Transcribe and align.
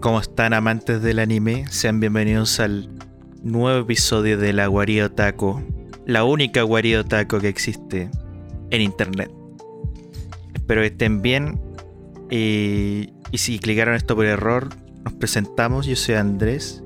¿Cómo 0.00 0.18
están 0.18 0.54
amantes 0.54 1.02
del 1.02 1.18
anime? 1.18 1.66
Sean 1.68 2.00
bienvenidos 2.00 2.58
al 2.58 2.88
nuevo 3.42 3.80
episodio 3.80 4.38
de 4.38 4.54
la 4.54 4.66
Guarida 4.66 5.06
Otaku, 5.06 5.62
la 6.06 6.24
única 6.24 6.62
Guarida 6.62 7.00
Otaku 7.00 7.38
que 7.38 7.48
existe 7.48 8.10
en 8.70 8.80
internet. 8.80 9.30
Espero 10.54 10.80
que 10.80 10.86
estén 10.86 11.20
bien 11.20 11.60
y, 12.30 13.10
y 13.30 13.38
si 13.38 13.58
clicaron 13.58 13.94
esto 13.94 14.16
por 14.16 14.24
error, 14.24 14.70
nos 15.04 15.12
presentamos. 15.12 15.84
Yo 15.84 15.96
soy 15.96 16.14
Andrés 16.14 16.82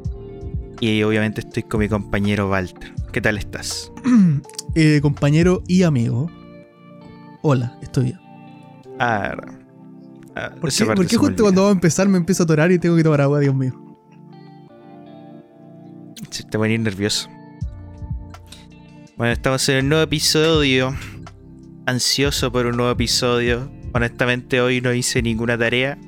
y 0.81 1.01
obviamente 1.05 1.43
estoy 1.43 1.63
con 1.63 1.81
mi 1.81 1.89
compañero 1.89 2.51
Walter. 2.51 2.93
¿Qué 3.13 3.21
tal 3.21 3.39
estás? 3.39 3.93
Eh, 4.77 4.99
compañero 5.01 5.63
y 5.69 5.85
amigo. 5.85 6.29
Hola, 7.43 7.79
estoy 7.81 8.07
bien. 8.07 8.19
Ah, 8.99 9.37
ah, 10.37 10.51
¿Por 10.61 10.71
qué, 10.73 10.85
por 10.85 11.09
se 11.09 11.17
justo 11.17 11.43
cuando 11.43 11.63
vamos 11.63 11.75
a 11.75 11.77
empezar 11.77 12.09
me 12.09 12.19
empiezo 12.19 12.43
a 12.43 12.45
atorar 12.45 12.73
y 12.73 12.79
tengo 12.79 12.97
que 12.97 13.03
tomar 13.03 13.21
agua, 13.21 13.41
Dios 13.41 13.55
mío? 13.55 13.73
Sí, 16.31 16.45
te 16.45 16.59
voy 16.59 16.71
a 16.71 16.73
ir 16.73 16.81
nervioso. 16.81 17.29
Bueno, 19.17 19.33
estamos 19.33 19.69
en 19.69 19.85
un 19.85 19.89
nuevo 19.91 20.05
episodio. 20.05 20.95
Ansioso 21.87 22.51
por 22.51 22.67
un 22.67 22.77
nuevo 22.77 22.91
episodio. 22.91 23.71
Honestamente, 23.93 24.61
hoy 24.61 24.81
no 24.81 24.93
hice 24.93 25.23
ninguna 25.23 25.57
tarea. 25.57 25.99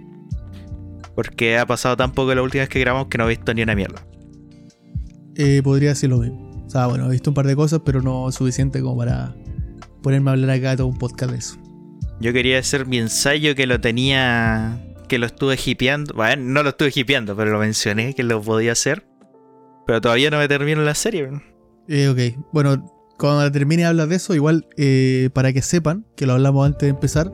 Porque 1.15 1.57
ha 1.59 1.67
pasado 1.67 1.97
tan 1.97 2.13
poco 2.13 2.35
la 2.35 2.43
última 2.43 2.63
vez 2.63 2.69
que 2.69 2.81
grabamos 2.81 3.07
que 3.09 3.19
no 3.19 3.27
he 3.27 3.29
visto 3.29 3.55
ni 3.55 3.63
una 3.63 3.77
mierda. 3.77 4.05
Eh, 5.37 5.61
podría 5.63 5.91
decir 5.91 6.11
lo 6.11 6.19
mismo. 6.19 6.65
O 6.67 6.71
sea, 6.71 6.87
bueno, 6.89 7.07
he 7.07 7.11
visto 7.11 7.31
un 7.31 7.35
par 7.35 7.47
de 7.47 7.55
cosas, 7.55 7.83
pero 7.85 8.03
no 8.03 8.33
suficiente 8.33 8.81
como 8.81 8.97
para 8.97 9.37
ponerme 10.03 10.31
a 10.31 10.33
hablar 10.33 10.51
acá 10.51 10.71
de 10.71 10.79
todo 10.79 10.89
un 10.89 10.99
podcast 10.99 11.31
de 11.31 11.39
eso. 11.39 11.66
Yo 12.21 12.33
quería 12.33 12.59
hacer 12.59 12.87
mi 12.87 12.99
ensayo 12.99 13.55
que 13.55 13.67
lo 13.67 13.81
tenía. 13.81 14.81
que 15.09 15.19
lo 15.19 15.27
estuve 15.27 15.59
hipeando. 15.65 16.15
Bueno, 16.15 16.43
no 16.43 16.63
lo 16.63 16.71
estuve 16.71 16.91
hipeando, 16.95 17.37
pero 17.37 17.53
lo 17.53 17.59
mencioné 17.59 18.15
que 18.15 18.23
lo 18.23 18.41
podía 18.41 18.73
hacer. 18.73 19.07
Pero 19.87 20.01
todavía 20.01 20.31
no 20.31 20.39
me 20.39 20.49
termino 20.49 20.83
la 20.83 20.95
serie. 20.95 21.31
Eh, 21.89 22.09
ok, 22.09 22.47
bueno, 22.53 22.85
cuando 23.19 23.51
termine 23.53 23.83
de 23.83 23.89
hablar 23.89 24.09
de 24.09 24.17
eso, 24.17 24.35
igual 24.35 24.67
eh, 24.77 25.31
para 25.33 25.53
que 25.53 25.63
sepan, 25.63 26.05
que 26.17 26.27
lo 26.27 26.33
hablamos 26.33 26.67
antes 26.67 26.83
de 26.83 26.89
empezar, 26.89 27.33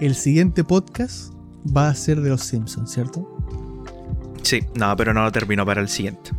el 0.00 0.14
siguiente 0.14 0.62
podcast 0.62 1.32
va 1.74 1.88
a 1.88 1.94
ser 1.94 2.20
de 2.20 2.28
los 2.28 2.42
Simpsons, 2.42 2.92
¿cierto? 2.92 3.26
Sí, 4.42 4.60
no, 4.74 4.94
pero 4.96 5.14
no 5.14 5.22
lo 5.24 5.32
termino 5.32 5.64
para 5.64 5.80
el 5.80 5.88
siguiente. 5.88 6.32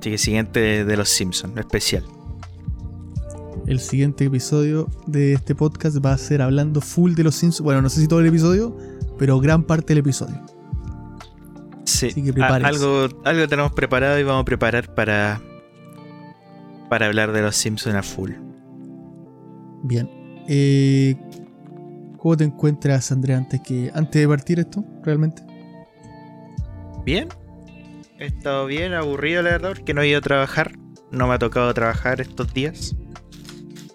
Así 0.00 0.10
que 0.10 0.18
siguiente 0.18 0.84
de 0.84 0.96
los 0.96 1.08
Simpsons, 1.08 1.56
especial. 1.56 2.04
El 3.66 3.80
siguiente 3.80 4.24
episodio 4.24 4.88
de 5.08 5.32
este 5.32 5.56
podcast 5.56 5.96
va 6.04 6.12
a 6.12 6.18
ser 6.18 6.40
hablando 6.40 6.80
full 6.80 7.14
de 7.14 7.24
los 7.24 7.34
Simpsons. 7.34 7.62
Bueno, 7.62 7.82
no 7.82 7.88
sé 7.88 8.00
si 8.00 8.06
todo 8.06 8.20
el 8.20 8.26
episodio, 8.26 8.76
pero 9.18 9.40
gran 9.40 9.64
parte 9.64 9.88
del 9.88 9.98
episodio. 9.98 10.40
Sí, 11.84 12.06
Así 12.06 12.22
que 12.22 12.42
algo, 12.42 13.08
algo 13.24 13.48
tenemos 13.48 13.72
preparado 13.72 14.20
y 14.20 14.22
vamos 14.22 14.42
a 14.42 14.44
preparar 14.44 14.94
para, 14.94 15.40
para 16.88 17.06
hablar 17.06 17.32
de 17.32 17.42
los 17.42 17.56
Simpsons 17.56 17.96
a 17.96 18.04
full. 18.04 18.32
Bien. 19.82 20.08
Eh, 20.46 21.16
¿Cómo 22.18 22.36
te 22.36 22.44
encuentras, 22.44 23.10
Andrea, 23.10 23.36
antes, 23.36 23.60
que, 23.62 23.90
antes 23.94 24.22
de 24.22 24.28
partir 24.28 24.60
esto, 24.60 24.84
realmente? 25.02 25.42
Bien, 27.04 27.28
he 28.18 28.26
estado 28.26 28.66
bien, 28.66 28.94
aburrido 28.94 29.42
la 29.42 29.50
verdad, 29.50 29.72
porque 29.74 29.92
no 29.92 30.02
he 30.02 30.08
ido 30.08 30.18
a 30.18 30.22
trabajar. 30.22 30.72
No 31.10 31.26
me 31.26 31.34
ha 31.34 31.38
tocado 31.38 31.72
trabajar 31.74 32.20
estos 32.20 32.52
días. 32.54 32.94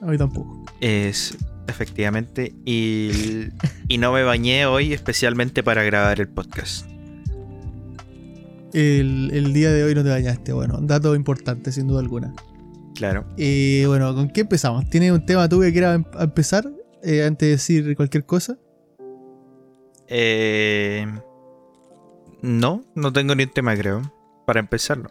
A 0.02 0.05
mí 0.07 0.17
tampoco. 0.17 0.63
Es 0.81 1.38
efectivamente. 1.67 2.53
Y, 2.66 3.50
y 3.88 3.97
no 3.97 4.12
me 4.12 4.23
bañé 4.23 4.66
hoy 4.66 4.94
especialmente 4.94 5.63
para 5.63 5.84
grabar 5.84 6.19
el 6.19 6.28
podcast. 6.28 6.88
El, 8.73 9.31
el 9.34 9.53
día 9.53 9.72
de 9.72 9.84
hoy 9.84 9.94
no 9.95 10.03
te 10.03 10.09
bañaste. 10.09 10.53
Bueno, 10.53 10.79
dato 10.81 11.13
importante, 11.16 11.72
sin 11.72 11.88
duda 11.88 12.00
alguna. 12.00 12.34
Claro. 12.95 13.25
Eh, 13.38 13.85
bueno, 13.88 14.13
¿con 14.16 14.29
qué 14.29 14.41
empezamos? 14.41 14.90
¿Tienes 14.90 15.11
un 15.11 15.25
tema 15.25 15.47
tú 15.47 15.59
que 15.61 15.72
quieras 15.72 15.95
em- 15.95 16.06
empezar 16.19 16.69
eh, 17.03 17.23
antes 17.23 17.47
de 17.47 17.51
decir 17.51 17.95
cualquier 17.95 18.25
cosa? 18.25 18.57
Eh, 20.07 21.06
no, 22.41 22.84
no 22.95 23.13
tengo 23.13 23.35
ni 23.35 23.44
un 23.44 23.50
tema, 23.51 23.75
creo. 23.75 24.01
Para 24.45 24.59
empezarlo. 24.59 25.09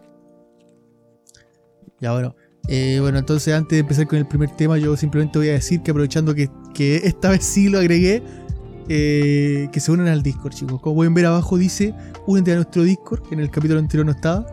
Ya, 2.01 2.13
bueno. 2.13 2.35
Eh, 2.73 2.99
bueno, 3.01 3.19
entonces 3.19 3.53
antes 3.53 3.77
de 3.77 3.81
empezar 3.81 4.07
con 4.07 4.17
el 4.17 4.27
primer 4.27 4.51
tema, 4.51 4.79
yo 4.79 4.97
simplemente 4.97 5.39
voy 5.41 5.49
a 5.49 5.55
decir 5.55 5.83
que 5.83 5.91
aprovechando 5.91 6.37
que, 6.37 6.49
que 6.73 6.97
esta 6.99 7.31
vez 7.31 7.45
sí 7.45 7.69
lo 7.69 7.81
agregué, 7.81 8.23
eh, 8.89 9.69
que 9.73 9.81
se 9.81 9.91
unan 9.91 10.07
al 10.07 10.23
Discord, 10.23 10.55
chicos. 10.55 10.81
Como 10.81 10.95
pueden 10.95 11.13
ver 11.13 11.27
abajo 11.27 11.59
dice, 11.59 11.93
únete 12.29 12.53
a 12.53 12.55
nuestro 12.55 12.85
Discord, 12.85 13.23
que 13.29 13.35
en 13.35 13.41
el 13.41 13.51
capítulo 13.51 13.81
anterior 13.81 14.07
no 14.07 14.13
estaba. 14.13 14.47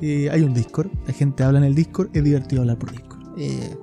Eh, 0.00 0.28
hay 0.30 0.42
un 0.42 0.54
Discord, 0.54 0.88
la 1.04 1.12
gente 1.12 1.42
habla 1.42 1.58
en 1.58 1.64
el 1.64 1.74
Discord, 1.74 2.10
es 2.12 2.22
divertido 2.22 2.62
hablar 2.62 2.78
por 2.78 2.92
Discord. 2.92 3.20
Eh, 3.36 3.76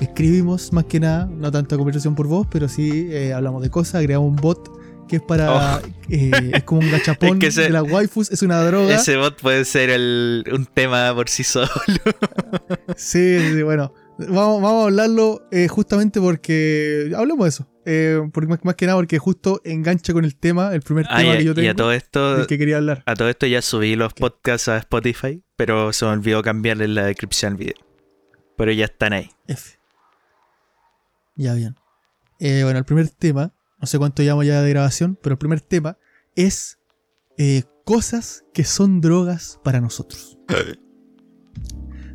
escribimos 0.00 0.72
más 0.72 0.86
que 0.86 0.98
nada, 0.98 1.26
no 1.26 1.52
tanto 1.52 1.76
conversación 1.76 2.16
por 2.16 2.26
voz, 2.26 2.48
pero 2.50 2.68
sí 2.68 3.06
eh, 3.10 3.32
hablamos 3.32 3.62
de 3.62 3.70
cosas, 3.70 3.96
agregamos 3.96 4.30
un 4.30 4.36
bot 4.36 4.81
que 5.08 5.16
es 5.16 5.22
para... 5.22 5.76
Oh. 5.78 5.80
eh, 6.08 6.30
es 6.54 6.62
como 6.64 6.80
un 6.80 6.90
gachapón 6.90 7.28
Es 7.34 7.38
que 7.40 7.46
ese- 7.48 7.62
de 7.62 7.70
las 7.70 7.82
waifus, 7.82 8.30
es 8.30 8.42
una 8.42 8.62
droga. 8.62 8.94
Ese 8.94 9.16
bot 9.16 9.40
puede 9.40 9.64
ser 9.64 9.90
el- 9.90 10.44
un 10.52 10.66
tema 10.66 11.14
por 11.14 11.28
sí 11.28 11.44
solo. 11.44 11.68
Sí, 12.96 13.38
sí, 13.40 13.62
bueno. 13.62 13.92
Vamos, 14.18 14.62
vamos 14.62 14.82
a 14.82 14.86
hablarlo 14.86 15.48
eh, 15.50 15.68
justamente 15.68 16.20
porque. 16.20 17.12
Hablemos 17.16 17.44
de 17.44 17.48
eso. 17.48 17.68
Eh, 17.84 18.20
porque 18.32 18.46
más, 18.48 18.60
más 18.64 18.74
que 18.76 18.86
nada 18.86 18.96
porque 18.98 19.18
justo 19.18 19.60
engancha 19.64 20.12
con 20.12 20.24
el 20.24 20.36
tema, 20.36 20.72
el 20.72 20.82
primer 20.82 21.06
Ah, 21.08 21.18
tema 21.18 21.34
y, 21.34 21.38
que 21.38 21.44
yo 21.44 21.52
y 21.52 21.54
tengo, 21.54 21.70
a 21.70 21.74
todo 21.74 21.92
esto, 21.92 22.36
del 22.36 22.46
que 22.46 22.56
quería 22.58 22.76
hablar. 22.76 23.02
a 23.06 23.14
todo 23.14 23.28
esto 23.28 23.46
ya 23.46 23.60
subí 23.62 23.96
los 23.96 24.12
podcasts 24.14 24.68
a 24.68 24.76
Spotify, 24.76 25.42
pero 25.56 25.92
se 25.92 26.04
me 26.04 26.12
olvidó 26.12 26.42
cambiarle 26.42 26.86
la 26.86 27.06
descripción 27.06 27.52
al 27.54 27.58
video. 27.58 27.74
Pero 28.56 28.70
ya 28.72 28.84
están 28.84 29.14
ahí. 29.14 29.30
F. 29.48 29.78
Ya 31.34 31.54
bien. 31.54 31.74
Eh, 32.38 32.60
bueno, 32.62 32.78
el 32.78 32.84
primer 32.84 33.08
tema, 33.08 33.52
no 33.82 33.86
sé 33.86 33.98
cuánto 33.98 34.22
llamo 34.22 34.44
ya 34.44 34.62
de 34.62 34.70
grabación, 34.70 35.18
pero 35.20 35.34
el 35.34 35.38
primer 35.38 35.60
tema 35.60 35.98
es 36.36 36.78
eh, 37.36 37.64
cosas 37.84 38.44
que 38.54 38.62
son 38.62 39.00
drogas 39.00 39.58
para 39.64 39.80
nosotros. 39.80 40.38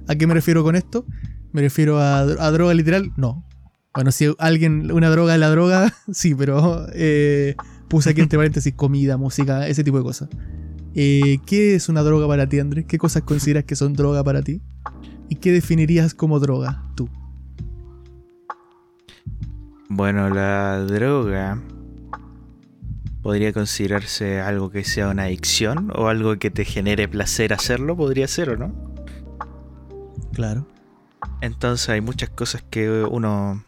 ¿A 0.07 0.15
qué 0.15 0.25
me 0.27 0.33
refiero 0.33 0.63
con 0.63 0.77
esto? 0.77 1.05
¿Me 1.51 1.59
refiero 1.59 1.99
a, 1.99 2.19
a 2.19 2.51
droga 2.51 2.73
literal? 2.73 3.11
No. 3.17 3.45
Bueno, 3.93 4.11
si 4.13 4.33
alguien, 4.39 4.91
una 4.91 5.09
droga 5.09 5.33
es 5.33 5.41
la 5.41 5.49
droga, 5.49 5.93
sí, 6.13 6.33
pero 6.33 6.87
eh, 6.93 7.55
puse 7.89 8.11
aquí 8.11 8.21
entre 8.21 8.37
paréntesis 8.39 8.73
comida, 8.73 9.17
música, 9.17 9.67
ese 9.67 9.83
tipo 9.83 9.97
de 9.97 10.03
cosas. 10.03 10.29
Eh, 10.95 11.39
¿Qué 11.45 11.75
es 11.75 11.89
una 11.89 12.01
droga 12.01 12.29
para 12.29 12.47
ti, 12.47 12.59
Andrés? 12.59 12.85
¿Qué 12.87 12.97
cosas 12.97 13.23
consideras 13.23 13.65
que 13.65 13.75
son 13.75 13.91
droga 13.91 14.23
para 14.23 14.41
ti? 14.41 14.61
¿Y 15.27 15.35
qué 15.35 15.51
definirías 15.51 16.13
como 16.13 16.39
droga 16.39 16.89
tú? 16.95 17.09
Bueno, 19.89 20.29
la 20.29 20.79
droga 20.79 21.61
podría 23.21 23.51
considerarse 23.53 24.39
algo 24.39 24.69
que 24.69 24.83
sea 24.83 25.09
una 25.09 25.23
adicción 25.23 25.91
o 25.95 26.07
algo 26.07 26.37
que 26.37 26.49
te 26.49 26.65
genere 26.65 27.07
placer 27.07 27.53
hacerlo, 27.53 27.95
podría 27.95 28.27
ser 28.27 28.51
o 28.51 28.57
no. 28.57 28.73
Claro. 30.33 30.67
Entonces 31.41 31.89
hay 31.89 32.01
muchas 32.01 32.29
cosas 32.29 32.63
que 32.69 32.89
uno 32.89 33.63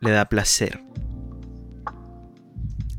le 0.00 0.10
da 0.10 0.28
placer. 0.28 0.80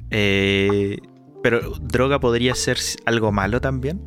Eh, 0.09 0.97
pero 1.43 1.77
droga 1.79 2.19
podría 2.19 2.55
ser 2.55 2.77
algo 3.05 3.31
malo 3.31 3.61
también, 3.61 4.01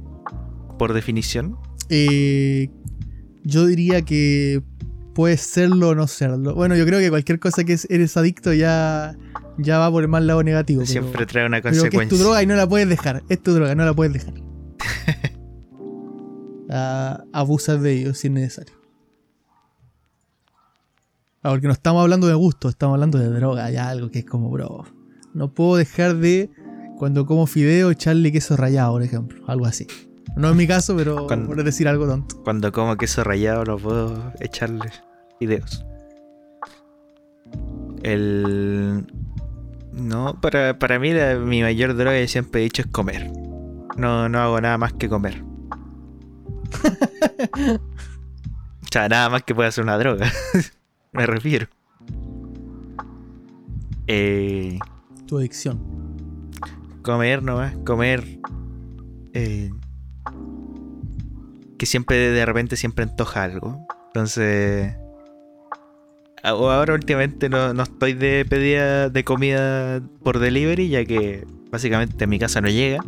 por 0.78 0.92
definición. 0.92 1.58
Eh, 1.88 2.70
yo 3.44 3.66
diría 3.66 4.03
que 4.03 4.62
puede 5.15 5.36
serlo 5.36 5.91
o 5.91 5.95
no 5.95 6.07
serlo. 6.07 6.54
Bueno, 6.54 6.77
yo 6.77 6.84
creo 6.86 6.98
que 7.01 7.10
cualquier 7.10 7.39
cosa 7.41 7.65
que 7.65 7.72
es- 7.74 7.86
eres 7.91 8.16
adicto 8.16 8.53
ya, 8.53 9.16
ya 9.59 9.78
va 9.78 9.91
por 9.91 10.03
el 10.03 10.09
mal 10.09 10.27
lado 10.27 10.42
negativo. 10.42 10.80
pero- 10.83 10.91
Siempre 10.92 11.27
trae 11.27 11.47
una 11.47 11.59
pero 11.60 11.71
que 11.72 11.77
es 11.77 11.83
consecuencia. 11.83 12.16
tu 12.18 12.22
droga 12.22 12.42
y 12.42 12.47
no 12.47 12.54
la 12.57 12.68
puedes 12.68 12.89
dejar. 12.89 13.22
Es 13.28 13.42
tu 13.42 13.53
droga, 13.53 13.74
no 13.74 13.84
la 13.84 13.95
puedes 13.95 14.12
dejar. 14.12 14.34
Ah, 16.72 17.24
abusas 17.33 17.83
de 17.83 17.92
ello 17.95 18.15
si 18.15 18.28
es 18.28 18.33
necesario. 18.33 18.74
Ah, 21.42 21.51
porque 21.51 21.66
no 21.66 21.72
estamos 21.72 22.01
hablando 22.03 22.28
de 22.28 22.34
gusto, 22.34 22.68
estamos 22.68 22.95
hablando 22.95 23.18
de 23.18 23.28
droga, 23.28 23.68
ya 23.71 23.89
algo 23.89 24.09
que 24.10 24.21
es 24.21 24.24
como, 24.24 24.51
bro. 24.51 24.84
No 25.34 25.53
puedo 25.53 25.77
dejar 25.77 26.16
de, 26.18 26.48
cuando 26.97 27.27
como 27.27 27.47
fideo, 27.48 27.91
echarle 27.91 28.30
queso 28.30 28.56
rallado, 28.56 28.92
por 28.92 29.03
ejemplo. 29.03 29.42
Algo 29.48 29.66
así. 29.66 29.86
No 30.36 30.50
es 30.50 30.56
mi 30.56 30.66
caso, 30.66 30.97
pero 30.97 31.27
Cuando- 31.27 31.48
por 31.48 31.62
decir 31.65 31.88
algo 31.88 32.06
tonto. 32.06 32.42
Cuando 32.42 32.72
como 32.72 32.97
queso 32.97 33.24
rallado 33.24 33.65
no 33.65 33.77
puedo 33.77 34.32
echarle 34.41 34.91
videos. 35.38 35.84
El... 38.03 39.06
No, 39.92 40.41
para, 40.41 40.78
para 40.78 40.98
mí 40.98 41.12
la- 41.12 41.36
mi 41.36 41.62
mayor 41.62 41.97
droga 41.97 42.27
siempre 42.27 42.60
he 42.60 42.65
dicho 42.65 42.82
es 42.82 42.88
comer. 42.88 43.30
No, 43.97 44.28
no 44.28 44.38
hago 44.38 44.60
nada 44.60 44.78
más 44.78 44.92
que 44.94 45.09
comer. 45.09 45.42
o 48.82 48.86
sea, 48.91 49.09
nada 49.09 49.28
más 49.28 49.42
que 49.42 49.54
pueda 49.54 49.71
ser 49.71 49.84
una 49.84 49.98
droga. 49.98 50.30
Me 51.12 51.27
refiero. 51.27 51.66
Eh, 54.06 54.78
Tu 55.27 55.38
adicción. 55.38 55.80
comer 57.03 57.42
nomás, 57.42 57.77
comer 57.84 58.38
eh, 59.34 59.71
que 61.80 61.86
siempre 61.86 62.18
de 62.18 62.44
repente 62.44 62.77
siempre 62.77 63.04
antoja 63.04 63.42
algo. 63.42 63.86
Entonces, 64.09 64.94
ahora 66.42 66.92
últimamente 66.92 67.48
no, 67.48 67.72
no 67.72 67.84
estoy 67.84 68.12
de 68.12 68.44
pedida 68.44 69.09
de 69.09 69.24
comida 69.24 70.03
por 70.22 70.41
delivery, 70.41 70.91
ya 70.91 71.06
que 71.06 71.47
básicamente 71.71 72.27
mi 72.27 72.38
casa 72.38 72.60
no 72.60 72.68
llega. 72.68 73.03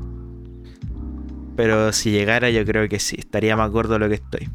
Pero 1.54 1.92
si 1.92 2.12
llegara, 2.12 2.48
yo 2.48 2.64
creo 2.64 2.88
que 2.88 2.98
sí, 2.98 3.16
estaría 3.19 3.58
más 3.58 3.70
gordo 3.70 3.92
de 3.92 3.98
lo 3.98 4.08
que 4.08 4.14
estoy. 4.14 4.48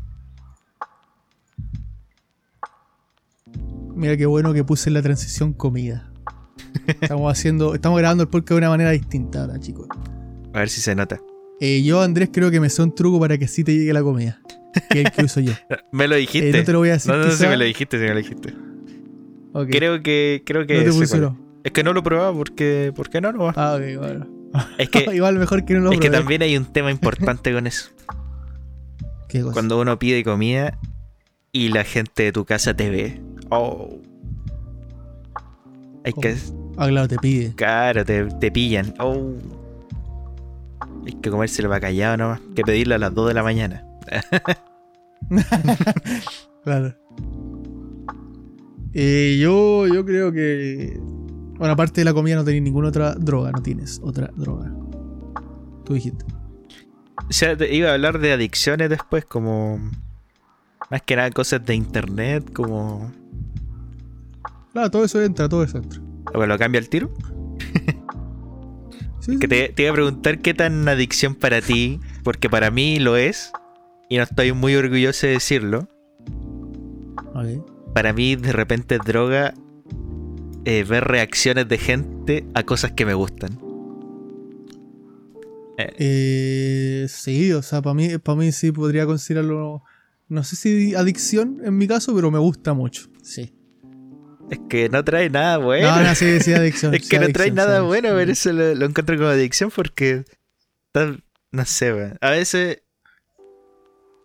Mira 3.93 4.17
qué 4.17 4.25
bueno 4.25 4.51
que 4.51 4.63
puse 4.63 4.89
la 4.89 5.03
transición 5.03 5.53
comida. 5.53 6.11
Estamos 6.87 7.31
haciendo, 7.31 7.75
estamos 7.75 7.99
grabando 7.99 8.23
el 8.23 8.29
podcast 8.29 8.53
de 8.53 8.57
una 8.57 8.69
manera 8.69 8.89
distinta 8.89 9.41
ahora, 9.41 9.59
chicos. 9.59 9.87
A 10.55 10.57
ver 10.57 10.69
si 10.69 10.81
se 10.81 10.95
nota. 10.95 11.19
Eh, 11.59 11.81
yo, 11.83 12.01
Andrés, 12.01 12.29
creo 12.31 12.51
que 12.51 12.59
me 12.59 12.69
sé 12.69 12.81
un 12.81 12.93
truco 12.93 13.19
para 13.19 13.37
que 13.37 13.47
sí 13.47 13.63
te 13.63 13.73
llegue 13.73 13.93
la 13.93 14.03
comida. 14.03 14.39
Que 14.89 15.01
el 15.01 15.11
que 15.11 15.23
uso 15.23 15.39
yo. 15.39 15.53
Me 15.91 16.07
lo 16.07 16.15
dijiste. 16.15 16.49
Eh, 16.49 16.53
no 16.59 16.63
te 16.63 16.71
lo 16.71 16.79
voy 16.79 16.89
a 16.89 16.93
decir. 16.93 17.11
No, 17.11 17.17
no, 17.17 17.25
quizá. 17.25 17.37
sí 17.37 17.47
me 17.47 17.57
lo 17.57 17.63
dijiste, 17.63 17.97
sí 17.97 18.03
me 18.03 18.09
lo 18.09 18.17
dijiste. 18.17 18.53
Creo 19.71 20.03
que, 20.03 20.43
creo 20.45 20.67
que 20.67 20.83
no 20.83 20.93
te. 20.93 21.31
Es 21.63 21.71
que 21.71 21.83
no 21.83 21.93
lo 21.93 22.03
probaba 22.03 22.31
porque, 22.33 22.93
porque 22.95 23.19
no, 23.21 23.31
no. 23.31 23.51
Ah, 23.55 23.77
ok, 23.77 23.99
bueno. 23.99 24.27
Es 24.77 24.89
que, 24.89 24.99
Igual 25.15 25.37
mejor 25.39 25.65
que 25.65 25.73
no 25.73 25.79
lo 25.81 25.91
es 25.91 25.99
que 25.99 26.07
probé. 26.07 26.17
también 26.19 26.41
hay 26.43 26.55
un 26.57 26.65
tema 26.65 26.91
importante 26.91 27.51
con 27.51 27.65
eso. 27.67 27.89
¿Qué 29.27 29.41
cosa? 29.41 29.53
Cuando 29.53 29.79
uno 29.79 29.97
pide 29.99 30.23
comida 30.23 30.77
y 31.51 31.69
la 31.69 31.83
gente 31.83 32.23
de 32.23 32.31
tu 32.31 32.45
casa 32.45 32.75
te 32.75 32.89
ve. 32.89 33.21
Oh. 33.49 33.99
Hay 36.05 36.13
que. 36.13 36.37
Ah, 36.77 36.87
claro, 36.87 37.07
te 37.07 37.17
pide. 37.17 37.53
Claro, 37.55 38.05
te, 38.05 38.25
te 38.25 38.51
pillan. 38.51 38.93
Oh. 38.99 39.33
Hay 41.07 41.13
que 41.13 41.29
comérselo 41.31 41.69
para 41.69 41.79
callado 41.81 42.17
nomás. 42.17 42.41
Que 42.55 42.61
pedirlo 42.63 42.95
a 42.95 42.97
las 42.97 43.13
2 43.15 43.29
de 43.29 43.33
la 43.33 43.43
mañana. 43.43 43.83
Claro. 46.63 46.93
Eh, 48.93 49.37
yo, 49.41 49.87
yo 49.87 50.05
creo 50.05 50.31
que. 50.31 50.99
Bueno, 51.57 51.73
aparte 51.73 52.01
de 52.01 52.05
la 52.05 52.13
comida, 52.13 52.35
no 52.35 52.43
tenés 52.43 52.61
ninguna 52.61 52.89
otra 52.89 53.15
droga. 53.15 53.51
No 53.51 53.61
tienes 53.61 53.99
otra 54.03 54.29
droga. 54.35 54.71
Tú 55.85 55.93
dijiste. 55.93 56.25
O 57.29 57.33
sea, 57.33 57.55
te- 57.57 57.73
iba 57.73 57.89
a 57.89 57.93
hablar 57.93 58.19
de 58.19 58.33
adicciones 58.33 58.89
después, 58.89 59.23
como. 59.25 59.79
Más 60.91 61.01
que 61.03 61.15
nada 61.15 61.31
cosas 61.31 61.65
de 61.65 61.75
internet, 61.75 62.51
como. 62.53 63.11
Claro, 64.73 64.91
todo 64.91 65.05
eso 65.05 65.21
entra, 65.21 65.47
todo 65.49 65.63
eso 65.63 65.77
entra. 65.77 66.01
Lo 66.45 66.57
cambia 66.57 66.79
el 66.79 66.89
tiro. 66.89 67.09
Sí, 69.27 69.39
Que 69.39 69.47
te, 69.47 69.69
te 69.69 69.83
iba 69.83 69.91
a 69.91 69.93
preguntar 69.93 70.39
qué 70.39 70.53
tan 70.53 70.87
adicción 70.87 71.35
para 71.35 71.61
ti, 71.61 71.99
porque 72.23 72.49
para 72.49 72.71
mí 72.71 72.97
lo 72.99 73.17
es, 73.17 73.51
y 74.09 74.17
no 74.17 74.23
estoy 74.23 74.53
muy 74.53 74.75
orgulloso 74.75 75.27
de 75.27 75.33
decirlo. 75.33 75.89
Para 77.93 78.13
mí, 78.13 78.35
de 78.35 78.51
repente, 78.51 78.95
es 78.95 79.01
droga 79.05 79.53
eh, 80.65 80.83
ver 80.83 81.03
reacciones 81.03 81.67
de 81.67 81.77
gente 81.77 82.45
a 82.53 82.63
cosas 82.63 82.91
que 82.91 83.05
me 83.05 83.13
gustan. 83.13 83.59
Eh, 85.77 87.05
sí, 87.09 87.51
o 87.53 87.61
sea, 87.61 87.81
para 87.81 87.93
mí, 87.93 88.17
para 88.17 88.37
mí 88.37 88.51
sí 88.51 88.71
podría 88.71 89.05
considerarlo. 89.05 89.83
No 90.29 90.43
sé 90.43 90.55
si 90.55 90.95
adicción 90.95 91.61
en 91.63 91.77
mi 91.77 91.87
caso, 91.87 92.13
pero 92.15 92.31
me 92.31 92.39
gusta 92.39 92.73
mucho. 92.73 93.07
Sí. 93.21 93.53
Es 94.49 94.59
que 94.69 94.89
no 94.89 95.03
trae 95.03 95.29
nada 95.29 95.57
bueno. 95.57 95.95
No, 95.95 96.03
no, 96.03 96.15
sí, 96.15 96.39
sí, 96.39 96.53
adicción. 96.55 96.93
es 96.93 97.03
sí, 97.03 97.09
que 97.09 97.19
no 97.19 97.27
trae 97.29 97.51
nada 97.51 97.79
sí, 97.79 97.85
bueno, 97.85 98.09
adicción. 98.09 98.17
pero 98.17 98.31
eso 98.31 98.53
lo, 98.53 98.75
lo 98.75 98.85
encuentro 98.85 99.17
como 99.17 99.29
adicción 99.29 99.71
porque. 99.75 100.23
no 101.51 101.65
sé. 101.65 102.13
A 102.21 102.31
veces. 102.31 102.83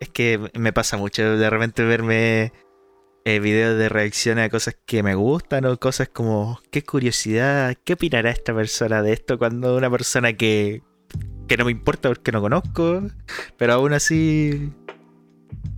Es 0.00 0.08
que 0.08 0.50
me 0.54 0.72
pasa 0.72 0.96
mucho 0.96 1.36
de 1.36 1.48
repente 1.48 1.84
verme 1.84 2.52
eh, 3.24 3.38
videos 3.38 3.78
de 3.78 3.88
reacciones 3.88 4.46
a 4.46 4.50
cosas 4.50 4.76
que 4.84 5.04
me 5.04 5.14
gustan 5.14 5.64
o 5.64 5.76
cosas 5.78 6.08
como. 6.08 6.60
Qué 6.70 6.82
curiosidad, 6.82 7.76
¿qué 7.84 7.94
opinará 7.94 8.30
esta 8.30 8.54
persona 8.54 9.02
de 9.02 9.12
esto 9.12 9.38
cuando 9.38 9.76
una 9.76 9.90
persona 9.90 10.32
que. 10.32 10.82
que 11.48 11.56
no 11.56 11.64
me 11.64 11.72
importa 11.72 12.08
porque 12.08 12.32
no 12.32 12.40
conozco, 12.40 13.02
pero 13.56 13.74
aún 13.74 13.92
así. 13.92 14.72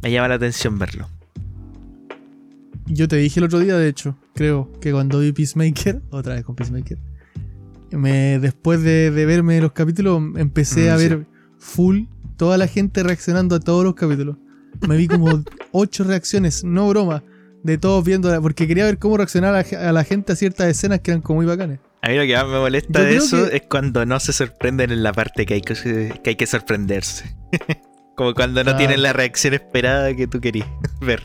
me 0.02 0.10
llama 0.10 0.28
la 0.28 0.34
atención 0.36 0.78
verlo. 0.78 1.08
Yo 2.86 3.08
te 3.08 3.16
dije 3.16 3.40
el 3.40 3.44
otro 3.44 3.58
día, 3.60 3.76
de 3.76 3.88
hecho, 3.88 4.16
creo 4.34 4.70
que 4.80 4.92
cuando 4.92 5.20
vi 5.20 5.32
Peacemaker, 5.32 6.02
otra 6.10 6.34
vez 6.34 6.44
con 6.44 6.54
Peacemaker, 6.54 6.98
me, 7.92 8.38
después 8.38 8.82
de, 8.82 9.10
de 9.10 9.26
verme 9.26 9.60
los 9.60 9.72
capítulos, 9.72 10.20
empecé 10.36 10.90
Mm, 10.90 10.92
a 10.94 10.98
sí. 10.98 11.08
ver 11.08 11.26
full 11.58 12.02
toda 12.36 12.58
la 12.58 12.66
gente 12.66 13.02
reaccionando 13.02 13.54
a 13.56 13.60
todos 13.60 13.84
los 13.84 13.94
capítulos. 13.94 14.36
Me 14.86 14.96
vi 14.96 15.06
como 15.08 15.44
ocho 15.72 16.04
reacciones, 16.04 16.64
no 16.64 16.88
broma, 16.88 17.22
de 17.62 17.78
todos 17.78 18.04
viendo, 18.04 18.40
porque 18.42 18.66
quería 18.66 18.84
ver 18.84 18.98
cómo 18.98 19.16
reaccionaba 19.16 19.60
a 19.60 19.92
la 19.92 20.04
gente 20.04 20.32
a 20.32 20.36
ciertas 20.36 20.66
escenas 20.68 21.00
que 21.00 21.12
eran 21.12 21.22
como 21.22 21.38
muy 21.38 21.46
bacanes. 21.46 21.78
A 22.02 22.08
mí 22.10 22.16
lo 22.16 22.22
que 22.26 22.34
más 22.34 22.46
me 22.46 22.58
molesta 22.58 22.98
Yo 23.00 23.04
de 23.06 23.16
eso 23.16 23.48
que- 23.48 23.56
es 23.56 23.62
cuando 23.70 24.04
no 24.04 24.20
se 24.20 24.34
sorprenden 24.34 24.90
en 24.90 25.02
la 25.02 25.12
parte 25.12 25.46
que 25.46 25.54
hay 25.54 25.60
que, 25.62 25.72
que, 26.22 26.30
hay 26.30 26.36
que 26.36 26.46
sorprenderse. 26.46 27.34
Como 28.16 28.32
cuando 28.34 28.62
no 28.62 28.76
tienen 28.76 29.02
la 29.02 29.12
reacción 29.12 29.54
esperada 29.54 30.14
que 30.14 30.26
tú 30.28 30.40
querías 30.40 30.68
ver. 31.00 31.22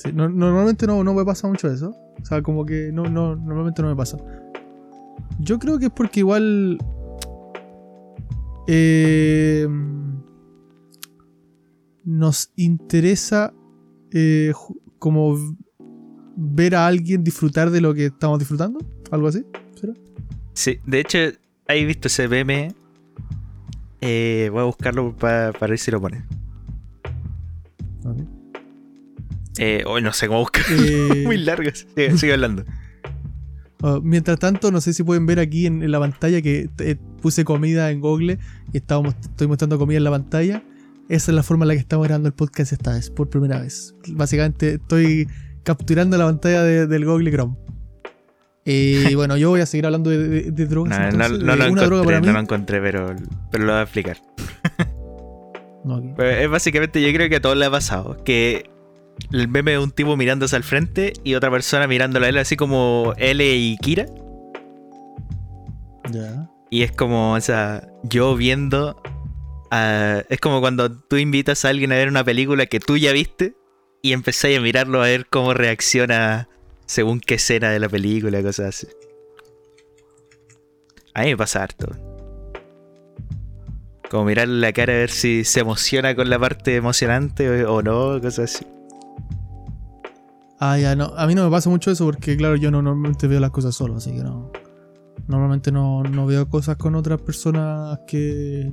Sí, 0.00 0.12
no- 0.12 0.28
normalmente 0.28 0.86
no, 0.86 1.02
no 1.02 1.12
me 1.12 1.24
pasa 1.24 1.48
mucho 1.48 1.68
eso. 1.68 1.92
O 2.22 2.24
sea, 2.24 2.40
como 2.40 2.64
que 2.64 2.90
no, 2.92 3.02
no, 3.04 3.34
normalmente 3.34 3.82
no 3.82 3.88
me 3.88 3.96
pasa. 3.96 4.16
Yo 5.40 5.58
creo 5.58 5.76
que 5.80 5.86
es 5.86 5.90
porque 5.92 6.20
igual. 6.20 6.78
eh, 8.68 9.66
nos 12.04 12.52
interesa 12.56 13.52
eh, 14.12 14.52
como 15.00 15.36
ver 16.36 16.76
a 16.76 16.86
alguien 16.86 17.24
disfrutar 17.24 17.70
de 17.70 17.80
lo 17.80 17.92
que 17.92 18.06
estamos 18.06 18.38
disfrutando. 18.38 18.78
Algo 19.10 19.26
así. 19.28 19.44
¿Será? 19.74 19.94
Sí, 20.54 20.78
de 20.86 21.00
hecho, 21.00 21.18
¿hay 21.66 21.84
visto 21.84 22.06
ese 22.08 22.28
meme? 22.28 22.72
Eh, 24.00 24.48
voy 24.52 24.60
a 24.60 24.64
buscarlo 24.64 25.12
pa- 25.16 25.52
para 25.58 25.70
ver 25.70 25.78
si 25.78 25.90
lo 25.90 26.00
pone. 26.00 26.24
Ok. 28.04 28.18
Eh, 29.58 29.82
hoy 29.86 30.02
no 30.02 30.12
sé 30.12 30.26
cómo 30.28 30.40
buscar. 30.40 30.64
Eh, 30.70 31.22
Muy 31.26 31.36
largo. 31.38 31.70
Sigue, 31.72 32.16
sigue 32.16 32.32
hablando. 32.32 32.64
Ah, 33.82 34.00
mientras 34.02 34.38
tanto, 34.38 34.70
no 34.72 34.80
sé 34.80 34.92
si 34.92 35.02
pueden 35.04 35.26
ver 35.26 35.38
aquí 35.38 35.66
en, 35.66 35.82
en 35.82 35.90
la 35.92 36.00
pantalla 36.00 36.42
que 36.42 36.68
eh, 36.78 36.96
puse 37.22 37.44
comida 37.44 37.90
en 37.90 38.00
Google 38.00 38.38
y 38.72 38.76
estábamos, 38.76 39.14
estoy 39.20 39.46
mostrando 39.46 39.78
comida 39.78 39.98
en 39.98 40.04
la 40.04 40.10
pantalla. 40.10 40.62
Esa 41.08 41.30
es 41.30 41.34
la 41.34 41.42
forma 41.42 41.64
en 41.64 41.68
la 41.68 41.74
que 41.74 41.80
estamos 41.80 42.06
grabando 42.06 42.28
el 42.28 42.34
podcast 42.34 42.72
esta 42.72 42.92
vez, 42.92 43.08
por 43.10 43.30
primera 43.30 43.60
vez. 43.60 43.94
Básicamente 44.08 44.74
estoy 44.74 45.28
capturando 45.62 46.18
la 46.18 46.26
pantalla 46.26 46.62
de- 46.64 46.86
del 46.86 47.04
Google 47.04 47.30
Chrome. 47.30 47.56
Y 48.64 49.14
bueno, 49.14 49.36
yo 49.36 49.48
voy 49.50 49.60
a 49.60 49.66
seguir 49.66 49.86
hablando 49.86 50.10
de, 50.10 50.18
de- 50.28 50.50
de 50.50 50.66
drogas. 50.66 50.98
No, 50.98 51.04
entonces. 51.24 51.38
no 51.44 51.56
lo 51.56 51.56
droga 51.56 51.66
encontré, 51.66 52.04
para 52.04 52.20
mí. 52.20 52.26
no 52.26 52.32
lo 52.32 52.40
encontré, 52.40 52.80
pero, 52.80 53.16
pero 53.50 53.64
lo 53.64 53.72
voy 53.72 53.80
a 53.80 53.82
explicar. 53.84 54.18
No, 55.84 55.96
ok. 55.96 56.04
Pues 56.16 56.42
es 56.44 56.50
básicamente, 56.50 57.00
yo 57.00 57.10
creo 57.16 57.28
que 57.30 57.36
a 57.36 57.40
todos 57.40 57.56
le 57.56 57.64
ha 57.64 57.70
pasado. 57.70 58.22
Que 58.24 58.68
el 59.32 59.48
meme 59.48 59.74
es 59.74 59.78
un 59.80 59.90
tipo 59.90 60.16
mirándose 60.16 60.56
al 60.56 60.64
frente 60.64 61.12
y 61.24 61.34
otra 61.34 61.50
persona 61.50 61.86
mirándolo 61.86 62.26
a 62.26 62.28
él, 62.28 62.38
así 62.38 62.56
como 62.56 63.14
L 63.18 63.44
y 63.56 63.76
Kira. 63.78 64.06
Ya. 66.10 66.50
Y 66.70 66.82
es 66.82 66.92
como, 66.92 67.34
o 67.34 67.40
sea, 67.40 67.88
yo 68.02 68.34
viendo. 68.36 69.00
a- 69.70 70.22
es 70.30 70.40
como 70.40 70.60
cuando 70.60 70.90
tú 70.90 71.16
invitas 71.16 71.64
a 71.64 71.68
alguien 71.68 71.92
a 71.92 71.96
ver 71.96 72.08
una 72.08 72.24
película 72.24 72.64
que 72.66 72.80
tú 72.80 72.96
ya 72.96 73.12
viste 73.12 73.54
y 74.00 74.12
empezáis 74.12 74.58
a 74.58 74.62
mirarlo 74.62 75.02
a 75.02 75.06
ver 75.06 75.26
cómo 75.26 75.52
reacciona 75.52 76.48
según 76.86 77.20
qué 77.20 77.34
escena 77.34 77.68
de 77.70 77.78
la 77.78 77.88
película, 77.90 78.42
cosas 78.42 78.66
así. 78.68 78.86
A 81.12 81.22
mí 81.24 81.30
me 81.30 81.36
pasa 81.36 81.62
harto. 81.64 81.88
Como 84.10 84.24
mirarle 84.24 84.58
la 84.60 84.72
cara 84.72 84.94
a 84.94 84.96
ver 84.96 85.10
si 85.10 85.44
se 85.44 85.60
emociona 85.60 86.14
con 86.14 86.30
la 86.30 86.38
parte 86.38 86.76
emocionante 86.76 87.64
o, 87.66 87.74
o 87.74 87.82
no, 87.82 88.18
cosas 88.22 88.54
así. 88.54 88.66
Ah, 90.60 90.76
ya, 90.78 90.96
no. 90.96 91.12
A 91.16 91.26
mí 91.26 91.34
no 91.34 91.44
me 91.44 91.50
pasa 91.50 91.70
mucho 91.70 91.90
eso 91.90 92.04
porque, 92.04 92.36
claro, 92.36 92.56
yo 92.56 92.70
no 92.70 92.82
normalmente 92.82 93.26
veo 93.28 93.38
las 93.40 93.50
cosas 93.50 93.74
solo, 93.74 93.96
así 93.96 94.10
que 94.12 94.22
no. 94.24 94.50
Normalmente 95.26 95.70
no, 95.70 96.02
no 96.02 96.26
veo 96.26 96.48
cosas 96.48 96.76
con 96.76 96.94
otras 96.94 97.20
personas 97.20 97.98
que. 98.06 98.72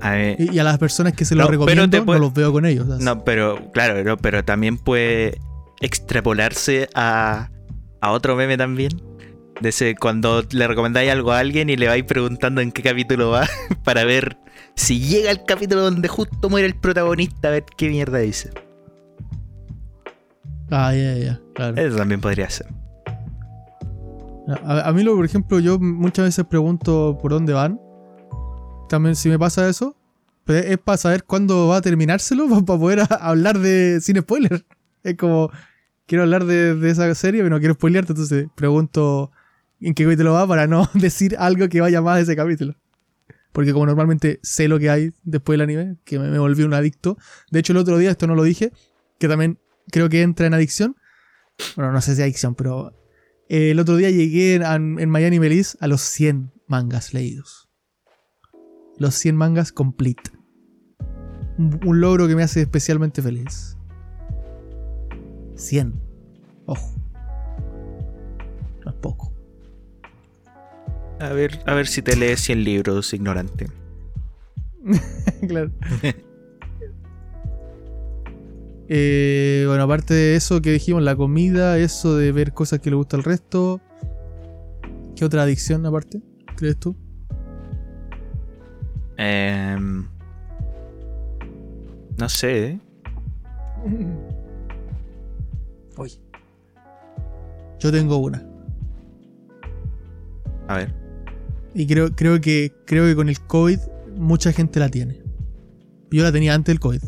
A 0.00 0.18
Y, 0.18 0.50
y 0.52 0.58
a 0.58 0.64
las 0.64 0.78
personas 0.78 1.12
que 1.14 1.24
se 1.24 1.34
lo 1.34 1.42
No, 1.42 1.48
pero 1.48 1.60
recomiendo, 1.60 2.04
puede- 2.04 2.18
no 2.18 2.24
los 2.26 2.34
veo 2.34 2.52
con 2.52 2.66
ellos. 2.66 2.86
No, 2.86 3.24
pero 3.24 3.70
claro, 3.72 4.02
no, 4.04 4.16
pero 4.16 4.44
también 4.44 4.76
puede 4.78 5.38
extrapolarse 5.80 6.88
a, 6.94 7.50
a 8.00 8.10
otro 8.10 8.34
meme 8.36 8.56
también. 8.56 8.90
De 9.60 9.68
ese, 9.68 9.94
cuando 9.94 10.42
le 10.50 10.66
recomendáis 10.66 11.10
algo 11.12 11.30
a 11.32 11.38
alguien 11.38 11.70
y 11.70 11.76
le 11.76 11.86
vais 11.86 12.02
preguntando 12.04 12.60
en 12.60 12.72
qué 12.72 12.82
capítulo 12.82 13.30
va 13.30 13.46
para 13.84 14.02
ver 14.04 14.36
si 14.74 14.98
llega 14.98 15.30
el 15.30 15.44
capítulo 15.44 15.82
donde 15.82 16.08
justo 16.08 16.50
muere 16.50 16.66
el 16.66 16.74
protagonista, 16.74 17.48
a 17.48 17.50
ver 17.52 17.64
qué 17.76 17.88
mierda 17.88 18.18
dice. 18.18 18.50
Ah, 20.74 20.94
ya, 20.94 21.14
ya, 21.18 21.40
claro. 21.54 21.76
Eso 21.76 21.96
también 21.98 22.20
podría 22.20 22.48
ser. 22.48 22.66
A, 24.64 24.88
a 24.88 24.92
mí, 24.92 25.02
lo, 25.02 25.14
por 25.14 25.24
ejemplo, 25.24 25.60
yo 25.60 25.78
muchas 25.78 26.24
veces 26.24 26.44
pregunto 26.46 27.18
por 27.20 27.30
dónde 27.30 27.52
van 27.52 27.78
también 28.88 29.16
si 29.16 29.30
me 29.30 29.38
pasa 29.38 29.66
eso, 29.68 29.96
pues 30.44 30.66
es 30.66 30.76
para 30.76 30.98
saber 30.98 31.24
cuándo 31.24 31.68
va 31.68 31.78
a 31.78 31.80
terminárselo, 31.80 32.46
para 32.66 32.78
poder 32.78 33.00
a- 33.00 33.04
hablar 33.04 33.58
de 33.58 34.00
sin 34.02 34.18
spoiler. 34.18 34.66
Es 35.02 35.16
como, 35.16 35.50
quiero 36.06 36.24
hablar 36.24 36.44
de, 36.44 36.74
de 36.74 36.90
esa 36.90 37.14
serie, 37.14 37.42
pero 37.42 37.54
no 37.54 37.58
quiero 37.58 37.74
spoilearte, 37.74 38.12
entonces 38.12 38.48
pregunto 38.54 39.30
en 39.80 39.94
qué 39.94 40.04
capítulo 40.04 40.34
va 40.34 40.46
para 40.46 40.66
no 40.66 40.90
decir 40.94 41.36
algo 41.38 41.68
que 41.68 41.80
vaya 41.80 42.02
más 42.02 42.16
de 42.16 42.22
ese 42.22 42.36
capítulo. 42.36 42.74
Porque 43.52 43.72
como 43.72 43.86
normalmente 43.86 44.40
sé 44.42 44.68
lo 44.68 44.78
que 44.78 44.90
hay 44.90 45.12
después 45.22 45.54
del 45.54 45.62
anime, 45.62 45.96
que 46.04 46.18
me, 46.18 46.28
me 46.30 46.38
volví 46.38 46.62
un 46.62 46.74
adicto. 46.74 47.16
De 47.50 47.60
hecho, 47.60 47.72
el 47.72 47.78
otro 47.78 47.96
día, 47.98 48.10
esto 48.10 48.26
no 48.26 48.34
lo 48.34 48.42
dije, 48.42 48.72
que 49.18 49.28
también 49.28 49.58
creo 49.90 50.08
que 50.08 50.22
entra 50.22 50.46
en 50.46 50.54
adicción. 50.54 50.96
Bueno, 51.76 51.92
no 51.92 52.00
sé 52.00 52.16
si 52.16 52.22
adicción, 52.22 52.54
pero 52.54 52.92
eh, 53.48 53.70
el 53.70 53.80
otro 53.80 53.96
día 53.96 54.10
llegué 54.10 54.54
en, 54.54 54.98
en 54.98 55.10
Miami 55.10 55.38
Melis 55.38 55.76
a 55.80 55.86
los 55.86 56.00
100 56.02 56.52
mangas 56.66 57.14
leídos. 57.14 57.68
Los 58.98 59.14
100 59.14 59.36
mangas 59.36 59.72
complete. 59.72 60.30
Un, 61.58 61.80
un 61.84 62.00
logro 62.00 62.28
que 62.28 62.36
me 62.36 62.42
hace 62.42 62.62
especialmente 62.62 63.22
feliz. 63.22 63.76
100. 65.56 66.00
Ojo. 66.66 66.94
No 68.84 68.90
es 68.90 68.96
poco. 68.96 69.32
A 71.20 71.32
ver, 71.32 71.60
a 71.66 71.74
ver 71.74 71.86
si 71.86 72.02
te 72.02 72.16
lees 72.16 72.40
100 72.40 72.64
libros, 72.64 73.14
ignorante. 73.14 73.68
claro. 75.46 75.70
Eh, 78.94 79.64
bueno, 79.66 79.84
aparte 79.84 80.12
de 80.12 80.36
eso 80.36 80.60
que 80.60 80.70
dijimos, 80.70 81.02
la 81.02 81.16
comida, 81.16 81.78
eso 81.78 82.14
de 82.14 82.30
ver 82.30 82.52
cosas 82.52 82.80
que 82.80 82.90
le 82.90 82.96
gusta 82.96 83.16
al 83.16 83.24
resto. 83.24 83.80
¿Qué 85.16 85.24
otra 85.24 85.44
adicción 85.44 85.86
aparte? 85.86 86.20
¿Crees 86.56 86.76
tú? 86.76 86.94
Em, 89.16 90.06
no 92.18 92.28
sé, 92.28 92.66
¿eh? 92.66 92.80
Oye. 95.96 96.20
Yo 97.80 97.90
tengo 97.90 98.18
una. 98.18 98.46
A 100.68 100.76
ver. 100.76 100.94
Y 101.72 101.86
creo, 101.86 102.14
creo 102.14 102.42
que 102.42 102.74
creo 102.84 103.06
que 103.06 103.16
con 103.16 103.30
el 103.30 103.40
COVID 103.40 103.78
mucha 104.18 104.52
gente 104.52 104.80
la 104.80 104.90
tiene. 104.90 105.22
Yo 106.10 106.22
la 106.22 106.30
tenía 106.30 106.52
antes 106.52 106.74
del 106.74 106.80
COVID. 106.80 107.00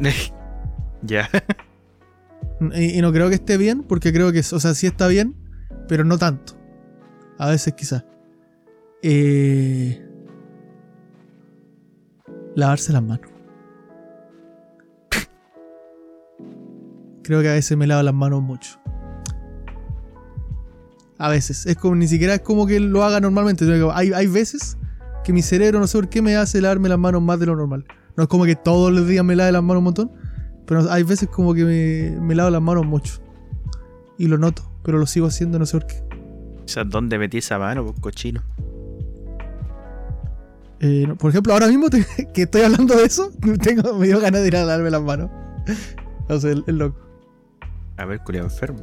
ya. 1.02 1.28
Y, 2.74 3.00
no 3.00 3.12
creo 3.12 3.28
que 3.28 3.34
esté 3.36 3.56
bien, 3.56 3.82
porque 3.82 4.12
creo 4.12 4.32
que, 4.32 4.40
o 4.40 4.60
sea, 4.60 4.74
sí 4.74 4.86
está 4.86 5.08
bien, 5.08 5.34
pero 5.88 6.04
no 6.04 6.18
tanto. 6.18 6.54
A 7.38 7.48
veces 7.48 7.74
quizás. 7.74 8.04
Eh, 9.02 10.00
lavarse 12.54 12.92
las 12.92 13.02
manos. 13.02 13.26
Creo 17.24 17.40
que 17.40 17.48
a 17.48 17.52
veces 17.54 17.76
me 17.76 17.86
lavo 17.86 18.02
las 18.02 18.14
manos 18.14 18.42
mucho. 18.42 18.80
A 21.18 21.28
veces. 21.28 21.66
Es 21.66 21.76
como 21.76 21.94
ni 21.94 22.08
siquiera 22.08 22.34
es 22.34 22.40
como 22.40 22.66
que 22.66 22.80
lo 22.80 23.04
haga 23.04 23.20
normalmente. 23.20 23.64
Hay, 23.92 24.12
hay 24.12 24.26
veces 24.26 24.76
que 25.24 25.32
mi 25.32 25.42
cerebro 25.42 25.78
no 25.78 25.86
sé 25.86 25.98
por 25.98 26.08
qué 26.08 26.20
me 26.20 26.36
hace 26.36 26.60
lavarme 26.60 26.88
las 26.88 26.98
manos 26.98 27.22
más 27.22 27.38
de 27.38 27.46
lo 27.46 27.56
normal. 27.56 27.84
No 28.16 28.24
es 28.24 28.28
como 28.28 28.44
que 28.44 28.56
todos 28.56 28.92
los 28.92 29.06
días 29.06 29.24
me 29.24 29.36
lave 29.36 29.52
las 29.52 29.62
manos 29.62 29.78
un 29.78 29.84
montón. 29.84 30.12
Pero 30.66 30.90
hay 30.90 31.02
veces 31.02 31.28
como 31.28 31.54
que 31.54 31.64
me, 31.64 32.20
me 32.20 32.34
lavo 32.34 32.50
las 32.50 32.62
manos 32.62 32.86
mucho. 32.86 33.20
Y 34.18 34.28
lo 34.28 34.38
noto, 34.38 34.62
pero 34.82 34.98
lo 34.98 35.06
sigo 35.06 35.26
haciendo, 35.26 35.58
no 35.58 35.66
sé 35.66 35.78
por 35.78 35.86
qué. 35.88 36.02
O 36.64 36.68
sea, 36.68 36.84
¿dónde 36.84 37.18
metí 37.18 37.38
esa 37.38 37.58
mano, 37.58 37.84
pues 37.84 37.98
cochino? 38.00 38.42
Eh, 40.80 41.04
no, 41.06 41.16
por 41.16 41.30
ejemplo, 41.30 41.52
ahora 41.52 41.68
mismo 41.68 41.88
te- 41.90 42.04
que 42.34 42.42
estoy 42.42 42.62
hablando 42.62 42.96
de 42.96 43.04
eso, 43.04 43.30
tengo, 43.62 43.94
me 43.94 44.06
dio 44.06 44.20
ganas 44.20 44.40
de 44.42 44.48
ir 44.48 44.56
a 44.56 44.64
lavarme 44.64 44.90
las 44.90 45.02
manos. 45.02 45.30
No 46.28 46.38
sé, 46.38 46.52
el, 46.52 46.64
el 46.68 46.78
loco. 46.78 46.98
A 47.96 48.04
ver, 48.04 48.20
culiao 48.20 48.44
enfermo. 48.44 48.78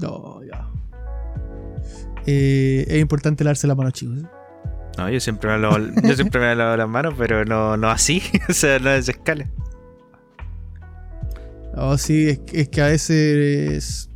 No, 0.00 0.40
ya. 0.42 0.66
Eh, 2.26 2.84
es 2.88 2.98
importante 3.00 3.44
lavarse 3.44 3.66
las 3.66 3.76
manos, 3.76 3.92
chicos. 3.92 4.18
¿eh? 4.18 4.26
No, 4.96 5.10
yo 5.10 5.20
siempre 5.20 5.50
me 5.50 5.58
lavo, 5.58 5.76
yo 6.02 6.14
siempre 6.16 6.40
me 6.40 6.54
lavo 6.56 6.76
las 6.76 6.88
manos, 6.88 7.14
pero 7.18 7.44
no, 7.44 7.76
no 7.76 7.90
así. 7.90 8.22
o 8.48 8.52
sea, 8.54 8.78
no 8.78 8.90
es 8.90 9.08
escala. 9.10 9.46
Oh, 11.76 11.98
sí, 11.98 12.28
es, 12.28 12.38
que- 12.40 12.60
es 12.62 12.68
que 12.68 12.80
a 12.82 12.86
veces. 12.86 14.10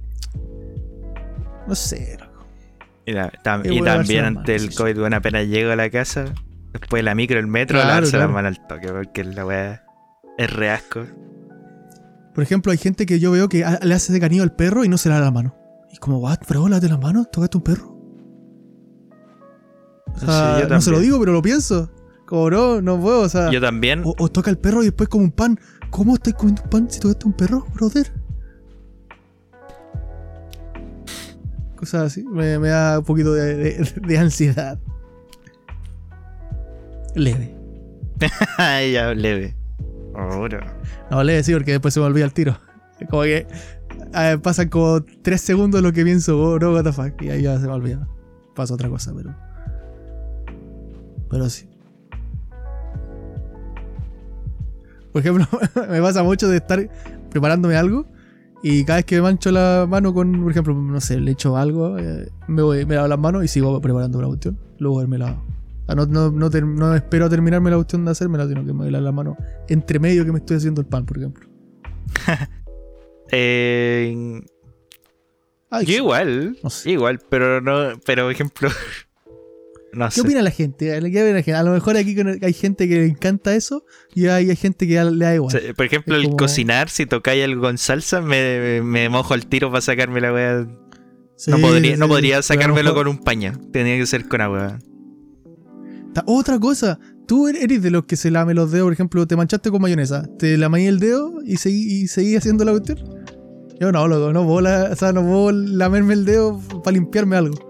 No 1.66 1.74
sé, 1.74 2.16
loco. 2.20 2.46
Y, 3.04 3.12
la- 3.12 3.30
tam- 3.44 3.84
también 3.84 4.24
ante 4.24 4.54
el 4.54 4.70
sí, 4.70 4.76
COVID, 4.76 4.98
bueno, 4.98 5.16
apenas 5.16 5.46
llego 5.46 5.70
a 5.72 5.76
la 5.76 5.90
casa, 5.90 6.26
después 6.72 7.00
de 7.00 7.04
la 7.04 7.14
micro, 7.14 7.38
el 7.38 7.46
metro, 7.46 7.76
Claro, 7.76 7.88
lavarse 7.88 8.10
claro. 8.12 8.26
las 8.26 8.34
manos 8.34 8.58
al 8.58 8.66
toque, 8.66 8.88
porque 8.88 9.24
la 9.24 9.44
weá 9.46 9.84
es 10.38 10.52
re 10.52 10.70
asco. 10.70 11.04
Por 12.34 12.42
ejemplo, 12.44 12.70
hay 12.72 12.78
gente 12.78 13.04
que 13.06 13.18
yo 13.18 13.32
veo 13.32 13.48
que 13.48 13.64
le 13.82 13.94
hace 13.94 14.12
de 14.12 14.20
cariño 14.20 14.42
al 14.44 14.54
perro 14.54 14.84
y 14.84 14.88
no 14.88 14.96
se 14.98 15.08
lava 15.08 15.22
la 15.22 15.30
mano. 15.30 15.56
Y 15.92 15.96
como, 15.96 16.18
what, 16.18 16.38
bro, 16.48 16.68
lávate 16.68 16.88
las 16.88 17.00
manos, 17.00 17.30
tocaste 17.30 17.56
un 17.56 17.64
perro. 17.64 17.94
O 20.14 20.18
Sí, 20.20 20.26
sea, 20.26 20.60
yo 20.62 20.68
no 20.68 20.80
se 20.80 20.90
lo 20.90 21.00
digo, 21.00 21.18
pero 21.18 21.32
lo 21.32 21.42
pienso. 21.42 21.90
Como, 22.26 22.50
no, 22.50 22.80
no 22.82 23.00
puedo, 23.00 23.22
o 23.22 23.28
sea. 23.28 23.50
Yo 23.50 23.60
también, 23.60 24.02
O, 24.04 24.14
o 24.18 24.28
toca 24.28 24.50
el 24.50 24.58
perro 24.58 24.82
y 24.82 24.86
después 24.86 25.08
como 25.08 25.24
un 25.24 25.32
pan. 25.32 25.58
¿Cómo 25.90 26.14
estás 26.14 26.34
comiendo 26.34 26.62
un 26.62 26.70
pan 26.70 26.90
si 26.90 27.00
tocaste 27.00 27.26
un 27.26 27.32
perro, 27.32 27.66
brother? 27.74 28.12
Cosas 31.76 32.02
así. 32.12 32.24
Me, 32.24 32.58
me 32.58 32.68
da 32.68 32.98
un 32.98 33.04
poquito 33.04 33.32
de, 33.34 33.54
de- 33.54 33.92
de 34.06 34.18
ansiedad. 34.18 34.78
Leve. 37.14 37.54
Ya 38.58 39.14
leve. 39.14 39.56
Ahora. 40.14 40.76
No, 41.10 41.22
leve 41.22 41.42
sí, 41.44 41.52
porque 41.52 41.72
después 41.72 41.94
se 41.94 42.00
me 42.00 42.06
olvida 42.06 42.24
el 42.24 42.32
tiro. 42.32 42.58
Como 43.08 43.22
que 43.22 43.46
eh, 44.14 44.38
pasan 44.42 44.68
como 44.68 45.02
tres 45.22 45.40
segundos 45.40 45.80
lo 45.82 45.92
que 45.92 46.02
pienso, 46.02 46.36
oh, 46.38 46.58
no, 46.58 46.72
what 46.74 46.82
the 46.82 46.92
fuck. 46.92 47.20
Y 47.22 47.30
ahí 47.30 47.42
ya 47.42 47.58
se 47.60 47.66
me 47.66 47.72
olvida. 47.72 48.08
Pasa 48.56 48.74
otra 48.74 48.88
cosa, 48.88 49.12
pero. 49.16 49.34
Pero 51.30 51.48
sí. 51.48 51.68
Por 55.18 55.26
ejemplo, 55.26 55.46
me 55.90 56.00
pasa 56.00 56.22
mucho 56.22 56.48
de 56.48 56.58
estar 56.58 56.88
preparándome 57.28 57.74
algo 57.76 58.06
y 58.62 58.84
cada 58.84 58.98
vez 58.98 59.04
que 59.04 59.16
me 59.16 59.22
mancho 59.22 59.50
la 59.50 59.84
mano 59.88 60.14
con, 60.14 60.42
por 60.42 60.52
ejemplo, 60.52 60.74
no 60.74 61.00
sé, 61.00 61.18
le 61.18 61.32
echo 61.32 61.56
algo, 61.56 61.98
eh, 61.98 62.30
me, 62.46 62.62
voy, 62.62 62.86
me 62.86 62.94
lavo 62.94 63.08
las 63.08 63.18
manos 63.18 63.42
y 63.44 63.48
sigo 63.48 63.80
preparando 63.80 64.20
la 64.22 64.28
cuestión. 64.28 64.56
Luego 64.78 65.04
me 65.08 65.18
sea, 65.18 65.36
no, 65.96 66.06
no, 66.06 66.30
no, 66.30 66.50
ter- 66.50 66.64
no 66.66 66.94
espero 66.94 67.26
a 67.26 67.28
terminarme 67.28 67.68
la 67.70 67.76
cuestión 67.76 68.04
de 68.04 68.12
hacérmela, 68.12 68.46
sino 68.46 68.64
que 68.64 68.72
me 68.72 68.90
lavo 68.92 69.02
las 69.04 69.12
manos 69.14 69.36
entre 69.68 69.98
medio 69.98 70.24
que 70.24 70.30
me 70.30 70.38
estoy 70.38 70.58
haciendo 70.58 70.80
el 70.82 70.86
pan, 70.86 71.04
por 71.04 71.18
ejemplo. 71.18 71.48
Eh, 73.30 74.40
Ay, 75.70 75.84
yo 75.84 75.96
igual, 75.96 76.56
sé. 76.70 76.92
igual, 76.92 77.18
pero 77.28 77.60
no, 77.60 77.98
pero 78.06 78.22
por 78.22 78.32
ejemplo, 78.32 78.68
no 79.92 80.08
¿Qué 80.14 80.20
opina 80.20 80.42
la 80.42 80.50
gente? 80.50 80.94
A 80.94 81.62
lo 81.62 81.72
mejor 81.72 81.96
aquí 81.96 82.14
hay 82.42 82.52
gente 82.52 82.88
que 82.88 82.94
le 82.96 83.06
encanta 83.06 83.54
eso 83.54 83.84
y 84.14 84.26
hay, 84.26 84.54
gente 84.56 84.86
que 84.86 85.02
le 85.04 85.24
da 85.24 85.30
O 85.30 85.34
igual. 85.34 85.50
sea, 85.60 85.74
por 85.74 85.86
ejemplo, 85.86 86.14
Es 86.16 86.20
el 86.20 86.24
como- 86.26 86.36
cocinar, 86.36 86.88
si 86.90 87.06
tocáis 87.06 87.42
algo 87.44 87.62
con 87.62 87.78
salsa, 87.78 88.20
me, 88.20 88.80
me 88.82 89.08
mojo 89.08 89.34
al 89.34 89.46
tiro 89.46 89.70
para 89.70 89.80
sacarme 89.80 90.20
la 90.20 90.32
weá. 90.32 90.66
Sí, 91.36 91.50
no 91.52 91.58
podría, 91.58 91.94
sí, 91.94 92.00
no 92.00 92.08
podría 92.08 92.42
sacármelo 92.42 92.90
mejor- 92.90 93.04
con 93.04 93.08
un 93.08 93.18
paño. 93.18 93.52
Tenía 93.72 93.96
que 93.96 94.06
ser 94.06 94.26
con 94.28 94.40
agua. 94.40 94.78
Otra 96.26 96.58
cosa, 96.58 96.98
tú 97.28 97.46
er-, 97.48 97.56
eres 97.56 97.80
de 97.82 97.90
los 97.90 98.04
que 98.06 98.16
se 98.16 98.30
lame 98.30 98.52
los 98.54 98.72
dedos, 98.72 98.86
por 98.86 98.92
ejemplo, 98.92 99.26
te 99.26 99.36
manchaste 99.36 99.70
con 99.70 99.80
mayonesa, 99.80 100.28
te 100.38 100.56
lamaí 100.58 100.86
el 100.86 100.98
dedo 100.98 101.34
y 101.44 101.58
seguí, 101.58 102.02
y 102.02 102.08
seguí 102.08 102.34
haciendo 102.34 102.64
la 102.64 102.72
cuestión. 102.72 102.98
Yo 103.80 103.92
no, 103.92 104.08
loco, 104.08 104.32
no 104.32 104.44
puedo, 104.44 104.60
la- 104.62 104.88
o 104.92 104.96
sea, 104.96 105.12
no 105.12 105.22
puedo 105.22 105.52
lamerme 105.52 106.14
el 106.14 106.24
dedo 106.24 106.60
para 106.82 106.94
limpiarme 106.94 107.36
algo. 107.36 107.67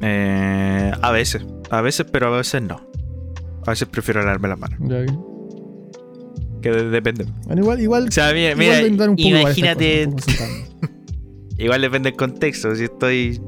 Eh, 0.00 0.92
a 1.00 1.10
veces, 1.12 1.44
a 1.70 1.80
veces, 1.80 2.06
pero 2.10 2.32
a 2.34 2.36
veces 2.38 2.62
no. 2.62 2.80
A 3.66 3.70
veces 3.70 3.88
prefiero 3.88 4.20
lavarme 4.20 4.48
las 4.48 4.58
manos. 4.58 4.78
Que 6.62 6.70
de- 6.70 6.90
depende. 6.90 7.26
Bueno, 7.46 7.62
igual, 7.62 7.80
igual, 7.80 8.08
O 8.08 8.10
sea, 8.10 8.32
mira, 8.32 8.50
igual 8.52 8.58
mira, 8.58 8.80
voy 8.80 8.94
a 8.94 8.96
dar 8.96 9.10
un 9.10 9.16
poco 9.16 9.28
igual 9.28 9.46
a 9.46 9.50
estas 9.50 9.58
imagínate, 9.58 10.10
cosas, 10.10 10.66
igual 11.58 11.80
depende 11.82 12.10
del 12.10 12.16
contexto. 12.18 12.74
Si 12.74 12.84
estoy 12.84 13.40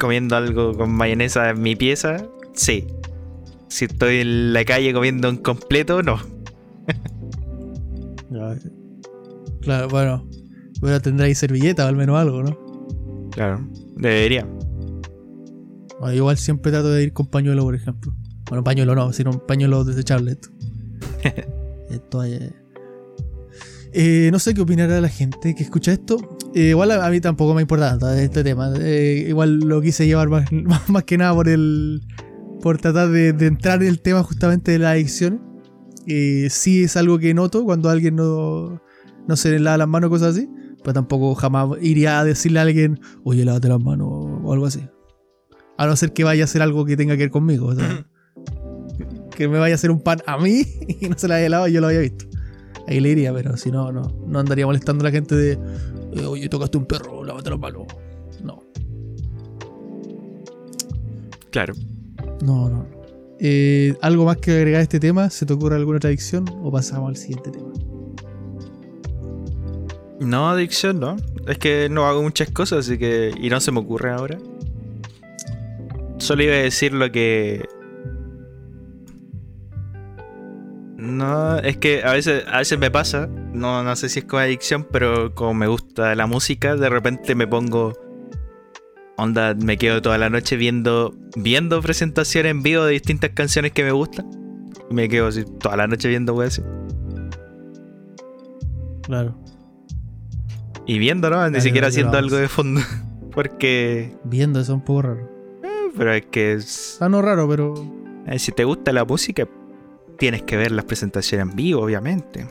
comiendo 0.00 0.36
algo 0.36 0.72
con 0.74 0.90
mayonesa 0.92 1.50
en 1.50 1.60
mi 1.62 1.76
pieza, 1.76 2.26
sí. 2.54 2.86
Si 3.68 3.86
estoy 3.86 4.18
en 4.20 4.52
la 4.52 4.64
calle 4.64 4.92
comiendo 4.92 5.28
un 5.28 5.38
completo, 5.38 6.02
no. 6.02 6.18
Ya, 8.30 8.56
Claro, 9.62 9.88
bueno. 9.88 10.28
Pero 10.80 11.00
tendréis 11.00 11.38
servilleta 11.38 11.84
o 11.84 11.88
al 11.88 11.96
menos 11.96 12.18
algo, 12.18 12.42
¿no? 12.42 13.30
Claro, 13.30 13.66
debería. 13.96 14.46
Bueno, 16.00 16.14
igual 16.14 16.36
siempre 16.36 16.72
trato 16.72 16.90
de 16.90 17.02
ir 17.02 17.12
con 17.12 17.26
pañuelo, 17.26 17.62
por 17.62 17.74
ejemplo. 17.74 18.14
Bueno, 18.48 18.62
pañuelo 18.62 18.94
no, 18.94 19.12
sino 19.12 19.30
un 19.30 19.40
pañuelo 19.40 19.84
desechable. 19.84 20.32
Esto. 20.32 20.50
Esto 21.90 22.24
eh. 22.24 22.52
Eh, 23.92 24.28
no 24.30 24.38
sé 24.38 24.52
qué 24.52 24.60
opinará 24.60 25.00
la 25.00 25.08
gente 25.08 25.54
que 25.54 25.62
escucha 25.62 25.92
esto. 25.92 26.18
Eh, 26.54 26.70
igual 26.70 26.90
a, 26.90 27.06
a 27.06 27.10
mí 27.10 27.20
tampoco 27.20 27.54
me 27.54 27.62
importa 27.62 27.90
tanto 27.90 28.12
este 28.12 28.44
tema. 28.44 28.72
Eh, 28.78 29.26
igual 29.28 29.58
lo 29.60 29.80
quise 29.80 30.06
llevar 30.06 30.28
más, 30.28 30.44
más 30.88 31.04
que 31.04 31.16
nada 31.16 31.34
por 31.34 31.48
el 31.48 32.02
por 32.60 32.78
tratar 32.78 33.08
de, 33.10 33.32
de 33.32 33.46
entrar 33.46 33.82
en 33.82 33.88
el 33.88 34.00
tema 34.00 34.22
justamente 34.22 34.72
de 34.72 34.78
la 34.78 34.90
adicción. 34.90 35.40
Sí 36.06 36.84
es 36.84 36.96
algo 36.96 37.18
que 37.18 37.32
noto 37.32 37.64
cuando 37.64 37.88
alguien 37.88 38.16
no, 38.16 38.82
no 39.26 39.36
se 39.36 39.50
le 39.50 39.60
lava 39.60 39.78
las 39.78 39.88
manos 39.88 40.08
o 40.08 40.10
cosas 40.10 40.36
así. 40.36 40.48
Pero 40.82 40.92
tampoco 40.92 41.34
jamás 41.34 41.70
iría 41.80 42.20
a 42.20 42.24
decirle 42.24 42.58
a 42.58 42.62
alguien, 42.62 43.00
oye, 43.24 43.44
lávate 43.44 43.68
las 43.68 43.80
manos 43.80 44.08
o 44.10 44.52
algo 44.52 44.66
así. 44.66 44.86
A 45.78 45.86
no 45.86 45.96
ser 45.96 46.12
que 46.12 46.24
vaya 46.24 46.42
a 46.42 46.46
hacer 46.46 46.62
algo 46.62 46.84
que 46.84 46.96
tenga 46.96 47.14
que 47.16 47.24
ver 47.24 47.30
conmigo. 47.30 47.66
o 47.66 47.74
sea, 47.74 48.06
que 49.34 49.48
me 49.48 49.58
vaya 49.58 49.74
a 49.74 49.76
hacer 49.76 49.90
un 49.90 50.00
pan 50.00 50.22
a 50.26 50.38
mí 50.38 50.62
y 51.00 51.08
no 51.08 51.18
se 51.18 51.28
la 51.28 51.36
haya 51.36 51.48
lavado 51.50 51.68
y 51.68 51.72
yo 51.72 51.80
lo 51.80 51.88
había 51.88 52.00
visto. 52.00 52.24
Ahí 52.88 53.00
le 53.00 53.10
iría, 53.10 53.32
pero 53.34 53.56
si 53.56 53.70
no, 53.70 53.92
no, 53.92 54.02
no 54.26 54.38
andaría 54.38 54.64
molestando 54.64 55.02
a 55.02 55.08
la 55.08 55.10
gente 55.10 55.34
de, 55.34 55.52
eh, 56.14 56.24
oye, 56.24 56.48
tocaste 56.48 56.78
un 56.78 56.86
perro, 56.86 57.24
lávate 57.24 57.50
las 57.50 57.58
manos. 57.58 57.82
No, 58.42 58.62
Claro. 61.50 61.74
no, 62.42 62.68
no. 62.68 62.86
Eh, 63.38 63.94
¿Algo 64.00 64.24
más 64.24 64.38
que 64.38 64.52
agregar 64.52 64.80
a 64.80 64.82
este 64.82 64.98
tema? 65.00 65.28
¿Se 65.30 65.44
te 65.44 65.52
ocurre 65.52 65.76
alguna 65.76 65.96
otra 65.98 66.08
adicción? 66.08 66.44
¿O 66.62 66.70
pasamos 66.70 67.10
al 67.10 67.16
siguiente 67.16 67.50
tema? 67.50 67.68
No, 70.20 70.48
adicción, 70.48 71.00
no. 71.00 71.16
Es 71.46 71.58
que 71.58 71.88
no 71.90 72.06
hago 72.06 72.22
muchas 72.22 72.50
cosas, 72.50 72.86
así 72.86 72.96
que. 72.98 73.32
Y 73.38 73.50
no 73.50 73.60
se 73.60 73.72
me 73.72 73.80
ocurre 73.80 74.10
ahora. 74.12 74.38
Solo 76.18 76.42
iba 76.42 76.54
a 76.54 76.58
decir 76.58 76.92
lo 76.92 77.10
que. 77.10 77.68
No, 80.96 81.58
es 81.58 81.76
que 81.76 82.02
a 82.04 82.12
veces, 82.12 82.44
a 82.48 82.58
veces 82.58 82.78
me 82.78 82.90
pasa. 82.90 83.26
No, 83.26 83.82
no 83.82 83.96
sé 83.96 84.08
si 84.08 84.20
es 84.20 84.24
con 84.24 84.40
adicción, 84.40 84.86
pero 84.90 85.34
como 85.34 85.54
me 85.54 85.66
gusta 85.66 86.14
la 86.14 86.26
música, 86.26 86.76
de 86.76 86.88
repente 86.88 87.34
me 87.34 87.46
pongo. 87.46 87.92
Onda, 89.18 89.54
me 89.54 89.78
quedo 89.78 90.02
toda 90.02 90.18
la 90.18 90.30
noche 90.30 90.56
viendo. 90.56 91.14
Viendo 91.36 91.80
presentaciones 91.82 92.50
en 92.50 92.62
vivo 92.62 92.84
de 92.84 92.92
distintas 92.92 93.30
canciones 93.30 93.72
que 93.72 93.84
me 93.84 93.92
gustan. 93.92 94.26
Y 94.90 94.94
me 94.94 95.08
quedo 95.08 95.26
así 95.26 95.44
toda 95.60 95.76
la 95.76 95.86
noche 95.86 96.08
viendo, 96.08 96.34
wey, 96.34 96.48
así. 96.48 96.62
Claro. 99.02 99.38
Y 100.86 100.98
viendo, 100.98 101.28
¿no? 101.30 101.48
Ni 101.50 101.60
siquiera 101.60 101.88
haciendo 101.88 102.16
algo 102.16 102.36
de 102.36 102.48
fondo. 102.48 102.80
Porque. 103.32 104.16
Viendo 104.24 104.60
eso 104.60 104.72
es 104.72 104.76
un 104.76 104.84
poco 104.84 105.02
raro. 105.02 105.35
Pero 105.96 106.12
es 106.12 106.26
que 106.26 106.52
es- 106.54 106.98
Ah, 107.00 107.08
no 107.08 107.22
raro, 107.22 107.48
pero. 107.48 107.74
eh, 108.26 108.38
si 108.38 108.52
te 108.52 108.64
gusta 108.64 108.92
la 108.92 109.04
música, 109.04 109.48
tienes 110.18 110.42
que 110.42 110.56
ver 110.56 110.72
las 110.72 110.84
presentaciones 110.84 111.48
en 111.48 111.56
vivo, 111.56 111.82
obviamente. 111.82 112.46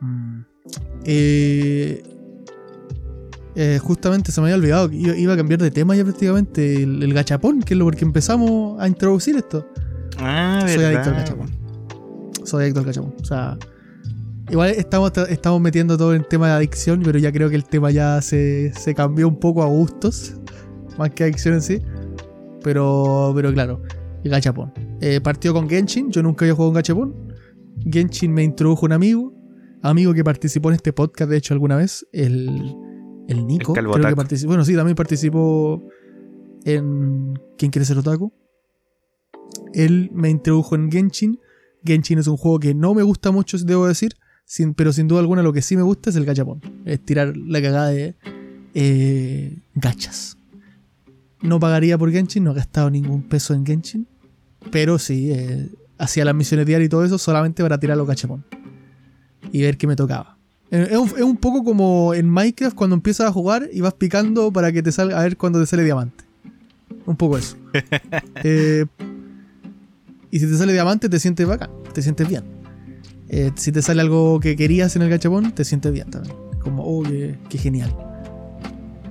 mm. 0.00 0.40
Eh, 1.04 2.02
eh, 3.54 3.78
justamente 3.82 4.30
se 4.30 4.40
me 4.40 4.46
había 4.46 4.56
olvidado 4.56 4.90
que 4.90 4.96
iba, 4.96 5.32
a 5.32 5.36
cambiar 5.36 5.60
de 5.60 5.70
tema 5.70 5.96
ya 5.96 6.04
prácticamente. 6.04 6.82
El, 6.82 7.02
el 7.02 7.14
gachapón, 7.14 7.62
que 7.62 7.74
es 7.74 7.78
lo 7.78 7.84
porque 7.86 8.04
empezamos 8.04 8.80
a 8.80 8.86
introducir 8.86 9.36
esto. 9.36 9.66
Ah, 10.18 10.60
Soy 10.66 10.76
verdad. 10.76 10.86
adicto 10.90 11.10
al 11.10 11.16
gachapón. 11.16 11.50
Soy 12.44 12.62
adicto 12.64 12.80
al 12.80 12.86
gachapón. 12.86 13.14
O 13.20 13.24
sea, 13.24 13.58
igual 14.50 14.70
estamos, 14.70 15.12
estamos 15.28 15.60
metiendo 15.60 15.96
todo 15.96 16.14
en 16.14 16.24
tema 16.24 16.48
de 16.48 16.52
adicción, 16.54 17.02
pero 17.04 17.18
ya 17.18 17.32
creo 17.32 17.48
que 17.50 17.56
el 17.56 17.64
tema 17.64 17.90
ya 17.90 18.20
se, 18.22 18.72
se 18.74 18.94
cambió 18.94 19.28
un 19.28 19.38
poco 19.38 19.62
a 19.62 19.66
gustos, 19.66 20.34
más 20.96 21.10
que 21.10 21.24
adicción 21.24 21.54
en 21.54 21.62
sí. 21.62 21.82
Pero, 22.62 23.32
pero 23.34 23.52
claro, 23.52 23.82
el 24.24 24.30
gachapón. 24.30 24.72
Eh, 25.00 25.20
partió 25.20 25.52
con 25.52 25.68
Genshin, 25.68 26.10
yo 26.10 26.22
nunca 26.22 26.44
había 26.44 26.54
jugado 26.54 26.70
un 26.70 26.74
gachapón. 26.74 27.14
Genshin 27.90 28.32
me 28.32 28.42
introdujo 28.42 28.86
un 28.86 28.92
amigo, 28.92 29.32
amigo 29.82 30.12
que 30.12 30.24
participó 30.24 30.70
en 30.70 30.76
este 30.76 30.92
podcast, 30.92 31.30
de 31.30 31.36
hecho, 31.36 31.54
alguna 31.54 31.76
vez, 31.76 32.06
el, 32.12 32.74
el 33.28 33.46
Nico. 33.46 33.72
El 33.72 33.76
Calvo 33.76 33.92
creo 33.92 34.02
que 34.02 34.08
Otaku. 34.08 34.16
participó. 34.16 34.48
Bueno, 34.48 34.64
sí, 34.64 34.74
también 34.74 34.96
participó 34.96 35.82
en 36.64 37.38
¿Quién 37.56 37.70
quiere 37.70 37.84
ser 37.84 37.98
otaku? 37.98 38.32
Él 39.74 40.10
me 40.12 40.30
introdujo 40.30 40.74
en 40.74 40.90
Genshin. 40.90 41.38
Genshin 41.84 42.18
es 42.18 42.26
un 42.26 42.36
juego 42.36 42.58
que 42.58 42.74
no 42.74 42.94
me 42.94 43.02
gusta 43.02 43.30
mucho, 43.30 43.56
debo 43.58 43.86
decir, 43.86 44.12
sin- 44.48 44.74
pero 44.74 44.92
sin 44.92 45.06
duda 45.06 45.20
alguna 45.20 45.42
lo 45.42 45.52
que 45.52 45.62
sí 45.62 45.76
me 45.76 45.82
gusta 45.82 46.10
es 46.10 46.16
el 46.16 46.24
gachapón. 46.24 46.60
Es 46.84 46.98
tirar 47.04 47.36
la 47.36 47.60
cagada 47.62 47.88
de 47.90 48.16
eh, 48.74 49.56
gachas. 49.74 50.36
No 51.42 51.60
pagaría 51.60 51.96
por 51.96 52.10
Genshin, 52.10 52.42
no 52.44 52.50
he 52.50 52.54
gastado 52.54 52.90
ningún 52.90 53.22
peso 53.22 53.54
en 53.54 53.64
Genshin, 53.64 54.08
pero 54.72 54.98
sí, 54.98 55.30
eh, 55.30 55.68
hacía 55.98 56.24
las 56.24 56.34
misiones 56.34 56.66
diarias 56.66 56.86
y 56.86 56.90
todo 56.90 57.04
eso 57.04 57.18
solamente 57.18 57.62
para 57.62 57.78
tirar 57.78 57.96
los 57.96 58.08
gachapón 58.08 58.44
y 59.52 59.62
ver 59.62 59.76
qué 59.78 59.86
me 59.86 59.94
tocaba. 59.94 60.36
Eh, 60.70 60.88
Es 60.90 60.96
un, 60.98 61.08
es 61.08 61.22
un 61.22 61.36
poco 61.36 61.62
como 61.62 62.12
en 62.14 62.28
Minecraft 62.28 62.74
cuando 62.74 62.94
empiezas 62.96 63.28
a 63.28 63.32
jugar 63.32 63.68
y 63.72 63.80
vas 63.80 63.94
picando 63.94 64.50
para 64.52 64.72
que 64.72 64.82
te 64.82 64.90
salga 64.92 65.20
a 65.20 65.22
ver 65.22 65.36
cuando 65.36 65.60
te 65.60 65.66
sale 65.66 65.84
diamante. 65.84 66.24
Un 67.06 67.16
poco 67.16 67.38
eso. 67.38 67.56
Eh, 68.44 68.84
y 70.30 70.38
si 70.40 70.46
te 70.46 70.56
sale 70.56 70.72
diamante, 70.72 71.08
te 71.08 71.18
sientes 71.18 71.46
bacán, 71.46 71.70
te 71.94 72.02
sientes 72.02 72.28
bien. 72.28 72.44
Eh, 73.28 73.50
si 73.56 73.72
te 73.72 73.82
sale 73.82 74.00
algo 74.00 74.40
que 74.40 74.56
querías 74.56 74.96
en 74.96 75.02
el 75.02 75.10
gachapón, 75.10 75.52
te 75.52 75.64
sientes 75.64 75.92
bien 75.92 76.10
también. 76.10 76.34
Como, 76.60 76.82
oh, 76.84 77.02
qué, 77.02 77.36
qué 77.48 77.58
genial. 77.58 77.94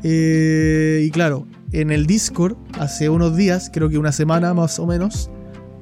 Eh, 0.03 1.03
y 1.05 1.11
claro, 1.11 1.47
en 1.71 1.91
el 1.91 2.05
Discord, 2.05 2.55
hace 2.79 3.09
unos 3.09 3.35
días, 3.35 3.69
creo 3.73 3.89
que 3.89 3.97
una 3.97 4.11
semana 4.11 4.53
más 4.53 4.79
o 4.79 4.85
menos, 4.85 5.29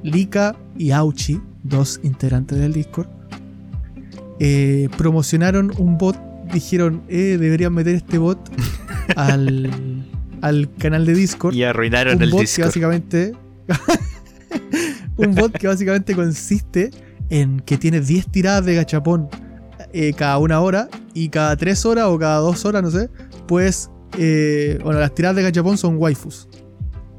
Lika 0.02 0.56
y 0.76 0.90
Auchi, 0.90 1.40
dos 1.62 2.00
integrantes 2.02 2.58
del 2.58 2.72
Discord, 2.72 3.08
eh, 4.38 4.88
promocionaron 4.96 5.72
un 5.78 5.98
bot. 5.98 6.16
Dijeron, 6.52 7.02
eh, 7.08 7.36
deberían 7.40 7.72
meter 7.74 7.96
este 7.96 8.18
bot 8.18 8.38
al, 9.16 9.70
al 10.42 10.72
canal 10.76 11.04
de 11.04 11.14
Discord 11.14 11.54
Y 11.54 11.64
arruinaron 11.64 12.16
un 12.16 12.22
el 12.22 12.30
bot 12.30 12.40
que 12.40 12.42
Discord. 12.42 12.66
básicamente 12.66 13.32
un 15.16 15.34
bot 15.34 15.52
que 15.52 15.66
básicamente 15.66 16.14
consiste 16.14 16.90
en 17.30 17.60
que 17.60 17.76
tienes 17.78 18.06
10 18.06 18.28
tiradas 18.30 18.64
de 18.64 18.74
gachapón 18.74 19.28
eh, 19.92 20.12
cada 20.14 20.38
una 20.38 20.60
hora 20.60 20.88
y 21.14 21.28
cada 21.28 21.56
3 21.56 21.86
horas 21.86 22.06
o 22.06 22.18
cada 22.18 22.38
2 22.38 22.64
horas, 22.64 22.82
no 22.82 22.90
sé, 22.90 23.08
pues 23.46 23.90
eh, 24.18 24.78
bueno, 24.84 25.00
las 25.00 25.14
tiradas 25.14 25.36
de 25.36 25.42
gachapón 25.42 25.78
son 25.78 25.96
waifus. 25.98 26.48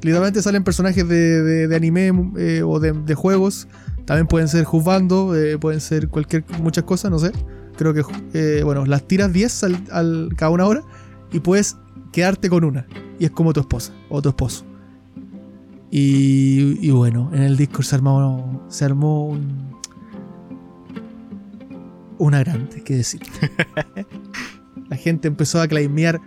Literalmente 0.01 0.41
salen 0.41 0.63
personajes 0.63 1.07
de, 1.07 1.67
de- 1.67 1.75
anime 1.75 2.11
eh, 2.37 2.61
o 2.63 2.79
de, 2.79 3.15
juegos. 3.15 3.67
También 4.05 4.27
pueden 4.27 4.47
ser 4.47 4.63
juzgando, 4.63 5.35
eh, 5.35 5.57
pueden 5.57 5.81
ser 5.81 6.07
cualquier, 6.07 6.45
muchas 6.61 6.83
cosas, 6.85 7.09
no 7.11 7.19
sé. 7.19 7.31
Creo 7.77 7.93
que, 7.93 8.63
bueno, 8.63 8.85
las 8.85 9.07
tiras 9.07 9.33
10 9.33 9.63
al, 9.63 9.83
al- 9.91 10.29
cada 10.37 10.51
una 10.51 10.65
hora 10.65 10.81
y 11.31 11.39
puedes 11.39 11.77
quedarte 12.11 12.47
con 12.49 12.63
una. 12.63 12.85
Y 13.19 13.25
es 13.25 13.31
como 13.31 13.53
tu 13.53 13.59
esposa 13.59 13.91
o 14.09 14.21
tu 14.21 14.29
esposo. 14.29 14.63
Y, 15.89 16.77
y 16.85 16.91
bueno, 16.91 17.29
en 17.33 17.41
el 17.43 17.57
Discord 17.57 17.85
se 17.85 17.95
armó, 17.95 18.65
se 18.69 18.85
armó 18.85 19.27
un, 19.27 19.66
una 22.19 22.39
grande, 22.39 22.83
que 22.83 22.95
decir. 22.97 23.21
La 24.89 24.95
gente 24.95 25.27
empezó 25.27 25.61
a 25.61 25.67
claimear 25.67 26.19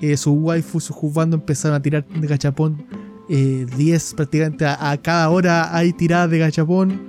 eh, 0.00 0.16
su 0.16 0.32
waifu, 0.32 0.80
su 0.80 0.92
juzgando, 0.92 1.36
empezaron 1.36 1.76
a 1.76 1.82
tirar 1.82 2.06
de 2.06 2.26
gachapón. 2.26 2.84
eh, 3.28 3.66
10 3.76 4.14
prácticamente 4.14 4.64
a, 4.64 4.90
a 4.90 4.96
cada 4.96 5.28
hora 5.30 5.76
hay 5.76 5.92
tiradas 5.92 6.30
de 6.30 6.38
gachapón. 6.38 7.08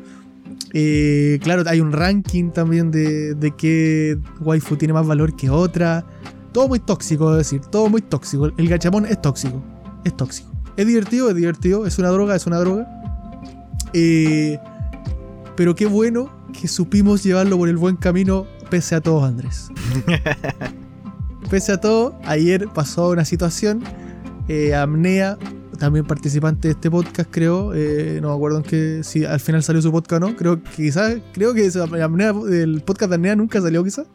Eh, 0.74 1.39
claro, 1.42 1.63
hay 1.68 1.80
un 1.82 1.92
ranking 1.92 2.52
también 2.52 2.92
de, 2.92 3.34
de 3.34 3.52
qué 3.56 4.18
waifu 4.42 4.76
tiene 4.76 4.94
más 4.94 5.08
valor 5.08 5.36
que 5.36 5.50
otra. 5.50 6.06
Todo 6.52 6.68
muy 6.68 6.80
tóxico, 6.80 7.32
es 7.32 7.38
decir, 7.38 7.62
todo 7.62 7.89
muy 7.89 8.02
tóxico. 8.02 8.48
El 8.58 8.68
gachapón 8.68 9.06
es 9.06 9.22
tóxico. 9.22 9.63
Es 10.04 10.15
tóxico. 10.18 10.52
Es 10.78 10.86
divertido, 10.88 11.30
es 11.30 11.36
divertido. 11.36 11.86
Es 11.86 11.98
una 12.00 12.10
droga, 12.10 12.36
es 12.36 12.46
una 12.48 12.58
droga. 12.60 12.88
Eh, 13.94 14.60
pero 15.56 15.76
qué 15.76 15.86
bueno 15.86 16.30
que 16.60 16.67
supimos 16.67 17.24
llevarlo 17.24 17.58
por 17.58 17.69
el 17.69 17.78
buen 17.78 17.95
camino 17.95 18.45
pese 18.69 18.95
a 18.95 19.02
todo, 19.02 19.24
Andrés. 19.26 19.69
pese 21.50 21.72
a 21.74 21.82
todo, 21.82 22.17
ayer 22.26 22.67
pasó 22.74 23.10
una 23.10 23.26
situación. 23.26 23.84
eh, 24.48 24.76
Amnea, 24.76 25.38
también 25.78 26.06
participante 26.06 26.67
de 26.67 26.74
este 26.74 26.91
podcast, 26.91 27.30
creo. 27.32 27.74
eh, 27.74 28.19
no 28.22 28.30
me 28.30 28.36
acuerdo 28.36 28.58
en 28.58 28.63
qué, 28.63 29.00
si 29.04 29.24
al 29.26 29.39
final 29.39 29.63
salió 29.63 29.82
su 29.82 29.91
podcast 29.91 30.22
o 30.24 30.28
no. 30.30 30.36
Creo 30.36 30.62
que 30.62 30.69
quizás, 30.72 31.17
creo 31.34 31.54
que 31.54 31.69
Amnea, 32.04 32.34
el 32.52 32.82
podcast 32.86 33.10
de 33.10 33.15
Amnea 33.15 33.36
nunca 33.36 33.62
salió, 33.62 33.84
quizás. 33.84 34.08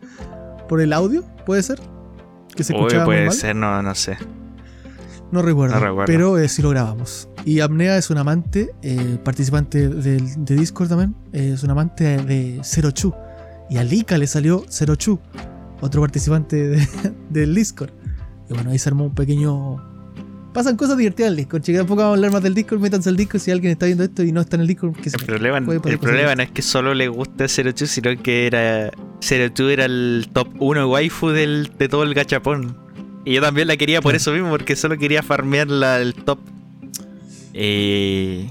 Por 0.69 0.81
el 0.81 0.93
audio, 0.93 1.25
puede 1.47 1.63
ser. 1.63 1.81
Que 2.55 2.63
se 2.65 2.73
Uy, 2.73 2.79
escuchaba 2.81 3.05
muy 3.07 3.15
puede 3.15 3.27
mal. 3.27 3.35
ser, 3.35 3.57
no, 3.57 3.83
no 3.83 3.95
sé. 3.95 4.17
No 5.35 5.43
recuerdo, 5.43 5.75
No 5.75 5.81
recuerdo. 5.81 6.07
pero 6.07 6.39
eh, 6.39 6.49
sí 6.49 6.63
lo 6.63 6.71
grabamos. 6.71 7.29
Y 7.45 7.59
Amnea 7.59 7.99
es 7.99 8.09
un 8.09 8.19
amante, 8.19 8.71
eh, 8.83 9.19
participante 9.25 9.89
del, 9.89 10.45
de 10.45 10.55
Discord 10.55 10.89
también, 10.89 11.17
eh, 11.33 11.51
es 11.55 11.63
un 11.65 11.71
amante 11.71 12.05
de, 12.05 12.17
de 12.25 12.61
Zero 12.63 12.93
Chu. 12.93 13.13
Y 13.69 13.79
a 13.79 13.83
Lika 13.85 14.17
le 14.17 14.29
salió 14.29 14.65
Zero 14.71 14.95
Chu, 14.95 15.19
otro 15.81 16.01
participante 16.01 16.57
de- 16.69 16.89
del 17.31 17.53
Discord. 17.53 17.91
Y 18.49 18.55
bueno, 18.55 18.71
ahí 18.71 18.79
se 18.79 18.89
armó 18.89 19.07
un 19.07 19.15
pequeño... 19.15 19.83
Pasan 20.53 20.77
cosas 20.77 20.97
divertidas 20.97 21.27
en 21.27 21.33
el 21.33 21.37
Discord, 21.39 21.63
chicos. 21.63 21.79
Tampoco 21.81 22.03
vamos 22.03 22.13
a 22.13 22.17
hablar 22.17 22.31
más 22.33 22.43
del 22.45 22.55
Discord, 22.55 22.79
métanse 22.79 23.09
al 23.09 23.17
Discord 23.17 23.41
si 23.41 23.51
alguien 23.51 23.73
está 23.73 23.87
viendo 23.87 24.05
esto 24.05 24.23
y 24.23 24.31
no 24.31 24.41
está 24.41 24.55
en 24.55 24.61
el 24.63 24.69
Discord. 24.69 24.93
Que 24.95 25.11
se 25.11 25.17
El 25.17 25.25
problema, 25.25 25.59
el 25.59 25.99
problema 25.99 26.37
no 26.37 26.43
es 26.45 26.53
que 26.53 26.63
solo 26.63 26.95
le 26.95 27.09
gusta 27.09 27.49
Zero 27.49 27.75
Two, 27.75 27.89
sino 27.89 28.11
que 28.23 28.47
era 28.47 28.93
Zero 29.21 29.53
Two 29.53 29.69
era 29.71 29.87
el 29.87 30.29
top 30.33 30.47
1 30.61 30.89
waifu 30.89 31.31
del, 31.31 31.73
de 31.77 31.89
todo 31.89 32.05
el 32.05 32.15
gachapón. 32.15 32.77
Y 33.25 33.35
yo 33.35 33.41
también 33.41 33.69
la 33.69 33.77
quería 33.77 34.03
por 34.03 34.15
eso 34.15 34.33
mismo, 34.33 34.51
porque 34.51 34.77
solo 34.77 34.99
quería 34.99 35.23
farmearla 35.23 35.99
el 36.01 36.15
top. 36.15 36.39
Eh, 37.55 38.51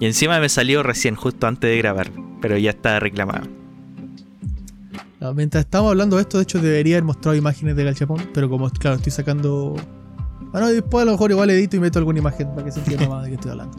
y 0.00 0.06
encima 0.06 0.38
me 0.40 0.48
salió 0.48 0.82
recién, 0.82 1.14
justo 1.14 1.46
antes 1.46 1.70
de 1.70 1.78
grabar. 1.78 2.10
Pero 2.42 2.58
ya 2.58 2.70
está 2.70 3.00
reclamado. 3.00 3.46
mientras 5.34 5.64
estamos 5.64 5.90
hablando 5.90 6.16
de 6.16 6.22
esto, 6.22 6.36
de 6.36 6.42
hecho 6.42 6.60
debería 6.60 6.96
haber 6.96 7.04
mostrado 7.04 7.36
imágenes 7.36 7.76
de 7.76 7.84
Galchapón, 7.84 8.28
pero 8.34 8.50
como 8.50 8.68
claro, 8.70 8.96
estoy 8.96 9.12
sacando. 9.12 9.74
Bueno, 10.52 10.68
después 10.68 11.02
a 11.02 11.06
lo 11.06 11.12
mejor 11.12 11.30
igual 11.30 11.48
edito 11.50 11.76
y 11.76 11.80
meto 11.80 11.98
alguna 11.98 12.18
imagen 12.18 12.48
para 12.50 12.64
que 12.64 12.72
se 12.72 12.80
entienda 12.80 13.08
más 13.08 13.22
de 13.24 13.30
qué 13.30 13.34
estoy 13.36 13.52
hablando. 13.52 13.76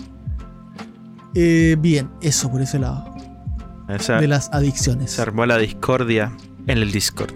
Eh, 1.35 1.75
bien, 1.79 2.09
eso 2.21 2.49
por 2.49 2.61
ese 2.61 2.79
lado. 2.79 3.13
de 3.87 4.27
las 4.27 4.49
adicciones. 4.51 5.11
Se 5.11 5.21
armó 5.21 5.45
la 5.45 5.57
discordia 5.57 6.31
en 6.65 6.79
el 6.79 6.91
Discord. 6.91 7.31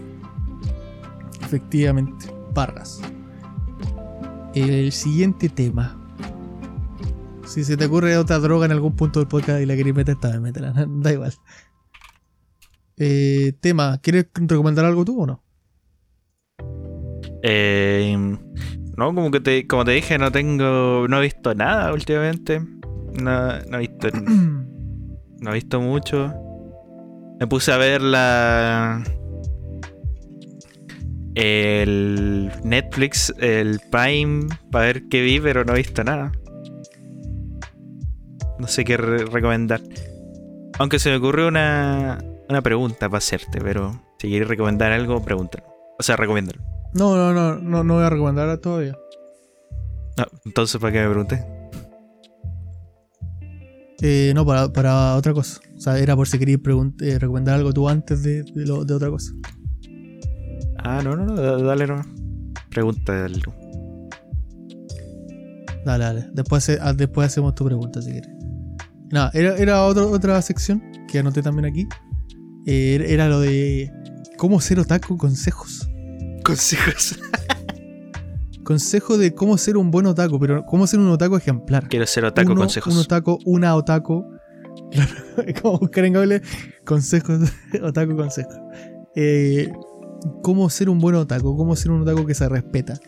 Efectivamente, 1.41 2.38
barras. 2.59 3.01
El 4.53 4.91
siguiente 4.91 5.47
tema. 5.47 5.95
Si 7.45 7.63
se 7.63 7.77
te 7.77 7.85
ocurre 7.85 8.17
otra 8.17 8.37
droga 8.39 8.65
en 8.65 8.73
algún 8.73 8.97
punto 8.97 9.19
del 9.19 9.29
podcast 9.29 9.61
y 9.61 9.65
la 9.65 9.77
querés 9.77 9.95
meter, 9.95 10.17
también 10.17 10.43
métela. 10.43 10.73
Da 10.87 11.13
igual. 11.13 11.33
Eh, 12.97 13.53
tema, 13.61 13.97
¿quieres 14.01 14.27
recomendar 14.35 14.83
algo 14.83 15.05
tú 15.05 15.23
o 15.23 15.25
no? 15.25 15.41
Eh, 17.43 18.17
no, 18.97 19.15
como 19.15 19.31
que 19.31 19.39
te, 19.39 19.65
como 19.65 19.85
te 19.85 19.91
dije, 19.91 20.17
no 20.17 20.29
tengo, 20.29 21.07
no 21.07 21.19
he 21.19 21.21
visto 21.21 21.55
nada 21.55 21.93
últimamente. 21.93 22.59
No, 22.59 23.61
no 23.69 23.77
he 23.77 23.87
visto, 23.87 24.09
no 25.39 25.51
he 25.51 25.53
visto 25.53 25.79
mucho. 25.79 26.33
Me 27.39 27.47
puse 27.47 27.71
a 27.71 27.77
ver 27.77 28.01
la 28.01 29.01
el 31.39 32.51
Netflix, 32.63 33.33
el 33.39 33.79
Prime, 33.89 34.47
para 34.71 34.87
ver 34.87 35.07
qué 35.09 35.21
vi, 35.21 35.39
pero 35.39 35.63
no 35.63 35.73
he 35.73 35.77
visto 35.77 36.03
nada. 36.03 36.31
No 38.59 38.67
sé 38.67 38.83
qué 38.83 38.97
recomendar. 38.97 39.81
Aunque 40.79 40.99
se 40.99 41.09
me 41.09 41.15
ocurrió 41.15 41.47
una, 41.47 42.19
una 42.49 42.61
pregunta 42.61 43.07
para 43.07 43.19
hacerte, 43.19 43.61
pero 43.61 44.03
si 44.17 44.27
quieres 44.27 44.49
recomendar 44.49 44.91
algo, 44.91 45.23
pregúntalo. 45.23 45.65
O 45.97 46.03
sea, 46.03 46.17
recomiéndalo. 46.17 46.61
No, 46.93 47.15
no, 47.15 47.33
no, 47.33 47.55
no, 47.55 47.83
no 47.83 47.93
voy 47.93 48.03
a 48.03 48.09
recomendar 48.09 48.57
todavía. 48.57 48.97
No, 50.17 50.25
entonces, 50.43 50.79
¿para 50.81 50.91
qué 50.91 50.99
me 50.99 51.09
pregunté? 51.09 51.45
Eh, 54.01 54.31
no, 54.33 54.45
para, 54.45 54.71
para, 54.71 55.15
otra 55.15 55.33
cosa. 55.33 55.61
O 55.77 55.79
sea, 55.79 55.99
era 55.99 56.15
por 56.15 56.27
si 56.27 56.39
querías 56.39 56.59
eh, 57.01 57.19
recomendar 57.19 57.55
algo 57.55 57.71
tú 57.73 57.87
antes 57.87 58.23
de, 58.23 58.43
de, 58.43 58.71
otra 58.71 59.09
cosa. 59.09 59.31
Ah, 60.83 61.01
no, 61.03 61.15
no, 61.15 61.25
no, 61.25 61.63
dale, 61.63 61.87
no. 61.87 62.01
Pregunta 62.69 63.25
algo. 63.25 63.53
Dale, 65.85 66.03
dale. 66.03 66.27
Después, 66.33 66.69
ah, 66.81 66.93
después 66.93 67.27
hacemos 67.27 67.55
tu 67.55 67.65
pregunta 67.65 68.01
si 68.01 68.11
quieres. 68.11 68.29
Nada, 69.11 69.31
era, 69.33 69.57
era 69.57 69.83
otra 69.85 70.41
sección 70.41 70.83
que 71.07 71.19
anoté 71.19 71.41
también 71.41 71.65
aquí. 71.65 71.87
Eh, 72.65 73.03
era 73.07 73.27
lo 73.27 73.39
de 73.39 73.91
cómo 74.37 74.61
ser 74.61 74.79
otaku, 74.79 75.17
consejos. 75.17 75.89
Consejos. 76.43 77.19
Consejo 78.63 79.17
de 79.17 79.33
cómo 79.33 79.57
ser 79.57 79.77
un 79.77 79.89
buen 79.89 80.05
otaku, 80.05 80.39
pero 80.39 80.63
cómo 80.65 80.85
ser 80.85 80.99
un 80.99 81.09
otaku 81.09 81.37
ejemplar. 81.37 81.87
Quiero 81.89 82.05
ser 82.05 82.25
otaku, 82.25 82.53
consejos. 82.53 82.93
Un 82.93 82.99
otaku, 82.99 83.39
una 83.45 83.75
otaku. 83.75 84.25
Claro, 84.91 85.11
es 85.45 85.61
como 85.61 85.77
buscar 85.77 86.05
en 86.05 86.13
Google 86.13 86.41
consejos, 86.83 87.51
otaku 87.83 88.15
consejos. 88.15 88.55
Eh, 89.15 89.71
cómo 90.41 90.69
ser 90.69 90.89
un 90.89 90.99
buen 90.99 91.15
otaku, 91.15 91.55
cómo 91.55 91.75
ser 91.75 91.91
un 91.91 92.01
otaku 92.01 92.25
que 92.25 92.33
se 92.33 92.47
respeta. 92.47 92.99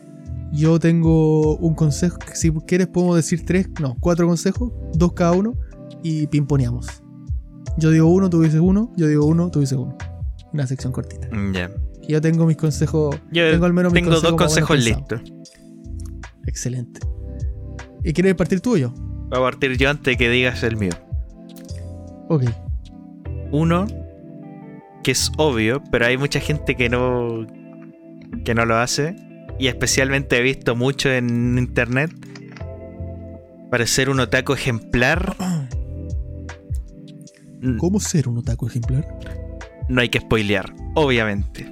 Yo 0.52 0.80
tengo 0.80 1.56
un 1.58 1.76
consejo, 1.76 2.17
si 2.34 2.52
quieres 2.52 2.88
podemos 2.88 3.15
decir 3.15 3.45
tres, 3.45 3.69
no, 3.80 3.95
cuatro 4.00 4.28
consejos, 4.28 4.71
dos 4.93 5.13
cada 5.13 5.32
uno, 5.32 5.56
y 6.04 6.28
pimponeamos. 6.28 6.88
Yo 7.78 7.89
digo 7.89 8.08
uno, 8.08 8.30
tú 8.30 8.41
dices 8.41 8.60
uno, 8.60 8.91
yo 8.97 9.08
digo 9.08 9.26
uno, 9.26 9.50
tú 9.50 9.62
dices 9.62 9.78
uno. 9.78 9.97
Una 10.54 10.67
sección 10.67 10.91
cortita. 10.91 11.30
Ya. 11.54 11.71
Yo 12.08 12.19
tengo 12.19 12.45
mis 12.45 12.58
consejos. 12.58 13.15
Yo 13.32 13.50
tengo 13.50 13.65
al 13.65 13.74
menos 13.74 13.93
tengo 13.93 14.19
dos 14.19 14.34
consejos 14.34 14.84
listos. 14.84 15.21
Excelente. 16.45 17.00
¿Y 18.04 18.12
quieres 18.13 18.36
partir 18.36 18.60
tú 18.60 18.74
o 18.74 18.78
yo? 18.78 18.93
Voy 19.30 19.39
a 19.39 19.41
partir 19.41 19.78
yo 19.78 19.89
antes 19.89 20.17
que 20.17 20.30
digas 20.30 20.63
el 20.63 20.76
mío. 20.76 20.91
Ok. 22.28 22.43
Uno, 23.52 23.86
que 25.03 25.11
es 25.11 25.31
obvio, 25.37 25.83
pero 25.91 26.05
hay 26.05 26.17
mucha 26.17 26.39
gente 26.39 26.75
que 26.75 26.89
no. 26.89 27.45
que 28.43 28.53
no 28.53 28.65
lo 28.65 28.77
hace. 28.77 29.15
Y 29.59 29.67
especialmente 29.67 30.37
he 30.37 30.41
visto 30.41 30.75
mucho 30.75 31.11
en 31.11 31.57
internet. 31.57 32.11
Para 33.69 33.87
ser 33.87 34.09
un 34.09 34.19
otaku 34.19 34.53
ejemplar. 34.53 35.35
¿Cómo 37.77 37.99
ser 37.99 38.27
un 38.27 38.39
otaku 38.39 38.67
ejemplar? 38.67 39.07
No 39.87 40.01
hay 40.01 40.09
que 40.09 40.19
spoilear, 40.19 40.73
obviamente. 40.95 41.67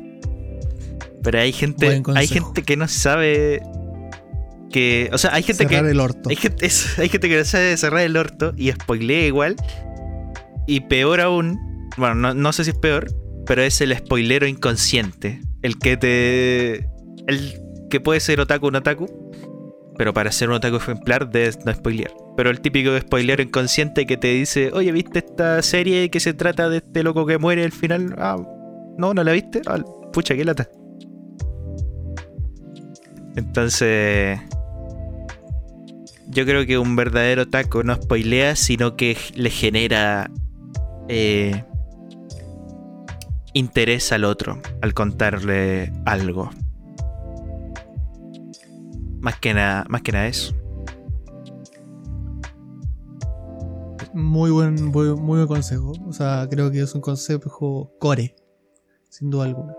Pero 1.23 1.39
hay 1.39 1.51
gente, 1.51 2.01
hay 2.15 2.27
gente 2.27 2.63
que 2.63 2.77
no 2.77 2.87
sabe 2.87 3.61
que, 4.71 5.09
o 5.11 5.17
sea, 5.17 5.33
hay 5.33 5.43
gente 5.43 5.67
cerrar 5.67 5.83
que 5.83 5.91
el 5.91 5.99
orto. 5.99 6.29
Hay 6.29 6.35
gente, 6.35 6.69
hay 6.97 7.09
gente 7.09 7.29
que 7.29 7.37
no 7.37 7.45
sabe 7.45 7.75
cerrar 7.77 8.01
el 8.01 8.15
orto 8.15 8.53
y 8.55 8.71
spoilea 8.71 9.25
igual. 9.25 9.55
Y 10.67 10.81
peor 10.81 11.19
aún, 11.19 11.59
bueno, 11.97 12.34
no, 12.34 12.54
sé 12.54 12.63
si 12.63 12.71
es 12.71 12.78
peor, 12.78 13.08
pero 13.45 13.62
es 13.62 13.82
el 13.82 13.95
spoilero 13.95 14.47
inconsciente, 14.47 15.41
el 15.62 15.78
que 15.78 15.97
te 15.97 16.89
el 17.28 17.62
que 17.89 17.99
puede 17.99 18.19
ser 18.19 18.39
otaku 18.39 18.67
un 18.67 18.75
otaku, 18.75 19.32
pero 19.97 20.13
para 20.13 20.32
ser 20.32 20.49
un 20.49 20.56
otaku 20.56 20.78
ejemplar 20.78 21.30
debes 21.30 21.65
no 21.65 21.73
spoilear. 21.73 22.12
Pero 22.38 22.49
el 22.49 22.62
típico 22.62 22.97
spoilero 22.99 23.43
inconsciente 23.43 24.06
que 24.06 24.17
te 24.17 24.28
dice, 24.28 24.71
oye, 24.73 24.91
¿viste 24.91 25.19
esta 25.19 25.62
serie 25.62 26.10
que 26.10 26.19
se 26.19 26.34
trata 26.34 26.69
de 26.69 26.78
este 26.78 27.04
loco 27.04 27.25
que 27.25 27.38
muere 27.38 27.63
al 27.63 27.71
final? 27.71 28.15
Ah, 28.17 28.38
no, 28.97 29.13
¿no 29.13 29.23
la 29.23 29.32
viste? 29.34 29.62
Ah, 29.67 29.84
pucha, 30.13 30.36
qué 30.36 30.45
lata. 30.45 30.69
Entonces, 33.36 34.39
yo 36.28 36.45
creo 36.45 36.65
que 36.65 36.78
un 36.78 36.95
verdadero 36.95 37.47
taco 37.47 37.84
no 37.84 37.95
spoilea, 37.95 38.56
sino 38.56 38.95
que 38.95 39.17
le 39.36 39.49
genera 39.49 40.30
eh, 41.08 41.63
interés 43.53 44.12
al 44.12 44.23
otro 44.23 44.62
al 44.81 44.93
contarle 44.93 45.91
algo. 46.05 46.49
Más 49.19 49.39
que 49.39 49.53
nada, 49.53 49.85
más 49.89 50.01
que 50.01 50.12
nada 50.12 50.27
eso. 50.27 50.53
Muy 54.13 54.49
buen, 54.49 54.85
muy, 54.85 55.15
muy 55.15 55.38
buen 55.38 55.47
consejo. 55.47 55.93
O 56.07 56.13
sea, 56.13 56.47
creo 56.49 56.71
que 56.71 56.81
es 56.81 56.95
un 56.95 57.01
consejo 57.01 57.91
core, 57.99 58.35
sin 59.09 59.29
duda 59.29 59.45
alguna. 59.45 59.75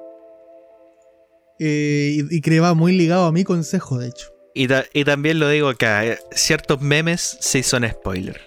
Eh, 1.58 2.26
y, 2.30 2.40
que 2.40 2.60
va 2.60 2.74
muy 2.74 2.96
ligado 2.96 3.26
a 3.26 3.32
mi 3.32 3.44
consejo, 3.44 3.98
de 3.98 4.08
hecho. 4.08 4.28
Y, 4.54 4.66
también 5.04 5.38
lo 5.38 5.48
digo 5.48 5.68
acá, 5.68 6.06
eh, 6.06 6.18
ciertos 6.32 6.80
memes 6.80 7.38
sí 7.40 7.62
son 7.62 7.86
spoiler. 7.88 8.40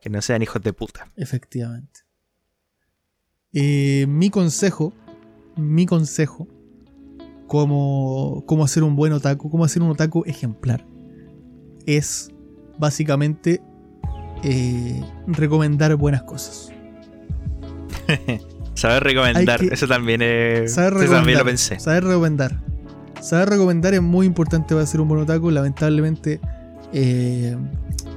Que 0.00 0.10
no 0.10 0.20
sean 0.22 0.42
hijos 0.42 0.62
de 0.62 0.72
puta. 0.72 1.10
Efectivamente. 1.16 2.07
Eh, 3.60 4.06
mi 4.06 4.30
consejo, 4.30 4.92
mi 5.56 5.84
consejo, 5.84 6.46
como, 7.48 8.44
como 8.46 8.62
hacer 8.62 8.84
un 8.84 8.94
buen 8.94 9.12
otaku, 9.12 9.50
como 9.50 9.64
hacer 9.64 9.82
un 9.82 9.90
otaku 9.90 10.22
ejemplar, 10.26 10.86
es 11.84 12.30
básicamente 12.78 13.60
recomendar 15.26 15.96
buenas 15.96 16.22
cosas. 16.22 16.70
Saber 18.74 19.02
recomendar, 19.02 19.60
eso 19.64 19.88
también 19.88 20.22
es. 20.22 20.74
Saber 20.74 21.10
también 21.10 21.38
lo 21.38 21.44
pensé. 21.44 21.80
Saber 21.80 22.04
recomendar. 22.04 22.62
Saber 23.20 23.48
recomendar 23.48 23.92
es 23.92 24.02
muy 24.02 24.24
importante 24.24 24.72
para 24.72 24.86
ser 24.86 25.00
un 25.00 25.08
buen 25.08 25.22
otaku. 25.22 25.50
Lamentablemente, 25.50 26.40
eh, 26.92 27.56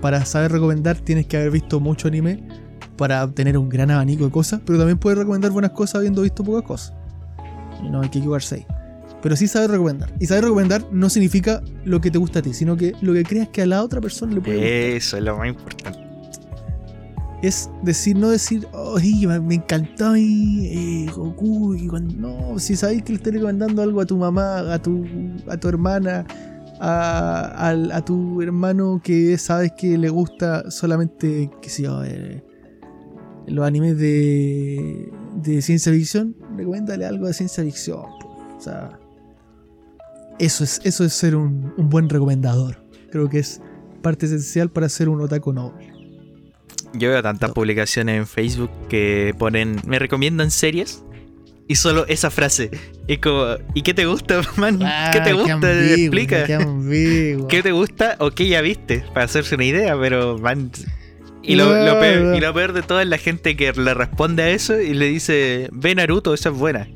para 0.02 0.24
saber 0.24 0.52
recomendar 0.52 0.98
tienes 1.00 1.26
que 1.26 1.38
haber 1.38 1.50
visto 1.50 1.80
mucho 1.80 2.10
anime 2.10 2.44
para 3.02 3.24
obtener 3.24 3.58
un 3.58 3.68
gran 3.68 3.90
abanico 3.90 4.26
de 4.26 4.30
cosas, 4.30 4.62
pero 4.64 4.78
también 4.78 5.00
puedes 5.00 5.18
recomendar 5.18 5.50
buenas 5.50 5.72
cosas 5.72 5.96
habiendo 5.96 6.22
visto 6.22 6.44
pocas 6.44 6.62
cosas. 6.62 6.94
Y 7.84 7.90
no 7.90 8.00
hay 8.00 8.10
que 8.10 8.20
equivocarse 8.20 8.58
ahí. 8.58 8.66
Pero 9.24 9.36
sí 9.36 9.48
saber 9.48 9.72
recomendar. 9.72 10.14
Y 10.20 10.28
saber 10.28 10.44
recomendar 10.44 10.86
no 10.92 11.10
significa 11.10 11.64
lo 11.84 12.00
que 12.00 12.12
te 12.12 12.20
gusta 12.20 12.38
a 12.38 12.42
ti, 12.44 12.54
sino 12.54 12.78
que 12.78 12.94
lo 13.02 13.14
que 13.14 13.24
creas 13.24 13.48
que 13.48 13.64
a 13.64 13.66
la 13.66 13.82
otra 13.82 14.02
persona 14.02 14.36
le 14.36 14.42
puede 14.42 14.58
gustar. 14.58 14.72
Eso 14.72 15.18
es 15.18 15.24
lo 15.24 15.36
más 15.36 15.48
importante 15.48 16.00
es 17.42 17.72
decir, 17.82 18.16
no 18.16 18.30
decir, 18.30 18.68
oye, 18.72 19.28
me 19.40 19.56
encantó 19.56 20.10
a 20.10 20.12
mí 20.12 20.68
eh, 20.68 21.12
Goku, 21.12 21.74
y 21.74 21.88
cuando, 21.88 22.14
no, 22.14 22.60
si 22.60 22.76
sabéis 22.76 23.02
que 23.02 23.14
le 23.14 23.18
estoy 23.18 23.32
recomendando 23.32 23.82
algo 23.82 24.00
a 24.00 24.06
tu 24.06 24.16
mamá, 24.16 24.60
a 24.72 24.80
tu, 24.80 25.04
a 25.48 25.58
tu 25.58 25.68
hermana, 25.68 26.24
a, 26.80 28.04
tu 28.06 28.44
hermano 28.44 29.02
que 29.04 29.40
sabes 29.40 29.72
que 29.76 29.98
le 29.98 30.10
gusta 30.10 30.70
solamente, 30.70 31.50
qué 31.64 31.70
sé 31.72 31.82
yo, 31.82 32.04
eh, 32.04 32.44
los 33.52 33.66
animes 33.66 33.98
de, 33.98 35.12
de 35.36 35.62
ciencia 35.62 35.92
ficción, 35.92 36.36
recomiéndale 36.58 37.06
algo 37.06 37.28
de 37.28 37.34
ciencia 37.34 37.64
ficción. 37.64 38.00
O 38.58 38.62
sea, 38.62 38.98
Eso 40.40 40.64
es, 40.64 40.82
eso 40.84 41.04
es 41.06 41.14
ser 41.14 41.36
un, 41.36 41.74
un 41.78 41.90
buen 41.90 42.10
recomendador. 42.10 42.84
Creo 43.12 43.30
que 43.30 43.40
es 43.40 43.62
parte 44.02 44.26
esencial 44.26 44.70
para 44.72 44.88
ser 44.90 45.10
un 45.10 45.22
otaku 45.22 45.54
noble. 45.54 45.92
Yo 46.94 47.10
veo 47.10 47.22
tantas 47.24 47.52
publicaciones 47.52 48.18
en 48.18 48.28
Facebook 48.28 48.70
que 48.90 49.34
ponen, 49.38 49.78
me 49.86 49.98
recomiendan 50.00 50.52
series 50.52 51.04
y 51.68 51.76
solo 51.76 52.06
esa 52.08 52.30
frase. 52.30 52.70
Es 53.08 53.20
como, 53.20 53.46
¿y 53.74 53.82
qué 53.82 53.94
te 53.94 54.06
gusta, 54.06 54.42
man? 54.58 54.80
¿Qué 55.14 55.22
te 55.22 55.30
Ah, 55.30 55.34
gusta? 55.34 55.54
ambiguo, 55.54 55.96
Explica. 55.96 56.46
qué. 56.46 57.46
¿Qué 57.50 57.64
te 57.64 57.72
gusta 57.72 58.16
o 58.20 58.32
qué 58.32 58.48
ya 58.48 58.62
viste? 58.62 59.04
Para 59.14 59.26
hacerse 59.26 59.56
una 59.56 59.66
idea, 59.66 59.98
pero 60.00 60.38
man. 60.38 60.70
Y 61.44 61.56
lo, 61.56 61.66
peor, 62.00 62.36
y 62.36 62.40
lo 62.40 62.54
peor 62.54 62.74
de 62.74 62.82
todo 62.84 63.02
es 63.02 63.08
la 63.08 63.18
gente 63.18 63.56
que 63.56 63.72
le 63.74 63.94
responde 63.94 64.44
a 64.44 64.50
eso 64.50 64.80
y 64.80 64.94
le 64.94 65.08
dice, 65.08 65.70
ve 65.72 65.96
Naruto, 65.96 66.34
esa 66.34 66.50
es 66.50 66.56
buena. 66.56 66.88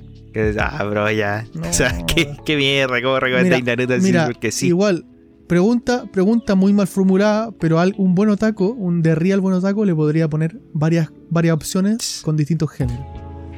Ah, 0.60 0.84
bro, 0.84 1.10
ya. 1.12 1.46
No. 1.54 1.68
O 1.70 1.74
sea, 1.74 2.06
qué, 2.06 2.36
qué 2.46 2.56
mierda, 2.58 3.02
cómo 3.02 3.20
recomendáis 3.20 3.64
Naruto 3.64 3.94
así 3.94 4.04
Mira, 4.04 4.26
porque 4.26 4.52
sí. 4.52 4.68
igual, 4.68 5.06
pregunta, 5.48 6.06
pregunta 6.12 6.56
muy 6.56 6.74
mal 6.74 6.88
formulada, 6.88 7.52
pero 7.60 7.82
un 7.98 8.16
buen 8.16 8.30
otaku, 8.30 8.66
un 8.66 9.02
de 9.02 9.16
real 9.16 9.40
buen 9.40 9.56
otaku, 9.56 9.86
le 9.86 9.96
podría 9.96 10.28
poner 10.28 10.60
varias, 10.74 11.10
varias 11.30 11.56
opciones 11.56 12.22
con 12.24 12.36
distintos 12.38 12.70
géneros. 12.72 13.04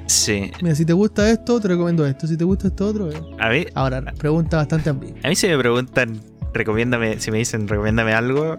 Sí. 0.05 0.51
Mira, 0.61 0.73
si 0.75 0.85
te 0.85 0.93
gusta 0.93 1.29
esto, 1.29 1.59
te 1.59 1.67
recomiendo 1.67 2.05
esto. 2.05 2.27
Si 2.27 2.37
te 2.37 2.45
gusta 2.45 2.67
esto 2.69 2.87
otro, 2.87 3.11
eh. 3.11 3.21
A 3.39 3.49
mí, 3.49 3.65
Ahora, 3.73 4.01
pregunta 4.17 4.57
bastante 4.57 4.89
ambigua. 4.89 5.17
a 5.21 5.27
mí 5.27 5.35
si 5.35 5.47
me 5.47 5.57
preguntan, 5.57 6.21
recomiéndame, 6.53 7.19
si 7.19 7.29
me 7.29 7.39
dicen 7.39 7.67
recomiéndame 7.67 8.13
algo, 8.13 8.55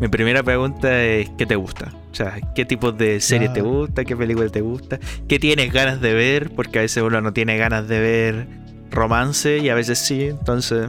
mi 0.00 0.08
primera 0.08 0.42
pregunta 0.42 1.02
es 1.02 1.30
¿qué 1.38 1.46
te 1.46 1.56
gusta? 1.56 1.92
O 2.12 2.14
sea, 2.14 2.38
¿qué 2.54 2.64
tipo 2.64 2.92
de 2.92 3.20
serie 3.20 3.48
te 3.48 3.60
gusta? 3.60 4.04
¿Qué 4.04 4.16
película 4.16 4.48
te 4.48 4.60
gusta? 4.60 4.98
¿Qué 5.28 5.38
tienes 5.38 5.72
ganas 5.72 6.00
de 6.00 6.14
ver? 6.14 6.50
Porque 6.54 6.78
a 6.78 6.82
veces 6.82 7.02
uno 7.02 7.20
no 7.20 7.32
tiene 7.32 7.56
ganas 7.56 7.88
de 7.88 8.00
ver 8.00 8.48
romance 8.90 9.58
y 9.58 9.68
a 9.68 9.74
veces 9.74 9.98
sí, 9.98 10.24
entonces 10.24 10.88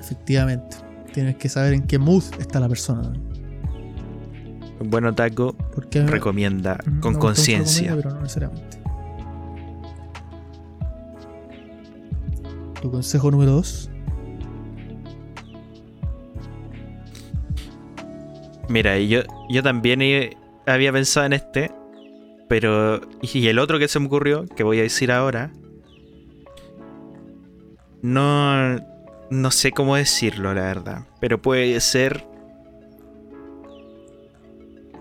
Efectivamente. 0.00 0.76
Tienes 1.12 1.36
que 1.36 1.48
saber 1.48 1.74
en 1.74 1.82
qué 1.82 1.98
mood 1.98 2.24
está 2.38 2.60
la 2.60 2.68
persona. 2.68 3.02
¿no? 3.02 3.28
un 4.80 4.90
buen 4.90 5.04
otaku 5.06 5.54
Porque 5.74 6.06
recomienda 6.06 6.78
Mm, 6.84 6.94
me 6.94 7.00
con 7.00 7.14
conciencia. 7.16 7.94
Pero 7.96 8.10
no 8.10 8.20
necesariamente. 8.20 8.78
Tu 12.80 12.90
consejo 12.90 13.30
número 13.30 13.52
2. 13.52 13.90
Mira, 18.68 18.98
yo, 18.98 19.22
yo 19.48 19.62
también 19.62 20.00
había 20.66 20.92
pensado 20.92 21.26
en 21.26 21.32
este, 21.32 21.70
pero. 22.48 23.00
Y 23.22 23.48
el 23.48 23.58
otro 23.58 23.78
que 23.78 23.88
se 23.88 24.00
me 24.00 24.06
ocurrió, 24.06 24.46
que 24.46 24.62
voy 24.62 24.78
a 24.80 24.82
decir 24.82 25.12
ahora. 25.12 25.52
No. 28.02 28.76
No 29.30 29.50
sé 29.50 29.72
cómo 29.72 29.96
decirlo, 29.96 30.54
la 30.54 30.62
verdad. 30.62 31.06
Pero 31.20 31.40
puede 31.40 31.78
ser. 31.80 32.26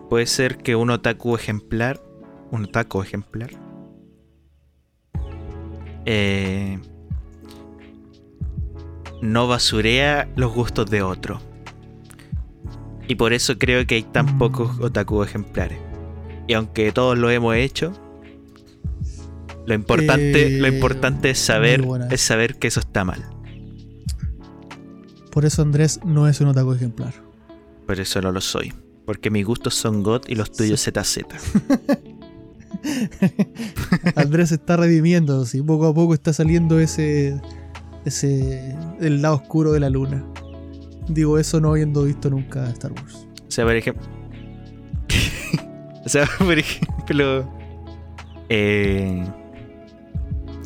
Puede 0.10 0.25
ser 0.25 0.58
que 0.58 0.75
un 0.75 0.89
otaku 0.89 1.36
ejemplar. 1.36 2.01
Un 2.51 2.65
otaku 2.65 3.01
ejemplar. 3.01 3.51
eh, 6.10 6.80
no 9.21 9.47
basurea 9.47 10.30
los 10.38 10.53
gustos 10.53 10.89
de 10.89 11.01
otro. 11.01 11.41
Y 13.07 13.15
por 13.15 13.33
eso 13.33 13.57
creo 13.57 13.85
que 13.87 13.95
hay 13.95 14.03
tan 14.03 14.37
pocos 14.37 14.79
otaku 14.79 15.23
ejemplares. 15.23 15.79
Y 16.47 16.53
aunque 16.53 16.91
todos 16.91 17.17
lo 17.17 17.29
hemos 17.29 17.55
hecho, 17.55 17.93
lo 19.65 19.73
importante, 19.73 20.59
lo 20.59 20.67
Eh, 20.67 20.73
importante 20.73 21.29
es 21.29 21.39
saber, 21.39 21.85
es 22.11 22.21
saber 22.21 22.55
que 22.55 22.67
eso 22.67 22.79
está 22.79 23.03
mal. 23.03 23.23
Por 25.31 25.45
eso 25.45 25.61
Andrés 25.61 25.99
no 26.05 26.27
es 26.27 26.41
un 26.41 26.47
otaku 26.47 26.73
ejemplar. 26.73 27.13
Por 27.85 27.99
eso 27.99 28.21
no 28.21 28.31
lo 28.31 28.41
soy. 28.41 28.73
Porque 29.05 29.29
mis 29.29 29.45
gustos 29.45 29.75
son 29.75 30.03
God 30.03 30.23
y 30.27 30.35
los 30.35 30.51
tuyos 30.51 30.81
ZZ. 30.83 31.19
Andrés 34.15 34.49
se 34.49 34.55
está 34.55 34.77
redimiendo, 34.77 35.45
sí, 35.45 35.61
poco 35.61 35.87
a 35.87 35.93
poco 35.93 36.13
está 36.13 36.33
saliendo 36.33 36.79
ese. 36.79 37.39
ese. 38.05 38.75
el 38.99 39.21
lado 39.21 39.35
oscuro 39.35 39.71
de 39.71 39.79
la 39.79 39.89
luna. 39.89 40.25
Digo 41.07 41.37
eso 41.37 41.59
no 41.61 41.71
habiendo 41.71 42.03
visto 42.03 42.29
nunca 42.29 42.69
Star 42.69 42.91
Wars. 42.91 43.27
O 43.47 43.51
sea, 43.51 43.65
por 43.65 43.75
ejemplo. 43.75 44.05
o 46.05 46.09
sea, 46.09 46.27
por 46.37 46.59
ejemplo. 46.59 47.49
eh, 48.49 49.23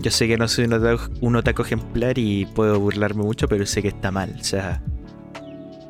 yo 0.01 0.09
sé 0.09 0.27
que 0.27 0.37
no 0.37 0.47
soy 0.47 0.65
un 0.65 0.73
otaku, 0.73 1.03
un 1.21 1.35
otaku 1.35 1.61
ejemplar 1.61 2.17
y 2.17 2.45
puedo 2.47 2.79
burlarme 2.79 3.23
mucho, 3.23 3.47
pero 3.47 3.65
sé 3.65 3.81
que 3.81 3.89
está 3.89 4.11
mal. 4.11 4.35
O 4.39 4.43
sea, 4.43 4.81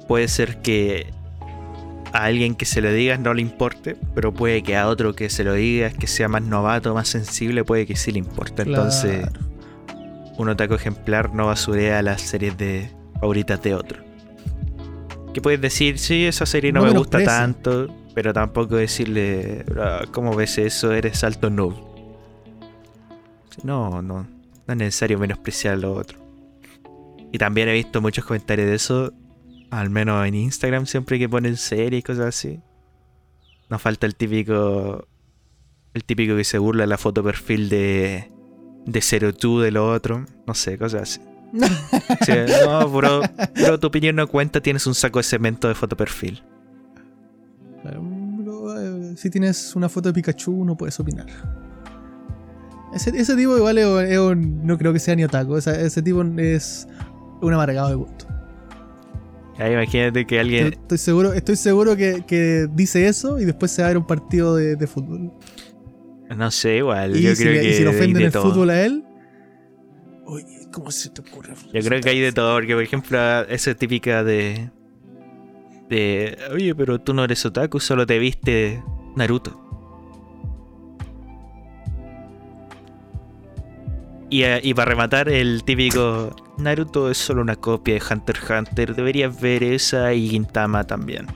puede 0.08 0.28
ser 0.28 0.62
que 0.62 1.08
a 2.12 2.26
alguien 2.26 2.56
que 2.56 2.66
se 2.66 2.82
lo 2.82 2.92
digas 2.92 3.20
no 3.20 3.34
le 3.34 3.42
importe, 3.42 3.96
pero 4.14 4.34
puede 4.34 4.64
que 4.64 4.76
a 4.76 4.88
otro 4.88 5.14
que 5.16 5.30
se 5.30 5.44
lo 5.44 5.54
digas, 5.54 5.94
que 5.94 6.08
sea 6.08 6.28
más 6.28 6.42
novato, 6.42 6.94
más 6.94 7.08
sensible, 7.08 7.64
puede 7.64 7.86
que 7.86 7.96
sí 7.96 8.12
le 8.12 8.20
importe. 8.20 8.64
Entonces, 8.64 9.26
un 10.38 10.50
otaku 10.50 10.74
ejemplar 10.74 11.34
no 11.34 11.46
basurea 11.48 12.02
las 12.02 12.22
series 12.22 12.58
de 12.58 12.92
favoritas 13.20 13.62
de 13.62 13.76
otro. 13.76 14.11
Que 15.34 15.42
puedes 15.42 15.62
decir, 15.62 15.98
sí, 15.98 16.26
esa 16.26 16.46
serie 16.46 16.72
no, 16.72 16.82
No 16.82 16.92
me 16.92 16.98
gusta 16.98 17.24
tanto, 17.24 17.88
pero 18.14 18.34
tampoco 18.34 18.76
decirle, 18.76 19.64
"Ah, 19.78 20.04
¿cómo 20.12 20.36
ves 20.36 20.58
eso? 20.58 20.92
Eres 20.92 21.24
alto 21.24 21.50
noob. 21.50 21.74
No, 23.64 24.02
no, 24.02 24.24
no 24.68 24.74
es 24.74 24.78
necesario 24.78 25.20
menospreciar 25.20 25.78
lo 25.78 25.94
otro. 25.94 26.18
Y 27.32 27.38
también 27.38 27.70
he 27.70 27.74
visto 27.74 28.02
muchos 28.02 28.26
comentarios 28.26 28.68
de 28.68 28.76
eso, 28.76 29.14
al 29.70 29.90
menos 29.90 30.26
en 30.28 30.36
Instagram, 30.36 30.86
siempre 30.86 31.18
que 31.18 31.30
ponen 31.30 31.56
series 31.58 32.00
y 32.00 32.04
cosas 32.04 32.26
así. 32.28 32.60
Nos 33.70 33.82
falta 33.82 34.06
el 34.06 34.16
típico, 34.16 35.08
el 35.94 36.04
típico 36.04 36.36
que 36.36 36.44
se 36.44 36.58
burla 36.58 36.84
de 36.84 36.88
la 36.88 36.98
foto 36.98 37.24
perfil 37.24 37.70
de, 37.70 38.30
de 38.86 39.02
Zero 39.02 39.34
Two 39.34 39.62
de 39.62 39.72
lo 39.72 39.90
otro, 39.90 40.26
no 40.46 40.54
sé, 40.54 40.78
cosas 40.78 41.04
así. 41.04 41.22
Sí, 42.26 42.32
no, 42.66 42.90
bro, 42.90 43.22
bro, 43.56 43.80
tu 43.80 43.88
opinión 43.88 44.16
no 44.16 44.28
cuenta, 44.28 44.62
tienes 44.62 44.86
un 44.88 44.96
saco 44.96 45.20
de 45.20 45.24
cemento 45.24 45.68
de 45.68 45.76
foto 45.76 45.98
perfil. 45.98 46.42
Claro, 47.82 48.04
pero, 48.38 48.80
eh, 49.12 49.18
si 49.18 49.30
tienes 49.30 49.76
una 49.76 49.90
foto 49.90 50.10
de 50.10 50.14
Pikachu, 50.14 50.64
no 50.66 50.78
puedes 50.78 51.00
opinar. 51.00 51.26
Ese, 52.94 53.10
ese 53.18 53.36
tipo 53.36 53.56
igual 53.58 53.78
es, 53.78 53.86
un- 53.86 54.06
es 54.06 54.20
un- 54.20 54.66
no 54.66 54.78
creo 54.78 54.92
que 54.94 55.00
sea 55.00 55.16
ni 55.16 55.24
otaku. 55.24 55.56
esa- 55.58 55.80
ese 55.80 56.02
tipo 56.02 56.22
es 56.38 56.88
un 57.42 57.54
amargado 57.54 57.90
de 57.90 57.96
gusto. 57.96 58.28
Ahí 59.58 59.74
imagínate 59.74 60.26
que 60.26 60.40
alguien, 60.40 60.68
estoy 60.74 60.98
seguro, 60.98 61.34
estoy 61.34 61.56
seguro 61.56 61.96
que, 61.96 62.24
que 62.26 62.68
dice 62.74 63.08
eso 63.08 63.40
y 63.40 63.46
después 63.46 63.72
se 63.72 63.82
va 63.82 63.88
a 63.88 63.92
ver 63.92 63.98
un 63.98 64.08
partido 64.08 64.56
de, 64.56 64.76
de 64.76 64.88
fútbol. 64.88 65.32
no 66.36 66.52
sé, 66.52 66.78
igual, 66.78 67.16
Y 67.16 67.22
yo 67.22 67.36
si, 67.36 67.44
creo 67.44 67.54
le, 67.56 67.62
que 67.62 67.70
y 67.70 67.74
si 67.74 67.84
le 67.84 67.90
ofenden 67.90 68.14
de 68.20 68.26
el 68.26 68.32
todo. 68.32 68.44
fútbol 68.52 68.70
a 68.72 68.82
él. 68.86 69.04
Oye, 70.26 70.61
¿cómo 70.72 70.92
se 70.92 71.10
te 71.10 71.22
ocurre? 71.22 71.54
Yo 71.74 71.82
creo 71.82 72.02
que 72.02 72.10
hay 72.10 72.20
de 72.20 72.32
todo, 72.32 72.56
porque 72.56 72.74
por 72.74 72.84
ejemplo, 72.84 73.42
esa 73.42 73.74
típica 73.76 74.24
de. 74.24 74.70
de. 75.90 76.38
Oye, 76.52 76.74
pero 76.76 77.00
tú 77.00 77.14
no 77.14 77.24
eres 77.24 77.46
otaku, 77.46 77.80
solo 77.80 78.06
te 78.06 78.20
viste 78.20 78.84
Naruto. 79.16 79.60
Y, 84.30 84.44
eh, 84.44 84.62
y 84.64 84.74
para 84.74 84.92
rematar, 84.92 85.28
el 85.30 85.64
típico. 85.64 86.36
Naruto 86.58 87.10
es 87.10 87.18
solo 87.18 87.42
una 87.42 87.56
copia 87.56 87.96
de 87.96 88.02
Hunter 88.10 88.38
x 88.38 88.50
Hunter. 88.50 88.96
Deberías 88.96 89.40
ver 89.42 89.64
esa 89.64 90.14
y 90.14 90.30
Gintama 90.30 90.86
también. 90.86 91.28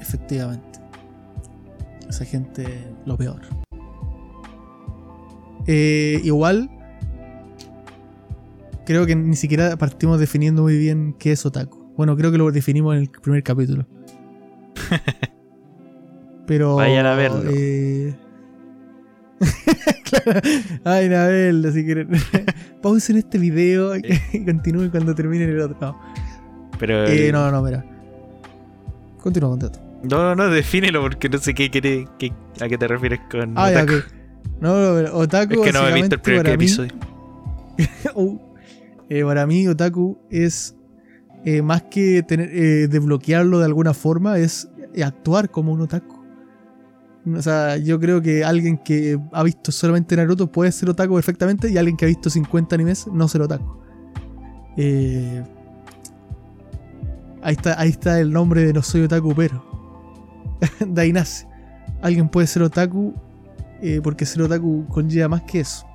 Efectivamente. 0.00 0.80
Esa 2.08 2.24
gente, 2.24 2.84
lo 3.06 3.16
peor. 3.16 3.61
Eh, 5.66 6.20
igual, 6.24 6.70
creo 8.84 9.06
que 9.06 9.14
ni 9.16 9.36
siquiera 9.36 9.76
partimos 9.76 10.18
definiendo 10.18 10.62
muy 10.62 10.76
bien 10.76 11.14
qué 11.18 11.32
es 11.32 11.44
otaku. 11.46 11.92
Bueno, 11.96 12.16
creo 12.16 12.32
que 12.32 12.38
lo 12.38 12.50
definimos 12.50 12.94
en 12.96 13.02
el 13.02 13.10
primer 13.10 13.42
capítulo. 13.42 13.86
Pero. 16.46 16.76
Vayan 16.76 17.06
a 17.06 17.14
verlo. 17.14 17.42
eh, 17.54 18.14
claro. 20.04 20.40
Ay, 20.84 21.06
a 21.12 21.26
verlo 21.26 21.70
si 21.72 21.84
quieren. 21.84 22.08
Pausen 22.82 23.16
este 23.16 23.38
video 23.38 23.96
y 23.96 24.44
continúen 24.44 24.90
cuando 24.90 25.14
termine 25.14 25.44
el 25.44 25.60
otro. 25.60 25.76
No, 25.80 26.00
Pero. 26.78 27.06
Eh, 27.06 27.30
no, 27.32 27.50
no, 27.50 27.62
mira. 27.62 27.84
Continúa 29.18 29.50
con 29.50 29.60
no, 30.02 30.18
no, 30.18 30.34
no, 30.34 30.48
defínelo 30.50 31.00
porque 31.00 31.28
no 31.28 31.38
sé 31.38 31.54
qué, 31.54 31.70
quiere- 31.70 32.08
qué- 32.18 32.32
a 32.60 32.68
qué 32.68 32.76
te 32.76 32.88
refieres 32.88 33.20
con. 33.30 33.52
Ah, 33.56 33.70
ya. 33.70 33.86
No, 34.62 34.68
no, 34.80 34.94
pero 34.94 35.18
otaku 35.18 35.54
Es 35.54 35.60
que 35.60 35.72
no 35.72 35.88
he 35.88 35.92
visto 35.92 36.14
el 36.14 36.20
primer 36.20 36.44
para 36.44 36.56
mí- 36.56 36.64
episodio. 36.64 36.92
Uh, 38.14 38.38
eh, 39.08 39.24
para 39.24 39.44
mí, 39.46 39.66
otaku 39.66 40.18
es 40.30 40.76
eh, 41.44 41.62
más 41.62 41.82
que 41.82 42.22
tener, 42.22 42.48
eh, 42.52 42.86
desbloquearlo 42.86 43.58
de 43.58 43.64
alguna 43.64 43.92
forma, 43.92 44.38
es 44.38 44.68
actuar 45.02 45.50
como 45.50 45.72
un 45.72 45.80
otaku. 45.80 46.22
O 47.36 47.42
sea, 47.42 47.76
yo 47.76 47.98
creo 47.98 48.22
que 48.22 48.44
alguien 48.44 48.78
que 48.78 49.18
ha 49.32 49.42
visto 49.42 49.72
solamente 49.72 50.14
Naruto 50.16 50.50
puede 50.52 50.70
ser 50.70 50.90
otaku 50.90 51.14
perfectamente 51.14 51.70
y 51.70 51.76
alguien 51.78 51.96
que 51.96 52.04
ha 52.04 52.08
visto 52.08 52.30
50 52.30 52.74
animes 52.76 53.06
no 53.08 53.26
ser 53.26 53.42
otaku. 53.42 53.78
Eh, 54.76 55.42
ahí, 57.42 57.54
está, 57.54 57.80
ahí 57.80 57.90
está 57.90 58.20
el 58.20 58.32
nombre 58.32 58.64
de 58.64 58.72
no 58.72 58.82
soy 58.82 59.02
otaku, 59.02 59.34
pero. 59.34 59.64
de 60.86 61.00
ahí 61.02 61.12
nace. 61.12 61.46
Alguien 62.00 62.28
puede 62.28 62.46
ser 62.46 62.62
otaku 62.62 63.14
eh, 63.82 64.00
porque 64.02 64.24
ser 64.24 64.42
otaku 64.42 64.86
conlleva 64.88 65.28
más 65.28 65.42
que 65.42 65.60
eso. 65.60 65.86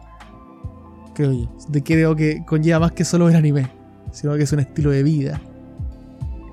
Creo 1.16 1.32
yo. 1.32 1.50
De 1.70 1.84
creo 1.84 2.16
que 2.16 2.44
conlleva 2.46 2.80
más 2.80 2.92
que 2.92 3.04
solo 3.04 3.26
ver 3.26 3.36
anime, 3.36 3.70
sino 4.12 4.36
que 4.36 4.44
es 4.44 4.52
un 4.52 4.60
estilo 4.60 4.92
de 4.92 5.04
vida, 5.04 5.42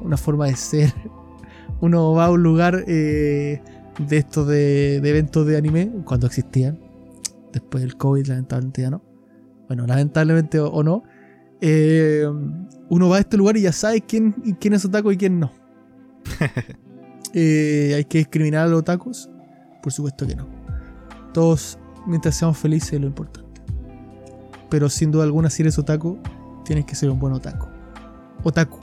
una 0.00 0.16
forma 0.16 0.46
de 0.46 0.56
ser. 0.56 0.92
Uno 1.80 2.12
va 2.12 2.26
a 2.26 2.30
un 2.30 2.42
lugar. 2.42 2.84
Eh, 2.86 3.60
de 3.98 4.16
estos 4.16 4.46
de, 4.46 4.96
eventos 4.96 5.46
de 5.46 5.56
anime 5.56 5.90
cuando 6.04 6.26
existían. 6.26 6.78
Después 7.52 7.82
del 7.82 7.96
COVID, 7.96 8.26
lamentablemente 8.26 8.82
ya 8.82 8.90
no. 8.90 9.02
Bueno, 9.68 9.86
lamentablemente 9.86 10.58
o, 10.60 10.82
no. 10.82 11.04
Eh, 11.60 12.26
uno 12.90 13.08
va 13.08 13.16
a 13.16 13.20
este 13.20 13.36
lugar 13.36 13.56
y 13.56 13.62
ya 13.62 13.72
sabe 13.72 14.00
quién, 14.00 14.32
quién 14.60 14.74
es 14.74 14.84
otaku 14.84 15.12
y 15.12 15.16
quién 15.16 15.40
no. 15.40 15.52
Eh, 17.36 17.94
¿Hay 17.96 18.04
que 18.04 18.18
discriminar 18.18 18.66
a 18.66 18.68
los 18.68 18.78
otakus? 18.78 19.28
Por 19.82 19.92
supuesto 19.92 20.24
que 20.24 20.36
no. 20.36 20.46
Todos, 21.34 21.78
mientras 22.06 22.36
seamos 22.36 22.56
felices, 22.56 22.94
es 22.94 23.00
lo 23.00 23.08
importante. 23.08 23.60
Pero 24.70 24.88
sin 24.88 25.10
duda 25.10 25.24
alguna, 25.24 25.50
si 25.50 25.62
eres 25.62 25.78
otaku, 25.78 26.18
tienes 26.64 26.86
que 26.86 26.94
ser 26.94 27.10
un 27.10 27.18
buen 27.18 27.34
otaku. 27.34 27.66
Otaku. 28.44 28.78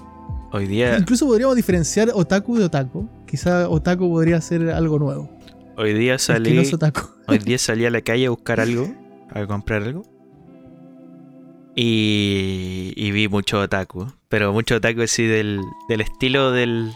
Hoy 0.52 0.68
día. 0.68 0.98
Incluso 0.98 1.26
podríamos 1.26 1.56
diferenciar 1.56 2.12
otaku 2.14 2.58
de 2.58 2.66
otaku. 2.66 3.08
Quizá 3.26 3.70
otaku 3.70 4.10
podría 4.10 4.42
ser 4.42 4.70
algo 4.70 5.00
nuevo. 5.00 5.30
Hoy 5.78 5.94
día 5.94 6.20
salí. 6.20 6.60
hoy 7.28 7.38
día 7.38 7.58
salí 7.58 7.86
a 7.86 7.90
la 7.90 8.02
calle 8.02 8.28
a 8.28 8.30
buscar 8.32 8.60
algo, 8.60 8.94
a 9.30 9.46
comprar 9.48 9.84
algo. 9.84 10.04
Y, 11.74 12.92
y 12.98 13.12
vi 13.12 13.30
mucho 13.30 13.62
otaku. 13.62 14.08
Pero 14.28 14.52
mucho 14.52 14.76
otaku 14.76 15.04
así 15.04 15.26
del, 15.26 15.62
del 15.88 16.02
estilo 16.02 16.52
del. 16.52 16.92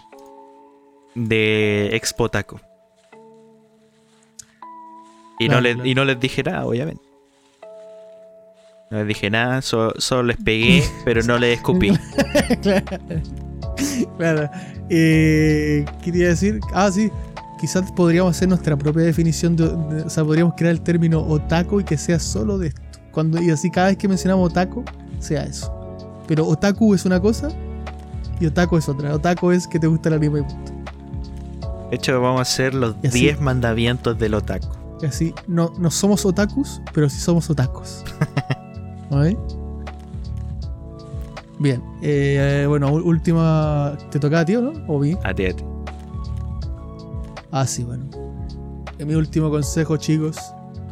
de 1.16 1.96
Expo 1.96 2.26
Otaku. 2.26 2.60
Y, 5.40 5.50
no 5.50 5.62
les, 5.62 5.78
y 5.84 5.96
no 5.96 6.06
les 6.06 6.20
dije 6.20 6.44
nada, 6.44 6.66
obviamente. 6.66 7.02
No 8.90 9.00
les 9.00 9.08
dije 9.08 9.30
nada, 9.30 9.62
solo 9.62 10.24
les 10.24 10.38
pegué, 10.38 10.84
pero 11.06 11.22
no 11.24 11.38
les 11.38 11.58
escupí. 11.58 11.92
claro. 14.18 14.50
Eh, 14.90 15.86
quería 16.04 16.30
decir, 16.30 16.60
ah, 16.74 16.90
sí, 16.92 17.12
quizás 17.60 17.92
podríamos 17.92 18.36
hacer 18.36 18.48
nuestra 18.48 18.78
propia 18.78 19.04
definición, 19.04 19.56
de, 19.56 19.66
o 19.66 20.10
sea, 20.10 20.24
podríamos 20.24 20.54
crear 20.56 20.72
el 20.72 20.82
término 20.82 21.22
otaku 21.22 21.82
y 21.82 21.84
que 21.84 21.98
sea 21.98 22.20
solo 22.20 22.58
de 22.58 22.68
esto. 22.68 22.82
Cuando, 23.12 23.42
y 23.42 23.50
así 23.50 23.72
cada 23.72 23.88
vez 23.88 23.98
que 23.98 24.08
mencionamos 24.08 24.52
otaku, 24.52 24.84
sea 25.20 25.44
eso. 25.44 25.72
Pero 26.28 26.46
otaku 26.46 26.94
es 26.94 27.06
una 27.06 27.20
cosa 27.20 27.50
y 28.40 28.46
otaku 28.46 28.78
es 28.78 28.90
otra. 28.90 29.14
Otaku 29.14 29.52
es 29.52 29.68
que 29.68 29.80
te 29.80 29.88
gusta 29.88 30.10
el 30.10 30.16
anime. 30.16 30.46
De 31.90 31.96
hecho, 31.96 32.20
vamos 32.20 32.40
a 32.40 32.42
hacer 32.42 32.74
los 32.74 33.00
10 33.02 33.42
mandamientos 33.42 34.18
del 34.18 34.34
otaku. 34.34 34.85
Así, 35.04 35.34
no, 35.48 35.74
no 35.78 35.92
somos 35.92 36.26
otakus, 36.26 36.82
pero 36.94 37.10
sí 37.10 37.20
somos 37.20 37.50
otakus. 37.50 38.04
¿Vale? 39.12 39.38
Bien, 41.60 41.82
eh, 42.02 42.66
bueno, 42.68 42.92
última. 42.92 43.98
¿Te 44.12 44.20
toca 44.20 44.42
a 44.42 44.46
ti 44.46 44.56
o 44.56 44.62
no? 44.62 44.74
¿O 44.88 45.00
vi? 45.00 45.18
A 45.24 45.34
ti, 45.34 45.46
a 45.46 45.56
ti. 45.56 45.64
Ah, 47.52 47.66
sí, 47.66 47.84
bueno. 47.84 48.06
En 48.98 49.08
mi 49.08 49.16
último 49.16 49.50
consejo, 49.50 49.98
chicos. 49.98 50.38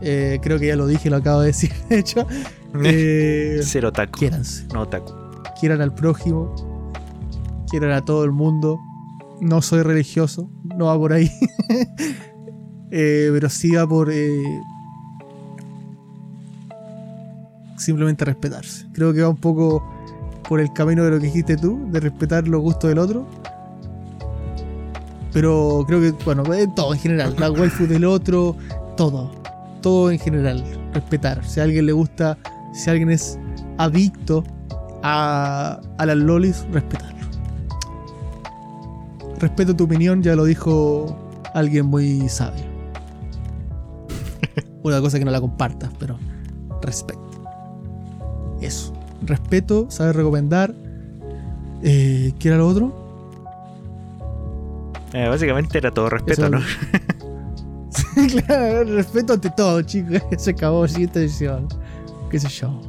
Eh, 0.01 0.39
creo 0.41 0.59
que 0.59 0.67
ya 0.67 0.75
lo 0.75 0.87
dije, 0.87 1.09
lo 1.09 1.17
acabo 1.17 1.41
de 1.41 1.47
decir, 1.47 1.71
de 1.89 1.99
hecho. 1.99 2.27
Eh, 2.85 3.59
Ser 3.61 3.85
otaku. 3.85 4.17
Quiéranse. 4.17 4.65
No 4.73 4.81
otaku. 4.81 5.13
Quieran 5.59 5.79
al 5.81 5.93
prójimo. 5.93 6.55
Quieran 7.69 7.91
a 7.91 8.03
todo 8.03 8.23
el 8.23 8.31
mundo. 8.31 8.79
No 9.41 9.61
soy 9.61 9.83
religioso, 9.83 10.49
no 10.63 10.85
va 10.85 10.97
por 10.97 11.13
ahí. 11.13 11.29
Pero 12.93 13.49
sí 13.49 13.71
va 13.71 13.87
por. 13.87 14.11
simplemente 17.77 18.23
respetarse. 18.23 18.85
Creo 18.93 19.13
que 19.13 19.21
va 19.21 19.29
un 19.29 19.37
poco 19.37 19.83
por 20.47 20.59
el 20.59 20.71
camino 20.73 21.03
de 21.03 21.11
lo 21.11 21.19
que 21.19 21.25
dijiste 21.25 21.57
tú, 21.57 21.79
de 21.91 21.99
respetar 21.99 22.47
los 22.47 22.61
gustos 22.61 22.89
del 22.89 22.99
otro. 22.99 23.27
Pero 25.33 25.83
creo 25.87 25.99
que, 25.99 26.11
bueno, 26.23 26.43
todo 26.75 26.93
en 26.93 26.99
general, 26.99 27.35
la 27.39 27.49
waifu 27.49 27.87
del 27.87 28.05
otro, 28.05 28.55
todo. 28.95 29.31
Todo 29.81 30.11
en 30.11 30.19
general, 30.19 30.63
respetar. 30.93 31.43
Si 31.43 31.59
a 31.59 31.63
alguien 31.63 31.87
le 31.87 31.91
gusta, 31.91 32.37
si 32.73 32.89
alguien 32.89 33.09
es 33.09 33.39
adicto 33.79 34.43
a 35.01 35.81
las 35.97 36.15
lolis, 36.15 36.63
respetarlo. 36.71 37.13
Respeto 39.39 39.75
tu 39.75 39.85
opinión, 39.85 40.21
ya 40.21 40.35
lo 40.35 40.45
dijo 40.45 41.17
alguien 41.55 41.87
muy 41.87 42.29
sabio. 42.29 42.72
Una 44.83 45.01
cosa 45.01 45.17
que 45.17 45.25
no 45.25 45.31
la 45.31 45.41
compartas, 45.41 45.91
pero 45.97 46.17
respeto. 46.81 47.21
Eso 48.61 48.93
respeto, 49.25 49.89
saber 49.89 50.15
recomendar. 50.15 50.73
Eh, 51.81 52.33
¿Qué 52.39 52.47
era 52.49 52.57
lo 52.57 52.67
otro? 52.67 53.03
Eh, 55.13 55.27
básicamente 55.27 55.77
era 55.77 55.91
todo 55.91 56.09
respeto, 56.09 56.49
¿no? 56.49 56.59
claro, 58.45 58.83
respeto 58.85 59.33
ante 59.33 59.49
todo, 59.51 59.81
chicos. 59.81 60.21
Se 60.37 60.51
acabó, 60.51 60.87
siguiente 60.87 61.19
edición. 61.19 61.67
¿Qué 62.29 62.39
sé 62.39 62.47
yo? 62.49 62.79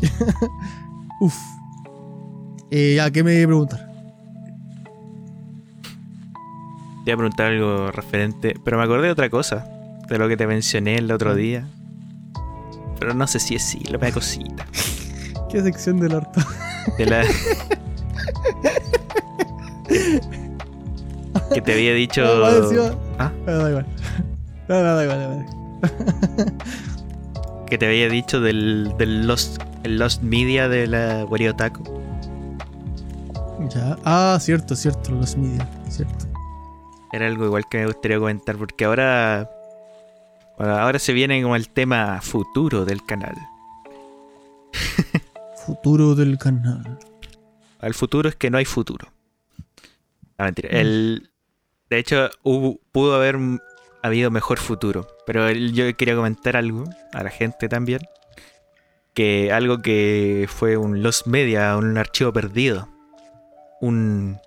Uf. 1.20 1.34
Eh, 2.70 2.94
ya, 2.96 3.10
¿qué 3.10 3.22
me 3.22 3.42
a 3.42 3.46
preguntar? 3.46 3.87
Te 7.08 7.12
iba 7.12 7.14
a 7.14 7.24
preguntar 7.24 7.46
algo 7.46 7.90
referente, 7.90 8.54
pero 8.62 8.76
me 8.76 8.84
acordé 8.84 9.06
de 9.06 9.12
otra 9.12 9.30
cosa, 9.30 9.66
de 10.10 10.18
lo 10.18 10.28
que 10.28 10.36
te 10.36 10.46
mencioné 10.46 10.96
el 10.96 11.10
otro 11.10 11.34
día. 11.34 11.66
Pero 13.00 13.14
no 13.14 13.26
sé 13.26 13.40
si 13.40 13.54
es 13.54 13.62
sí, 13.62 13.78
la 13.84 14.12
cosita. 14.12 14.66
¿Qué 15.48 15.62
sección 15.62 16.00
del 16.00 16.16
orto? 16.16 16.38
De 16.98 17.06
la. 17.06 17.24
que 21.54 21.62
te 21.62 21.72
había 21.72 21.94
dicho. 21.94 22.22
¿Ah? 23.18 23.32
No, 23.46 23.56
da 23.56 23.70
igual. 23.70 23.86
No, 24.68 24.82
no, 24.82 24.94
da 24.94 25.04
igual, 25.04 25.18
da 25.18 25.24
igual. 25.24 25.46
que 27.68 27.78
te 27.78 27.86
había 27.86 28.10
dicho 28.10 28.42
del, 28.42 28.92
del 28.98 29.26
Lost, 29.26 29.62
el 29.82 29.98
Lost 29.98 30.20
Media 30.20 30.68
de 30.68 30.86
la 30.86 31.24
Otaku. 31.24 31.84
Ya. 33.74 33.96
Ah, 34.04 34.36
cierto, 34.38 34.76
cierto, 34.76 35.10
Lost 35.12 35.38
Media, 35.38 35.66
cierto. 35.88 36.27
Era 37.12 37.26
algo 37.26 37.46
igual 37.46 37.68
que 37.68 37.78
me 37.78 37.86
gustaría 37.86 38.18
comentar, 38.18 38.56
porque 38.56 38.84
ahora 38.84 39.50
ahora 40.58 40.98
se 40.98 41.12
viene 41.12 41.42
como 41.42 41.56
el 41.56 41.68
tema 41.68 42.20
futuro 42.20 42.84
del 42.84 43.04
canal. 43.04 43.36
futuro 45.66 46.14
del 46.14 46.38
canal. 46.38 46.98
El 47.80 47.94
futuro 47.94 48.28
es 48.28 48.36
que 48.36 48.50
no 48.50 48.58
hay 48.58 48.64
futuro. 48.64 49.08
Ah, 50.36 50.44
mentira. 50.44 50.68
El, 50.70 51.30
de 51.90 51.98
hecho, 51.98 52.30
pudo 52.42 53.14
haber 53.14 53.38
habido 54.02 54.30
mejor 54.30 54.58
futuro. 54.58 55.06
Pero 55.26 55.50
yo 55.50 55.96
quería 55.96 56.16
comentar 56.16 56.56
algo 56.56 56.84
a 57.12 57.22
la 57.22 57.30
gente 57.30 57.68
también. 57.68 58.00
Que 59.14 59.52
algo 59.52 59.82
que 59.82 60.48
fue 60.48 60.76
un 60.76 61.02
Lost 61.02 61.26
Media, 61.26 61.76
un 61.76 61.98
archivo 61.98 62.32
perdido. 62.32 62.88
Un, 63.80 64.38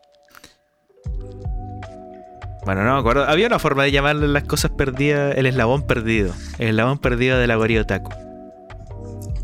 bueno, 2.66 2.84
no 2.84 2.94
me 2.94 3.00
acuerdo. 3.00 3.26
Había 3.26 3.48
una 3.48 3.60
forma 3.60 3.84
de 3.84 3.92
llamarle 3.92 4.28
las 4.28 4.44
cosas 4.44 4.72
perdidas 4.72 5.36
el 5.36 5.48
eslabón 5.48 5.84
perdido. 5.84 6.34
El 6.60 6.70
eslabón 6.70 7.00
perdido 7.00 7.40
de 7.40 7.48
la 7.48 7.56
guarida 7.56 7.82
Otaku. 7.82 8.12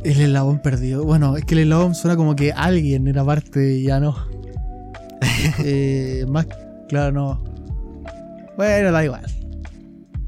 El 0.04 0.22
eslabón 0.22 0.60
perdido. 0.60 1.04
Bueno, 1.04 1.36
es 1.36 1.46
que 1.46 1.56
el 1.56 1.62
eslabón 1.62 1.96
suena 1.96 2.16
como 2.16 2.36
que 2.36 2.52
alguien 2.52 3.08
era 3.08 3.26
parte 3.26 3.74
y 3.74 3.84
ya 3.84 4.00
no. 4.00 4.16
eh, 5.64 6.26
más, 6.28 6.46
claro, 6.88 7.12
no. 7.12 7.44
Bueno, 8.56 8.92
da 8.92 9.04
igual. 9.04 9.26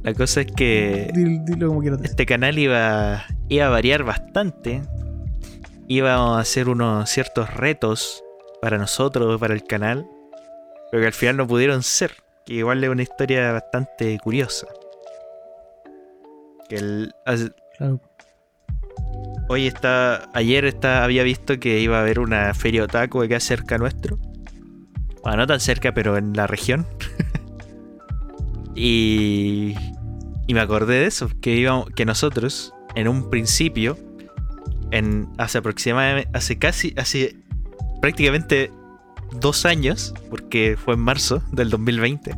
La 0.04 0.14
cosa 0.14 0.42
es 0.42 0.52
que 0.52 1.12
este 2.04 2.26
canal 2.26 2.58
iba, 2.58 3.26
iba 3.50 3.66
a 3.66 3.70
variar 3.70 4.04
bastante. 4.04 4.82
Íbamos 5.88 6.38
a 6.38 6.42
hacer 6.42 6.70
unos 6.70 7.10
ciertos 7.10 7.54
retos 7.54 8.24
para 8.62 8.78
nosotros, 8.78 9.40
para 9.40 9.54
el 9.54 9.64
canal. 9.64 10.08
Pero 10.92 11.02
que 11.02 11.08
al 11.08 11.14
final 11.14 11.38
no 11.38 11.48
pudieron 11.48 11.84
ser 11.84 12.12
igual 12.58 12.84
es 12.84 12.90
una 12.90 13.04
historia 13.04 13.52
bastante 13.52 14.18
curiosa. 14.20 14.68
Que 16.68 16.76
el, 16.76 17.14
Hoy 19.48 19.68
está. 19.68 20.30
Ayer 20.34 20.66
está, 20.66 21.04
había 21.04 21.24
visto 21.24 21.60
que 21.60 21.80
iba 21.80 21.98
a 21.98 22.02
haber 22.02 22.20
una 22.20 22.54
feria 22.54 22.84
otaku 22.84 23.24
acá 23.24 23.40
cerca 23.40 23.78
nuestro. 23.78 24.18
Bueno, 25.24 25.38
no 25.38 25.48
tan 25.48 25.60
cerca, 25.60 25.94
pero 25.94 26.18
en 26.18 26.34
la 26.34 26.48
región. 26.48 26.86
y, 28.76 29.76
y 30.48 30.54
me 30.54 30.62
acordé 30.62 31.00
de 31.00 31.08
eso, 31.08 31.30
que, 31.42 31.56
íbamos, 31.56 31.90
que 31.96 32.06
nosotros, 32.06 32.74
en 32.96 33.08
un 33.08 33.30
principio, 33.30 33.98
en 34.92 35.30
hace 35.38 35.58
aproximadamente, 35.58 36.30
hace 36.34 36.58
casi, 36.58 36.94
hace 36.98 37.36
prácticamente 38.02 38.72
dos 39.34 39.66
años, 39.66 40.14
porque 40.30 40.78
fue 40.78 40.96
en 40.96 41.02
marzo 41.02 41.42
del 41.52 41.70
2020, 41.70 42.36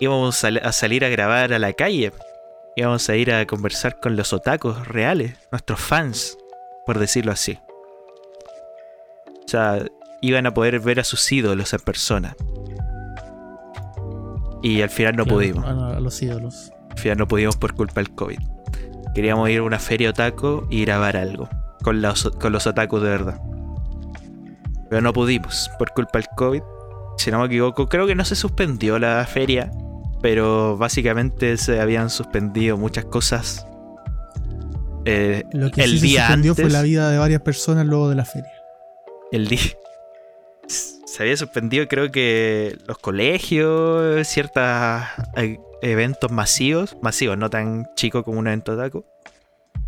íbamos 0.00 0.44
a, 0.44 0.48
a 0.48 0.72
salir 0.72 1.04
a 1.04 1.08
grabar 1.08 1.52
a 1.52 1.58
la 1.58 1.72
calle. 1.72 2.12
Íbamos 2.76 3.08
a 3.08 3.16
ir 3.16 3.32
a 3.32 3.46
conversar 3.46 4.00
con 4.00 4.16
los 4.16 4.32
otakus 4.32 4.86
reales, 4.86 5.38
nuestros 5.50 5.80
fans, 5.80 6.36
por 6.84 6.98
decirlo 6.98 7.32
así. 7.32 7.58
O 9.44 9.48
sea, 9.48 9.82
iban 10.20 10.46
a 10.46 10.52
poder 10.52 10.80
ver 10.80 11.00
a 11.00 11.04
sus 11.04 11.30
ídolos 11.32 11.72
en 11.72 11.80
persona. 11.80 12.36
Y 14.62 14.82
al 14.82 14.90
final 14.90 15.16
no 15.16 15.24
Claro, 15.24 15.36
pudimos. 15.38 15.64
A, 15.64 16.00
los 16.00 16.20
ídolos. 16.22 16.72
Al 16.90 16.98
final 16.98 17.18
no 17.18 17.28
pudimos 17.28 17.56
por 17.56 17.74
culpa 17.74 18.00
del 18.00 18.14
COVID. 18.14 18.38
Queríamos 19.14 19.48
ir 19.48 19.60
a 19.60 19.62
una 19.62 19.78
feria 19.78 20.10
otaku 20.10 20.66
y 20.68 20.84
grabar 20.84 21.16
algo. 21.16 21.48
Con 21.82 22.02
los, 22.02 22.28
con 22.40 22.52
los 22.52 22.66
otakus 22.66 23.02
de 23.02 23.08
verdad. 23.08 23.40
Pero 24.88 25.00
no 25.02 25.12
pudimos 25.12 25.70
por 25.78 25.92
culpa 25.92 26.18
del 26.18 26.28
COVID. 26.36 26.62
Si 27.18 27.30
no 27.30 27.40
me 27.40 27.46
equivoco, 27.46 27.88
creo 27.88 28.06
que 28.06 28.14
no 28.14 28.24
se 28.24 28.36
suspendió 28.36 28.98
la 28.98 29.24
feria. 29.26 29.70
Pero 30.22 30.76
básicamente 30.76 31.56
se 31.56 31.80
habían 31.80 32.10
suspendido 32.10 32.76
muchas 32.76 33.04
cosas. 33.06 33.66
eh, 35.04 35.44
Lo 35.52 35.70
que 35.70 35.82
el 35.82 35.98
sí 35.98 36.06
día 36.06 36.20
se 36.22 36.26
suspendió 36.26 36.52
antes. 36.52 36.64
fue 36.64 36.72
la 36.72 36.82
vida 36.82 37.10
de 37.10 37.18
varias 37.18 37.42
personas 37.42 37.86
luego 37.86 38.08
de 38.08 38.16
la 38.16 38.24
feria. 38.24 38.50
el 39.32 39.48
día. 39.48 39.60
Se 40.68 41.22
había 41.22 41.36
suspendido, 41.36 41.86
creo 41.88 42.10
que 42.10 42.76
los 42.86 42.98
colegios, 42.98 44.26
ciertos 44.26 44.62
eh, 45.36 45.58
eventos 45.82 46.30
masivos, 46.30 46.96
masivos, 47.00 47.38
no 47.38 47.48
tan 47.48 47.88
chicos 47.94 48.22
como 48.24 48.38
un 48.38 48.46
evento 48.48 48.76
taco, 48.76 49.04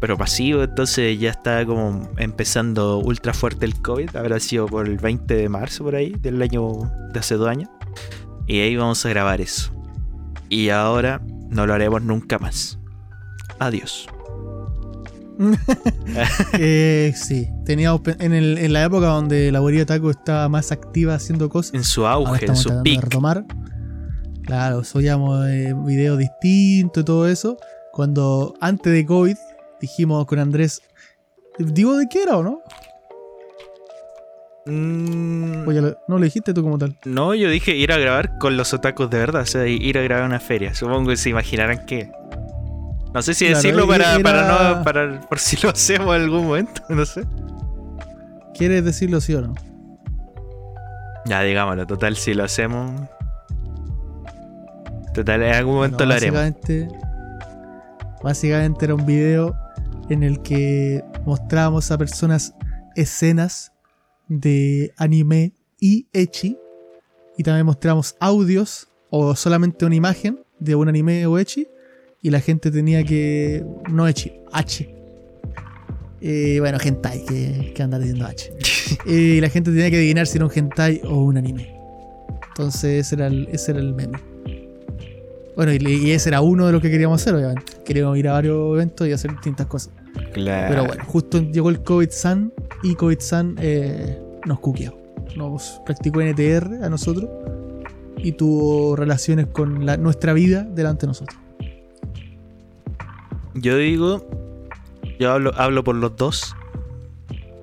pero 0.00 0.16
masivos, 0.16 0.68
entonces 0.68 1.18
ya 1.18 1.30
está 1.30 1.64
como 1.66 2.08
empezando 2.18 2.98
ultra 2.98 3.32
fuerte 3.34 3.64
el 3.66 3.74
COVID, 3.80 4.14
habrá 4.16 4.38
sido 4.40 4.66
por 4.66 4.86
el 4.86 4.96
20 4.98 5.34
de 5.34 5.48
marzo 5.48 5.84
por 5.84 5.94
ahí, 5.96 6.14
del 6.20 6.40
año 6.42 6.90
de 7.12 7.18
hace 7.18 7.34
dos 7.34 7.48
años, 7.48 7.68
y 8.46 8.60
ahí 8.60 8.76
vamos 8.76 9.04
a 9.04 9.08
grabar 9.08 9.40
eso. 9.40 9.72
Y 10.48 10.68
ahora 10.70 11.20
no 11.50 11.66
lo 11.66 11.74
haremos 11.74 12.02
nunca 12.02 12.38
más. 12.38 12.78
Adiós. 13.58 14.06
Eh, 16.58 17.12
sí, 17.14 17.48
teníamos 17.64 18.00
pe- 18.00 18.16
en, 18.18 18.32
el- 18.32 18.58
en 18.58 18.72
la 18.72 18.82
época 18.84 19.06
donde 19.06 19.52
la 19.52 19.60
guarida 19.60 19.86
taco 19.86 20.10
estaba 20.10 20.48
más 20.48 20.72
activa 20.72 21.14
haciendo 21.14 21.48
cosas. 21.48 21.74
En 21.74 21.84
su 21.84 22.06
auge, 22.06 22.46
en 22.46 22.56
su 22.56 22.70
de 22.70 22.82
pic. 22.82 23.02
retomar. 23.02 23.44
Claro, 24.42 24.82
subíamos 24.82 25.46
eh, 25.46 25.74
videos 25.84 26.18
distintos 26.18 27.02
y 27.02 27.04
todo 27.04 27.28
eso. 27.28 27.56
Cuando 27.92 28.54
antes 28.60 28.92
de 28.92 29.04
COVID 29.04 29.36
dijimos 29.80 30.24
con 30.26 30.38
Andrés, 30.38 30.82
digo 31.58 31.96
de 31.96 32.08
qué 32.08 32.22
era 32.22 32.36
o 32.38 32.42
no? 32.42 32.60
Mm, 34.66 35.66
O 35.66 35.72
ya 35.72 35.80
lo- 35.80 35.96
no 36.08 36.18
lo 36.18 36.24
dijiste 36.24 36.52
tú 36.52 36.62
como 36.62 36.76
tal. 36.78 36.98
No, 37.06 37.34
yo 37.34 37.48
dije 37.48 37.74
ir 37.74 37.90
a 37.92 37.96
grabar 37.98 38.36
con 38.38 38.56
los 38.56 38.74
otakus 38.74 39.08
de 39.08 39.18
verdad, 39.18 39.42
o 39.42 39.46
sea, 39.46 39.66
ir 39.66 39.96
a 39.98 40.02
grabar 40.02 40.24
una 40.26 40.40
feria. 40.40 40.74
Supongo 40.74 41.10
que 41.10 41.16
se 41.16 41.30
imaginarán 41.30 41.86
que. 41.86 42.10
No 43.14 43.22
sé 43.22 43.32
si 43.32 43.46
Claro, 43.46 43.56
decirlo 43.62 43.86
para, 43.88 44.14
era- 44.16 44.22
para 44.22 44.74
no. 44.78 44.84
Para, 44.84 45.20
por 45.22 45.38
si 45.38 45.56
lo 45.64 45.70
hacemos 45.70 46.14
en 46.14 46.22
algún 46.22 46.46
momento, 46.46 46.82
no 46.90 47.04
sé. 47.06 47.24
¿Quieres 48.54 48.84
decirlo 48.84 49.20
sí 49.20 49.34
o 49.34 49.40
no? 49.40 49.54
Ya, 51.24 51.40
digámoslo, 51.42 51.86
total, 51.86 52.16
si 52.16 52.34
lo 52.34 52.44
hacemos. 52.44 52.90
Total, 55.14 55.42
en 55.42 55.54
algún 55.54 55.74
momento 55.76 55.96
Bueno, 55.98 56.10
lo 56.12 56.16
haremos. 56.16 56.40
básicamente, 56.40 56.88
básicamente 58.22 58.84
era 58.84 58.94
un 58.94 59.06
video 59.06 59.56
en 60.08 60.22
el 60.22 60.42
que 60.42 61.04
mostrábamos 61.24 61.90
a 61.90 61.98
personas 61.98 62.54
escenas 62.96 63.72
de 64.28 64.92
anime 64.96 65.52
y 65.80 66.06
echi. 66.12 66.58
Y 67.36 67.42
también 67.42 67.66
mostramos 67.66 68.16
audios 68.20 68.88
o 69.10 69.36
solamente 69.36 69.84
una 69.86 69.94
imagen 69.94 70.40
de 70.58 70.74
un 70.74 70.88
anime 70.88 71.26
o 71.26 71.38
echi. 71.38 71.68
Y 72.20 72.30
la 72.30 72.40
gente 72.40 72.70
tenía 72.70 73.04
que. 73.04 73.64
No 73.90 74.08
echi, 74.08 74.32
H. 74.52 74.94
Eh, 76.20 76.56
bueno, 76.58 76.78
hentai, 76.82 77.24
que, 77.24 77.72
que 77.74 77.82
anda 77.82 77.98
diciendo 77.98 78.26
H. 78.26 78.52
Eh, 79.06 79.36
y 79.36 79.40
la 79.42 79.50
gente 79.50 79.70
tenía 79.70 79.90
que 79.90 79.98
adivinar 79.98 80.26
si 80.26 80.38
era 80.38 80.46
un 80.46 80.52
hentai 80.54 81.02
o 81.04 81.22
un 81.22 81.36
anime. 81.36 81.78
Entonces 82.48 83.06
ese 83.06 83.16
era 83.16 83.26
el, 83.26 83.46
ese 83.52 83.72
era 83.72 83.80
el 83.80 83.94
meme. 83.94 84.18
Bueno, 85.58 85.72
y, 85.72 85.78
y 85.86 86.12
ese 86.12 86.28
era 86.30 86.40
uno 86.40 86.66
de 86.66 86.72
los 86.72 86.80
que 86.80 86.88
queríamos 86.90 87.20
hacer, 87.20 87.34
obviamente. 87.34 87.72
Queríamos 87.84 88.16
ir 88.16 88.28
a 88.28 88.32
varios 88.34 88.74
eventos 88.76 89.06
y 89.08 89.12
hacer 89.12 89.32
distintas 89.32 89.66
cosas. 89.66 89.92
Claro. 90.32 90.68
Pero 90.70 90.84
bueno, 90.86 91.04
justo 91.04 91.42
llegó 91.42 91.68
el 91.70 91.82
COVID-San 91.82 92.52
y 92.84 92.94
COVID-San 92.94 93.56
eh, 93.60 94.18
nos 94.46 94.60
cuqueó. 94.60 94.96
Nos 95.36 95.80
practicó 95.84 96.22
NTR 96.22 96.84
a 96.84 96.88
nosotros 96.88 97.28
y 98.18 98.32
tuvo 98.32 98.94
relaciones 98.96 99.48
con 99.48 99.84
la- 99.84 99.96
nuestra 99.96 100.32
vida 100.32 100.62
delante 100.62 101.02
de 101.02 101.06
nosotros. 101.08 101.38
Yo 103.54 103.76
digo. 103.76 104.24
Yo 105.18 105.32
hablo, 105.32 105.52
hablo 105.56 105.82
por 105.82 105.96
los 105.96 106.16
dos. 106.16 106.54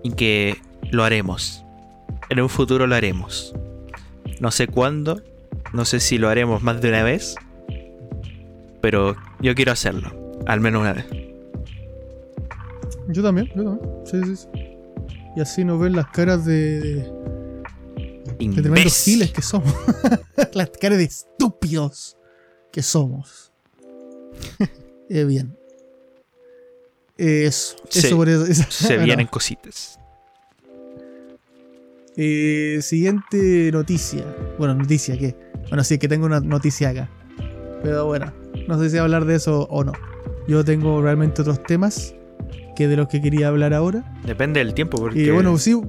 Y 0.04 0.12
que 0.12 0.58
lo 0.92 1.04
haremos. 1.06 1.64
En 2.30 2.42
un 2.42 2.50
futuro 2.50 2.88
lo 2.88 2.96
haremos. 2.96 3.56
No 4.42 4.52
sé 4.52 4.68
cuándo. 4.68 5.22
No 5.74 5.86
sé 5.86 6.00
si 6.00 6.18
lo 6.18 6.30
haremos 6.30 6.62
más 6.62 6.82
de 6.82 6.90
una 6.90 7.04
vez. 7.04 7.36
Pero 8.86 9.16
yo 9.42 9.56
quiero 9.56 9.72
hacerlo. 9.72 10.12
Al 10.46 10.60
menos 10.62 10.82
una 10.82 10.94
vez. 10.94 11.06
Yo 13.08 13.24
también, 13.24 13.48
yo 13.56 13.64
también. 13.64 13.90
Sí, 14.06 14.22
sí, 14.24 14.36
sí. 14.36 14.48
Y 15.36 15.42
así 15.42 15.66
nos 15.66 15.80
ven 15.80 15.94
las 15.96 16.06
caras 16.12 16.46
de, 16.46 16.80
de, 16.82 17.04
de 18.38 18.62
tremendos 18.62 19.04
giles 19.04 19.32
que 19.32 19.42
somos. 19.42 19.74
las 20.54 20.70
caras 20.80 21.00
de 21.00 21.06
estúpidos 21.06 22.16
que 22.72 22.84
somos. 22.84 23.52
Eh, 25.10 25.24
bien. 25.24 25.56
Eso. 27.18 27.76
Se- 27.90 28.08
eso 28.08 28.16
por 28.18 28.30
eso. 28.30 28.46
esa- 28.46 28.70
Se 28.70 28.98
vienen 29.04 29.26
cositas. 29.28 30.00
Eh, 32.18 32.80
siguiente 32.84 33.72
noticia. 33.72 34.24
Bueno, 34.60 34.76
noticia, 34.76 35.18
¿qué? 35.18 35.36
Bueno, 35.70 35.84
sí, 35.84 35.98
que 35.98 36.08
tengo 36.08 36.26
una 36.28 36.40
noticia 36.40 36.90
acá. 36.90 37.10
Pero 37.84 38.06
bueno, 38.08 38.34
no 38.68 38.80
sé 38.80 38.90
si 38.90 38.98
hablar 38.98 39.26
de 39.26 39.36
eso 39.36 39.68
o 39.70 39.84
no. 39.84 39.94
Yo 40.48 40.64
tengo 40.64 41.02
realmente 41.02 41.42
otros 41.42 41.62
temas 41.64 42.14
que 42.76 42.88
de 42.88 42.98
los 42.98 43.08
que 43.08 43.22
quería 43.22 43.48
hablar 43.48 43.74
ahora. 43.74 44.04
Depende 44.26 44.60
del 44.60 44.74
tiempo, 44.74 44.98
porque. 44.98 45.20
Y 45.24 45.30
bueno, 45.30 45.58
sí. 45.58 45.80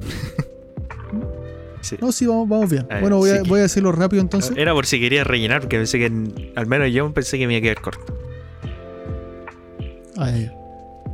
sí. 1.80 1.96
No, 2.00 2.12
sí, 2.12 2.26
vamos, 2.26 2.48
vamos 2.48 2.70
bien. 2.70 2.86
A 2.90 2.94
ver, 2.94 3.00
bueno, 3.02 3.18
voy 3.18 3.30
a, 3.30 3.42
que- 3.42 3.48
voy 3.48 3.58
a 3.60 3.62
decirlo 3.64 3.92
rápido 3.92 4.22
entonces. 4.22 4.52
Era 4.56 4.72
por 4.72 4.86
si 4.86 5.00
quería 5.00 5.24
rellenar, 5.24 5.60
porque 5.60 5.76
pensé 5.76 5.98
que. 5.98 6.52
Al 6.56 6.66
menos 6.66 6.92
yo 6.92 7.12
pensé 7.12 7.38
que 7.38 7.46
me 7.46 7.54
iba 7.54 7.58
a 7.58 7.62
quedar 7.62 7.80
corto. 7.82 8.18
Ah. 10.16 10.30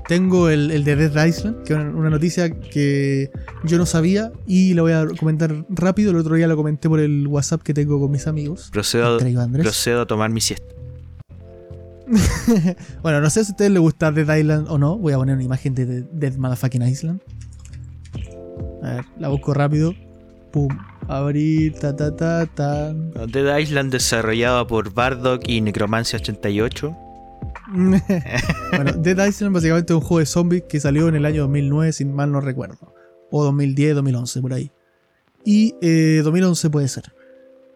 Tengo 0.08 0.48
el, 0.48 0.70
el 0.72 0.84
de 0.84 0.96
Dead 0.96 1.26
Island, 1.26 1.62
que 1.64 1.72
es 1.72 1.78
una, 1.78 1.90
una 1.90 2.10
noticia 2.10 2.50
que 2.50 3.30
yo 3.64 3.78
no 3.78 3.86
sabía 3.86 4.32
y 4.46 4.74
la 4.74 4.82
voy 4.82 4.92
a 4.92 5.06
comentar 5.18 5.64
rápido. 5.68 6.10
El 6.10 6.16
otro 6.18 6.34
día 6.34 6.46
la 6.48 6.56
comenté 6.56 6.88
por 6.88 7.00
el 7.00 7.26
WhatsApp 7.28 7.62
que 7.62 7.72
tengo 7.72 8.00
con 8.00 8.10
mis 8.10 8.26
amigos. 8.26 8.68
Procedo, 8.72 9.18
procedo 9.18 10.02
a 10.02 10.06
tomar 10.06 10.30
mi 10.30 10.40
siesta. 10.40 10.66
Bueno, 13.02 13.20
no 13.20 13.30
sé 13.30 13.44
si 13.44 13.50
a 13.50 13.52
ustedes 13.52 13.70
les 13.70 13.80
gusta 13.80 14.12
Dead 14.12 14.36
Island 14.36 14.68
o 14.68 14.78
no. 14.78 14.98
Voy 14.98 15.12
a 15.12 15.16
poner 15.16 15.34
una 15.34 15.44
imagen 15.44 15.74
de 15.74 16.02
Dead, 16.12 16.34
Motherfucking 16.36 16.82
Island. 16.82 17.20
A 18.82 18.94
ver, 18.94 19.04
la 19.18 19.28
busco 19.28 19.54
rápido. 19.54 19.94
Pum. 20.50 20.68
Abrir, 21.08 21.74
ta 21.74 21.96
ta 21.96 22.14
ta 22.14 22.46
ta. 22.46 22.92
Dead 22.92 23.58
Island 23.58 23.92
desarrollado 23.92 24.66
por 24.66 24.92
Bardock 24.92 25.48
y 25.48 25.60
Necromancia 25.60 26.18
88. 26.18 26.96
bueno, 27.72 28.92
Dead 28.98 29.26
Island 29.26 29.54
básicamente 29.54 29.92
es 29.92 29.96
un 29.96 30.02
juego 30.02 30.18
de 30.20 30.26
zombies 30.26 30.64
que 30.68 30.78
salió 30.78 31.08
en 31.08 31.16
el 31.16 31.24
año 31.24 31.42
2009, 31.42 31.92
sin 31.92 32.14
mal 32.14 32.30
no 32.30 32.40
recuerdo. 32.40 32.94
O 33.30 33.44
2010, 33.44 33.94
2011, 33.96 34.42
por 34.42 34.52
ahí. 34.52 34.70
Y 35.44 35.74
eh, 35.80 36.20
2011 36.22 36.70
puede 36.70 36.88
ser. 36.88 37.12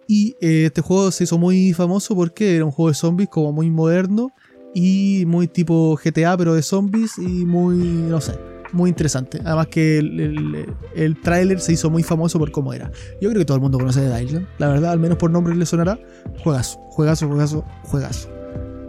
Y 0.09 0.37
eh, 0.41 0.67
este 0.67 0.81
juego 0.83 1.11
se 1.11 1.25
hizo 1.25 1.39
muy 1.39 1.73
famoso 1.73 2.15
porque 2.15 2.57
era 2.57 2.65
un 2.65 2.71
juego 2.71 2.91
de 2.91 2.95
zombies 2.95 3.29
como 3.29 3.53
muy 3.53 3.71
moderno 3.71 4.33
y 4.75 5.25
muy 5.27 5.49
tipo 5.49 5.99
GTA, 6.03 6.37
pero 6.37 6.55
de 6.55 6.63
zombies 6.63 7.19
y 7.19 7.45
muy, 7.45 7.77
no 7.77 8.21
sé, 8.21 8.39
muy 8.73 8.91
interesante. 8.91 9.41
Además 9.45 9.67
que 9.69 9.99
el, 9.99 10.67
el, 10.95 11.21
tráiler 11.21 11.61
se 11.61 11.73
hizo 11.73 11.91
muy 11.91 12.03
famoso 12.03 12.39
por 12.39 12.53
cómo 12.53 12.73
era. 12.73 12.91
Yo 13.21 13.31
creo 13.31 13.41
que 13.41 13.45
todo 13.45 13.57
el 13.57 13.63
mundo 13.63 13.79
conoce 13.79 14.01
Dead 14.01 14.21
Island. 14.21 14.47
La 14.59 14.69
verdad, 14.69 14.93
al 14.93 15.01
menos 15.01 15.19
por 15.19 15.31
nombre 15.31 15.57
le 15.57 15.67
sonará. 15.67 15.99
Juegazo, 16.45 16.79
juegazo, 16.91 17.27
juegazo, 17.27 17.65
juegazo. 17.85 18.29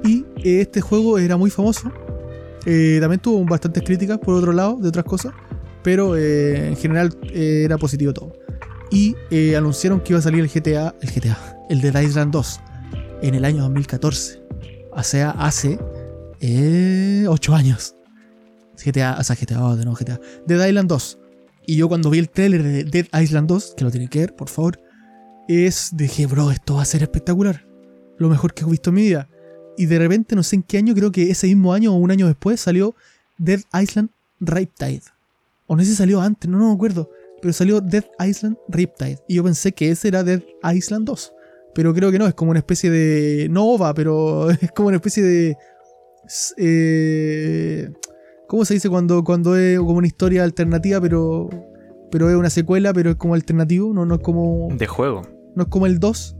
Y 0.03 0.25
eh, 0.43 0.61
este 0.61 0.81
juego 0.81 1.17
era 1.17 1.35
muy 1.35 1.49
famoso. 1.49 1.91
Eh, 2.65 2.97
también 2.99 3.21
tuvo 3.21 3.43
bastantes 3.45 3.81
críticas 3.81 4.19
por 4.19 4.35
otro 4.35 4.51
lado, 4.51 4.77
de 4.77 4.89
otras 4.89 5.05
cosas. 5.05 5.33
Pero 5.83 6.17
en 6.17 6.75
general 6.75 7.17
era 7.33 7.77
positivo 7.77 8.13
todo. 8.13 8.33
Y 8.91 9.15
eh, 9.31 9.55
anunciaron 9.55 9.99
que 9.99 10.13
iba 10.13 10.19
a 10.19 10.21
salir 10.21 10.39
el 10.39 10.49
GTA, 10.49 10.95
el 11.01 11.11
GTA, 11.11 11.65
el 11.69 11.81
Dead 11.81 12.01
Island 12.01 12.31
2 12.31 12.59
en 13.21 13.35
el 13.35 13.45
año 13.45 13.63
2014. 13.63 14.41
O 14.91 15.03
sea, 15.03 15.31
hace 15.31 15.77
8 15.77 16.41
eh, 16.41 17.55
años. 17.55 17.95
GTA, 18.83 19.17
o 19.19 19.23
sea, 19.23 19.35
GTA, 19.35 19.63
oh, 19.63 19.75
no, 19.75 19.93
GTA. 19.93 20.19
Dead 20.45 20.67
Island 20.67 20.89
2. 20.89 21.19
Y 21.65 21.75
yo 21.75 21.89
cuando 21.89 22.09
vi 22.09 22.19
el 22.19 22.29
trailer 22.29 22.63
de 22.63 22.83
Dead 22.85 23.07
Island 23.21 23.47
2, 23.49 23.73
que 23.75 23.83
lo 23.83 23.91
tienen 23.91 24.09
que 24.09 24.19
ver, 24.19 24.35
por 24.35 24.49
favor, 24.49 24.79
es, 25.47 25.89
dije, 25.93 26.25
bro, 26.25 26.51
esto 26.51 26.75
va 26.75 26.83
a 26.83 26.85
ser 26.85 27.03
espectacular. 27.03 27.65
Lo 28.17 28.29
mejor 28.29 28.53
que 28.53 28.63
he 28.63 28.67
visto 28.67 28.89
en 28.89 28.95
mi 28.95 29.01
vida. 29.03 29.27
Y 29.77 29.85
de 29.85 29.99
repente, 29.99 30.35
no 30.35 30.43
sé 30.43 30.55
en 30.55 30.63
qué 30.63 30.77
año, 30.77 30.95
creo 30.95 31.11
que 31.11 31.29
ese 31.29 31.47
mismo 31.47 31.73
año 31.73 31.93
o 31.93 31.97
un 31.97 32.11
año 32.11 32.27
después, 32.27 32.61
salió 32.61 32.95
Dead 33.37 33.59
Island 33.79 34.09
Riptide. 34.39 35.03
O 35.67 35.75
no 35.75 35.83
sé 35.83 35.89
si 35.89 35.95
salió 35.95 36.21
antes, 36.21 36.49
no, 36.49 36.57
no 36.57 36.69
me 36.69 36.73
acuerdo. 36.73 37.09
Pero 37.41 37.53
salió 37.53 37.81
Dead 37.81 38.05
Island 38.19 38.57
Riptide. 38.67 39.19
Y 39.27 39.35
yo 39.35 39.43
pensé 39.43 39.71
que 39.71 39.91
ese 39.91 40.07
era 40.07 40.23
Dead 40.23 40.41
Island 40.73 41.05
2. 41.05 41.33
Pero 41.73 41.93
creo 41.93 42.11
que 42.11 42.19
no, 42.19 42.27
es 42.27 42.33
como 42.33 42.51
una 42.51 42.59
especie 42.59 42.89
de. 42.89 43.47
No 43.49 43.65
OVA, 43.65 43.93
pero 43.93 44.49
es 44.61 44.71
como 44.71 44.87
una 44.87 44.97
especie 44.97 45.23
de. 45.23 45.57
Eh, 46.57 47.89
¿Cómo 48.47 48.65
se 48.65 48.73
dice 48.73 48.89
cuando, 48.89 49.23
cuando 49.23 49.55
es 49.55 49.77
como 49.77 49.95
una 49.95 50.07
historia 50.07 50.43
alternativa, 50.43 50.99
pero. 50.99 51.49
Pero 52.09 52.29
es 52.29 52.35
una 52.37 52.49
secuela, 52.49 52.93
pero 52.93 53.11
es 53.11 53.15
como 53.17 53.33
alternativo, 53.33 53.93
no, 53.93 54.05
no 54.05 54.15
es 54.15 54.21
como. 54.21 54.69
De 54.71 54.87
juego. 54.87 55.23
No 55.55 55.63
es 55.63 55.69
como 55.69 55.85
el 55.85 55.99
2. 55.99 56.37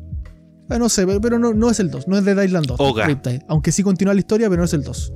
Ah, 0.70 0.78
no 0.78 0.90
sé, 0.90 1.06
pero, 1.22 1.40
no, 1.40 1.54
no, 1.54 1.70
es 1.70 1.80
el 1.80 1.90
2, 1.90 2.08
no 2.08 2.18
es 2.18 2.26
Dead 2.26 2.42
Island 2.44 2.66
2. 2.68 3.06
Riptide, 3.06 3.42
aunque 3.48 3.72
sí 3.72 3.84
continúa 3.84 4.14
la 4.14 4.20
historia, 4.20 4.50
pero 4.50 4.62
no 4.62 4.66
es 4.66 4.74
el 4.74 4.84
2. 4.84 5.14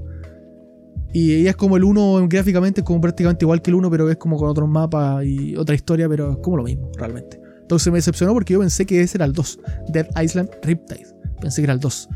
Y 1.13 1.45
es 1.47 1.55
como 1.55 1.77
el 1.77 1.83
1 1.83 2.27
gráficamente, 2.29 2.81
es 2.81 2.85
como 2.85 3.01
prácticamente 3.01 3.43
igual 3.43 3.61
que 3.61 3.71
el 3.71 3.75
1, 3.75 3.89
pero 3.89 4.09
es 4.09 4.17
como 4.17 4.37
con 4.37 4.49
otros 4.49 4.69
mapas 4.69 5.25
y 5.25 5.55
otra 5.55 5.75
historia, 5.75 6.07
pero 6.07 6.31
es 6.31 6.37
como 6.37 6.57
lo 6.57 6.63
mismo, 6.63 6.89
realmente. 6.97 7.39
Entonces 7.61 7.91
me 7.91 7.97
decepcionó 7.97 8.33
porque 8.33 8.53
yo 8.53 8.59
pensé 8.59 8.85
que 8.85 9.01
ese 9.01 9.17
era 9.17 9.25
el 9.25 9.33
2, 9.33 9.59
Dead 9.89 10.07
Island 10.21 10.49
Riptide. 10.63 11.07
Pensé 11.41 11.61
que 11.61 11.65
era 11.65 11.73
el 11.73 11.79
2. 11.79 12.09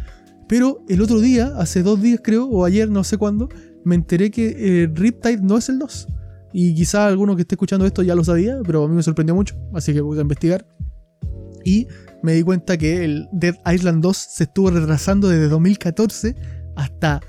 Pero 0.48 0.84
el 0.88 1.02
otro 1.02 1.20
día, 1.20 1.54
hace 1.58 1.82
dos 1.82 2.02
días 2.02 2.20
creo, 2.24 2.46
o 2.46 2.66
ayer, 2.66 2.89
no 2.89 3.04
sé 3.04 3.18
cuándo, 3.18 3.50
me 3.84 3.96
enteré 3.96 4.32
que 4.32 4.84
eh, 4.84 4.91
Riptide 4.93 5.41
no 5.41 5.58
es 5.58 5.70
el 5.70 5.80
2. 5.80 6.08
Y 6.54 6.74
quizá 6.74 7.08
alguno 7.08 7.36
que 7.36 7.41
esté 7.41 7.56
escuchando 7.56 7.86
esto 7.86 8.02
ya 8.02 8.16
lo 8.16 8.24
sabía, 8.24 8.60
pero 8.66 8.84
a 8.84 8.88
mí 8.88 8.96
me 8.96 9.04
sorprendió 9.04 9.36
mucho, 9.36 9.56
así 9.74 9.93
que 9.93 10.02
voy 10.02 10.18
a 10.18 10.22
investigar. 10.22 10.66
Y 11.66 11.88
me 12.24 12.34
di 12.34 12.43
cuenta 12.43 12.78
que 12.78 13.04
el 13.04 13.28
Dead 13.34 13.56
Island 13.72 14.02
2 14.02 14.16
se 14.18 14.43
estuvo 14.46 14.70
retrasando 14.70 15.28
desde 15.28 15.50
2014 15.50 16.36
hasta 16.76 17.22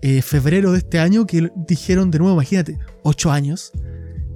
eh, 0.00 0.22
febrero 0.22 0.72
de 0.72 0.78
este 0.78 1.00
año 1.00 1.26
que 1.26 1.50
dijeron 1.56 2.10
de 2.10 2.18
nuevo, 2.18 2.34
imagínate, 2.34 2.78
8 3.02 3.30
años. 3.30 3.72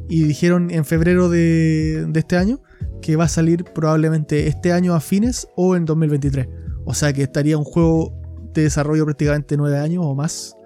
Y 0.09 0.25
dijeron 0.25 0.71
en 0.71 0.85
febrero 0.85 1.29
de, 1.29 2.07
este 2.15 2.37
año 2.37 2.61
que 3.01 3.17
va 3.17 3.25
a 3.25 3.29
salir 3.29 3.65
probablemente 3.65 4.49
este 4.49 4.73
año 4.73 4.95
a 4.95 5.01
fines 5.01 5.49
o 5.57 5.77
en 5.77 5.85
2023. 5.85 6.49
O 6.85 6.95
sea 6.95 7.13
que 7.13 7.23
estaría 7.23 7.57
un 7.57 7.65
juego 7.65 8.13
de 8.53 8.63
desarrollo 8.63 9.05
prácticamente 9.05 9.57
9 9.57 9.79
años 9.79 10.05
o 10.05 10.15
más. 10.15 10.57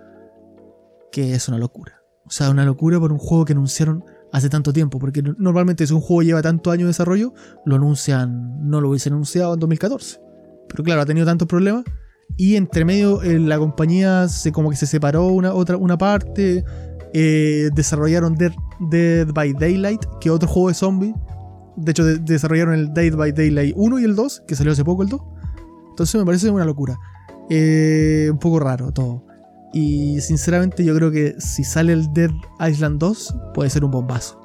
Que 1.12 1.34
es 1.34 1.48
una 1.48 1.58
locura. 1.58 2.02
O 2.24 2.30
sea, 2.30 2.50
una 2.50 2.64
locura 2.64 2.98
por 2.98 3.12
un 3.12 3.18
juego 3.18 3.44
que 3.44 3.52
anunciaron 3.52 4.04
hace 4.32 4.48
tanto 4.48 4.72
tiempo. 4.72 4.98
Porque 4.98 5.22
normalmente 5.22 5.86
si 5.86 5.92
un 5.92 6.00
juego 6.00 6.22
lleva 6.22 6.42
tanto 6.42 6.70
años 6.70 6.84
de 6.84 6.88
desarrollo, 6.88 7.34
lo 7.64 7.76
anuncian, 7.76 8.68
no 8.68 8.80
lo 8.80 8.88
hubiesen 8.88 9.12
anunciado 9.12 9.54
en 9.54 9.60
2014. 9.60 10.20
Pero 10.68 10.82
claro, 10.82 11.02
ha 11.02 11.06
tenido 11.06 11.26
tantos 11.26 11.46
problemas 11.46 11.84
y 12.36 12.56
entre 12.56 12.84
medio 12.84 13.22
eh, 13.22 13.38
la 13.38 13.58
compañía 13.58 14.28
se 14.28 14.52
como 14.52 14.70
que 14.70 14.76
se 14.76 14.86
separó 14.86 15.26
una, 15.28 15.54
otra, 15.54 15.76
una 15.76 15.96
parte. 15.96 16.64
Eh, 17.14 17.70
desarrollaron 17.74 18.34
Dead, 18.34 19.26
by 19.32 19.54
Daylight, 19.54 20.04
que 20.20 20.30
otro 20.30 20.48
juego 20.48 20.68
de 20.68 20.74
zombies. 20.74 21.14
De 21.76 21.90
hecho, 21.90 22.04
desarrollaron 22.04 22.74
el 22.74 22.92
Dead 22.92 23.14
by 23.14 23.32
Daylight 23.32 23.74
1 23.76 24.00
y 24.00 24.04
el 24.04 24.16
2, 24.16 24.42
que 24.46 24.54
salió 24.54 24.72
hace 24.72 24.84
poco 24.84 25.02
el 25.02 25.08
2. 25.08 25.20
Entonces 25.90 26.20
me 26.20 26.26
parece 26.26 26.50
una 26.50 26.64
locura. 26.64 26.98
Eh, 27.48 28.28
un 28.30 28.38
poco 28.38 28.58
raro 28.60 28.92
todo. 28.92 29.24
Y 29.72 30.20
sinceramente 30.20 30.84
yo 30.84 30.94
creo 30.94 31.10
que 31.10 31.36
si 31.38 31.64
sale 31.64 31.92
el 31.92 32.12
Dead 32.12 32.30
Island 32.60 32.98
2 32.98 33.36
puede 33.54 33.70
ser 33.70 33.84
un 33.84 33.90
bombazo. 33.90 34.40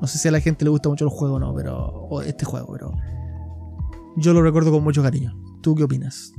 No 0.00 0.06
sé 0.06 0.18
si 0.18 0.28
a 0.28 0.30
la 0.30 0.40
gente 0.40 0.64
le 0.64 0.70
gusta 0.70 0.88
mucho 0.88 1.04
el 1.04 1.10
juego 1.10 1.36
o 1.36 1.38
no, 1.38 1.54
pero. 1.54 1.76
O 2.10 2.22
este 2.22 2.44
juego, 2.44 2.72
pero. 2.72 2.92
Yo 4.16 4.32
lo 4.32 4.42
recuerdo 4.42 4.70
con 4.70 4.82
mucho 4.82 5.02
cariño. 5.02 5.34
¿Tú 5.62 5.74
qué 5.74 5.84
opinas? 5.84 6.32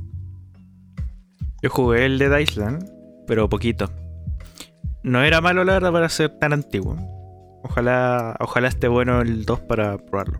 Yo 1.62 1.70
jugué 1.70 2.06
el 2.06 2.18
de 2.18 2.42
Island, 2.42 2.90
pero 3.26 3.48
poquito. 3.48 3.88
No 5.04 5.22
era 5.22 5.40
malo, 5.40 5.62
la 5.64 5.74
verdad, 5.74 5.92
para 5.92 6.08
ser 6.08 6.36
tan 6.38 6.52
antiguo. 6.52 6.96
Ojalá, 7.62 8.36
ojalá 8.40 8.68
esté 8.68 8.88
bueno 8.88 9.20
el 9.20 9.44
2 9.44 9.60
para 9.60 9.96
probarlo. 9.96 10.38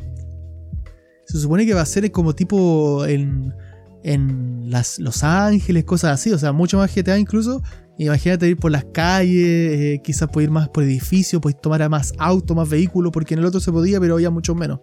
Se 1.27 1.39
supone 1.39 1.65
que 1.65 1.75
va 1.75 1.83
a 1.83 1.87
ser 1.87 2.11
como 2.11 2.35
tipo 2.35 3.07
en, 3.07 3.55
en 4.03 4.69
Los 4.99 5.23
Ángeles, 5.23 5.85
cosas 5.85 6.13
así. 6.15 6.33
O 6.33 6.39
sea, 6.39 6.53
mucho 6.53 6.79
más 6.79 6.93
GTA 6.93 7.19
incluso. 7.19 7.63
Imagínate 7.99 8.49
ir 8.49 8.57
por 8.57 8.73
las 8.73 8.85
calles, 8.87 9.35
eh, 9.37 10.01
quizás 10.03 10.29
puedes 10.33 10.49
ir 10.49 10.53
más 10.53 10.69
por 10.71 10.83
edificios, 10.83 11.41
puedes 11.41 11.61
tomar 11.61 11.89
más 11.89 12.13
auto, 12.19 12.55
más 12.55 12.69
vehículos, 12.69 13.13
porque 13.13 13.35
en 13.35 13.41
el 13.41 13.47
otro 13.47 13.61
se 13.61 13.71
podía, 13.71 14.01
pero 14.01 14.15
había 14.15 14.31
mucho 14.31 14.55
menos. 14.57 14.81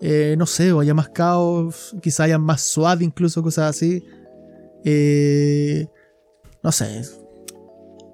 Eh, 0.00 0.36
no 0.38 0.46
sé, 0.46 0.72
o 0.72 0.80
haya 0.80 0.94
más 0.94 1.08
caos, 1.08 1.94
quizás 2.00 2.20
haya 2.20 2.38
más 2.38 2.62
SWAT 2.62 3.02
incluso, 3.02 3.42
cosas 3.42 3.76
así. 3.76 4.02
Eh, 4.88 5.88
no 6.62 6.70
sé, 6.70 7.02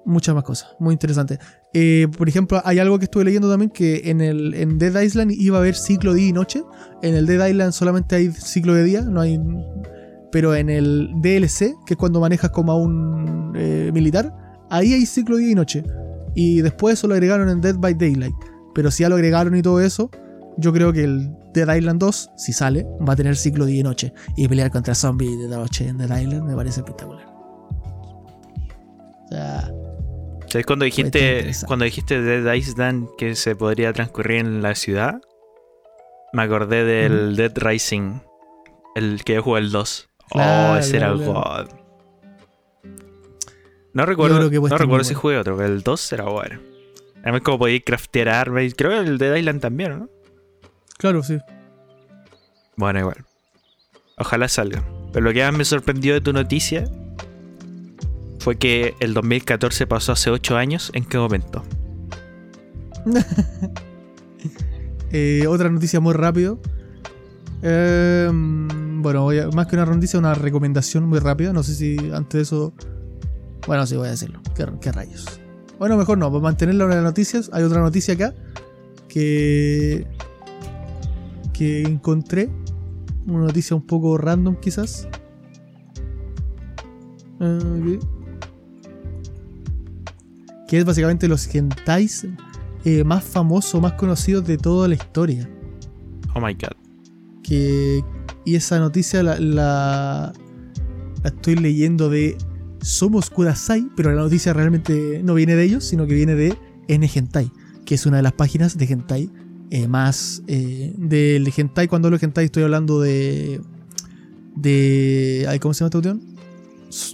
muchas 0.05 0.33
más 0.33 0.43
cosas, 0.43 0.75
muy 0.79 0.93
interesante. 0.93 1.37
Eh, 1.71 2.07
por 2.17 2.27
ejemplo, 2.27 2.59
hay 2.65 2.79
algo 2.79 2.97
que 2.97 3.05
estuve 3.05 3.25
leyendo 3.25 3.47
también 3.47 3.69
que 3.69 4.01
en 4.05 4.21
el 4.21 4.55
en 4.55 4.79
Dead 4.79 4.99
Island 4.99 5.33
iba 5.37 5.57
a 5.57 5.61
haber 5.61 5.75
ciclo 5.75 6.15
día 6.15 6.29
y 6.29 6.33
noche. 6.33 6.63
En 7.03 7.13
el 7.13 7.27
Dead 7.27 7.47
Island 7.47 7.73
solamente 7.73 8.15
hay 8.15 8.31
ciclo 8.31 8.73
de 8.73 8.83
día, 8.83 9.01
no 9.01 9.21
hay. 9.21 9.39
Pero 10.31 10.55
en 10.55 10.71
el 10.71 11.11
DLC, 11.21 11.75
que 11.85 11.93
es 11.93 11.97
cuando 11.97 12.19
manejas 12.19 12.49
como 12.49 12.71
a 12.71 12.75
un 12.75 13.53
eh, 13.55 13.91
militar, 13.93 14.33
ahí 14.71 14.93
hay 14.93 15.05
ciclo 15.05 15.37
día 15.37 15.51
y 15.51 15.55
noche. 15.55 15.83
Y 16.33 16.61
después 16.61 16.93
eso 16.93 17.07
lo 17.07 17.13
agregaron 17.13 17.49
en 17.49 17.61
Dead 17.61 17.75
by 17.77 17.93
Daylight. 17.93 18.33
Pero 18.73 18.89
si 18.89 19.03
ya 19.03 19.09
lo 19.09 19.15
agregaron 19.15 19.55
y 19.55 19.61
todo 19.61 19.79
eso, 19.79 20.09
yo 20.57 20.73
creo 20.73 20.91
que 20.91 21.03
el 21.03 21.29
Dead 21.53 21.75
Island 21.75 21.99
2, 21.99 22.31
si 22.35 22.53
sale, 22.53 22.85
va 23.07 23.13
a 23.13 23.15
tener 23.15 23.35
ciclo 23.35 23.65
día 23.65 23.79
y 23.79 23.83
noche. 23.83 24.13
Y 24.35 24.47
pelear 24.47 24.71
contra 24.71 24.95
zombies 24.95 25.37
de 25.39 25.47
noche 25.47 25.87
en 25.87 25.97
Dead 25.97 26.19
Island 26.19 26.43
me 26.43 26.55
parece 26.55 26.81
espectacular. 26.81 27.25
O 29.25 29.27
sea. 29.29 29.71
¿Sabes 30.47 30.65
cuando 30.65 30.85
dijiste, 30.85 31.51
cuando 31.65 31.85
dijiste 31.85 32.21
Dead 32.21 32.53
Island 32.53 33.09
que 33.17 33.35
se 33.35 33.55
podría 33.55 33.93
transcurrir 33.93 34.39
en 34.39 34.61
la 34.61 34.75
ciudad? 34.75 35.21
Me 36.33 36.43
acordé 36.43 36.83
del 36.83 37.35
Dead 37.35 37.53
Rising. 37.55 38.19
El 38.95 39.23
que 39.23 39.39
jugó 39.39 39.57
el 39.57 39.71
2. 39.71 40.09
oh, 40.35 40.75
ese 40.77 40.97
era 40.97 41.11
God. 41.11 41.69
No 43.93 44.05
recuerdo, 44.05 44.39
no 44.39 44.77
recuerdo 44.77 45.03
si 45.03 45.13
jugué 45.13 45.37
otro, 45.37 45.55
pero 45.55 45.67
el 45.71 45.81
2 45.81 46.13
era 46.13 46.23
bueno. 46.25 46.59
Además, 47.21 47.41
como 47.41 47.59
podía 47.59 47.79
craftear 47.79 48.29
armas. 48.29 48.73
Creo 48.75 48.91
que 48.91 49.09
el 49.09 49.17
Dead 49.17 49.35
Island 49.35 49.61
también, 49.61 49.99
¿no? 49.99 50.09
Claro, 50.97 51.23
sí. 51.23 51.37
Bueno, 52.75 52.99
igual. 52.99 53.25
Ojalá 54.17 54.47
salga. 54.47 54.83
Pero 55.11 55.25
lo 55.25 55.33
que 55.33 55.43
más 55.43 55.53
me 55.53 55.65
sorprendió 55.65 56.13
de 56.13 56.21
tu 56.21 56.33
noticia 56.33 56.89
fue 58.39 58.57
que 58.57 58.95
el 58.99 59.13
2014 59.13 59.87
pasó 59.87 60.11
hace 60.11 60.29
8 60.29 60.57
años. 60.57 60.91
¿En 60.93 61.05
qué 61.05 61.17
momento? 61.17 61.63
Eh, 65.15 65.45
otra 65.47 65.69
noticia 65.69 65.99
muy 65.99 66.15
rápido. 66.15 66.59
Em, 67.61 68.99
bueno, 69.03 69.29
más 69.53 69.67
que 69.67 69.75
una 69.75 69.85
noticia, 69.85 70.17
una 70.17 70.33
recomendación 70.33 71.03
muy 71.05 71.19
rápida. 71.19 71.53
No 71.53 71.61
sé 71.61 71.75
si 71.75 71.97
antes 72.11 72.33
de 72.33 72.41
eso. 72.41 72.73
Bueno, 73.67 73.85
sí, 73.85 73.95
voy 73.95 74.07
a 74.07 74.09
decirlo. 74.09 74.41
¿Qué, 74.55 74.65
qué 74.81 74.91
rayos? 74.91 75.39
Bueno, 75.77 75.97
mejor 75.97 76.17
no. 76.17 76.31
Para 76.31 76.41
mantenerlo 76.41 76.85
en 76.85 76.89
las 76.89 77.03
noticias, 77.03 77.51
hay 77.53 77.61
otra 77.61 77.81
noticia 77.81 78.15
acá. 78.15 78.33
Que 79.07 80.07
que 81.53 81.83
encontré. 81.83 82.49
Una 83.25 83.45
noticia 83.45 83.75
un 83.75 83.83
poco 83.83 84.17
random 84.17 84.55
quizás. 84.59 85.07
Que 90.67 90.77
es 90.77 90.85
básicamente 90.85 91.27
los 91.27 91.53
hentais 91.53 92.27
eh, 92.83 93.03
más 93.03 93.23
famosos, 93.23 93.81
más 93.81 93.93
conocidos 93.93 94.45
de 94.45 94.57
toda 94.57 94.87
la 94.87 94.95
historia. 94.95 95.49
Oh 96.35 96.41
my 96.41 96.53
god. 96.53 96.75
Que, 97.43 98.03
y 98.45 98.55
esa 98.55 98.79
noticia 98.79 99.23
la, 99.23 99.39
la, 99.39 100.33
estoy 101.23 101.55
leyendo 101.55 102.09
de 102.09 102.37
Somos 102.81 103.29
Kudasai, 103.29 103.87
pero 103.95 104.11
la 104.11 104.21
noticia 104.21 104.53
realmente 104.53 105.21
no 105.23 105.33
viene 105.33 105.55
de 105.55 105.63
ellos, 105.63 105.83
sino 105.83 106.07
que 106.07 106.13
viene 106.13 106.35
de 106.35 106.57
N 106.87 107.09
Hentai, 107.13 107.51
que 107.85 107.95
es 107.95 108.05
una 108.05 108.17
de 108.17 108.23
las 108.23 108.33
páginas 108.33 108.77
de 108.77 108.85
Hentai 108.85 109.29
eh, 109.73 109.87
más 109.87 110.43
eh, 110.47 110.93
del 110.97 111.51
hentai. 111.55 111.87
Cuando 111.87 112.07
hablo 112.07 112.19
de 112.19 112.25
hentai 112.27 112.45
estoy 112.45 112.61
hablando 112.61 113.01
de... 113.01 113.59
de 114.55 115.57
¿Cómo 115.59 115.73
se 115.73 115.79
llama 115.79 115.87
esta 115.87 115.99
cuestión? 115.99 116.21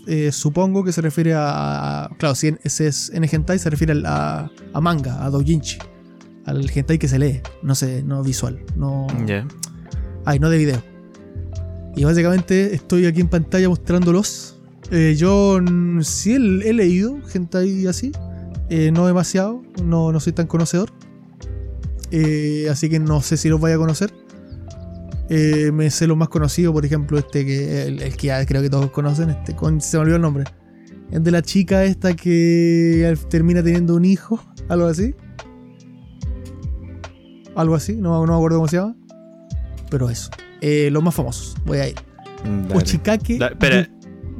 Eh, 0.07 0.31
supongo 0.33 0.83
que 0.83 0.91
se 0.91 0.99
refiere 0.99 1.33
a, 1.35 2.09
Claro, 2.19 2.35
si 2.35 2.53
ese 2.63 2.87
es 2.87 3.11
en 3.13 3.23
hentai 3.23 3.57
se 3.59 3.69
refiere 3.69 3.93
a, 4.05 4.51
a 4.73 4.81
manga, 4.81 5.23
a 5.23 5.29
doujinshi. 5.29 5.77
al 6.45 6.69
hentai 6.69 6.97
que 6.99 7.07
se 7.07 7.17
lee, 7.17 7.41
no 7.63 7.75
sé, 7.75 8.03
no 8.03 8.23
visual, 8.23 8.59
no, 8.75 9.07
ay, 10.25 10.39
no 10.39 10.49
de 10.49 10.57
video. 10.57 10.83
Y 11.95 12.03
básicamente 12.03 12.75
estoy 12.75 13.05
aquí 13.05 13.21
en 13.21 13.29
pantalla 13.29 13.69
mostrándolos. 13.69 14.59
Eh, 14.91 15.15
yo 15.17 15.59
sí 16.01 16.33
he, 16.33 16.69
he 16.69 16.73
leído 16.73 17.19
hentai 17.33 17.87
así, 17.87 18.11
eh, 18.69 18.91
no 18.91 19.07
demasiado, 19.07 19.61
no, 19.81 20.11
no 20.11 20.19
soy 20.19 20.33
tan 20.33 20.47
conocedor. 20.47 20.91
Eh, 22.11 22.67
así 22.71 22.89
que 22.89 22.99
no 22.99 23.21
sé 23.21 23.37
si 23.37 23.49
los 23.49 23.59
vaya 23.59 23.75
a 23.75 23.77
conocer. 23.77 24.13
Eh, 25.29 25.71
me 25.71 25.91
sé 25.91 26.07
los 26.07 26.17
más 26.17 26.29
conocidos, 26.29 26.73
por 26.73 26.85
ejemplo, 26.85 27.19
este 27.19 27.45
que 27.45 27.83
el, 27.83 28.01
el 28.01 28.17
que 28.17 28.27
ya 28.27 28.43
creo 28.45 28.63
que 28.63 28.69
todos 28.69 28.89
conocen, 28.89 29.29
este, 29.29 29.55
con, 29.55 29.79
se 29.79 29.97
me 29.97 30.01
olvidó 30.01 30.15
el 30.15 30.21
nombre. 30.23 30.45
El 31.11 31.23
de 31.23 31.31
la 31.31 31.41
chica 31.41 31.83
esta 31.83 32.15
que 32.15 33.15
termina 33.29 33.63
teniendo 33.63 33.95
un 33.95 34.05
hijo, 34.05 34.43
algo 34.69 34.87
así. 34.87 35.15
Algo 37.55 37.75
así, 37.75 37.95
no, 37.95 38.25
no 38.25 38.31
me 38.31 38.37
acuerdo 38.37 38.57
cómo 38.57 38.67
se 38.67 38.77
llama. 38.77 38.95
Pero 39.89 40.09
eso. 40.09 40.29
Eh, 40.61 40.89
los 40.91 41.03
más 41.03 41.13
famosos, 41.13 41.55
voy 41.65 41.77
a 41.79 41.89
ir. 41.89 41.95
Dale. 42.43 42.75
Ochikake 42.75 43.39
espera. 43.39 43.89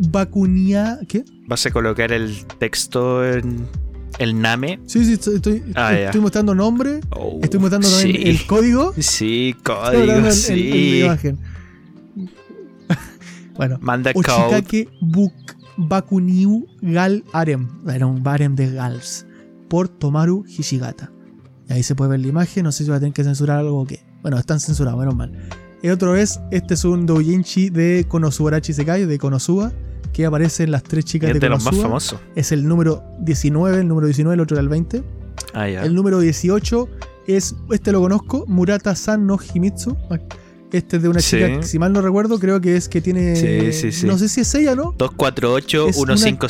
Bakunia. 0.10 1.00
¿Qué? 1.08 1.24
¿Vas 1.48 1.66
a 1.66 1.72
colocar 1.72 2.12
el 2.12 2.46
texto 2.60 3.26
en 3.26 3.68
el 4.20 4.40
Name? 4.42 4.80
Sí, 4.86 5.04
sí, 5.06 5.14
estoy, 5.14 5.36
estoy, 5.38 5.64
Ah, 5.76 6.12
mostrando 6.22 6.54
nombre. 6.54 7.00
Oh, 7.12 7.40
Estoy 7.42 7.60
mostrando 7.60 7.90
también 7.90 8.16
sí. 8.18 8.30
el 8.30 8.46
código. 8.46 8.94
Sí, 8.98 9.56
código, 9.64 10.04
el- 10.14 10.26
el- 10.26 10.32
sí. 10.34 11.02
imagen. 11.04 11.40
bueno, 13.56 13.78
Manda. 13.82 14.12
Ochikake 14.16 14.90
Buk 15.02 15.34
Bakuniu 15.78 16.68
Gal 16.82 17.24
Arem. 17.34 17.68
Era 17.88 18.06
un 18.08 18.26
harem 18.28 18.56
de 18.56 18.72
Gals. 18.72 19.26
Por 19.70 19.88
Tomaru 19.88 20.46
Hishigata. 20.48 21.12
Y 21.70 21.74
ahí 21.74 21.84
se 21.84 21.96
puede 21.96 22.12
ver 22.12 22.20
la 22.22 22.28
imagen. 22.28 22.64
No 22.64 22.72
sé 22.72 22.84
si 22.84 22.90
va 22.90 22.98
a 22.98 23.00
tener 23.00 23.14
que 23.14 23.24
censurar 23.24 23.60
algo 23.60 23.82
o 23.82 23.86
qué. 23.86 24.04
Bueno, 24.22 24.38
están 24.38 24.60
censurados, 24.60 25.00
menos 25.00 25.16
mal. 25.16 25.32
El 25.82 25.92
otro 25.92 26.16
es, 26.16 26.40
este 26.52 26.74
es 26.74 26.84
un 26.84 27.06
doujinshi 27.06 27.70
de 27.70 28.06
Konosubarachi 28.08 28.74
Sekai, 28.74 29.06
de 29.06 29.18
Konosuba, 29.18 29.72
que 30.20 30.26
aparece 30.26 30.64
en 30.64 30.72
las 30.72 30.84
tres 30.84 31.06
chicas 31.06 31.30
Es 31.32 31.40
de 31.40 31.48
los 31.48 31.64
más 31.64 31.78
famosos. 31.78 32.20
Es 32.36 32.52
el 32.52 32.68
número 32.68 33.04
19, 33.22 33.80
el 33.80 33.88
número 33.88 34.06
19, 34.08 34.34
el 34.34 34.42
otro 34.42 34.56
era 34.58 34.62
el 34.64 34.68
20. 34.68 35.02
Ah, 35.54 35.70
ya. 35.70 35.84
El 35.86 35.96
número 35.96 36.20
18 36.20 36.90
es, 37.28 37.56
este 37.72 37.94
lo 37.94 38.02
conozco, 38.02 38.44
Murata-san 38.46 39.26
no 39.26 39.38
Himitsu. 39.42 39.96
Este 40.74 40.98
es 40.98 41.04
de 41.04 41.08
una 41.10 41.22
Sí. 41.22 41.38
chica, 41.38 41.48
que, 41.62 41.64
si 41.64 41.80
mal 41.80 41.94
no 41.94 42.02
recuerdo, 42.02 42.38
creo 42.38 42.60
que 42.60 42.76
es 42.76 42.90
que 42.90 43.00
tiene... 43.00 43.38
Sí, 43.38 43.72
sí, 43.72 43.92
sí. 43.94 44.08
No 44.08 44.18
sé 44.18 44.28
si 44.28 44.42
es 44.42 44.54
ella, 44.56 44.76
¿no? 44.76 44.92
248-150. 44.98 46.50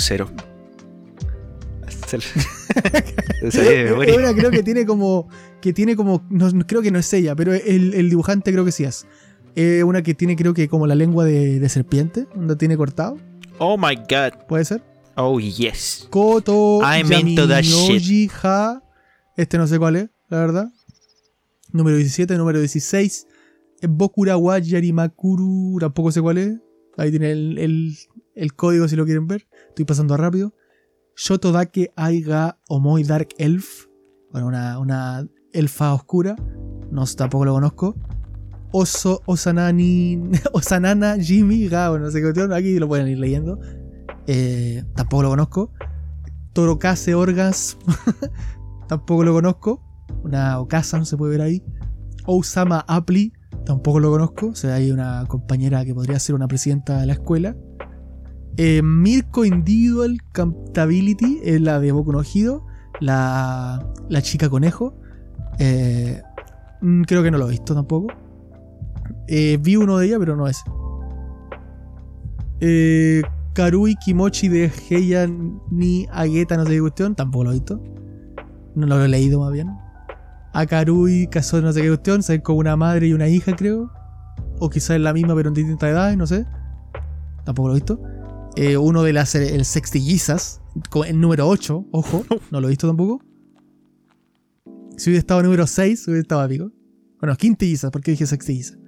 Se 2.07 2.17
lo- 2.17 2.24
Se 3.41 3.51
sabía 3.51 3.70
de 3.95 4.03
Es 4.11 4.17
una 4.17 4.34
creo 4.34 4.49
que 4.49 4.63
tiene 4.63 4.84
como... 4.88 5.30
Que 5.61 5.74
tiene 5.74 5.95
como... 5.95 6.26
No, 6.32 6.49
creo 6.65 6.82
que 6.82 6.89
no 6.89 6.97
es 6.97 7.13
ella, 7.13 7.36
pero 7.36 7.53
el, 7.53 7.93
el 7.93 8.09
dibujante 8.09 8.51
creo 8.51 8.65
que 8.65 8.72
sí 8.72 8.84
es. 8.84 9.05
Eh, 9.55 9.84
una 9.84 10.01
que 10.01 10.15
tiene 10.15 10.36
creo 10.36 10.53
que 10.55 10.67
como 10.67 10.88
la 10.88 10.95
lengua 10.95 11.24
de, 11.26 11.59
de 11.59 11.70
serpiente, 11.70 12.26
donde 12.36 12.55
tiene 12.55 12.76
cortado, 12.78 13.17
Oh 13.60 13.78
my 13.78 13.95
god. 13.95 14.45
puede 14.47 14.66
ser. 14.66 14.82
Oh 15.16 15.39
yes. 15.39 16.07
Koto. 16.10 16.80
Yaminoji 16.82 18.30
Ha. 18.43 18.82
Este 19.36 19.57
no 19.57 19.68
sé 19.68 19.78
cuál 19.80 19.95
es, 19.97 20.10
la 20.30 20.39
verdad. 20.39 20.70
Número 21.72 21.97
17, 21.97 22.36
número 22.38 22.60
16. 22.60 23.28
eh, 23.82 23.88
Bokura 23.89 24.38
wa 24.38 24.60
Yarimakuru. 24.60 25.78
Tampoco 25.80 26.12
sé 26.12 26.22
cuál 26.22 26.38
es. 26.38 26.57
Ahí 26.97 27.12
tiene 27.12 27.32
el, 27.32 27.57
el- 27.57 27.97
el 28.36 28.53
código 28.55 28.88
si 28.88 28.95
lo 28.95 29.05
quieren 29.05 29.28
ver. 29.28 29.47
Estoy 29.70 29.86
pasando 29.86 30.16
rápido. 30.16 30.53
Shotodake 31.18 31.91
Aiga 31.97 32.57
Omoi 32.70 33.03
Dark 33.03 33.30
Elf. 33.38 33.88
Bueno, 34.32 34.47
una, 34.47 34.80
una 34.80 35.28
elfa 35.51 35.93
oscura. 35.93 36.36
No, 36.91 37.05
tampoco 37.05 37.43
lo 37.45 37.53
conozco. 37.53 37.95
Oso, 38.72 39.22
Osanani, 39.26 40.22
Osanana 40.53 41.17
Jimmy 41.20 41.67
Ga. 41.67 41.89
Bueno, 41.89 42.05
no 42.05 42.11
sé 42.11 42.22
qué. 42.22 42.53
Aquí 42.53 42.80
lo 42.80 42.88
pueden 42.88 43.07
ir 43.07 43.20
leyendo. 43.20 43.59
Eh, 44.28 44.84
tampoco 44.95 45.24
lo 45.24 45.30
conozco. 45.30 45.72
Torokase 46.53 47.15
Orgas. 47.15 47.78
tampoco 48.88 49.24
lo 49.24 49.34
conozco. 49.34 49.82
Una 50.24 50.59
Okasan 50.59 51.05
se 51.05 51.17
puede 51.17 51.32
ver 51.32 51.41
ahí. 51.41 51.63
Osama 52.26 52.86
Apli. 52.88 53.34
Tampoco 53.65 53.99
lo 53.99 54.11
conozco. 54.11 54.47
O 54.47 54.55
sea, 54.55 54.76
hay 54.76 54.91
una 54.91 55.26
compañera 55.28 55.84
que 55.84 55.93
podría 55.93 56.20
ser 56.20 56.36
una 56.36 56.47
presidenta 56.47 56.99
de 56.99 57.07
la 57.07 57.13
escuela. 57.13 57.55
Eh, 58.57 58.82
Mirko 58.82 59.45
Individual 59.45 60.17
Captability 60.32 61.39
es 61.43 61.61
la 61.61 61.80
de 61.80 61.91
Boku 61.91 62.11
no. 62.11 62.22
La, 62.99 63.84
la 64.09 64.22
chica 64.22 64.49
conejo. 64.49 64.99
Eh, 65.59 66.22
mm, 66.82 67.03
creo 67.03 67.24
que 67.24 67.32
no 67.32 67.38
lo 67.38 67.47
he 67.47 67.51
visto 67.51 67.74
tampoco. 67.74 68.07
Eh, 69.32 69.60
vi 69.62 69.76
uno 69.76 70.00
de 70.00 70.08
ella, 70.08 70.18
pero 70.18 70.36
no 70.36 70.48
es. 70.48 70.64
Eh, 72.62 73.22
Karui 73.54 73.96
Kimochi 74.04 74.48
de 74.48 74.72
Heia 74.90 75.30
ni 75.70 76.08
Ageta, 76.12 76.58
no 76.58 76.66
sé 76.66 76.72
qué 76.72 76.82
cuestión. 76.82 77.16
Tampoco 77.16 77.44
lo 77.44 77.52
he 77.52 77.54
visto. 77.54 77.80
No 78.74 78.88
lo 78.88 79.04
he 79.04 79.08
leído 79.08 79.40
más 79.40 79.54
bien. 79.54 79.70
A 80.54 80.66
Karui 80.66 81.28
casó 81.28 81.62
no 81.62 81.72
sé 81.72 81.84
qué 81.84 81.90
cuestión. 81.90 82.24
Saben 82.24 82.42
como 82.42 82.58
una 82.58 82.76
madre 82.76 83.08
y 83.08 83.14
una 83.14 83.28
hija, 83.28 83.56
creo. 83.56 83.92
O 84.60 84.70
quizás 84.70 84.92
es 84.92 85.02
la 85.02 85.14
misma, 85.14 85.36
pero 85.36 85.50
en 85.50 85.54
distintas 85.54 85.92
edades, 85.92 86.18
no 86.18 86.26
sé. 86.26 86.48
Tampoco 87.46 87.68
lo 87.68 87.76
he 87.76 87.78
visto. 87.78 88.02
Eh, 88.56 88.78
uno 88.78 89.04
de 89.04 89.14
las 89.14 89.36
el 89.36 89.64
Sextillizas, 89.64 90.60
el 91.06 91.22
número 91.22 91.48
8, 91.48 91.86
ojo, 91.92 92.26
no 92.52 92.60
lo 92.60 92.68
he 92.68 92.72
visto 92.72 92.88
tampoco. 92.88 93.22
Si 94.98 95.12
hubiera 95.12 95.20
estado 95.20 95.44
número 95.44 95.68
6, 95.68 96.08
hubiera 96.08 96.22
estado 96.22 96.44
épico. 96.44 96.72
Bueno, 97.20 97.36
quintillizas, 97.36 97.92
porque 97.92 98.12
dije 98.12 98.26
sextilliza. 98.26 98.79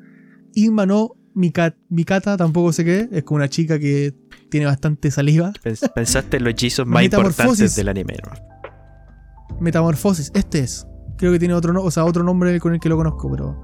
Inma 0.56 0.86
no 0.86 1.12
Mika- 1.34 1.76
Mikata, 1.90 2.36
tampoco 2.38 2.74
sé 2.74 2.84
qué 2.86 3.08
es. 3.12 3.24
Como 3.24 3.38
una 3.38 3.50
chica 3.50 3.80
que 3.80 4.14
tiene 4.50 4.66
bastante 4.66 5.10
saliva. 5.12 5.52
Pens- 5.64 5.92
Pensaste 5.94 6.38
en 6.38 6.44
los 6.44 6.52
hechizos 6.52 6.86
más 6.86 7.04
importantes 7.04 7.76
del 7.76 7.88
anime. 7.90 8.16
¿no? 8.24 9.58
Metamorfosis, 9.60 10.32
este 10.34 10.60
es. 10.60 10.88
Creo 11.18 11.32
que 11.32 11.40
tiene 11.40 11.54
otro, 11.54 11.72
no- 11.74 11.82
o 11.84 11.92
sea, 11.92 12.04
otro 12.06 12.24
nombre 12.24 12.60
con 12.60 12.74
el 12.74 12.80
que 12.80 12.90
lo 12.90 12.98
conozco, 12.98 13.30
pero 13.32 13.64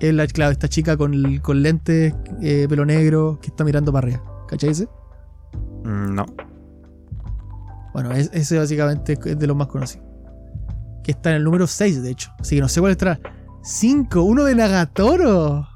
es 0.00 0.12
la, 0.14 0.26
claro, 0.26 0.52
esta 0.52 0.68
chica 0.68 0.96
con, 0.96 1.38
con 1.38 1.62
lentes, 1.62 2.14
eh, 2.42 2.66
pelo 2.68 2.84
negro, 2.86 3.38
que 3.40 3.48
está 3.48 3.64
mirando 3.64 3.92
para 3.92 4.06
arriba. 4.08 4.22
¿Cachai 4.48 4.70
ese? 4.70 4.88
Mm, 5.84 6.14
No. 6.14 6.26
Bueno, 7.92 8.12
es- 8.12 8.30
ese 8.32 8.58
básicamente 8.58 9.18
es 9.24 9.38
de 9.38 9.46
los 9.46 9.56
más 9.56 9.68
conocidos. 9.68 10.04
Que 11.02 11.12
está 11.12 11.30
en 11.30 11.36
el 11.36 11.44
número 11.44 11.66
6, 11.66 12.02
de 12.02 12.10
hecho. 12.10 12.30
Así 12.38 12.56
que 12.56 12.60
no 12.60 12.68
sé 12.68 12.80
cuál 12.80 12.92
estará. 12.92 13.18
5, 13.62 14.22
uno 14.22 14.44
de 14.44 14.54
Nagatoro. 14.54 15.66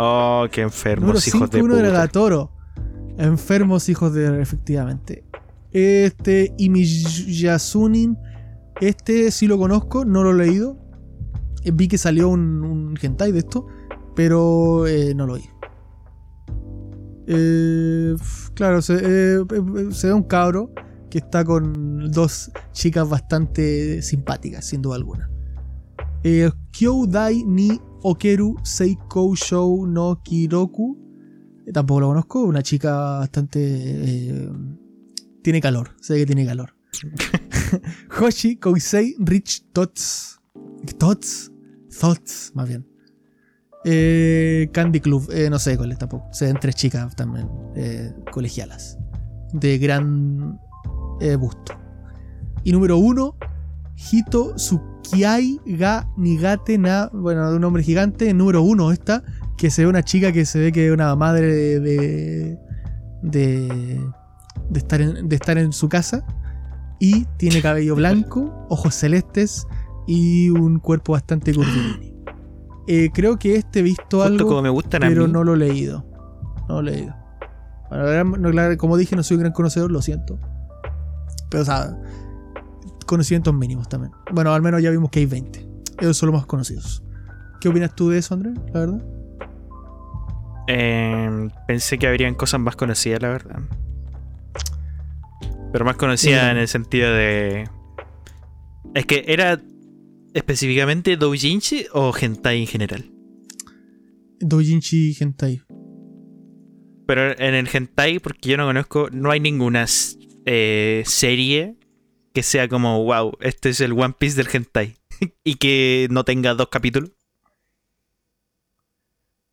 Oh, 0.00 0.46
qué 0.52 0.60
enfermos 0.62 1.08
Número 1.08 1.18
hijos 1.18 1.32
5, 1.32 1.46
de 1.48 1.62
uno 1.62 1.74
de 1.74 1.80
puta. 1.82 1.92
Nagatoro. 1.92 2.52
Enfermos 3.18 3.88
hijos 3.88 4.14
de. 4.14 4.40
Efectivamente. 4.40 5.24
Este, 5.72 6.54
Imiyasunin. 6.56 8.16
Este 8.80 9.32
sí 9.32 9.48
lo 9.48 9.58
conozco, 9.58 10.04
no 10.04 10.22
lo 10.22 10.30
he 10.30 10.46
leído. 10.46 10.78
Eh, 11.64 11.72
Vi 11.72 11.88
que 11.88 11.98
salió 11.98 12.28
un, 12.28 12.62
un 12.62 12.98
hentai 13.00 13.32
de 13.32 13.40
esto, 13.40 13.66
pero 14.14 14.86
eh, 14.86 15.14
no 15.16 15.26
lo 15.26 15.34
vi. 15.34 15.44
Eh, 17.26 18.14
claro, 18.54 18.80
se, 18.80 19.00
eh, 19.02 19.44
se 19.90 20.06
ve 20.06 20.12
un 20.12 20.22
cabro 20.22 20.70
que 21.10 21.18
está 21.18 21.44
con 21.44 22.12
dos 22.12 22.52
chicas 22.70 23.08
bastante 23.08 24.00
simpáticas, 24.02 24.64
sin 24.64 24.80
duda 24.80 24.94
alguna. 24.94 25.28
Kyodai 26.70 27.42
ni 27.44 27.80
Okeru 28.02 28.56
Seiko 28.62 29.34
Shou 29.34 29.86
no 29.86 30.20
Kiroku. 30.22 30.96
Eh, 31.66 31.72
tampoco 31.72 32.00
lo 32.00 32.08
conozco, 32.08 32.42
una 32.42 32.62
chica 32.62 33.18
bastante... 33.18 33.60
eh, 33.60 34.50
tiene 35.42 35.60
calor, 35.60 35.90
ve 36.08 36.16
que 36.16 36.26
tiene 36.26 36.46
calor. 36.46 36.74
Hoshi 38.20 38.56
Koisei 38.56 39.16
Rich 39.18 39.66
Tots. 39.72 40.40
Tots. 40.98 41.52
Thoughts, 42.00 42.52
más 42.54 42.68
bien. 42.68 42.86
Eh, 43.84 44.68
Candy 44.72 45.00
Club, 45.00 45.28
eh, 45.32 45.48
no 45.50 45.58
sé 45.58 45.76
cuál 45.76 45.96
tampoco. 45.96 46.28
Se 46.32 46.46
ven 46.46 46.58
tres 46.60 46.74
chicas 46.74 47.16
también, 47.16 47.48
colegialas. 48.30 48.98
De 49.52 49.78
gran 49.78 50.60
busto. 51.38 51.72
Y 52.62 52.72
número 52.72 52.98
uno, 52.98 53.36
Hito 53.98 54.54
Tsukiai 54.54 55.60
ga 55.66 56.08
Nigate 56.16 56.78
na. 56.78 57.10
Bueno, 57.12 57.50
de 57.50 57.56
un 57.56 57.64
hombre 57.64 57.82
gigante. 57.82 58.32
Número 58.32 58.62
uno, 58.62 58.92
esta. 58.92 59.22
Que 59.56 59.70
se 59.70 59.82
ve 59.82 59.88
una 59.88 60.02
chica 60.04 60.30
que 60.32 60.44
se 60.46 60.60
ve 60.60 60.72
que 60.72 60.86
es 60.86 60.92
una 60.92 61.14
madre 61.16 61.52
de. 61.52 61.80
de. 61.80 62.58
de, 63.22 64.00
de 64.70 64.78
estar, 64.78 65.00
en, 65.00 65.28
de 65.28 65.36
estar 65.36 65.58
en 65.58 65.72
su 65.72 65.88
casa. 65.88 66.24
Y 67.00 67.24
tiene 67.36 67.60
cabello 67.60 67.94
blanco, 67.96 68.66
ojos 68.68 68.94
celestes 68.94 69.66
y 70.06 70.50
un 70.50 70.78
cuerpo 70.78 71.12
bastante 71.12 71.54
curvilíneo. 71.54 72.08
Eh, 72.90 73.10
creo 73.12 73.38
que 73.38 73.56
este 73.56 73.80
he 73.80 73.82
visto 73.82 74.02
Justo 74.02 74.22
algo 74.22 74.48
como 74.48 74.62
me 74.62 74.70
gustan 74.70 75.04
a 75.04 75.08
pero 75.08 75.26
mí. 75.26 75.32
no 75.34 75.44
lo 75.44 75.52
he 75.52 75.56
leído. 75.58 76.06
No 76.70 76.80
lo 76.80 76.88
he 76.88 76.94
leído. 76.94 77.14
Bueno, 77.90 78.78
como 78.78 78.96
dije, 78.96 79.14
no 79.14 79.22
soy 79.22 79.36
un 79.36 79.42
gran 79.42 79.52
conocedor, 79.52 79.90
lo 79.90 80.00
siento. 80.00 80.38
Pero, 81.50 81.64
o 81.64 81.66
sea, 81.66 81.94
conocimientos 83.08 83.52
mínimos 83.54 83.88
también. 83.88 84.12
Bueno, 84.32 84.52
al 84.52 84.62
menos 84.62 84.80
ya 84.82 84.90
vimos 84.90 85.10
que 85.10 85.20
hay 85.20 85.26
20. 85.26 85.66
Esos 85.98 86.16
son 86.16 86.28
los 86.28 86.40
más 86.40 86.46
conocidos. 86.46 87.02
¿Qué 87.60 87.68
opinas 87.68 87.96
tú 87.96 88.10
de 88.10 88.18
eso, 88.18 88.34
Andrés? 88.34 88.54
La 88.72 88.80
verdad. 88.80 89.04
Eh, 90.68 91.48
pensé 91.66 91.98
que 91.98 92.06
habrían 92.06 92.34
cosas 92.34 92.60
más 92.60 92.76
conocidas, 92.76 93.20
la 93.22 93.28
verdad. 93.28 93.60
Pero 95.72 95.84
más 95.84 95.96
conocidas 95.96 96.52
en 96.52 96.58
el 96.58 96.68
sentido 96.68 97.12
de. 97.12 97.68
Es 98.94 99.06
que 99.06 99.24
era 99.26 99.60
específicamente 100.34 101.16
doujinshi 101.16 101.86
o 101.92 102.12
hentai 102.14 102.60
en 102.60 102.66
general. 102.66 103.10
Doujinshi 104.40 105.16
Hentai. 105.18 105.62
Pero 107.06 107.38
en 107.38 107.54
el 107.54 107.68
hentai, 107.72 108.18
porque 108.18 108.50
yo 108.50 108.56
no 108.56 108.66
conozco, 108.66 109.08
no 109.10 109.30
hay 109.30 109.40
ninguna 109.40 109.86
eh, 110.44 111.02
serie 111.06 111.77
que 112.38 112.44
sea 112.44 112.68
como, 112.68 113.02
wow, 113.02 113.36
este 113.40 113.70
es 113.70 113.80
el 113.80 113.94
One 113.94 114.14
Piece 114.16 114.36
del 114.36 114.48
hentai. 114.52 114.96
y 115.42 115.56
que 115.56 116.06
no 116.12 116.24
tenga 116.24 116.54
dos 116.54 116.68
capítulos. 116.68 117.10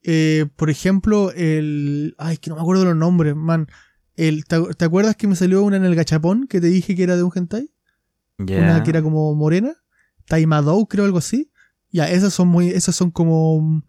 Eh, 0.04 0.46
por 0.56 0.70
ejemplo, 0.70 1.32
el. 1.32 2.14
Ay, 2.20 2.38
que 2.38 2.52
no 2.52 2.58
me 2.58 2.62
acuerdo 2.62 2.86
los 2.86 2.96
nombres, 2.96 3.36
man. 3.36 3.68
El, 4.16 4.46
¿te, 4.46 4.62
te 4.76 4.86
acuerdas 4.86 5.16
que 5.16 5.26
me 5.28 5.36
salió 5.36 5.64
una 5.64 5.78
en 5.78 5.84
el 5.84 5.96
gachapón 5.96 6.46
que 6.46 6.62
te 6.62 6.68
dije 6.68 6.96
que 6.96 7.02
era 7.02 7.18
de 7.18 7.24
un 7.24 7.32
hentai? 7.34 7.72
Una 8.38 8.84
que 8.84 8.92
era 8.92 9.02
como 9.02 9.34
morena. 9.34 9.74
Taimadou, 10.28 10.88
creo, 10.88 11.06
algo 11.06 11.18
así. 11.18 11.52
Ya, 11.90 12.08
esas 12.12 12.36
son 12.36 12.50
muy. 12.50 12.70
Esas 12.70 12.96
son 12.96 13.10
como. 13.10 13.60
mm, 13.62 13.84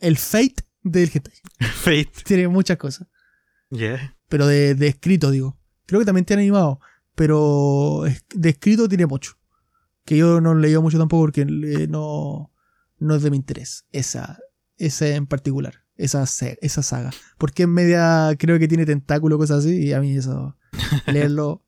El 0.00 0.16
fate 0.16 0.64
del 0.82 1.12
hentai. 1.14 1.34
Fate. 1.76 2.24
Tiene 2.24 2.48
muchas 2.48 2.76
cosas. 2.76 3.06
Ya. 3.70 4.16
Pero 4.28 4.48
de, 4.48 4.74
de 4.74 4.88
escrito, 4.88 5.30
digo. 5.30 5.56
Creo 5.86 6.00
que 6.00 6.06
también 6.06 6.24
tiene 6.24 6.42
animado. 6.42 6.80
Pero 7.16 8.04
de 8.34 8.48
escrito 8.48 8.88
tiene 8.88 9.06
mucho. 9.06 9.32
Que 10.04 10.18
yo 10.18 10.40
no 10.40 10.54
leí 10.54 10.76
mucho 10.78 10.98
tampoco 10.98 11.24
porque 11.24 11.40
eh, 11.40 11.88
no, 11.88 12.52
no 12.98 13.14
es 13.16 13.22
de 13.22 13.30
mi 13.30 13.38
interés. 13.38 13.86
Esa, 13.90 14.38
esa 14.76 15.08
en 15.08 15.26
particular. 15.26 15.82
Esa, 15.96 16.22
esa 16.22 16.82
saga. 16.82 17.10
Porque 17.38 17.64
es 17.64 17.68
media. 17.68 18.36
Creo 18.38 18.58
que 18.58 18.68
tiene 18.68 18.84
tentáculo, 18.84 19.38
cosas 19.38 19.64
así. 19.64 19.86
Y 19.86 19.92
a 19.94 20.00
mí 20.00 20.16
eso. 20.16 20.56
Leerlo. 21.06 21.64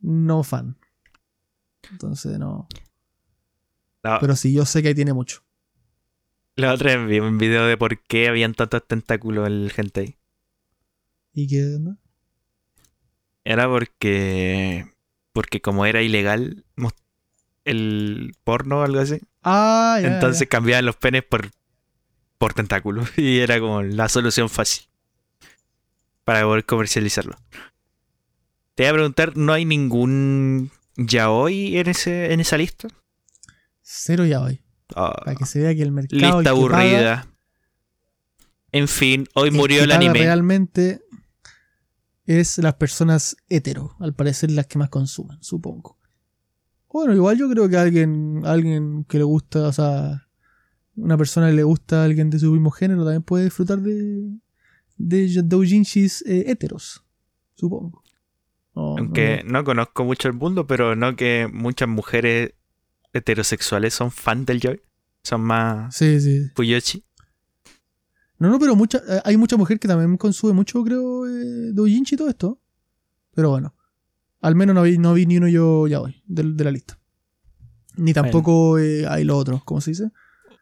no 0.00 0.44
fan. 0.44 0.76
Entonces 1.90 2.38
no. 2.38 2.68
No, 4.04 4.18
Pero 4.20 4.36
sí, 4.36 4.52
yo 4.52 4.66
sé 4.66 4.82
que 4.82 4.88
ahí 4.88 4.94
tiene 4.94 5.14
mucho. 5.14 5.42
La 6.56 6.74
otra 6.74 6.94
vez 6.94 7.08
vi 7.08 7.20
un 7.20 7.38
video 7.38 7.64
de 7.64 7.78
por 7.78 8.00
qué 8.02 8.28
habían 8.28 8.52
tantos 8.54 8.86
tentáculos 8.86 9.46
en 9.46 9.54
el 9.54 9.72
hentai. 9.74 10.18
¿Y 11.32 11.48
qué 11.48 11.74
onda? 11.74 11.98
Era 13.44 13.68
porque. 13.68 14.86
Porque 15.32 15.60
como 15.60 15.84
era 15.86 16.02
ilegal 16.02 16.64
el 17.64 18.36
porno 18.44 18.80
o 18.80 18.82
algo 18.82 19.00
así. 19.00 19.20
Ah, 19.42 19.98
ya, 20.00 20.14
entonces 20.14 20.40
ya. 20.40 20.46
cambiaban 20.46 20.84
los 20.84 20.96
penes 20.96 21.22
por. 21.24 21.50
por 22.38 22.54
tentáculos. 22.54 23.08
Y 23.18 23.38
era 23.40 23.58
como 23.60 23.82
la 23.82 24.08
solución 24.08 24.48
fácil. 24.48 24.84
Para 26.24 26.42
poder 26.42 26.64
comercializarlo. 26.64 27.36
Te 28.74 28.84
voy 28.84 28.90
a 28.90 28.92
preguntar, 28.94 29.36
¿no 29.36 29.52
hay 29.52 29.64
ningún 29.64 30.70
yaoi 30.96 31.76
en 31.78 31.88
ese, 31.88 32.32
en 32.32 32.40
esa 32.40 32.56
lista? 32.56 32.88
Cero 33.82 34.24
ya 34.24 34.40
hoy. 34.40 34.60
Ah, 34.96 35.14
Para 35.24 35.36
que 35.36 35.46
se 35.46 35.60
vea 35.60 35.74
que 35.74 35.82
el 35.82 35.92
mercado. 35.92 36.38
lista 36.38 36.50
aburrida. 36.50 37.26
En 38.72 38.88
fin, 38.88 39.28
hoy 39.34 39.50
murió 39.52 39.84
el 39.84 39.92
anime. 39.92 40.18
realmente 40.18 41.03
es 42.26 42.58
las 42.58 42.74
personas 42.74 43.36
hetero, 43.48 43.96
al 44.00 44.14
parecer 44.14 44.50
las 44.50 44.66
que 44.66 44.78
más 44.78 44.88
consumen, 44.90 45.38
supongo. 45.42 45.98
Bueno, 46.92 47.12
igual 47.14 47.36
yo 47.38 47.48
creo 47.50 47.68
que 47.68 47.76
alguien, 47.76 48.42
alguien 48.44 49.04
que 49.04 49.18
le 49.18 49.24
gusta, 49.24 49.66
o 49.68 49.72
sea, 49.72 50.28
una 50.96 51.16
persona 51.18 51.48
que 51.48 51.54
le 51.56 51.64
gusta 51.64 52.02
a 52.02 52.04
alguien 52.04 52.30
de 52.30 52.38
su 52.38 52.52
mismo 52.52 52.70
género 52.70 53.02
también 53.04 53.22
puede 53.22 53.44
disfrutar 53.44 53.80
de, 53.80 54.30
de 54.96 55.42
doujinshis 55.42 56.22
eh, 56.26 56.44
heteros, 56.50 57.04
supongo. 57.56 58.02
No, 58.76 58.96
Aunque 58.98 59.42
no- 59.44 59.52
no 59.58 59.64
conozco 59.64 60.04
mucho 60.04 60.28
el 60.28 60.34
mundo, 60.34 60.66
pero 60.66 60.94
no 60.96 61.16
que 61.16 61.48
muchas 61.52 61.88
mujeres 61.88 62.54
heterosexuales 63.12 63.94
son 63.94 64.10
fan 64.10 64.44
del 64.44 64.60
Joy. 64.60 64.80
Son 65.22 65.40
más 65.40 65.96
Sí, 65.96 66.20
sí. 66.20 66.50
Puyoshi. 66.54 67.04
No, 68.38 68.48
no, 68.50 68.58
pero 68.58 68.74
mucha, 68.76 68.98
eh, 68.98 69.20
hay 69.24 69.36
mucha 69.36 69.56
mujer 69.56 69.78
que 69.78 69.86
también 69.88 70.16
consume 70.16 70.52
mucho, 70.52 70.82
creo, 70.84 71.26
eh, 71.26 71.72
doujinshi 71.72 72.14
y 72.14 72.18
todo 72.18 72.28
esto. 72.28 72.60
Pero 73.34 73.50
bueno, 73.50 73.74
al 74.40 74.54
menos 74.54 74.74
no 74.74 74.82
vi, 74.82 74.98
no 74.98 75.14
vi 75.14 75.26
ni 75.26 75.36
uno 75.38 75.48
yo 75.48 75.86
ya 75.86 76.00
hoy 76.00 76.22
de, 76.26 76.42
de 76.52 76.64
la 76.64 76.70
lista. 76.70 76.98
Ni 77.96 78.12
tampoco 78.12 78.78
eh, 78.78 79.06
hay 79.06 79.24
los 79.24 79.36
otros, 79.36 79.62
¿cómo 79.64 79.80
se 79.80 79.92
dice? 79.92 80.10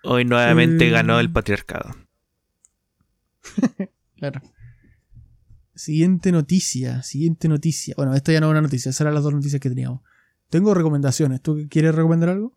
Hoy 0.04 0.24
nuevamente 0.24 0.86
Eh. 0.86 0.90
ganó 0.90 1.18
el 1.20 1.30
patriarcado. 1.32 1.90
Claro. 4.16 4.40
Siguiente 5.74 6.30
noticia, 6.30 7.02
siguiente 7.02 7.48
noticia. 7.48 7.94
Bueno, 7.96 8.14
esta 8.14 8.30
ya 8.32 8.38
no 8.40 8.46
es 8.46 8.50
una 8.52 8.60
noticia, 8.60 8.90
esas 8.90 9.00
eran 9.00 9.14
las 9.14 9.24
dos 9.24 9.32
noticias 9.32 9.60
que 9.60 9.68
teníamos. 9.68 10.02
Tengo 10.48 10.74
recomendaciones. 10.74 11.40
¿Tú 11.40 11.66
quieres 11.68 11.92
recomendar 11.94 12.28
algo? 12.28 12.56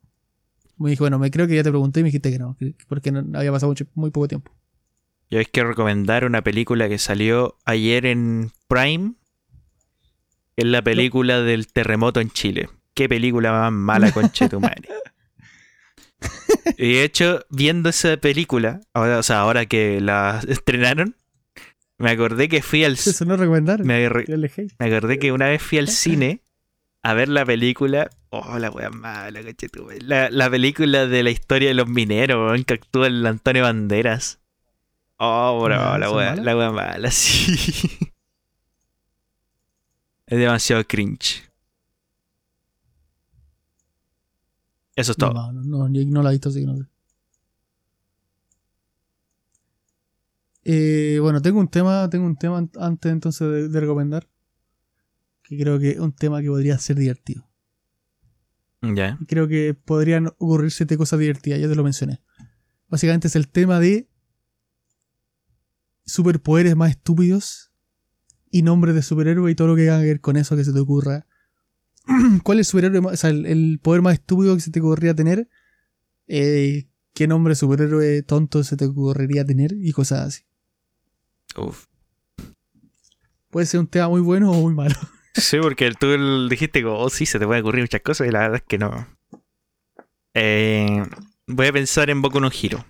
Me 0.78 0.91
dije, 0.91 1.01
bueno, 1.01 1.18
me 1.18 1.32
creo 1.32 1.47
que 1.47 1.55
ya 1.55 1.63
te 1.63 1.72
pregunté 1.72 2.01
y 2.01 2.03
me 2.03 2.07
dijiste 2.09 2.30
que 2.32 2.38
no, 2.38 2.55
que- 2.57 2.76
porque 2.88 3.11
no, 3.11 3.26
había 3.39 3.51
pasado 3.51 3.72
mucho, 3.72 3.86
muy 3.95 4.11
poco 4.11 4.28
tiempo. 4.28 4.51
Yo 5.30 5.39
hay 5.39 5.45
que 5.45 5.63
recomendar 5.63 6.26
una 6.26 6.41
película 6.41 6.88
que 6.88 6.97
salió 6.99 7.57
ayer 7.65 8.05
en 8.05 8.51
Prime. 8.67 9.13
Es 10.55 10.65
la 10.65 10.82
película 10.82 11.41
del 11.41 11.67
terremoto 11.67 12.19
en 12.21 12.30
Chile. 12.30 12.69
Qué 12.93 13.09
película 13.09 13.51
más 13.51 13.71
mala, 13.73 14.11
conche 14.11 14.47
tu 14.49 14.59
madre. 14.59 14.88
Y 16.78 16.93
de 16.95 17.03
hecho, 17.03 17.45
viendo 17.49 17.89
esa 17.89 18.17
película, 18.17 18.82
ahora, 18.93 19.19
o 19.19 19.23
sea, 19.23 19.39
ahora 19.41 19.65
que 19.67 20.01
la 20.01 20.41
estrenaron, 20.47 21.15
me 21.99 22.09
acordé 22.09 22.49
que 22.49 22.61
fui 22.63 22.84
al 22.84 22.93
Eso 22.93 23.23
no 23.26 23.36
es 23.36 23.39
recomendar. 23.39 23.84
me, 23.84 24.09
re- 24.09 24.26
acordé 24.80 25.19
que 25.19 25.32
una 25.32 25.47
vez 25.49 25.61
fui 25.61 25.78
al 25.78 25.88
cine 25.88 26.41
a 27.03 27.13
ver 27.13 27.30
la 27.30 27.45
película. 27.45 28.09
Oh, 28.30 28.57
la 28.57 28.71
wea 28.71 28.89
mala, 28.89 29.43
conche 29.43 29.69
tu 29.69 29.84
madre. 29.86 29.99
La, 30.01 30.30
la 30.32 30.49
película 30.49 31.05
de 31.05 31.21
la 31.23 31.30
historia 31.30 31.67
de 31.69 31.76
los 31.76 31.88
mineros, 31.88 32.38
weón, 32.49 32.63
que 32.63 32.73
actúa 32.73 33.07
el 33.07 33.26
Antonio 33.26 33.63
Banderas. 33.63 34.39
Oh, 35.18 35.61
bro, 35.63 35.97
la 35.97 36.07
¿son 36.07 36.18
wea, 36.18 36.36
la 36.36 36.57
wea 36.57 36.72
mala, 36.72 37.11
sí. 37.11 37.55
Es 40.28 40.38
demasiado 40.39 40.84
cringe. 40.86 41.43
Eso 44.95 45.11
es 45.11 45.18
todo. 45.18 45.34
No, 45.34 45.51
no, 45.51 45.88
no, 45.88 45.93
yo 45.93 46.05
no 46.07 46.24
la 46.24 46.30
he 46.30 46.34
visto, 46.34 46.49
así 46.49 46.61
que 46.61 46.66
no 46.68 46.78
sé. 46.78 46.84
Eh, 50.63 51.20
bueno, 51.22 51.41
tengo 51.41 51.59
un 51.59 51.68
tema, 51.68 52.09
tengo 52.09 52.26
un 52.26 52.36
tema 52.38 52.57
an- 52.57 52.72
antes 52.80 53.11
entonces 53.11 53.47
de, 53.49 53.70
de 53.70 53.80
recomendar. 53.80 54.28
Que 55.43 55.57
creo 55.59 55.78
que 55.80 55.91
es 55.91 55.99
un 55.99 56.11
tema 56.11 56.41
que 56.41 56.47
podría 56.47 56.78
ser 56.80 56.95
divertido. 56.97 57.47
Ya. 58.82 59.18
Creo 59.28 59.47
que 59.47 59.74
podrían 59.74 60.28
ocurrirse 60.28 60.86
cosas 60.97 61.20
divertidas, 61.20 61.59
ya 61.59 61.68
te 61.68 61.76
lo 61.76 61.84
mencioné. 61.84 62.22
Básicamente 62.88 63.28
es 63.28 63.36
el 63.36 63.47
tema 63.47 63.80
de 63.80 64.07
superpoderes 66.06 66.76
más 66.76 66.91
estúpidos 66.91 67.72
y 68.51 68.62
nombres 68.62 68.95
de 68.95 69.01
superhéroes 69.01 69.51
y 69.51 69.56
todo 69.56 69.70
lo 69.70 69.76
que 69.76 69.84
tenga 69.84 69.99
que 69.99 70.06
ver 70.06 70.22
con 70.22 70.38
eso 70.38 70.56
que 70.56 70.64
se 70.64 70.74
te 70.74 70.80
ocurra. 70.80 71.26
¿Cuál 72.43 72.60
es 72.60 72.68
el 72.68 72.72
superhéroe 72.72 73.01
más, 73.01 73.14
o 73.14 73.18
sea, 73.18 73.30
el, 73.30 73.45
el 73.45 73.80
poder 73.82 74.01
más 74.01 74.14
estúpido 74.14 74.56
que 74.56 74.62
se 74.62 74.72
te 74.72 74.80
ocurriría 74.80 75.16
tener? 75.16 75.49
Eh, 76.28 76.88
¿Qué 77.14 77.28
nombre 77.28 77.51
de 77.51 77.56
superhéroe 77.56 78.24
tonto 78.24 78.64
se 78.64 78.78
te 78.78 78.86
ocurriría 78.86 79.45
tener? 79.45 79.74
Y 79.74 79.91
cosas 79.93 80.28
así. 80.28 80.43
Uf. 81.56 81.86
Puede 83.49 83.66
ser 83.66 83.80
un 83.80 83.88
tema 83.88 84.10
muy 84.10 84.22
bueno 84.22 84.51
o 84.51 84.62
muy 84.62 84.74
malo. 84.74 84.95
Sí, 85.38 85.58
porque 85.62 85.91
tú 85.91 86.47
dijiste 86.47 86.82
como, 86.82 86.97
oh, 86.97 87.10
sí, 87.10 87.26
se 87.26 87.39
te 87.39 87.45
pueden 87.45 87.62
ocurrir 87.62 87.84
muchas 87.84 87.99
cosas 87.99 88.26
y 88.26 88.32
la 88.32 88.39
verdad 88.39 88.56
es 88.56 88.64
que 88.64 88.78
no. 88.78 89.06
Eh, 90.34 91.03
voy 91.45 91.68
a 91.68 91.74
pensar 91.74 92.10
en 92.10 92.22
Boku 92.22 92.39
no 92.39 92.49
Hero. 92.49 92.86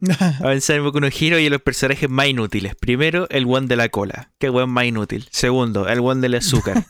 A 0.44 0.52
en 0.52 0.82
Boku 0.84 1.00
no 1.00 1.06
Hero 1.08 1.38
y 1.38 1.46
en 1.46 1.52
los 1.52 1.62
personajes 1.62 2.08
más 2.10 2.26
inútiles. 2.28 2.74
Primero, 2.76 3.26
el 3.30 3.46
one 3.46 3.66
de 3.66 3.76
la 3.76 3.88
cola. 3.88 4.32
Qué 4.38 4.50
weón 4.50 4.70
más 4.70 4.84
inútil. 4.84 5.26
Segundo, 5.30 5.88
el 5.88 6.00
one 6.00 6.20
del 6.20 6.34
azúcar. 6.34 6.84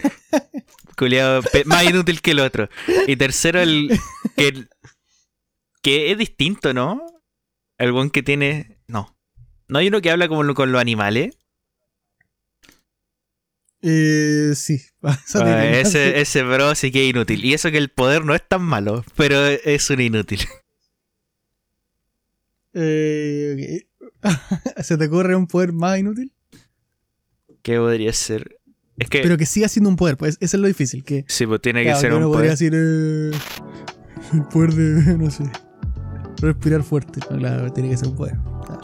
Culeado, 0.97 1.43
más 1.67 1.85
inútil 1.85 2.21
que 2.23 2.33
el 2.33 2.41
otro. 2.41 2.69
Y 3.07 3.17
tercero, 3.17 3.61
el 3.61 3.99
que, 4.37 4.49
el- 4.49 4.69
que 5.83 6.11
es 6.11 6.19
distinto, 6.19 6.73
¿no? 6.75 7.01
El 7.79 7.91
one 7.91 8.11
que 8.11 8.23
tiene... 8.23 8.79
No. 8.89 9.17
¿No 9.69 9.79
hay 9.79 9.89
uno 9.89 10.01
que 10.01 10.11
habla 10.11 10.27
como 10.29 10.55
con 10.55 10.73
los 10.73 10.81
animales? 10.81 11.37
eh, 13.83 14.53
sí. 14.57 14.81
Ah, 15.35 15.65
ese, 15.67 16.21
ese 16.21 16.43
bro 16.43 16.75
sí 16.75 16.91
que 16.91 17.05
es 17.05 17.11
inútil. 17.11 17.45
Y 17.45 17.55
eso 17.55 17.71
que 17.71 17.79
el 17.79 17.91
poder 17.91 18.25
no 18.25 18.35
es 18.35 18.43
tan 18.47 18.63
malo, 18.63 19.05
pero 19.17 19.47
es 19.47 19.91
un 19.91 20.01
inútil. 20.01 20.41
Eh. 22.79 23.87
¿Se 24.83 24.97
te 24.99 25.07
ocurre 25.07 25.35
un 25.35 25.47
poder 25.47 25.73
más 25.73 25.99
inútil? 25.99 26.33
¿Qué 27.63 27.79
podría 27.79 28.13
ser? 28.13 28.59
Es 28.99 29.09
que 29.11 29.21
Pero 29.21 29.37
que 29.37 29.47
siga 29.47 29.69
siendo 29.69 29.89
un 29.91 29.97
poder, 29.97 30.17
pues 30.17 30.37
eso 30.41 30.57
es 30.57 30.61
lo 30.61 30.67
difícil. 30.69 31.05
Que, 31.05 31.25
sí, 31.29 31.47
pues 31.47 31.61
tiene 31.61 31.81
que 31.81 31.87
claro, 31.87 32.01
ser 32.01 32.11
que 32.11 32.17
un 32.17 32.23
uno 32.25 32.33
podría 32.33 32.55
poder. 32.55 32.73
decir. 32.73 32.73
eh, 32.75 33.31
El 34.37 34.43
poder 34.45 34.73
de, 34.75 35.19
no 35.19 35.31
sé, 35.31 35.45
respirar 36.41 36.83
fuerte. 36.83 37.21
No, 37.31 37.39
claro, 37.39 37.73
tiene 37.73 37.91
que 37.91 37.97
ser 37.97 38.09
un 38.09 38.17
poder. 38.17 38.37
Claro. 38.67 38.81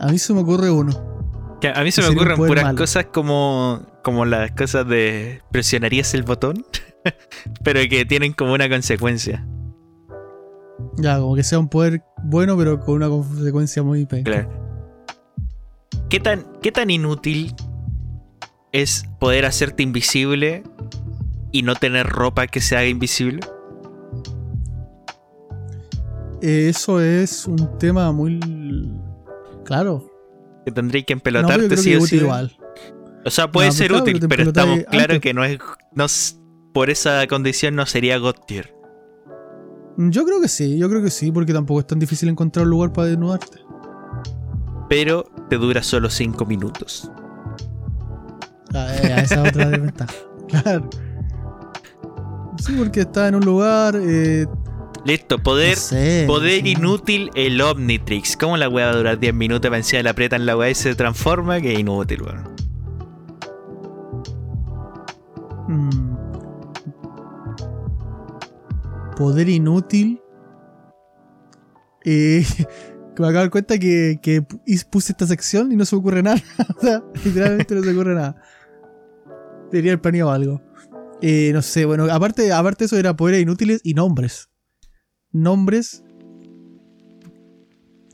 A 0.00 0.08
mí 0.10 0.18
se 0.18 0.32
me 0.32 0.40
ocurre 0.40 0.70
uno. 0.70 1.58
Que 1.60 1.68
a 1.68 1.82
mí 1.82 1.90
se 1.92 2.00
me 2.02 2.08
ocurren 2.08 2.36
puras 2.36 2.64
malo. 2.64 2.78
cosas 2.78 3.06
como, 3.06 3.86
como 4.02 4.24
las 4.24 4.52
cosas 4.52 4.88
de 4.88 5.42
presionarías 5.50 6.14
el 6.14 6.22
botón, 6.22 6.64
pero 7.62 7.80
que 7.88 8.04
tienen 8.06 8.32
como 8.32 8.54
una 8.54 8.68
consecuencia. 8.68 9.46
Ya, 10.96 11.18
como 11.18 11.34
que 11.34 11.42
sea 11.42 11.58
un 11.58 11.68
poder 11.68 12.02
bueno, 12.24 12.56
pero 12.56 12.80
con 12.80 12.96
una 12.96 13.08
consecuencia 13.08 13.82
muy 13.82 14.06
penca. 14.06 14.30
Claro. 14.30 14.50
¿Qué 16.08 16.20
tan, 16.20 16.44
¿Qué 16.60 16.72
tan 16.72 16.90
inútil 16.90 17.54
es 18.72 19.04
poder 19.18 19.46
hacerte 19.46 19.82
invisible 19.82 20.62
y 21.52 21.62
no 21.62 21.74
tener 21.74 22.06
ropa 22.06 22.46
que 22.46 22.60
se 22.60 22.76
haga 22.76 22.86
invisible? 22.86 23.40
Eh, 26.42 26.68
eso 26.68 27.00
es 27.00 27.46
un 27.46 27.78
tema 27.78 28.10
muy. 28.12 28.40
Claro. 29.64 30.06
Que 30.64 30.72
tendréis 30.72 31.04
que 31.06 31.14
No, 31.14 31.18
empelotarte 31.18 31.66
creo 31.68 31.78
sí 31.78 31.94
o 31.96 32.00
sí. 32.02 32.16
igual. 32.16 32.56
O 33.24 33.30
sea, 33.30 33.50
puede 33.52 33.68
No, 33.68 33.72
ser 33.74 33.88
claro, 33.88 34.02
útil, 34.04 34.20
pero 34.28 34.42
estamos 34.44 34.78
claros 34.84 35.02
antes. 35.04 35.20
que 35.20 35.34
no 35.34 35.44
es, 35.44 35.58
no 35.94 36.06
por 36.72 36.88
esa 36.90 37.26
condición 37.26 37.74
no 37.76 37.84
sería 37.86 38.16
God 38.18 38.36
tier. 38.46 38.74
Yo 40.08 40.24
creo 40.24 40.40
que 40.40 40.48
sí, 40.48 40.78
yo 40.78 40.88
creo 40.88 41.02
que 41.02 41.10
sí, 41.10 41.30
porque 41.30 41.52
tampoco 41.52 41.80
es 41.80 41.86
tan 41.86 41.98
difícil 41.98 42.30
encontrar 42.30 42.64
un 42.64 42.70
lugar 42.70 42.90
para 42.92 43.08
desnudarte. 43.08 43.58
Pero 44.88 45.24
te 45.50 45.56
dura 45.56 45.82
solo 45.82 46.08
5 46.08 46.46
minutos. 46.46 47.10
Ah, 48.72 48.86
eh, 48.94 49.22
esa 49.22 49.42
es 49.42 49.50
otra 49.50 49.68
desventaja. 49.70 50.14
Claro. 50.48 50.88
Sí, 52.58 52.74
porque 52.78 53.00
está 53.00 53.28
en 53.28 53.34
un 53.34 53.44
lugar. 53.44 53.94
Eh, 54.00 54.46
Listo, 55.04 55.38
poder, 55.38 55.76
no 55.76 55.82
sé, 55.82 56.24
poder 56.26 56.62
sí. 56.62 56.70
inútil 56.70 57.30
el 57.34 57.60
Omnitrix. 57.60 58.38
¿Cómo 58.38 58.56
la 58.56 58.68
weá 58.70 58.86
va 58.86 58.92
a 58.92 58.96
durar 58.96 59.18
10 59.18 59.34
minutos 59.34 59.68
para 59.68 59.78
encima 59.78 60.02
le 60.02 60.10
aprietan 60.10 60.46
la 60.46 60.56
weá 60.56 60.70
y 60.70 60.74
se 60.74 60.94
transforma? 60.94 61.60
Que 61.60 61.74
inútil, 61.74 62.22
weón. 62.22 62.48
Mm. 65.68 66.09
Poder 69.20 69.48
inútil. 69.50 70.18
Eh, 72.06 72.42
que 73.14 73.22
me 73.22 73.26
acabo 73.26 73.28
de 73.28 73.34
dar 73.34 73.50
cuenta 73.50 73.78
que, 73.78 74.18
que 74.22 74.40
pu- 74.42 74.86
puse 74.90 75.12
esta 75.12 75.26
sección 75.26 75.70
y 75.70 75.76
no 75.76 75.84
se 75.84 75.94
me 75.94 76.00
ocurre 76.00 76.22
nada. 76.22 76.42
o 76.76 76.80
sea, 76.80 77.04
literalmente 77.22 77.74
no 77.74 77.82
se 77.82 77.86
me 77.88 77.92
ocurre 77.94 78.14
nada. 78.14 78.42
Debería 79.70 79.92
haber 79.92 80.00
planeado 80.00 80.30
algo. 80.30 80.62
Eh, 81.20 81.50
no 81.52 81.60
sé, 81.60 81.84
bueno, 81.84 82.04
aparte, 82.10 82.50
aparte 82.50 82.86
eso 82.86 82.96
era 82.96 83.14
poderes 83.14 83.42
inútiles 83.42 83.82
y 83.84 83.92
nombres. 83.92 84.48
Nombres 85.32 86.02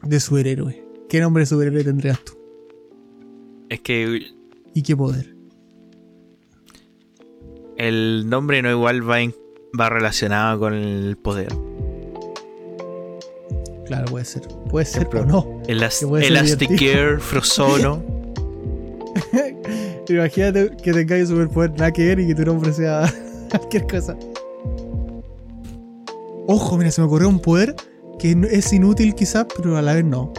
de 0.02 0.18
superhéroe. 0.18 0.84
¿Qué 1.08 1.20
nombre 1.20 1.42
de 1.42 1.46
superhéroe 1.46 1.84
tendrías 1.84 2.18
tú? 2.24 2.32
Es 3.68 3.80
que 3.80 4.26
¿Y 4.74 4.82
qué 4.82 4.96
poder? 4.96 5.36
el 7.78 8.28
nombre 8.28 8.60
no 8.62 8.70
igual 8.70 9.08
va, 9.08 9.20
en- 9.20 9.34
va 9.78 9.88
relacionado 9.88 10.58
con 10.58 10.74
el 10.74 11.16
poder. 11.16 11.48
Claro, 13.86 14.06
puede 14.06 14.24
ser. 14.24 14.42
Puede 14.70 14.84
ser 14.86 15.02
Ejemplo. 15.02 15.20
o 15.22 15.24
no. 15.26 15.62
Elas- 15.68 16.00
Que 16.00 16.06
puede 16.06 16.24
ser 16.24 16.32
Elastic 16.32 16.68
divertido. 16.70 16.92
Air, 17.12 17.20
Frozono. 17.20 18.02
Imagínate 20.08 20.70
que 20.82 20.92
tengáis 20.92 21.30
un 21.30 21.36
superpoder 21.36 21.70
nada 21.72 21.92
que 21.92 22.06
ver 22.06 22.20
y 22.20 22.26
que 22.28 22.34
tu 22.34 22.44
nombre 22.44 22.72
sea 22.72 23.12
cualquier 23.50 23.86
cosa. 23.86 24.16
Ojo, 26.48 26.76
mira, 26.78 26.90
se 26.90 27.00
me 27.00 27.06
ocurrió 27.08 27.28
un 27.28 27.40
poder 27.40 27.74
que 28.18 28.36
es 28.50 28.72
inútil 28.72 29.14
quizás, 29.14 29.46
pero 29.56 29.76
a 29.76 29.82
la 29.82 29.94
vez 29.94 30.04
no. 30.04 30.32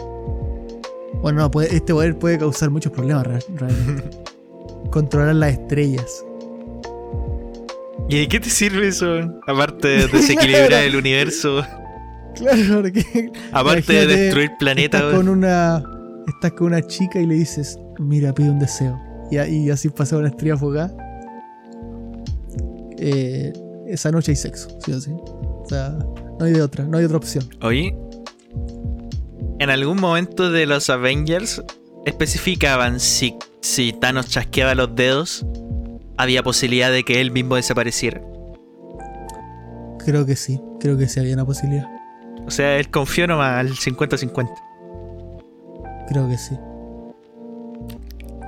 Bueno, 1.22 1.40
no, 1.42 1.50
puede- 1.50 1.74
este 1.74 1.92
poder 1.92 2.18
puede 2.18 2.38
causar 2.38 2.70
muchos 2.70 2.92
problemas 2.92 3.26
real- 3.26 3.44
realmente. 3.56 4.10
Controlar 4.90 5.34
las 5.34 5.52
estrellas. 5.52 6.24
¿Y 8.08 8.20
de 8.20 8.28
qué 8.28 8.40
te 8.40 8.48
sirve 8.50 8.88
eso? 8.88 9.18
Aparte 9.46 9.86
de 9.88 10.06
desequilibrar 10.08 10.68
Claro. 10.68 10.86
el 10.86 10.96
universo, 10.96 11.62
Claro, 12.34 12.82
porque 12.82 13.30
aparte 13.52 13.92
de 13.92 14.06
destruir 14.06 14.50
planetas. 14.58 15.00
estás 15.02 15.16
con 15.16 15.28
una 15.28 15.82
estás 16.28 16.52
con 16.52 16.68
una 16.68 16.82
chica 16.82 17.20
y 17.20 17.26
le 17.26 17.34
dices, 17.34 17.78
mira, 17.98 18.32
pide 18.34 18.50
un 18.50 18.58
deseo. 18.58 18.98
Y, 19.30 19.36
y 19.38 19.70
así 19.70 19.88
pasa 19.88 20.16
una 20.16 20.28
estrella 20.28 20.56
fugaz. 20.56 20.92
Eh, 22.98 23.52
esa 23.86 24.10
noche 24.10 24.32
hay 24.32 24.36
sexo, 24.36 24.68
sí 24.84 24.92
o 24.92 25.00
sí. 25.00 25.10
O 25.12 25.64
sea, 25.68 25.90
no 26.38 26.44
hay 26.44 26.52
de 26.52 26.62
otra, 26.62 26.84
no 26.84 26.98
hay 26.98 27.04
otra 27.04 27.16
opción. 27.16 27.44
Oye, 27.62 27.96
en 29.58 29.70
algún 29.70 30.00
momento 30.00 30.50
de 30.50 30.66
los 30.66 30.88
Avengers 30.90 31.62
especificaban 32.06 33.00
si, 33.00 33.34
si 33.60 33.92
Thanos 33.92 34.28
chasqueaba 34.28 34.74
los 34.74 34.94
dedos, 34.94 35.44
había 36.18 36.42
posibilidad 36.42 36.90
de 36.90 37.04
que 37.04 37.20
él 37.20 37.30
mismo 37.30 37.56
desapareciera. 37.56 38.20
Creo 40.04 40.26
que 40.26 40.36
sí, 40.36 40.60
creo 40.80 40.96
que 40.98 41.08
sí 41.08 41.20
había 41.20 41.34
una 41.34 41.44
posibilidad. 41.46 41.86
O 42.46 42.50
sea, 42.50 42.76
él 42.76 42.90
confió 42.90 43.26
nomás 43.26 43.58
al 43.58 43.70
50-50. 43.70 44.48
Creo 46.08 46.28
que 46.28 46.38
sí. 46.38 46.56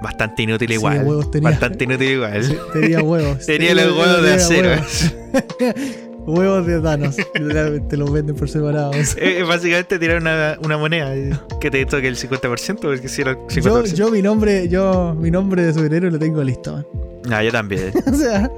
Bastante 0.03 0.43
inútil 0.45 0.69
Sí, 0.69 0.75
igual. 0.75 1.31
tenía. 1.31 1.51
Bastante 1.51 1.85
inútil 1.85 2.09
igual. 2.13 2.43
Sí, 2.45 2.57
tenía 2.73 3.03
huevos. 3.03 3.45
Tenía 3.47 3.75
los 3.75 3.97
huevos 3.97 4.23
de 4.23 4.33
acero. 4.35 4.83
Huevos, 6.27 6.67
de 6.67 6.81
Thanos. 6.81 7.17
Literalmente 7.35 7.97
los 7.99 8.13
venden 8.13 8.37
por 8.37 8.49
separado. 8.49 8.93
Eh, 9.17 9.43
básicamente 9.47 9.99
tirar 9.99 10.21
una, 10.21 10.59
una 10.63 10.77
moneda 10.79 11.15
eh, 11.17 11.33
que 11.61 11.71
te 11.71 11.85
toque 11.87 12.09
el 12.09 12.17
50% 12.17 12.79
porque 12.81 13.09
si 13.09 13.23
era 13.23 13.33
el 13.33 13.39
Yo, 13.63 13.83
50%. 13.83 13.95
yo 13.95 14.11
mi 14.11 14.23
nombre, 14.23 14.69
yo 14.69 15.15
mi 15.19 15.31
nombre 15.31 15.63
de 15.65 15.73
superhéroe 15.73 16.11
lo 16.11 16.19
tengo 16.19 16.43
listo, 16.43 16.73
man. 16.75 16.87
Ah, 17.31 17.43
yo 17.43 17.51
también. 17.51 17.93
o 18.07 18.15
sea. 18.15 18.51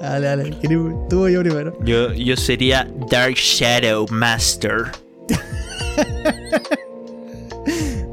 Dale, 0.00 0.26
dale. 0.26 0.50
¿quién- 0.60 1.08
Tú 1.08 1.28
yo 1.28 1.40
primero. 1.40 1.76
Yo, 1.84 2.12
yo 2.12 2.36
sería 2.36 2.88
Dark 3.10 3.34
Shadow 3.34 4.06
Master. 4.10 4.84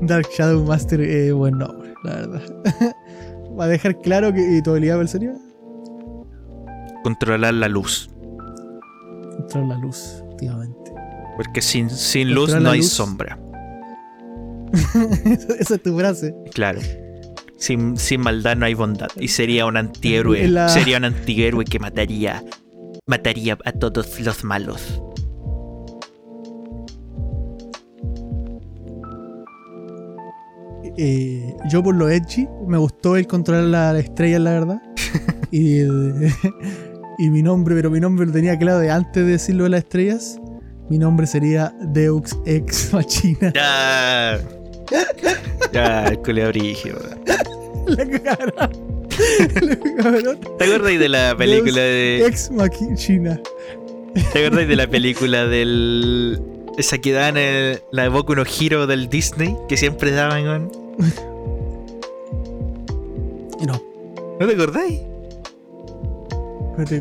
Dark 0.01 0.27
Shadow 0.37 0.63
Master, 0.63 0.99
eh, 1.01 1.31
buen 1.31 1.57
nombre, 1.57 1.93
la 2.03 2.15
verdad. 2.15 2.41
Va 3.57 3.65
a 3.65 3.67
dejar 3.67 3.99
claro 4.01 4.33
que 4.33 4.57
y 4.57 4.61
tu 4.61 4.71
habilidad 4.71 4.95
cuál 4.95 5.07
sería 5.07 5.33
Controlar 7.03 7.53
la 7.53 7.67
luz. 7.69 8.09
Controlar 9.37 9.77
la 9.77 9.83
luz, 9.83 10.23
efectivamente. 10.27 10.91
Porque 11.37 11.61
sin, 11.61 11.89
sin 11.89 12.33
luz 12.33 12.55
no 12.59 12.69
hay 12.71 12.79
luz. 12.79 12.89
sombra. 12.89 13.39
Esa 15.59 15.75
es 15.75 15.83
tu 15.83 15.97
frase. 15.97 16.35
Claro. 16.53 16.79
Sin, 17.57 17.97
sin 17.97 18.21
maldad 18.21 18.55
no 18.57 18.65
hay 18.65 18.73
bondad. 18.73 19.07
Y 19.19 19.27
sería 19.29 19.65
un 19.65 19.77
antihéroe. 19.77 20.47
La- 20.47 20.69
Sería 20.69 20.97
un 20.97 21.05
antihéroe 21.05 21.65
que 21.65 21.79
mataría. 21.79 22.43
Mataría 23.07 23.57
a 23.65 23.71
todos 23.71 24.19
los 24.19 24.43
malos. 24.43 25.01
Eh, 30.97 31.55
yo 31.69 31.83
por 31.83 31.95
lo 31.95 32.09
edgy, 32.09 32.47
me 32.67 32.77
gustó 32.77 33.17
el 33.17 33.27
controlar 33.27 33.63
la, 33.65 33.93
la 33.93 33.99
estrella, 33.99 34.39
la 34.39 34.51
verdad. 34.51 34.81
y, 35.51 35.79
y 37.17 37.29
mi 37.29 37.41
nombre, 37.43 37.75
pero 37.75 37.89
mi 37.89 37.99
nombre 37.99 38.25
lo 38.25 38.31
tenía 38.31 38.57
claro 38.57 38.79
de 38.79 38.91
antes 38.91 39.25
de 39.25 39.31
decirlo 39.33 39.63
de 39.65 39.69
las 39.71 39.79
estrellas. 39.83 40.39
Mi 40.89 40.97
nombre 40.97 41.25
sería 41.27 41.73
Deux 41.93 42.35
Ex 42.45 42.93
Machina. 42.93 43.51
Ya. 43.53 44.39
Ya, 45.73 46.07
el 46.07 46.19
culeo 46.19 46.49
brígido. 46.49 46.99
la 47.87 48.05
cara. 48.07 48.69
La 49.61 49.77
cara. 50.03 50.35
¿Te 50.57 50.63
acuerdas 50.63 50.99
de 50.99 51.09
la 51.09 51.35
película 51.37 51.81
de. 51.81 52.25
Ex 52.27 52.51
Machina. 52.51 53.39
¿Te 54.31 54.45
acuerdas 54.45 54.67
de 54.67 54.75
la 54.75 54.87
película 54.87 55.45
del. 55.47 56.39
Esa 56.77 56.97
que 56.99 57.11
dan 57.13 57.37
el- 57.37 57.81
la 57.91 58.03
de 58.03 58.09
Boku 58.09 58.35
no 58.35 58.43
Hero 58.43 58.85
del 58.85 59.09
Disney? 59.09 59.55
Que 59.67 59.77
siempre 59.77 60.11
daban 60.11 60.45
con. 60.45 60.71
No. 63.65 63.81
¿No 64.39 64.47
te 64.47 64.53
acordáis? 64.53 65.01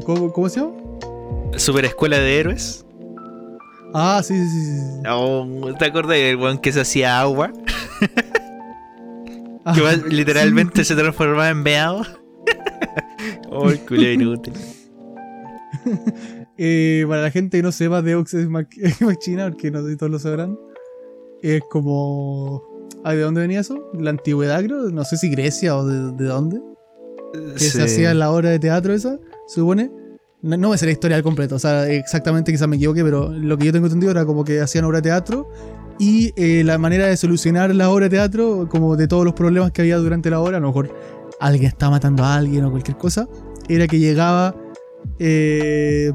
¿Cómo, 0.05 0.33
¿Cómo 0.33 0.49
se 0.49 0.61
llama? 0.61 0.73
Super 1.57 1.85
Escuela 1.85 2.19
de 2.19 2.39
Héroes. 2.41 2.85
Ah, 3.93 4.21
sí, 4.25 4.35
sí, 4.35 4.61
sí. 4.79 5.03
Oh, 5.09 5.47
¿Te 5.79 5.87
acuerdas 5.87 6.17
del 6.17 6.37
weón 6.37 6.59
que 6.59 6.73
se 6.73 6.81
hacía 6.81 7.21
agua? 7.21 7.53
Ah, 9.67 9.73
Que 9.75 9.81
va- 9.81 9.95
literalmente 9.95 10.85
se 10.85 10.95
transformaba 10.95 11.49
en 11.49 11.63
meado. 11.63 12.03
oh, 13.51 13.71
el 13.71 14.13
inútil. 14.13 14.53
Eh, 16.59 17.05
para 17.09 17.23
la 17.23 17.31
gente 17.33 17.57
que 17.59 17.63
no 17.65 17.73
sepa, 17.73 18.01
Deux 18.01 18.33
Ex 18.35 18.49
Machina, 19.01 19.49
porque 19.51 19.71
no 19.73 19.81
todos 19.97 20.13
lo 20.13 20.19
sabrán, 20.21 20.57
es 21.43 21.63
como. 21.71 22.63
¿De 23.05 23.19
dónde 23.21 23.41
venía 23.41 23.59
eso? 23.61 23.91
¿De 23.95 24.03
la 24.05 24.11
antigüedad, 24.11 24.63
creo? 24.63 24.91
No 24.91 25.03
sé 25.05 25.17
si 25.17 25.31
Grecia 25.31 25.77
o 25.77 25.85
de, 25.85 26.13
de 26.13 26.25
dónde. 26.27 26.61
Que 27.55 27.59
Sí. 27.59 27.71
se 27.71 27.83
hacía 27.83 28.11
en 28.13 28.19
la 28.21 28.31
obra 28.31 28.51
de 28.51 28.59
teatro 28.61 28.93
esa, 28.95 29.19
se 29.47 29.57
supone. 29.57 29.91
No, 30.43 30.57
no 30.59 30.71
me 30.71 30.79
sé 30.79 30.85
la 30.85 30.93
historia 30.93 31.17
al 31.17 31.23
completo, 31.23 31.55
o 31.55 31.59
sea, 31.59 31.89
exactamente 31.89 32.53
quizás 32.53 32.69
me 32.69 32.77
equivoqué, 32.77 33.03
pero 33.03 33.31
lo 33.31 33.57
que 33.57 33.65
yo 33.67 33.73
tengo 33.73 33.87
entendido 33.87 34.11
era 34.11 34.27
como 34.27 34.45
que 34.45 34.61
hacían 34.61 34.85
obra 34.85 34.99
de 34.99 35.03
teatro 35.03 35.49
y 35.99 36.33
eh, 36.37 36.63
la 36.65 36.77
manera 36.77 37.07
de 37.07 37.17
solucionar 37.17 37.75
la 37.75 37.89
obra 37.89 38.05
de 38.05 38.11
teatro, 38.11 38.69
como 38.69 38.97
de 38.97 39.09
todos 39.09 39.25
los 39.25 39.33
problemas 39.33 39.73
que 39.73 39.81
había 39.81 39.97
durante 39.97 40.29
la 40.29 40.41
obra, 40.41 40.59
a 40.59 40.61
lo 40.61 40.67
mejor 40.67 40.95
alguien 41.41 41.69
estaba 41.69 41.93
matando 41.93 42.25
a 42.25 42.35
alguien 42.35 42.65
o 42.65 42.71
cualquier 42.71 42.99
cosa, 42.99 43.27
era 43.69 43.87
que 43.87 43.99
llegaba 43.99 44.55
eh, 45.19 46.13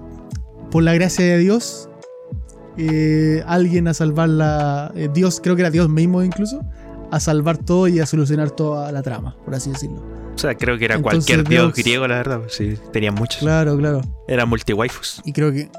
por 0.69 0.83
la 0.83 0.93
gracia 0.93 1.25
de 1.25 1.37
Dios 1.39 1.89
eh, 2.77 3.43
alguien 3.45 3.87
a 3.87 3.93
salvar 3.93 4.29
la... 4.29 4.91
eh, 4.95 5.09
Dios, 5.13 5.41
creo 5.41 5.55
que 5.55 5.63
era 5.63 5.71
Dios 5.71 5.89
mismo 5.89 6.23
incluso, 6.23 6.61
a 7.11 7.19
salvar 7.19 7.57
todo 7.57 7.87
y 7.87 7.99
a 7.99 8.05
solucionar 8.05 8.51
toda 8.51 8.91
la 8.91 9.01
trama, 9.01 9.35
por 9.43 9.55
así 9.55 9.71
decirlo. 9.71 10.01
O 10.39 10.41
sea, 10.41 10.55
creo 10.55 10.77
que 10.77 10.85
era 10.85 10.95
Entonces, 10.95 11.25
cualquier 11.25 11.47
dios 11.47 11.73
griego, 11.73 12.07
la 12.07 12.15
verdad. 12.15 12.41
Sí, 12.47 12.75
tenían 12.93 13.13
muchos. 13.15 13.39
Claro, 13.41 13.77
claro. 13.77 14.01
Era 14.27 14.45
multi-waifus. 14.45 15.21
Y 15.25 15.33
creo 15.33 15.51
que. 15.51 15.69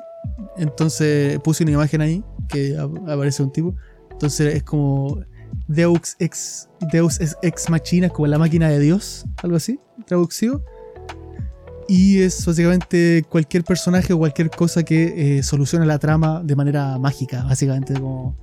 Entonces 0.59 1.39
puse 1.41 1.63
una 1.65 1.73
imagen 1.73 2.03
ahí 2.03 2.23
que 2.49 2.77
ap- 2.79 3.09
aparece 3.09 3.43
un 3.43 3.51
tipo. 3.53 3.75
Entonces 4.11 4.55
es 4.55 4.63
como. 4.63 5.19
Deus 5.67 6.17
ex, 6.19 6.69
Deus 6.93 7.21
ex, 7.21 7.37
ex 7.43 7.71
machina, 7.71 8.09
es 8.09 8.13
como 8.13 8.27
la 8.27 8.39
máquina 8.39 8.69
de 8.69 8.79
Dios, 8.81 9.25
algo 9.43 9.57
así, 9.57 9.81
traducido. 10.07 10.63
Y 11.89 12.21
es 12.21 12.45
básicamente 12.45 13.25
cualquier 13.29 13.65
personaje 13.65 14.13
o 14.13 14.19
cualquier 14.19 14.51
cosa 14.51 14.83
que 14.85 15.39
eh, 15.39 15.43
soluciona 15.43 15.85
la 15.87 15.99
trama 15.99 16.41
de 16.45 16.55
manera 16.55 16.99
mágica, 16.99 17.43
básicamente 17.45 17.95
como. 17.95 18.37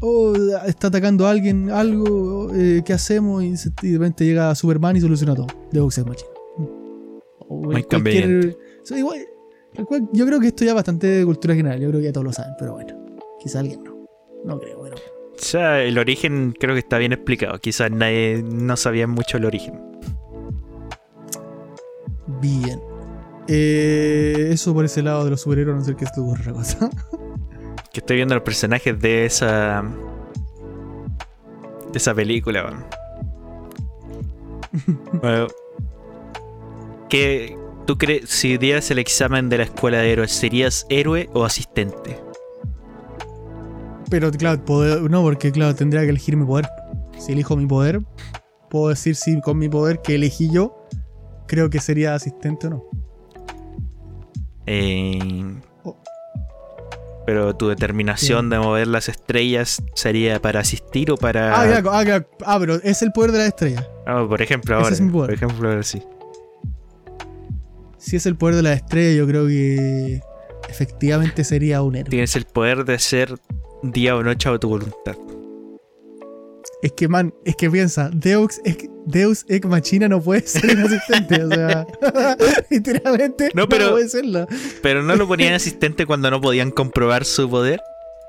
Oh, 0.00 0.34
está 0.66 0.88
atacando 0.88 1.26
a 1.26 1.30
alguien, 1.30 1.70
algo, 1.70 2.52
eh, 2.54 2.82
¿qué 2.84 2.92
hacemos? 2.92 3.42
Y, 3.42 3.56
se- 3.56 3.70
y 3.82 3.88
de 3.92 3.98
repente 3.98 4.24
llega 4.24 4.54
Superman 4.54 4.96
y 4.96 5.00
soluciona 5.00 5.34
todo. 5.34 5.48
Deus 5.72 5.98
ex 5.98 6.06
machina. 6.06 6.30
O 7.48 7.62
Muy 7.62 7.82
cualquier- 7.82 8.56
igual, 8.96 9.18
cual, 9.86 10.08
Yo 10.12 10.26
creo 10.26 10.38
que 10.40 10.48
esto 10.48 10.64
ya 10.64 10.70
es 10.70 10.74
bastante 10.74 11.06
de 11.06 11.24
cultura 11.24 11.54
general, 11.54 11.80
yo 11.80 11.88
creo 11.88 12.00
que 12.00 12.06
ya 12.06 12.12
todos 12.12 12.24
lo 12.26 12.32
saben, 12.32 12.52
pero 12.58 12.74
bueno, 12.74 12.94
quizá 13.40 13.60
alguien 13.60 13.82
no. 13.84 13.96
No 14.44 14.58
creo, 14.60 14.78
bueno. 14.78 14.96
O 14.96 15.40
sea, 15.40 15.82
el 15.82 15.98
origen 15.98 16.54
creo 16.58 16.74
que 16.74 16.80
está 16.80 16.98
bien 16.98 17.12
explicado. 17.12 17.58
Quizás 17.58 17.90
nadie 17.90 18.42
no 18.42 18.76
sabía 18.76 19.06
mucho 19.06 19.36
el 19.36 19.44
origen. 19.46 19.80
Bien. 22.40 22.80
Eh, 23.48 24.50
eso 24.52 24.74
por 24.74 24.84
ese 24.84 25.02
lado 25.02 25.24
de 25.24 25.30
los 25.30 25.40
superhéroes, 25.40 25.74
a 25.76 25.78
no 25.78 25.84
ser 25.84 25.96
que 25.96 26.04
esto 26.04 26.22
ocurra 26.22 26.40
otra 26.40 26.52
cosa. 26.52 26.90
Que 27.98 28.00
estoy 28.00 28.14
viendo 28.14 28.36
los 28.36 28.44
personajes 28.44 29.00
de 29.00 29.24
esa. 29.26 29.82
de 31.90 31.98
esa 31.98 32.14
película, 32.14 32.64
weón. 32.64 32.84
Bueno, 35.20 35.46
¿qué, 37.08 37.58
¿Tú 37.88 37.98
crees, 37.98 38.30
si 38.30 38.56
dieras 38.56 38.88
el 38.92 39.00
examen 39.00 39.48
de 39.48 39.58
la 39.58 39.64
escuela 39.64 39.98
de 39.98 40.12
héroes, 40.12 40.30
serías 40.30 40.86
héroe 40.90 41.28
o 41.34 41.44
asistente? 41.44 42.20
Pero 44.08 44.30
claro, 44.30 44.64
poder- 44.64 45.10
no, 45.10 45.22
porque 45.22 45.50
claro, 45.50 45.74
tendría 45.74 46.02
que 46.02 46.10
elegir 46.10 46.36
mi 46.36 46.46
poder. 46.46 46.68
Si 47.18 47.32
elijo 47.32 47.56
mi 47.56 47.66
poder, 47.66 48.00
puedo 48.70 48.90
decir 48.90 49.16
si 49.16 49.40
con 49.40 49.58
mi 49.58 49.68
poder 49.68 50.02
que 50.02 50.14
elegí 50.14 50.48
yo, 50.52 50.86
creo 51.48 51.68
que 51.68 51.80
sería 51.80 52.14
asistente 52.14 52.68
o 52.68 52.70
no. 52.70 52.84
Eh. 54.66 55.56
Pero 57.28 57.54
tu 57.54 57.68
determinación 57.68 58.48
de 58.48 58.58
mover 58.58 58.86
las 58.86 59.10
estrellas 59.10 59.82
sería 59.94 60.40
para 60.40 60.60
asistir 60.60 61.10
o 61.10 61.18
para. 61.18 61.60
Ah, 61.60 61.66
ya, 61.68 61.82
ah, 61.92 62.02
ya, 62.02 62.26
ah, 62.46 62.56
pero 62.58 62.76
es 62.76 63.02
el 63.02 63.12
poder 63.12 63.32
de 63.32 63.38
la 63.40 63.46
estrella. 63.48 63.86
Ah, 64.06 64.24
por 64.26 64.40
ejemplo, 64.40 64.74
Ese 64.74 64.82
ahora. 64.82 64.94
es 64.94 65.00
mi 65.02 65.10
poder. 65.12 65.26
Por 65.28 65.34
ejemplo, 65.34 65.68
ahora 65.68 65.82
sí. 65.82 66.02
Si 67.98 68.16
es 68.16 68.24
el 68.24 68.34
poder 68.36 68.56
de 68.56 68.62
la 68.62 68.72
estrella, 68.72 69.14
yo 69.14 69.26
creo 69.26 69.46
que 69.46 70.22
efectivamente 70.70 71.44
sería 71.44 71.82
un 71.82 71.96
héroe. 71.96 72.08
Tienes 72.08 72.34
el 72.34 72.46
poder 72.46 72.86
de 72.86 72.98
ser 72.98 73.34
día 73.82 74.16
o 74.16 74.22
noche 74.22 74.48
a 74.48 74.56
tu 74.56 74.70
voluntad. 74.70 75.14
Es 76.82 76.92
que, 76.92 77.08
man, 77.08 77.34
es 77.44 77.56
que 77.56 77.68
piensa, 77.70 78.08
Deus, 78.12 78.60
ex- 78.64 78.88
Deus 79.06 79.44
ex 79.48 79.66
machina 79.66 80.08
no 80.08 80.20
puede 80.20 80.42
ser 80.46 80.76
un 80.76 80.84
asistente. 80.84 81.42
o 81.42 81.48
sea, 81.48 81.86
literalmente 82.70 83.50
No, 83.54 83.62
no, 83.62 83.68
pero- 83.68 83.90
puede 83.90 84.08
serlo. 84.08 84.46
Pero 84.82 85.02
no 85.02 85.16
lo 85.16 85.26
ponían 85.26 85.54
asistente 85.54 86.06
cuando 86.06 86.30
no 86.30 86.40
podían 86.40 86.70
comprobar 86.70 87.24
su 87.24 87.50
poder. 87.50 87.80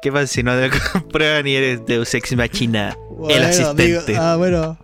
¿Qué 0.01 0.11
pasa 0.11 0.27
si 0.27 0.41
no 0.43 0.55
lo 0.55 0.67
comprueban 0.93 1.45
y 1.45 1.55
eres 1.55 1.85
Deus 1.85 2.13
Ex 2.13 2.35
Machina? 2.35 2.97
Bueno, 3.17 3.45
asistente. 3.47 3.85
digo- 4.13 4.19
ah, 4.21 4.35
bueno. 4.37 4.77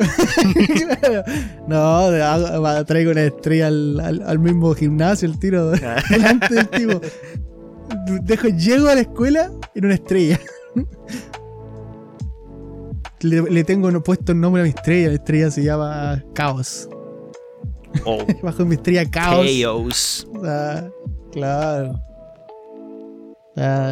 No, 1.68 1.76
hago- 2.08 2.84
traigo 2.86 3.10
una 3.10 3.24
estrella 3.24 3.66
al, 3.66 4.00
al- 4.00 4.22
al 4.26 4.38
mismo 4.38 4.74
gimnasio, 4.74 5.28
el 5.28 5.38
tiro 5.38 5.70
delante 5.72 6.54
del 6.54 6.68
tipo. 6.68 7.00
Dejo, 8.22 8.48
llego 8.48 8.88
a 8.88 8.94
la 8.94 9.02
escuela 9.02 9.50
en 9.74 9.84
una 9.84 9.94
estrella. 9.94 10.40
Le, 13.22 13.42
le 13.42 13.64
tengo 13.64 14.02
puesto 14.02 14.32
el 14.32 14.40
nombre 14.40 14.62
a 14.62 14.64
mi 14.64 14.70
estrella. 14.70 15.08
La 15.08 15.14
estrella 15.14 15.50
se 15.50 15.62
llama 15.62 16.24
Caos. 16.34 16.88
Oh, 18.04 18.24
Bajo 18.42 18.64
mi 18.64 18.76
estrella 18.76 19.08
Caos. 19.10 19.46
Chaos. 19.46 20.28
Claro. 21.32 22.00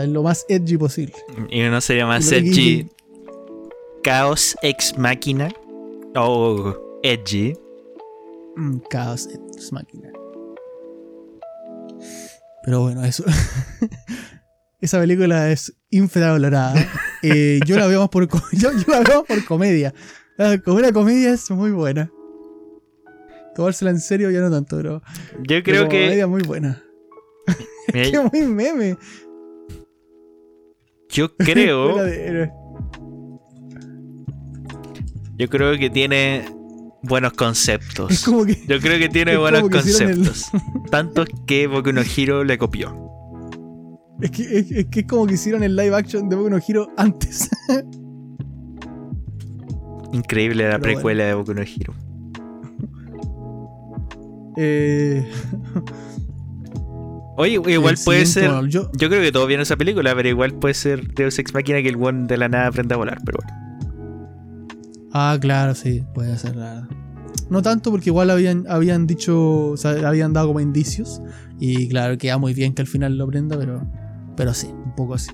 Lo 0.08 0.22
más 0.22 0.46
edgy 0.48 0.76
posible. 0.76 1.14
Y 1.50 1.62
no 1.62 1.80
sería 1.80 2.06
más 2.06 2.30
edgy. 2.32 2.88
Chaos 4.02 4.56
Ex 4.62 4.96
Máquina. 4.96 5.50
O 6.14 6.74
edgy. 7.02 7.54
Mm, 8.56 8.78
Caos 8.90 9.28
es 9.56 9.72
máquina. 9.72 10.10
Pero 12.64 12.82
bueno, 12.82 13.04
eso. 13.04 13.24
Esa 14.80 14.98
película 15.00 15.50
es 15.50 15.74
infravalorada. 15.90 16.74
Eh, 17.22 17.60
yo 17.66 17.76
la 17.78 17.86
veo 17.86 18.00
más 18.00 18.08
por 18.10 18.26
yo, 18.52 18.70
yo 18.72 18.84
la 18.92 19.00
veo 19.00 19.18
más 19.20 19.26
por 19.26 19.44
comedia. 19.44 19.92
Ah, 20.38 20.56
Como 20.64 20.76
una 20.78 20.92
comedia 20.92 21.32
es 21.32 21.50
muy 21.50 21.70
buena. 21.72 22.10
Tomársela 23.54 23.90
en 23.90 24.00
serio 24.00 24.30
ya 24.30 24.40
no 24.40 24.50
tanto, 24.50 24.76
pero. 24.76 25.02
Yo 25.38 25.42
pero 25.46 25.62
creo 25.62 25.86
comedia 25.88 26.24
que. 26.24 26.26
muy 26.26 26.42
buena. 26.42 26.82
mira, 27.94 28.10
Qué 28.10 28.20
muy 28.20 28.46
meme. 28.54 28.96
yo 31.08 31.34
creo. 31.36 31.96
Yo 35.36 35.48
creo 35.48 35.78
que 35.78 35.88
tiene 35.90 36.44
buenos 37.02 37.32
Es 37.32 37.38
conceptos. 37.38 38.24
como 38.24 38.44
que. 38.44 38.54
Yo 38.66 38.80
creo 38.80 38.98
que 38.98 39.08
tiene 39.08 39.36
buenos 39.36 39.60
que 39.62 39.66
el- 39.78 39.82
conceptos. 39.82 40.44
Tantos 40.90 41.28
que 41.46 41.66
Boku 41.66 41.92
no 41.92 42.02
Hero 42.02 42.44
le 42.44 42.58
copió. 42.58 42.94
Es 44.20 44.30
que, 44.30 44.42
es, 44.42 44.70
es 44.72 44.86
que 44.86 45.00
es 45.00 45.06
como 45.06 45.26
que 45.26 45.34
hicieron 45.34 45.62
el 45.62 45.76
live 45.76 45.94
action 45.94 46.28
de 46.28 46.36
Boku 46.36 46.50
no 46.50 46.58
Hero 46.66 46.88
antes. 46.96 47.48
Increíble 50.12 50.64
la 50.64 50.78
Pero 50.78 50.82
precuela 50.82 51.24
de 51.24 51.34
Boku 51.34 51.54
no 51.54 51.62
Hero. 51.62 51.94
Eh, 54.56 55.24
Oye, 57.36 57.52
igual 57.52 57.94
el 57.96 58.04
puede 58.04 58.26
ser. 58.26 58.50
yo, 58.68 58.90
Yo 58.92 59.08
creo 59.08 59.22
que 59.22 59.30
todos 59.30 59.46
vieron 59.46 59.62
esa 59.62 59.76
película, 59.76 60.12
pero 60.16 60.28
igual 60.28 60.54
puede 60.54 60.74
ser 60.74 61.14
Deus 61.14 61.38
Ex 61.38 61.54
Máquina 61.54 61.80
que 61.80 61.88
el 61.88 61.96
one 61.96 62.26
de 62.26 62.36
la 62.36 62.48
nada 62.48 62.66
aprenda 62.66 62.96
a 62.96 62.98
volar, 62.98 63.18
pero 63.24 63.38
bueno. 63.40 63.68
Ah, 65.12 65.38
claro, 65.40 65.76
sí, 65.76 66.02
puede 66.14 66.36
ser. 66.36 66.56
la. 66.56 66.88
No 67.48 67.62
tanto 67.62 67.92
porque 67.92 68.10
igual 68.10 68.30
habían, 68.30 68.64
habían 68.68 69.06
dicho, 69.06 69.68
o 69.70 69.76
sea, 69.76 70.08
habían 70.08 70.32
dado 70.32 70.48
como 70.48 70.58
indicios. 70.60 71.22
Y 71.60 71.88
claro, 71.88 72.18
queda 72.18 72.38
muy 72.38 72.54
bien 72.54 72.74
que 72.74 72.82
al 72.82 72.88
final 72.88 73.16
lo 73.16 73.24
aprenda, 73.24 73.56
pero, 73.56 73.88
pero 74.38 74.54
sí, 74.54 74.68
un 74.72 74.94
poco 74.94 75.14
así. 75.14 75.30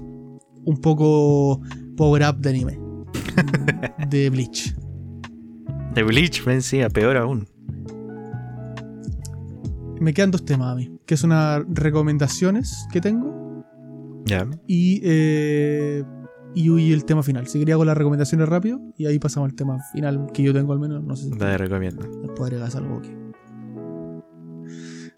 Un 0.65 0.79
poco 0.81 1.61
power 1.97 2.23
up 2.29 2.39
de 2.41 2.49
anime. 2.49 2.81
de 4.09 4.31
Bleach. 4.31 4.75
De 5.95 6.03
Bleach, 6.03 6.43
ven, 6.45 6.63
sí, 6.63 6.81
a 6.81 6.89
peor 6.89 7.19
aún. 7.19 7.47
Me 10.01 10.15
quedan 10.15 10.31
dos 10.31 10.45
temas 10.47 10.73
a 10.73 10.75
mí, 10.75 10.91
que 11.07 11.17
son 11.19 11.31
unas 11.31 11.63
recomendaciones 11.69 12.87
que 12.93 13.01
tengo 13.03 13.63
Ya. 14.25 14.47
y, 14.67 15.01
eh, 15.05 16.03
y, 16.55 16.71
y 16.73 16.93
el 16.95 17.05
tema 17.05 17.23
final. 17.23 17.47
Si 17.47 17.59
quería 17.59 17.77
con 17.77 17.87
las 17.87 17.97
recomendaciones 17.99 18.49
rápido 18.49 18.81
y 18.97 19.05
ahí 19.07 19.19
pasamos 19.19 19.51
al 19.51 19.55
tema 19.55 19.79
final 19.93 20.29
que 20.33 20.43
yo 20.43 20.55
tengo 20.55 20.73
al 20.73 20.81
menos. 20.81 21.05
No 21.05 21.15
sé 21.15 21.25
si 21.29 21.31
Te 21.39 21.59
recomiendo. 21.59 22.07
Agregas 22.43 22.75
algo 22.75 22.99
aquí. 23.01 23.11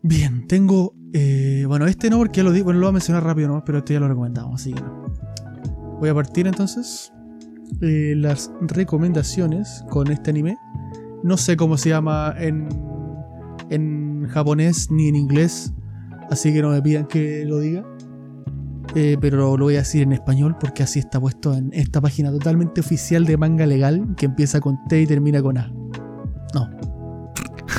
Bien, 0.09 0.47
tengo. 0.47 0.95
eh, 1.13 1.65
bueno, 1.67 1.87
este 1.87 2.11
no, 2.11 2.19
porque 2.19 2.39
ya 2.39 2.45
lo 2.45 2.53
di, 2.53 2.63
bueno, 2.63 2.79
lo 2.79 2.87
voy 2.87 2.91
a 2.91 2.93
mencionar 2.93 3.25
rápido 3.25 3.49
nomás, 3.49 3.65
pero 3.67 3.79
este 3.79 3.95
ya 3.95 4.01
lo 4.01 4.07
recomendamos, 4.07 4.61
así 4.61 4.73
que 4.73 4.81
no. 4.81 5.07
Voy 5.99 6.09
a 6.09 6.15
partir 6.15 6.47
entonces 6.47 7.13
eh, 7.81 8.15
las 8.17 8.53
recomendaciones 8.61 9.85
con 9.91 10.09
este 10.13 10.31
anime. 10.31 10.57
No 11.25 11.37
sé 11.37 11.57
cómo 11.57 11.77
se 11.77 11.89
llama 11.89 12.35
en, 12.39 12.69
en 13.71 14.29
japonés 14.29 14.93
ni 14.93 15.09
en 15.09 15.17
inglés, 15.17 15.73
así 16.31 16.53
que 16.53 16.63
no 16.63 16.71
me 16.71 16.81
pidan 16.81 17.07
que 17.07 17.45
lo 17.45 17.59
diga. 17.59 17.85
Eh, 18.95 19.17
pero 19.21 19.57
lo 19.57 19.65
voy 19.65 19.75
a 19.75 19.79
decir 19.79 20.03
en 20.03 20.13
español 20.13 20.57
porque 20.61 20.85
así 20.85 21.01
está 21.01 21.19
puesto 21.21 21.53
en 21.53 21.71
esta 21.73 22.01
página 22.01 22.31
totalmente 22.31 22.81
oficial 22.81 23.25
de 23.27 23.37
manga 23.37 23.67
legal 23.67 24.15
que 24.17 24.27
empieza 24.27 24.61
con 24.61 24.79
T 24.89 25.01
y 25.01 25.07
termina 25.09 25.43
con 25.43 25.59
A. 25.59 25.69
No, 26.55 26.71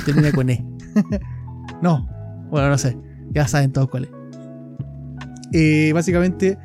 termina 0.05 0.31
con 0.33 0.49
E. 0.49 0.65
no, 1.81 2.07
bueno, 2.49 2.69
no 2.69 2.77
sé. 2.77 2.97
Ya 3.31 3.47
saben 3.47 3.71
todos 3.71 3.89
cuál 3.89 4.05
es. 4.05 4.11
Eh, 5.53 5.91
básicamente 5.93 6.57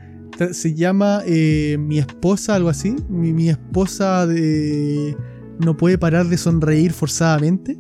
se 0.53 0.75
llama 0.75 1.23
eh, 1.27 1.77
Mi 1.79 1.99
esposa, 1.99 2.55
algo 2.55 2.69
así. 2.69 2.97
Mi, 3.09 3.33
mi 3.33 3.49
esposa 3.49 4.27
de... 4.27 5.17
no 5.59 5.77
puede 5.77 5.99
parar 5.99 6.27
de 6.27 6.37
sonreír 6.37 6.93
forzadamente. 6.93 7.79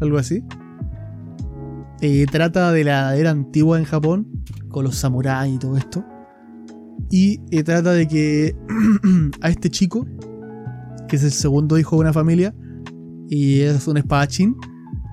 Algo 0.00 0.18
así. 0.18 0.42
Eh, 2.00 2.26
trata 2.30 2.70
de 2.72 2.84
la 2.84 3.16
era 3.16 3.30
antigua 3.30 3.78
en 3.78 3.84
Japón, 3.84 4.28
con 4.68 4.84
los 4.84 4.96
samuráis 4.96 5.56
y 5.56 5.58
todo 5.58 5.76
esto. 5.76 6.04
Y 7.10 7.40
eh, 7.50 7.62
trata 7.64 7.92
de 7.92 8.06
que 8.06 8.56
a 9.40 9.50
este 9.50 9.70
chico, 9.70 10.06
que 11.08 11.16
es 11.16 11.24
el 11.24 11.32
segundo 11.32 11.78
hijo 11.78 11.96
de 11.96 12.00
una 12.00 12.12
familia, 12.12 12.54
y 13.28 13.60
es 13.60 13.86
un 13.88 13.96
espadachín, 13.96 14.56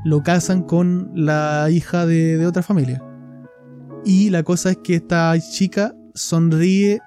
lo 0.06 0.22
casan 0.22 0.62
con 0.62 1.12
la 1.16 1.68
hija 1.72 2.06
de, 2.06 2.46
otra 2.46 2.62
familia. 2.62 3.04
Y 4.06 4.30
la 4.30 4.44
cosa 4.44 4.70
es 4.70 4.78
que 4.78 4.96
esta 4.96 5.34
chica 5.40 5.96
sonríe 6.14 7.02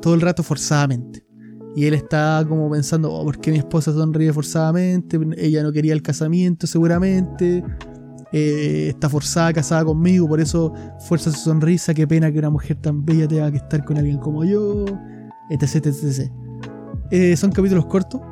todo 0.00 0.14
el 0.14 0.22
rato 0.22 0.42
forzadamente. 0.42 1.26
Y 1.76 1.84
él 1.84 1.92
está 1.92 2.42
como 2.48 2.70
pensando, 2.70 3.12
oh, 3.12 3.22
¿por 3.22 3.38
qué 3.38 3.50
mi 3.50 3.58
esposa 3.58 3.92
sonríe 3.92 4.32
forzadamente? 4.32 5.20
Ella 5.36 5.62
no 5.62 5.72
quería 5.72 5.92
el 5.92 6.00
casamiento 6.00 6.66
seguramente. 6.66 7.62
Eh, 8.32 8.86
está 8.88 9.10
forzada, 9.10 9.52
casada 9.52 9.84
conmigo, 9.84 10.26
por 10.26 10.40
eso 10.40 10.72
fuerza 11.00 11.30
su 11.30 11.40
sonrisa. 11.40 11.92
Qué 11.92 12.08
pena 12.08 12.32
que 12.32 12.38
una 12.38 12.50
mujer 12.50 12.78
tan 12.80 13.04
bella 13.04 13.28
tenga 13.28 13.50
que 13.50 13.58
estar 13.58 13.84
con 13.84 13.98
alguien 13.98 14.16
como 14.16 14.42
yo. 14.46 14.86
Etc, 15.50 15.74
etc, 15.74 15.86
etc. 15.86 16.32
Eh, 17.10 17.36
son 17.36 17.52
capítulos 17.52 17.84
cortos. 17.84 18.22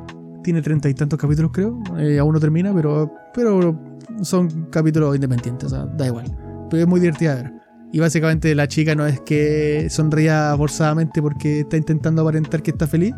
Tiene 0.43 0.63
treinta 0.63 0.89
y 0.89 0.95
tantos 0.95 1.19
capítulos, 1.19 1.51
creo. 1.53 1.79
Eh, 1.99 2.17
aún 2.17 2.33
no 2.33 2.39
termina, 2.39 2.73
pero, 2.73 3.13
pero 3.31 3.77
son 4.21 4.67
capítulos 4.71 5.15
independientes. 5.15 5.71
O 5.71 5.75
sea, 5.75 5.85
da 5.85 6.07
igual. 6.07 6.25
Pero 6.69 6.81
es 6.83 6.87
muy 6.87 6.99
divertida 6.99 7.35
de 7.35 7.43
ver. 7.43 7.53
Y 7.93 7.99
básicamente 7.99 8.53
la 8.53 8.67
chica 8.67 8.95
no 8.95 9.05
es 9.07 9.21
que 9.21 9.87
sonría 9.89 10.53
forzadamente 10.57 11.21
porque 11.21 11.61
está 11.61 11.77
intentando 11.77 12.21
aparentar 12.21 12.61
que 12.61 12.71
está 12.71 12.85
feliz, 12.87 13.13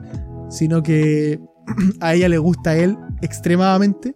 sino 0.50 0.84
que 0.84 1.40
a 2.00 2.14
ella 2.14 2.30
le 2.30 2.38
gusta 2.38 2.72
a 2.72 2.78
él 2.78 2.96
extremadamente. 3.22 4.16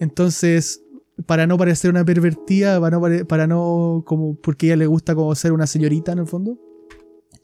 Entonces, 0.00 0.80
para 1.26 1.46
no 1.46 1.56
parecer 1.58 1.90
una 1.90 2.04
pervertida, 2.04 2.80
para 2.80 2.98
no, 2.98 3.26
para 3.26 3.46
no 3.46 4.02
como 4.06 4.36
porque 4.40 4.66
ella 4.66 4.76
le 4.76 4.86
gusta 4.86 5.14
como 5.14 5.34
ser 5.34 5.52
una 5.52 5.66
señorita 5.66 6.12
en 6.12 6.18
el 6.20 6.26
fondo, 6.26 6.58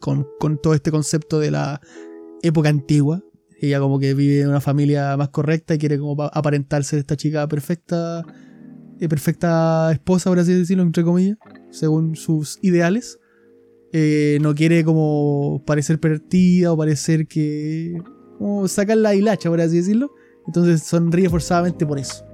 con, 0.01 0.27
con 0.39 0.59
todo 0.61 0.75
este 0.75 0.91
concepto 0.91 1.39
de 1.39 1.51
la 1.51 1.81
época 2.43 2.69
antigua. 2.71 3.23
Ella 3.61 3.79
como 3.81 3.99
que 3.99 4.15
vive 4.15 4.41
en 4.41 4.49
una 4.49 4.61
familia 4.63 5.15
más 5.19 5.29
correcta 5.29 5.75
y 5.75 5.79
quiere 5.79 5.99
como 5.99 6.17
pa- 6.17 6.31
aparentarse 6.33 6.97
de 6.97 7.01
esta 7.01 7.17
chica 7.17 7.47
perfecta, 7.47 8.23
perfecta 9.09 9.91
esposa, 9.93 10.31
por 10.31 10.39
así 10.39 10.53
decirlo, 10.53 10.83
entre 10.83 11.05
comillas, 11.05 11.39
según 11.71 12.17
sus 12.17 12.59
ideales. 12.63 13.19
Eh, 13.93 14.39
no 14.41 14.55
quiere 14.55 14.85
como 14.85 15.63
parecer 15.67 15.99
pervertida 15.99 16.73
o 16.73 16.77
parecer 16.77 17.27
que... 17.27 18.01
como 18.39 18.69
sacar 18.69 18.99
la 18.99 19.15
hilacha, 19.15 19.49
por 19.49 19.61
así 19.61 19.79
decirlo. 19.79 20.13
Entonces 20.47 20.83
sonríe 20.83 21.29
forzadamente 21.29 21.87
por 21.87 21.99
eso. 21.99 22.25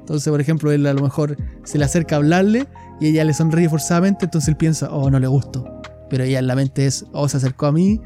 Entonces, 0.00 0.30
por 0.30 0.40
ejemplo, 0.40 0.70
él 0.70 0.86
a 0.86 0.94
lo 0.94 1.02
mejor 1.02 1.36
se 1.64 1.78
le 1.78 1.84
acerca 1.84 2.14
a 2.14 2.18
hablarle 2.18 2.66
y 3.00 3.08
ella 3.08 3.24
le 3.24 3.34
sonríe 3.34 3.68
forzadamente, 3.68 4.26
entonces 4.26 4.48
él 4.48 4.56
piensa, 4.56 4.88
oh, 4.90 5.10
no 5.10 5.18
le 5.18 5.26
gusto. 5.26 5.80
Pero 6.08 6.22
ella 6.24 6.38
en 6.38 6.46
la 6.46 6.54
mente 6.54 6.86
es, 6.86 7.04
oh, 7.12 7.28
se 7.28 7.38
acercó 7.38 7.66
a 7.66 7.72
mí, 7.72 8.00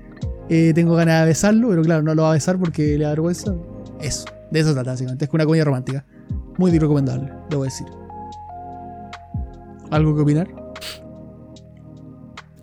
eh, 0.48 0.72
tengo 0.74 0.94
ganas 0.94 1.20
de 1.20 1.26
besarlo, 1.26 1.68
pero 1.68 1.82
claro, 1.82 2.02
no 2.02 2.14
lo 2.14 2.22
va 2.22 2.30
a 2.30 2.34
besar 2.34 2.58
porque 2.58 2.96
le 2.96 3.04
da 3.04 3.10
vergüenza. 3.10 3.54
Eso, 4.00 4.24
de 4.50 4.60
eso 4.60 4.72
trata, 4.72 4.92
básicamente. 4.92 5.26
Es 5.26 5.30
una 5.32 5.44
comedia 5.44 5.64
romántica. 5.64 6.06
Muy 6.56 6.76
recomendable, 6.76 7.30
debo 7.50 7.64
decir. 7.64 7.86
¿Algo 9.90 10.14
que 10.14 10.22
opinar? 10.22 10.48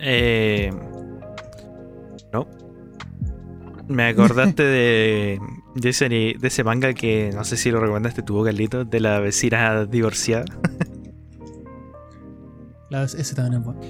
Eh, 0.00 0.70
no. 2.32 2.46
Me 3.88 4.04
acordaste 4.08 4.62
de, 4.62 5.38
de, 5.74 5.88
ese, 5.88 6.08
de 6.08 6.36
ese 6.42 6.64
manga 6.64 6.92
que 6.92 7.30
no 7.34 7.44
sé 7.44 7.56
si 7.56 7.70
lo 7.70 7.80
recomendaste 7.80 8.22
tú, 8.22 8.42
Carlito, 8.44 8.84
de 8.84 9.00
la 9.00 9.18
vecina 9.20 9.84
divorciada. 9.86 10.44
La- 12.90 13.04
ese 13.04 13.34
también 13.34 13.60
es 13.60 13.66
bueno. 13.66 13.80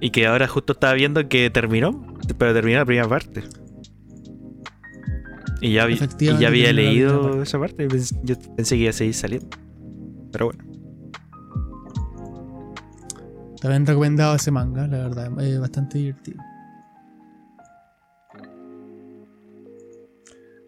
Y 0.00 0.10
que 0.10 0.26
ahora 0.26 0.48
justo 0.48 0.72
estaba 0.72 0.94
viendo 0.94 1.28
que 1.28 1.50
terminó, 1.50 2.02
pero 2.38 2.54
terminó 2.54 2.78
la 2.78 2.84
primera 2.86 3.06
parte. 3.08 3.42
Y 5.60 5.72
ya, 5.74 5.84
vi- 5.86 5.98
y 6.20 6.38
ya 6.38 6.48
había 6.48 6.72
leído 6.72 7.22
parte. 7.22 7.42
esa 7.42 7.58
parte. 7.58 7.88
Yo 8.24 8.34
pensé 8.56 8.76
que 8.76 8.82
iba 8.82 8.90
a 8.90 8.94
seguir 8.94 9.14
saliendo. 9.14 9.48
Pero 10.32 10.46
bueno. 10.46 10.64
También 13.62 13.86
recomendado 13.86 14.34
ese 14.34 14.50
manga, 14.50 14.86
la 14.88 14.98
verdad, 14.98 15.40
es 15.40 15.58
bastante 15.60 15.98
divertido. 15.98 16.42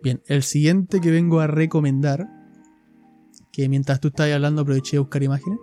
Bien, 0.03 0.23
el 0.27 0.43
siguiente 0.43 1.01
que 1.01 1.11
vengo 1.11 1.41
a 1.41 1.47
recomendar, 1.47 2.29
que 3.51 3.69
mientras 3.69 4.01
tú 4.01 4.09
estabas 4.09 4.33
hablando 4.33 4.63
aproveché 4.63 4.97
de 4.97 5.01
buscar 5.01 5.23
imágenes, 5.23 5.59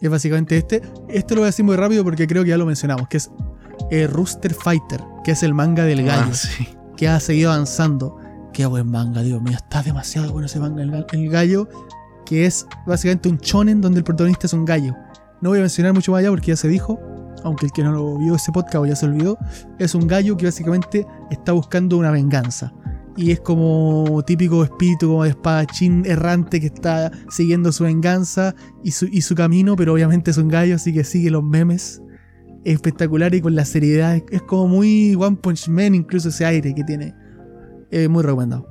es 0.00 0.08
básicamente 0.10 0.56
este. 0.56 0.80
Este 1.08 1.34
lo 1.34 1.40
voy 1.40 1.46
a 1.46 1.50
decir 1.50 1.64
muy 1.64 1.76
rápido 1.76 2.04
porque 2.04 2.26
creo 2.26 2.44
que 2.44 2.50
ya 2.50 2.56
lo 2.56 2.66
mencionamos, 2.66 3.08
que 3.08 3.16
es 3.18 3.30
eh, 3.90 4.06
Rooster 4.06 4.54
Fighter, 4.54 5.02
que 5.24 5.32
es 5.32 5.42
el 5.42 5.52
manga 5.54 5.84
del 5.84 6.04
gallo, 6.04 6.30
Ah, 6.30 6.34
sí. 6.34 6.66
que 6.96 7.08
ha 7.08 7.18
seguido 7.20 7.52
avanzando. 7.52 8.16
Qué 8.52 8.64
buen 8.66 8.88
manga, 8.90 9.22
Dios 9.22 9.42
mío, 9.42 9.56
está 9.56 9.82
demasiado 9.82 10.32
bueno 10.32 10.46
ese 10.46 10.58
manga, 10.60 10.82
el, 10.82 11.06
el 11.12 11.30
gallo, 11.30 11.68
que 12.24 12.46
es 12.46 12.66
básicamente 12.86 13.28
un 13.28 13.38
shonen 13.38 13.80
donde 13.80 13.98
el 13.98 14.04
protagonista 14.04 14.46
es 14.46 14.52
un 14.52 14.64
gallo. 14.64 14.94
No 15.40 15.50
voy 15.50 15.58
a 15.58 15.62
mencionar 15.62 15.94
mucho 15.94 16.12
más 16.12 16.20
allá 16.20 16.30
porque 16.30 16.48
ya 16.48 16.56
se 16.56 16.68
dijo, 16.68 17.00
aunque 17.44 17.66
el 17.66 17.72
que 17.72 17.82
no 17.82 17.92
lo 17.92 18.18
vio 18.18 18.34
ese 18.34 18.52
podcast 18.52 18.76
o 18.76 18.86
ya 18.86 18.96
se 18.96 19.06
olvidó, 19.06 19.38
es 19.78 19.94
un 19.94 20.06
gallo 20.06 20.36
que 20.36 20.46
básicamente 20.46 21.06
está 21.30 21.52
buscando 21.52 21.96
una 21.96 22.10
venganza. 22.10 22.72
Y 23.16 23.32
es 23.32 23.40
como 23.40 24.22
típico 24.26 24.62
espíritu 24.62 25.08
como 25.08 25.24
de 25.24 25.30
espadachín 25.30 26.04
errante 26.06 26.60
que 26.60 26.66
está 26.66 27.10
siguiendo 27.28 27.72
su 27.72 27.84
venganza 27.84 28.54
y 28.84 28.92
su, 28.92 29.06
y 29.06 29.22
su 29.22 29.34
camino, 29.34 29.76
pero 29.76 29.94
obviamente 29.94 30.30
es 30.30 30.38
un 30.38 30.48
gallo, 30.48 30.76
así 30.76 30.92
que 30.92 31.04
sigue 31.04 31.30
los 31.30 31.42
memes. 31.42 32.02
Es 32.64 32.74
espectacular 32.74 33.34
y 33.34 33.40
con 33.40 33.54
la 33.54 33.64
seriedad. 33.64 34.22
Es, 34.30 34.42
como 34.42 34.68
muy 34.68 35.14
One 35.14 35.36
Punch 35.36 35.68
Man, 35.68 35.94
incluso 35.94 36.28
ese 36.28 36.44
aire 36.44 36.74
que 36.74 36.84
tiene. 36.84 37.14
Eh, 37.90 38.08
muy 38.08 38.22
recomendado. 38.22 38.68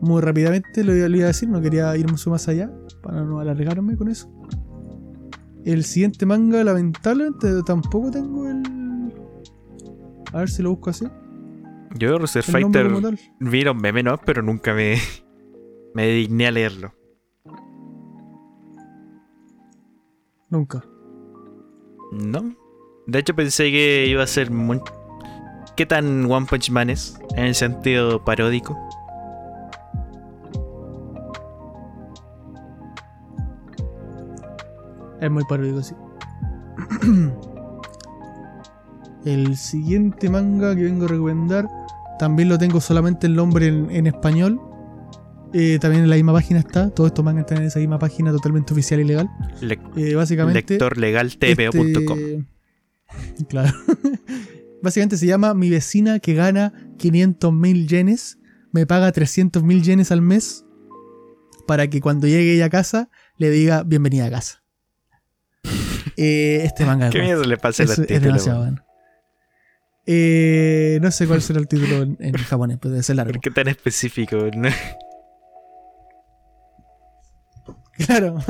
Muy 0.00 0.20
rápidamente 0.20 0.84
lo, 0.84 0.92
lo 0.92 1.16
iba 1.16 1.24
a 1.24 1.28
decir, 1.28 1.48
no 1.48 1.60
quería 1.60 1.96
ir 1.96 2.08
mucho 2.08 2.30
más 2.30 2.46
allá 2.48 2.70
para 3.06 3.22
no 3.22 3.38
alargarme 3.38 3.96
con 3.96 4.08
eso. 4.08 4.28
El 5.64 5.84
siguiente 5.84 6.26
manga, 6.26 6.64
lamentablemente, 6.64 7.62
tampoco 7.64 8.10
tengo 8.10 8.48
el. 8.48 8.62
A 10.32 10.38
ver 10.38 10.50
si 10.50 10.62
lo 10.62 10.70
busco 10.70 10.90
así. 10.90 11.06
Yo, 11.96 12.10
nombre 12.10 12.42
Fighter, 12.42 12.90
vi 13.40 13.62
los 13.62 13.76
memes, 13.76 14.04
¿no? 14.04 14.18
Pero 14.18 14.42
nunca 14.42 14.74
me, 14.74 14.96
me 15.94 16.08
digné 16.08 16.48
a 16.48 16.50
leerlo. 16.50 16.94
Nunca. 20.50 20.84
No. 22.12 22.54
De 23.06 23.20
hecho, 23.20 23.34
pensé 23.34 23.70
que 23.70 24.06
iba 24.08 24.22
a 24.22 24.26
ser 24.26 24.50
muy. 24.50 24.80
¿Qué 25.76 25.86
tan 25.86 26.30
One 26.30 26.46
Punch 26.48 26.70
Man 26.70 26.90
es? 26.90 27.18
En 27.36 27.44
el 27.44 27.54
sentido 27.54 28.24
paródico. 28.24 28.76
Es 35.20 35.30
muy 35.30 35.44
paródico, 35.48 35.82
sí. 35.82 35.94
El 39.24 39.56
siguiente 39.56 40.30
manga 40.30 40.74
que 40.76 40.84
vengo 40.84 41.06
a 41.06 41.08
recomendar, 41.08 41.66
también 42.18 42.48
lo 42.48 42.58
tengo 42.58 42.80
solamente 42.80 43.26
el 43.26 43.34
nombre 43.34 43.66
en, 43.66 43.90
en 43.90 44.06
español. 44.06 44.60
Eh, 45.52 45.78
también 45.80 46.04
en 46.04 46.10
la 46.10 46.16
misma 46.16 46.32
página 46.32 46.60
está. 46.60 46.90
Todos 46.90 47.08
estos 47.08 47.24
mangas 47.24 47.42
están 47.44 47.58
en 47.58 47.64
esa 47.64 47.78
misma 47.78 47.98
página 47.98 48.30
totalmente 48.30 48.72
oficial 48.72 49.00
y 49.00 49.04
legal. 49.04 49.28
Le- 49.60 49.78
Eh, 49.96 50.14
básicamente. 50.14 50.60
lectorlegaltpo.com. 50.74 52.18
este- 52.18 52.44
Claro. 53.48 53.72
Básicamente 54.82 55.16
se 55.16 55.26
llama 55.26 55.54
Mi 55.54 55.70
vecina 55.70 56.18
que 56.20 56.34
gana 56.34 56.72
500 56.98 57.52
mil 57.52 57.88
yenes, 57.88 58.38
me 58.72 58.86
paga 58.86 59.10
300 59.10 59.62
mil 59.64 59.82
yenes 59.82 60.12
al 60.12 60.20
mes 60.22 60.64
para 61.66 61.88
que 61.88 62.00
cuando 62.00 62.26
llegue 62.28 62.54
ella 62.54 62.66
a 62.66 62.70
casa 62.70 63.08
le 63.38 63.50
diga 63.50 63.82
bienvenida 63.82 64.26
a 64.26 64.30
casa. 64.30 64.62
Eh, 66.18 66.62
este 66.64 66.86
manga 66.86 67.10
¿Qué 67.10 67.20
miedo 67.20 67.44
le 67.44 67.58
pasa 67.58 67.82
a 67.82 67.86
los 67.86 67.98
es 67.98 68.06
títulos? 68.06 68.22
demasiado 68.24 68.60
bueno. 68.60 68.82
Eh, 70.06 70.98
no 71.02 71.10
sé 71.10 71.26
cuál 71.26 71.42
será 71.42 71.58
el 71.60 71.68
título 71.68 72.02
en, 72.02 72.16
en 72.20 72.32
japonés, 72.34 72.78
debe 72.80 73.02
ser 73.02 73.16
largo. 73.16 73.32
¿Por 73.32 73.40
qué 73.42 73.50
tan 73.50 73.68
específico? 73.68 74.36
no? 74.56 74.68
Claro. 78.06 78.34
O 78.36 78.42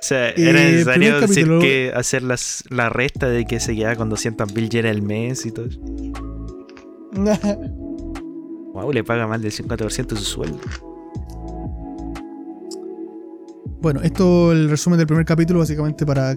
sea, 0.00 0.30
Eh, 0.30 0.34
era 0.36 0.60
necesario 0.64 1.20
decir 1.20 1.44
capítulo- 1.44 1.60
que 1.60 1.92
hacer 1.94 2.22
las, 2.22 2.64
la 2.70 2.88
resta 2.90 3.28
de 3.28 3.44
que 3.44 3.60
se 3.60 3.74
quedaba 3.74 3.96
con 3.96 4.08
200 4.10 4.52
mil 4.54 4.68
yenes 4.68 4.90
al 4.90 5.02
mes 5.02 5.46
y 5.46 5.52
todo 5.52 5.66
eso. 5.66 5.80
Wow, 8.72 8.92
le 8.92 9.04
paga 9.04 9.26
más 9.26 9.40
del 9.42 9.52
50% 9.52 10.06
de 10.08 10.16
su 10.16 10.24
sueldo. 10.24 10.58
Bueno, 13.80 14.00
esto 14.02 14.52
el 14.52 14.68
resumen 14.68 14.98
del 14.98 15.06
primer 15.06 15.24
capítulo, 15.24 15.60
básicamente 15.60 16.04
para, 16.04 16.34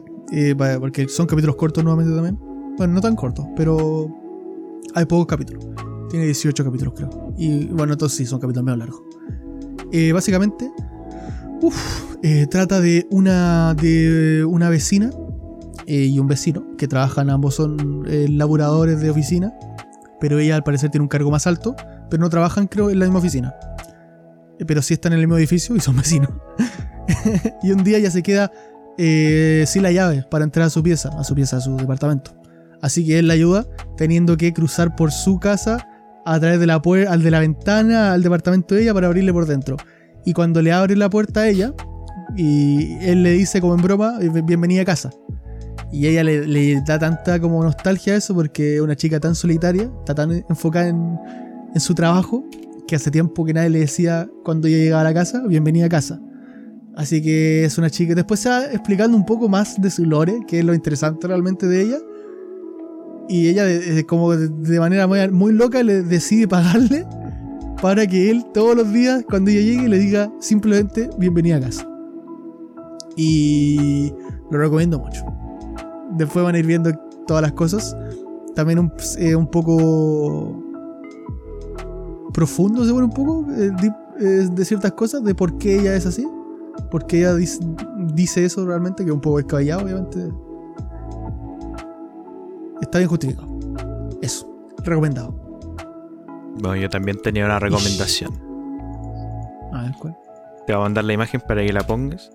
Porque 0.80 1.08
son 1.08 1.28
capítulos 1.28 1.56
cortos 1.56 1.84
nuevamente 1.84 2.14
también. 2.14 2.40
Bueno, 2.78 2.94
no 2.94 3.02
tan 3.02 3.16
cortos, 3.16 3.46
pero. 3.56 4.10
Hay 4.96 5.06
pocos 5.06 5.28
capítulos. 5.28 5.66
Tiene 6.10 6.26
18 6.26 6.64
capítulos, 6.64 6.94
creo. 6.96 7.34
Y 7.38 7.66
bueno, 7.66 7.94
entonces 7.94 8.18
sí, 8.18 8.26
son 8.26 8.40
capítulos 8.40 8.66
medio 8.66 8.78
largos. 8.78 9.02
Eh, 9.92 10.12
básicamente. 10.12 10.72
uf, 11.62 12.16
eh, 12.24 12.48
trata 12.50 12.82
de 12.82 13.08
una. 13.12 13.76
de 13.76 14.46
una 14.46 14.70
vecina 14.70 15.12
eh, 15.86 16.06
y 16.06 16.20
un 16.20 16.28
vecino 16.28 16.66
que 16.78 16.88
trabajan, 16.88 17.30
ambos 17.30 17.56
son 17.56 18.06
eh, 18.08 18.28
laboradores 18.30 19.02
de 19.02 19.10
oficina. 19.10 19.54
Pero 20.20 20.40
ella 20.40 20.56
al 20.56 20.64
parecer 20.64 20.90
tiene 20.90 21.04
un 21.04 21.10
cargo 21.10 21.30
más 21.30 21.48
alto. 21.48 21.76
Pero 22.10 22.22
no 22.22 22.30
trabajan, 22.30 22.68
creo, 22.68 22.90
en 22.90 23.00
la 23.00 23.06
misma 23.06 23.20
oficina. 23.20 23.54
Pero 24.66 24.82
sí 24.82 24.94
están 24.94 25.14
en 25.14 25.20
el 25.20 25.28
mismo 25.28 25.38
edificio 25.38 25.76
y 25.76 25.80
son 25.80 25.98
vecinos. 25.98 26.30
y 27.64 27.72
un 27.72 27.84
día 27.84 27.98
ella 27.98 28.12
se 28.12 28.24
queda 28.24 28.52
eh, 28.98 29.64
sin 29.68 29.84
la 29.84 29.92
llave 29.92 30.26
para 30.30 30.44
entrar 30.44 30.68
a 30.68 30.70
su 30.70 30.84
pieza, 30.84 31.10
a 31.18 31.24
su 31.24 31.36
pieza, 31.36 31.58
a 31.58 31.62
su 31.62 31.76
departamento. 31.78 32.32
Así 32.82 33.06
que 33.06 33.20
él 33.20 33.28
la 33.28 33.34
ayuda 33.34 33.66
teniendo 33.98 34.36
que 34.38 34.54
cruzar 34.54 34.96
por 34.96 35.12
su 35.12 35.40
casa 35.40 35.88
a 36.26 36.40
través 36.40 36.60
de 36.60 36.68
la 36.68 36.82
al 37.10 37.24
de 37.24 37.32
la 37.32 37.40
ventana 37.40 38.14
al 38.14 38.24
departamento 38.24 38.76
de 38.76 38.84
ella 38.84 38.94
para 38.94 39.08
abrirle 39.08 39.34
por 39.34 39.46
dentro. 39.46 39.78
Y 40.26 40.34
cuando 40.34 40.62
le 40.62 40.72
abre 40.72 40.96
la 40.96 41.10
puerta 41.10 41.42
a 41.42 41.48
ella, 41.50 41.74
y 42.36 42.94
él 43.02 43.24
le 43.24 43.32
dice 43.32 43.62
como 43.62 43.76
en 43.76 43.82
broma, 43.82 44.18
eh, 44.22 44.30
bienvenida 44.44 44.82
a 44.82 44.86
casa. 44.86 45.12
Y 45.92 46.08
ella 46.08 46.24
le, 46.24 46.48
le 46.48 46.82
da 46.86 46.98
tanta 46.98 47.40
como 47.40 47.64
nostalgia 47.64 48.14
a 48.14 48.18
eso 48.18 48.34
porque 48.34 48.76
es 48.76 48.82
una 48.82 48.96
chica 48.96 49.20
tan 49.20 49.36
solitaria, 49.36 49.92
está 50.00 50.16
tan 50.16 50.44
enfocada 50.50 50.88
en, 50.88 51.20
en 51.74 51.82
su 51.82 51.94
trabajo, 51.94 52.44
que 52.88 52.96
hace 52.96 53.12
tiempo 53.12 53.46
que 53.46 53.54
nadie 53.54 53.70
le 53.70 53.80
decía 53.80 54.28
cuando 54.44 54.68
ella 54.68 54.78
llegaba 54.78 55.02
a 55.02 55.06
la 55.06 55.14
casa, 55.14 55.44
bienvenida 55.48 55.86
a 55.86 55.90
casa. 55.90 56.20
Así 56.96 57.22
que 57.22 57.66
es 57.66 57.78
una 57.78 57.90
chica. 57.90 58.14
Después 58.14 58.40
se 58.40 58.50
va 58.50 58.66
explicando 58.66 59.18
un 59.18 59.26
poco 59.26 59.50
más 59.50 59.82
de 59.82 59.90
su 59.90 60.06
lore, 60.06 60.40
que 60.48 60.60
es 60.60 60.66
lo 60.66 60.74
interesante 60.74 61.28
realmente 61.28 61.68
de 61.68 61.82
ella. 61.82 61.98
Y 63.30 63.48
ella, 63.48 63.64
de, 63.66 63.80
de- 63.80 64.06
como 64.06 64.36
de, 64.36 64.50
de 64.50 64.80
manera 64.80 65.08
muy, 65.32 65.54
loca, 65.54 65.82
le 65.82 66.04
decide 66.04 66.48
pagarle 66.48 67.06
para 67.82 68.06
que 68.06 68.30
él 68.30 68.46
todos 68.54 68.76
los 68.76 68.92
días, 68.94 69.24
cuando 69.30 69.50
ella 69.50 69.62
llegue, 69.62 69.90
le 69.90 69.98
diga 69.98 70.32
simplemente 70.40 71.10
bienvenida 71.18 71.58
a 71.58 71.62
casa. 71.62 71.88
Y 73.16 74.14
lo 74.52 74.58
recomiendo 74.60 75.00
mucho. 75.00 75.26
Después 76.18 76.46
van 76.46 76.56
a 76.56 76.60
ir 76.60 76.66
viendo 76.68 76.92
todas 77.28 77.42
las 77.42 77.54
cosas. 77.54 77.96
También 78.56 78.78
un, 78.80 78.92
eh, 79.18 79.36
un 79.36 79.48
poco 79.48 80.64
profundo, 82.34 82.84
se 82.86 82.92
pone 82.92 83.06
un 83.06 83.12
poco, 83.14 83.46
eh, 83.52 83.72
di- 83.82 84.26
eh, 84.26 84.48
de 84.52 84.66
ciertas 84.66 84.92
cosas, 84.94 85.24
de 85.24 85.34
por 85.34 85.58
qué 85.58 85.80
ella 85.80 85.96
es 85.96 86.06
así. 86.06 86.28
Porque 86.94 87.18
ella 87.22 87.34
dice, 87.34 87.60
dice 88.14 88.46
eso 88.46 88.64
realmente, 88.68 89.04
que 89.04 89.10
es 89.10 89.16
un 89.16 89.20
poco 89.20 89.38
descabellado, 89.38 89.82
obviamente. 89.82 90.32
Está 92.82 93.00
bien 93.00 93.10
justificado. 93.10 93.48
Eso. 94.22 94.48
Recomendado. 94.84 95.32
Bueno, 96.60 96.76
yo 96.76 96.88
también 96.92 97.20
tenía 97.20 97.46
una 97.46 97.58
recomendación. 97.58 98.32
A 99.74 99.82
ver, 99.82 99.92
¿cuál? 99.98 100.16
Te 100.68 100.74
voy 100.74 100.82
a 100.82 100.84
mandar 100.84 101.06
la 101.06 101.14
imagen 101.14 101.42
para 101.42 101.66
que 101.66 101.74
la 101.74 101.82
pongas. 101.82 102.30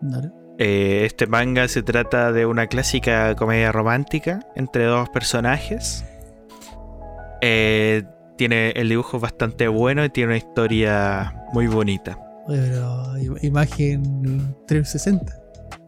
Dale. 0.00 0.30
Eh, 0.58 1.02
este 1.06 1.26
manga 1.26 1.66
se 1.66 1.82
trata 1.82 2.30
de 2.30 2.46
una 2.46 2.68
clásica 2.68 3.34
comedia 3.34 3.72
romántica 3.72 4.46
entre 4.54 4.84
dos 4.84 5.08
personajes. 5.08 6.04
Eh, 7.40 8.04
tiene 8.36 8.70
el 8.76 8.88
dibujo 8.88 9.18
bastante 9.18 9.66
bueno 9.66 10.04
y 10.04 10.10
tiene 10.10 10.28
una 10.28 10.36
historia 10.36 11.34
muy 11.52 11.66
bonita. 11.66 12.16
Pero 12.46 13.16
im- 13.18 13.38
imagen 13.42 14.54
360. 14.66 15.32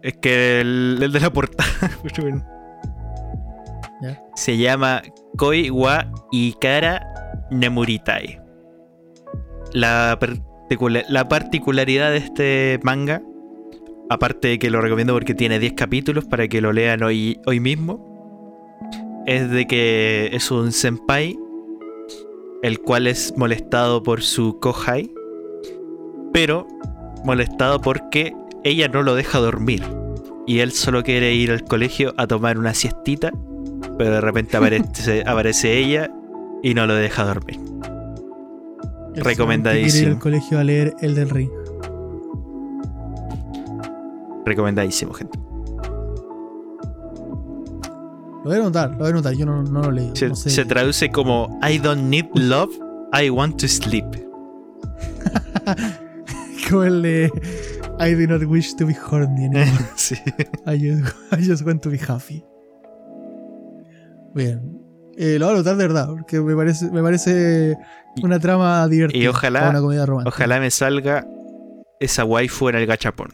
Es 0.03 0.15
que 0.19 0.61
el, 0.61 0.99
el 1.03 1.13
de 1.13 1.21
la 1.21 1.31
portada 1.31 1.69
Ya. 4.01 4.23
se 4.37 4.57
llama 4.57 5.03
Koi 5.37 5.71
wa 5.71 6.11
Ikara 6.31 7.05
Nemuritai. 7.51 8.41
La 9.73 10.17
particularidad 11.29 12.11
de 12.11 12.17
este 12.19 12.79
manga, 12.85 13.23
aparte 14.09 14.49
de 14.49 14.59
que 14.59 14.71
lo 14.71 14.81
recomiendo 14.81 15.15
porque 15.15 15.35
tiene 15.35 15.59
10 15.59 15.73
capítulos 15.75 16.25
para 16.27 16.47
que 16.49 16.61
lo 16.61 16.73
lean 16.73 17.03
hoy, 17.03 17.41
hoy 17.47 17.59
mismo, 17.61 18.05
es 19.27 19.51
de 19.51 19.67
que 19.67 20.31
es 20.33 20.51
un 20.53 20.71
senpai, 20.73 21.37
el 22.63 22.79
cual 22.81 23.07
es 23.09 23.35
molestado 23.37 24.03
por 24.03 24.23
su 24.23 24.59
kohai, 24.61 25.11
pero 26.33 26.67
molestado 27.25 27.81
porque 27.81 28.35
ella 28.65 28.89
no 28.89 29.03
lo 29.03 29.15
deja 29.15 29.39
dormir. 29.39 29.83
Y 30.47 30.61
él 30.61 30.73
solo 30.73 31.03
quiere 31.03 31.35
ir 31.35 31.51
al 31.51 31.65
colegio 31.65 32.15
a 32.17 32.27
tomar 32.27 32.59
una 32.59 32.73
siestita, 32.75 33.31
pero 33.99 34.13
de 34.13 34.21
repente 34.21 34.57
aparece, 34.57 35.23
aparece 35.27 35.77
ella 35.79 36.11
y 36.63 36.75
no 36.75 36.87
lo 36.87 36.95
deja 36.95 37.25
dormir. 37.25 37.61
El 39.15 39.25
Recomendadísimo. 39.25 39.91
Quiere 39.93 40.07
ir 40.07 40.15
al 40.15 40.19
colegio 40.19 40.59
a 40.59 40.65
leer 40.65 40.95
El 41.01 41.15
del 41.15 41.31
Ring. 41.31 41.51
Recomendadísimo, 44.47 45.13
gente. 45.13 45.39
Lo 48.39 48.45
voy 48.45 48.55
a 48.55 48.61
anotar, 48.61 48.91
lo 48.93 48.99
voy 48.99 49.09
a 49.09 49.11
anotar. 49.11 49.35
Yo 49.35 49.45
no, 49.45 49.63
no 49.63 49.83
lo 49.83 49.91
leí. 49.91 50.11
Se, 50.15 50.29
no 50.29 50.35
sé. 50.35 50.49
se 50.49 50.65
traduce 50.65 51.11
como 51.11 51.59
I 51.69 51.79
don't 51.79 52.05
need 52.05 52.27
love, 52.35 52.71
I 53.13 53.29
want 53.29 53.61
to 53.61 53.69
sleep. 53.69 54.07
Como 56.71 56.85
el 56.85 57.03
de 57.03 57.31
I 58.01 58.15
do 58.15 58.27
not 58.27 58.43
wish 58.49 58.75
to 58.77 58.87
be 58.87 58.95
horny 58.95 59.45
anymore. 59.47 59.67
Sí. 59.97 60.15
I 60.67 60.79
just, 60.79 61.15
I 61.33 61.37
just 61.49 61.67
want 61.67 61.83
to 61.83 61.91
be 61.91 61.99
happy. 61.99 62.45
Bien. 64.35 64.61
Eh, 65.17 65.37
lo 65.39 65.47
voy 65.47 65.53
a 65.55 65.57
anotar 65.57 65.77
de 65.77 65.85
verdad, 65.87 66.09
porque 66.11 66.41
me 66.41 66.55
parece, 66.55 66.91
me 66.91 67.03
parece 67.03 67.77
una 68.23 68.39
trama 68.39 68.87
divertida. 68.87 69.23
y 69.23 69.27
ojalá- 69.27 69.71
una 69.71 69.81
comedia 69.81 70.07
romántica. 70.07 70.35
Ojalá 70.35 70.61
me 70.61 70.71
salga 70.71 71.27
esa 71.99 72.25
waifu 72.25 72.69
en 72.69 72.77
el 72.77 72.87
gachapón. 72.87 73.31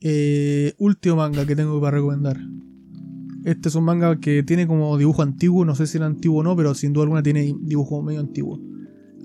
Eh, 0.00 0.74
último 0.78 1.16
manga 1.16 1.44
que 1.46 1.56
tengo 1.56 1.80
para 1.80 1.96
recomendar. 1.96 2.36
Este 3.44 3.68
es 3.68 3.74
un 3.74 3.84
manga 3.84 4.20
que 4.20 4.42
tiene 4.42 4.66
como 4.66 4.96
dibujo 4.98 5.22
antiguo, 5.22 5.64
no 5.64 5.74
sé 5.74 5.86
si 5.86 5.96
era 5.96 6.06
antiguo 6.06 6.40
o 6.40 6.42
no, 6.42 6.54
pero 6.56 6.74
sin 6.74 6.92
duda 6.92 7.04
alguna 7.04 7.22
tiene 7.22 7.54
dibujo 7.60 8.02
medio 8.02 8.20
antiguo. 8.20 8.60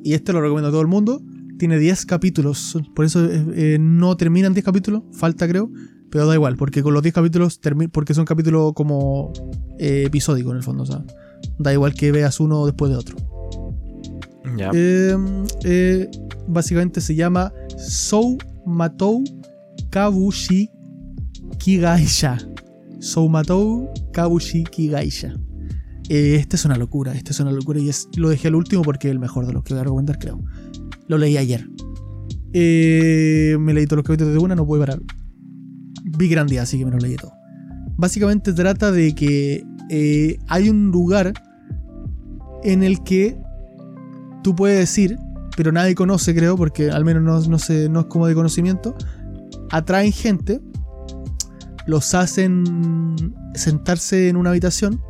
Y 0.04 0.14
este 0.14 0.34
lo 0.34 0.42
recomiendo 0.42 0.70
a 0.70 0.72
todo 0.72 0.82
el 0.82 0.88
mundo. 0.88 1.22
Tiene 1.58 1.78
10 1.78 2.06
capítulos, 2.06 2.78
por 2.96 3.06
eso 3.06 3.26
eh, 3.26 3.46
eh, 3.56 3.78
no 3.80 4.18
terminan 4.18 4.54
10 4.54 4.66
capítulos, 4.66 5.04
falta 5.14 5.48
creo, 5.48 5.72
pero 6.10 6.28
da 6.28 6.34
igual, 6.34 6.58
porque 6.58 6.84
con 6.84 6.94
los 6.94 7.02
10 7.02 7.16
capítulos, 7.16 7.60
porque 7.92 8.14
son 8.14 8.26
capítulos 8.26 8.74
como 8.74 9.32
eh, 9.80 10.04
episódicos 10.06 10.52
en 10.52 10.58
el 10.58 10.64
fondo, 10.64 10.84
o 10.84 10.86
sea, 10.86 11.04
da 11.58 11.74
igual 11.74 11.94
que 11.94 12.12
veas 12.12 12.40
uno 12.40 12.66
después 12.66 12.92
de 12.92 12.98
otro. 12.98 13.16
Ya. 14.58 14.70
Eh, 14.74 15.16
eh, 15.64 16.12
básicamente 16.48 17.02
se 17.02 17.16
llama 17.16 17.52
Sou 17.78 18.38
Matou 18.66 19.24
Kabushi 19.90 20.70
Kigaisha. 21.58 22.38
Sou 23.00 23.28
Matou 23.28 23.92
Kabushi 24.12 24.64
Kigaisha. 24.66 25.34
Eh, 26.10 26.36
este 26.36 26.56
es 26.58 26.66
una 26.66 26.76
locura, 26.76 27.14
este 27.14 27.32
es 27.32 27.40
una 27.40 27.52
locura 27.52 27.80
y 27.80 27.90
es, 27.90 28.10
lo 28.16 28.30
dejé 28.30 28.50
al 28.50 28.56
último 28.56 28.82
porque 28.82 29.08
es 29.08 29.12
el 29.12 29.20
mejor 29.20 29.46
de 29.46 29.54
los 29.54 29.64
que 29.64 29.74
voy 29.74 29.82
a 29.82 29.84
recomendar, 29.84 30.20
creo. 30.20 30.40
Lo 31.08 31.18
leí 31.18 31.38
ayer. 31.38 31.68
Eh, 32.54 33.58
me 33.60 33.74
leí 33.74 33.86
todos 33.86 33.98
los 33.98 34.06
capítulos 34.06 34.34
de 34.34 34.40
una, 34.40 34.56
no 34.56 34.66
pude 34.66 34.80
parar. 34.80 35.02
Vi 36.18 36.28
gran 36.28 36.48
día, 36.48 36.64
así 36.64 36.78
que 36.78 36.86
me 36.86 36.92
lo 36.92 36.98
leí 36.98 37.16
todo. 37.16 37.34
Básicamente 37.98 38.54
trata 38.54 38.92
de 38.92 39.16
que 39.16 39.64
eh, 39.90 40.40
hay 40.48 40.70
un 40.70 40.92
lugar 40.92 41.34
en 42.64 42.84
el 42.84 43.04
que 43.04 43.38
tú 44.44 44.56
puedes 44.56 44.80
decir, 44.80 45.18
pero 45.56 45.72
nadie 45.72 45.96
conoce, 45.96 46.36
creo, 46.36 46.58
porque 46.58 46.92
al 46.92 47.06
menos 47.06 47.24
no, 47.24 47.50
no, 47.50 47.60
sé, 47.60 47.90
no 47.90 48.02
es 48.02 48.06
como 48.08 48.28
de 48.28 48.36
conocimiento, 48.36 48.96
atraen 49.72 50.12
gente, 50.12 50.62
los 51.88 52.14
hacen 52.14 53.34
sentarse 53.56 54.30
en 54.30 54.38
una 54.38 54.52
habitación, 54.52 55.02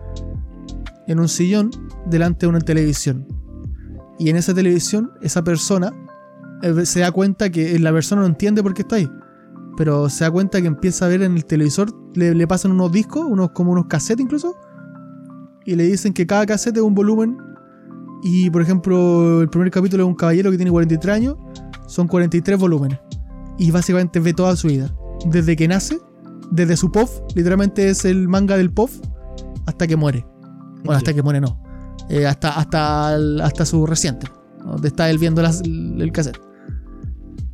en 1.08 1.20
un 1.20 1.28
sillón, 1.28 1.72
delante 2.06 2.46
de 2.46 2.50
una 2.50 2.60
televisión. 2.60 3.28
Y 4.20 4.30
en 4.30 4.36
esa 4.36 4.54
televisión, 4.54 5.12
esa 5.22 5.44
persona 5.44 5.92
eh, 6.62 6.86
se 6.86 7.02
da 7.02 7.12
cuenta 7.12 7.50
que 7.50 7.78
la 7.80 7.92
persona 7.92 8.22
no 8.22 8.28
entiende 8.28 8.64
por 8.64 8.74
qué 8.74 8.84
está 8.84 8.98
ahí. 8.98 9.10
Pero 9.76 10.10
se 10.10 10.24
da 10.24 10.32
cuenta 10.32 10.62
que 10.62 10.68
empieza 10.68 11.06
a 11.06 11.10
ver 11.10 11.24
en 11.24 11.36
el 11.36 11.46
televisor, 11.46 11.90
le, 12.14 12.36
le 12.36 12.48
pasan 12.48 12.72
unos 12.72 12.92
discos, 12.92 13.26
unos, 13.28 13.52
como 13.52 13.72
unos 13.72 13.88
cassettes 13.88 14.24
incluso, 14.24 14.56
y 15.66 15.76
le 15.76 15.86
dicen 15.86 16.14
que 16.14 16.28
cada 16.28 16.46
cassette 16.46 16.78
es 16.78 16.84
un 16.84 16.94
volumen 16.94 17.38
y 18.24 18.50
por 18.50 18.62
ejemplo, 18.62 19.42
el 19.42 19.50
primer 19.50 19.70
capítulo 19.70 20.04
es 20.04 20.08
un 20.08 20.16
caballero 20.16 20.50
que 20.50 20.56
tiene 20.56 20.72
43 20.72 21.14
años, 21.16 21.36
son 21.88 22.08
43 22.08 22.58
volúmenes. 22.58 23.00
Y 23.58 23.70
básicamente 23.70 24.20
ve 24.22 24.34
toda 24.34 24.56
su 24.56 24.68
vida. 24.68 24.96
Desde 25.26 25.58
que 25.58 25.68
nace, 25.68 26.00
desde 26.50 26.78
su 26.78 26.90
POF, 26.90 27.20
literalmente 27.36 27.90
es 27.90 28.06
el 28.06 28.30
manga 28.30 28.56
del 28.56 28.72
POF, 28.72 28.98
hasta 29.66 29.88
que 29.88 29.98
muere. 29.98 30.26
Bueno, 30.84 30.98
hasta 30.98 31.14
que 31.14 31.22
muere 31.22 31.40
no. 31.42 31.62
Eh, 32.10 32.26
hasta, 32.26 32.50
hasta, 32.60 33.16
hasta 33.44 33.66
su 33.66 33.86
reciente. 33.86 34.28
donde 34.66 34.88
está 34.88 35.10
él 35.10 35.18
viendo 35.18 35.42
las- 35.42 35.60
el 35.62 36.10
cassette. 36.14 36.40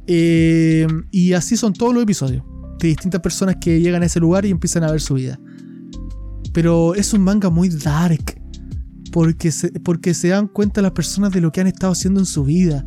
Eh, 0.07 0.87
y 1.11 1.33
así 1.33 1.57
son 1.57 1.73
todos 1.73 1.93
los 1.93 2.03
episodios. 2.03 2.43
De 2.79 2.87
distintas 2.87 3.21
personas 3.21 3.57
que 3.59 3.79
llegan 3.81 4.03
a 4.03 4.05
ese 4.05 4.19
lugar 4.19 4.45
y 4.45 4.51
empiezan 4.51 4.83
a 4.83 4.91
ver 4.91 5.01
su 5.01 5.15
vida. 5.15 5.39
Pero 6.53 6.95
es 6.95 7.13
un 7.13 7.21
manga 7.21 7.49
muy 7.49 7.69
dark. 7.69 8.39
Porque 9.11 9.51
se, 9.51 9.71
porque 9.79 10.13
se 10.13 10.27
dan 10.29 10.47
cuenta 10.47 10.81
las 10.81 10.91
personas 10.91 11.31
de 11.31 11.41
lo 11.41 11.51
que 11.51 11.61
han 11.61 11.67
estado 11.67 11.93
haciendo 11.93 12.19
en 12.19 12.25
su 12.25 12.43
vida. 12.43 12.85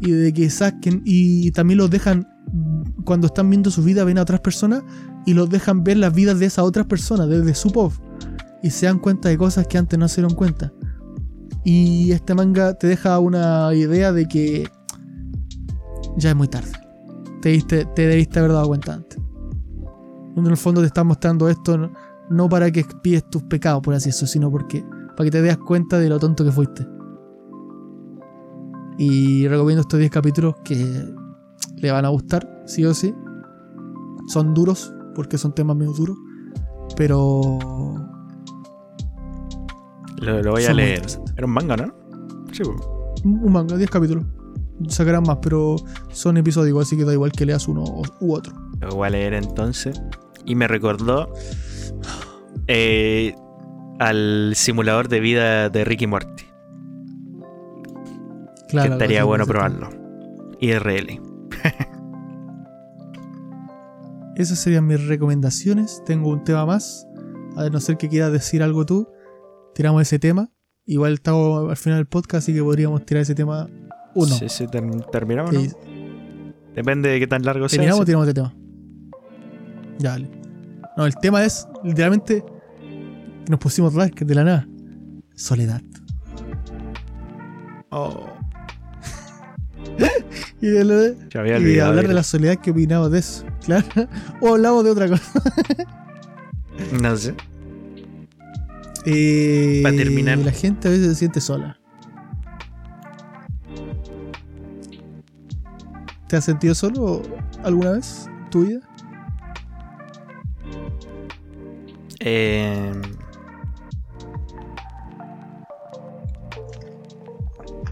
Y 0.00 0.10
de 0.10 0.32
que 0.32 0.48
saquen. 0.50 1.02
Y 1.04 1.50
también 1.52 1.78
los 1.78 1.90
dejan. 1.90 2.26
Cuando 3.04 3.26
están 3.28 3.48
viendo 3.50 3.70
su 3.70 3.82
vida, 3.82 4.04
ven 4.04 4.18
a 4.18 4.22
otras 4.22 4.40
personas. 4.40 4.82
Y 5.26 5.34
los 5.34 5.48
dejan 5.50 5.82
ver 5.82 5.96
las 5.96 6.14
vidas 6.14 6.38
de 6.38 6.46
esas 6.46 6.64
otras 6.64 6.86
personas, 6.86 7.28
desde 7.28 7.54
su 7.54 7.70
pop. 7.70 7.92
Y 8.62 8.70
se 8.70 8.86
dan 8.86 8.98
cuenta 8.98 9.28
de 9.28 9.38
cosas 9.38 9.66
que 9.66 9.78
antes 9.78 9.98
no 9.98 10.08
se 10.08 10.20
dieron 10.20 10.36
cuenta. 10.36 10.72
Y 11.64 12.12
este 12.12 12.34
manga 12.34 12.74
te 12.74 12.86
deja 12.86 13.18
una 13.18 13.72
idea 13.74 14.12
de 14.12 14.26
que 14.26 14.68
ya 16.16 16.30
es 16.30 16.36
muy 16.36 16.48
tarde. 16.48 16.72
Te, 17.40 17.58
debiste 17.96 18.38
haber 18.38 18.52
dado 18.52 18.68
cuenta 18.68 18.94
antes. 18.94 19.18
En 20.36 20.46
el 20.46 20.56
fondo 20.56 20.80
te 20.80 20.86
está 20.86 21.04
mostrando 21.04 21.48
esto 21.48 21.76
no, 21.76 21.92
no 22.30 22.48
para 22.48 22.70
que 22.70 22.80
expies 22.80 23.28
tus 23.28 23.42
pecados, 23.42 23.82
por 23.82 23.94
así 23.94 24.08
decirlo, 24.08 24.28
sino 24.28 24.50
porque 24.50 24.84
para 25.16 25.24
que 25.24 25.30
te 25.30 25.42
des 25.42 25.58
cuenta 25.58 25.98
de 25.98 26.08
lo 26.08 26.18
tonto 26.18 26.44
que 26.44 26.52
fuiste. 26.52 26.86
Y 28.98 29.46
recomiendo 29.48 29.82
estos 29.82 29.98
10 29.98 30.10
capítulos 30.10 30.56
que 30.64 31.14
le 31.76 31.90
van 31.90 32.04
a 32.04 32.08
gustar, 32.08 32.62
sí 32.66 32.84
o 32.84 32.94
sí. 32.94 33.14
Son 34.28 34.54
duros, 34.54 34.92
porque 35.14 35.38
son 35.38 35.54
temas 35.54 35.76
medio 35.76 35.92
duros. 35.92 36.16
Pero 36.96 37.58
Lo, 40.22 40.42
lo 40.42 40.52
voy 40.52 40.64
a 40.64 40.72
leer. 40.72 41.02
Era 41.36 41.46
un 41.46 41.52
manga, 41.52 41.76
¿no? 41.76 41.94
Sí, 42.52 42.62
po. 42.62 43.14
un 43.24 43.52
manga, 43.52 43.76
10 43.76 43.90
capítulos. 43.90 44.24
Sacarán 44.88 45.24
más, 45.24 45.38
pero 45.42 45.76
son 46.10 46.36
episódicos, 46.36 46.86
así 46.86 46.96
que 46.96 47.04
da 47.04 47.12
igual 47.12 47.32
que 47.32 47.46
leas 47.46 47.68
uno 47.68 47.84
u 48.20 48.34
otro. 48.34 48.54
Lo 48.80 48.96
voy 48.96 49.08
a 49.08 49.10
leer 49.10 49.34
entonces. 49.34 50.00
Y 50.44 50.54
me 50.54 50.66
recordó 50.66 51.32
eh, 52.66 53.34
al 53.98 54.52
simulador 54.56 55.08
de 55.08 55.20
vida 55.20 55.68
de 55.68 55.84
Ricky 55.84 56.06
Morty. 56.06 56.44
Claro, 58.68 58.88
que 58.88 58.94
estaría 58.94 59.24
bueno 59.24 59.46
probarlo. 59.46 59.90
IRL. 60.60 61.20
Esas 64.36 64.58
serían 64.58 64.86
mis 64.86 65.06
recomendaciones. 65.06 66.02
Tengo 66.06 66.30
un 66.30 66.42
tema 66.42 66.64
más. 66.66 67.06
A 67.56 67.68
no 67.68 67.80
ser 67.80 67.98
que 67.98 68.08
quieras 68.08 68.32
decir 68.32 68.62
algo 68.62 68.86
tú, 68.86 69.08
tiramos 69.74 70.02
ese 70.02 70.18
tema. 70.18 70.50
Igual 70.84 71.14
estamos 71.14 71.70
al 71.70 71.76
final 71.76 71.98
del 71.98 72.06
podcast, 72.06 72.44
así 72.44 72.54
que 72.54 72.62
podríamos 72.62 73.04
tirar 73.06 73.22
ese 73.22 73.34
tema 73.34 73.68
uno. 74.14 74.34
Sí, 74.34 74.48
sí, 74.48 74.66
ter- 74.66 74.84
terminamos. 75.12 75.50
Sí, 75.54 75.68
¿no? 75.68 76.72
Depende 76.74 77.08
de 77.10 77.20
qué 77.20 77.26
tan 77.26 77.42
largo 77.44 77.68
sea. 77.68 77.76
¿Terminamos 77.78 78.02
o 78.02 78.04
tiramos 78.04 78.26
ese 78.26 78.34
tema? 78.34 78.54
Ya, 79.98 80.10
dale. 80.10 80.30
No, 80.96 81.06
el 81.06 81.14
tema 81.16 81.44
es 81.44 81.66
literalmente. 81.84 82.44
Nos 83.48 83.58
pusimos 83.60 83.94
dark 83.94 84.14
de 84.14 84.34
la 84.34 84.44
nada. 84.44 84.68
Soledad. 85.34 85.80
Oh, 87.90 88.26
Y, 90.60 90.66
de 90.68 91.16
y 91.34 91.78
hablar 91.80 92.02
de 92.02 92.08
de- 92.08 92.14
la 92.14 92.22
soledad, 92.22 92.56
¿qué 92.62 92.70
opinamos 92.70 93.10
de 93.10 93.18
eso? 93.18 93.44
Claro. 93.64 93.86
O 94.40 94.54
hablamos 94.54 94.82
de 94.84 94.90
otra 94.90 95.08
cosa. 95.08 95.42
No 97.00 97.16
sé. 97.16 97.34
Eh, 99.04 99.80
Pa' 99.82 99.90
terminar. 99.92 100.38
La 100.38 100.52
gente 100.52 100.88
a 100.88 100.90
veces 100.90 101.08
se 101.08 101.14
siente 101.16 101.40
sola. 101.40 101.78
¿Te 106.28 106.36
has 106.36 106.44
sentido 106.44 106.74
solo 106.74 107.22
alguna 107.62 107.92
vez 107.92 108.26
en 108.26 108.50
tu 108.50 108.66
vida? 108.66 108.80
Eh, 112.20 112.92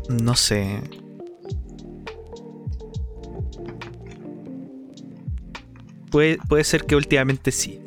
no 0.09 0.35
sé. 0.35 0.81
Puede, 6.11 6.39
puede 6.49 6.65
ser 6.65 6.87
que 6.87 6.97
últimamente 6.97 7.51
sí. 7.53 7.81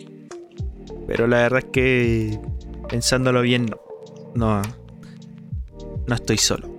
Pero 1.07 1.27
la 1.27 1.37
verdad 1.37 1.59
es 1.59 1.71
que 1.71 2.39
pensándolo 2.89 3.41
bien, 3.41 3.65
no. 3.65 3.77
No, 4.35 4.61
no 6.07 6.15
estoy 6.15 6.37
solo. 6.37 6.69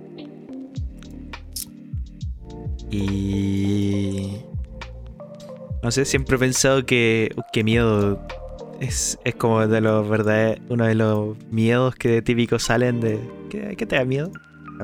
Y... 2.91 4.37
No 5.81 5.91
sé, 5.91 6.05
siempre 6.05 6.35
he 6.35 6.39
pensado 6.39 6.85
que... 6.85 7.33
uh, 7.35 7.63
miedo 7.63 8.19
es, 8.79 9.19
es 9.23 9.35
como 9.35 9.65
de 9.67 9.81
los 9.81 10.07
verdad 10.09 10.57
uno 10.69 10.85
de 10.85 10.95
los 10.95 11.37
miedos 11.49 11.95
que 11.95 12.21
típicos 12.21 12.63
salen 12.63 12.99
de 12.99 13.19
¿qué, 13.49 13.75
qué 13.77 13.85
te 13.85 13.95
da 13.95 14.05
miedo? 14.05 14.31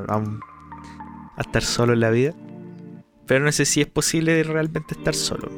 A 0.07 1.41
estar 1.41 1.61
solo 1.61 1.93
en 1.93 1.99
la 1.99 2.09
vida. 2.09 2.33
Pero 3.25 3.43
no 3.43 3.51
sé 3.51 3.65
si 3.65 3.81
es 3.81 3.87
posible 3.87 4.43
realmente 4.43 4.93
estar 4.93 5.15
solo. 5.15 5.49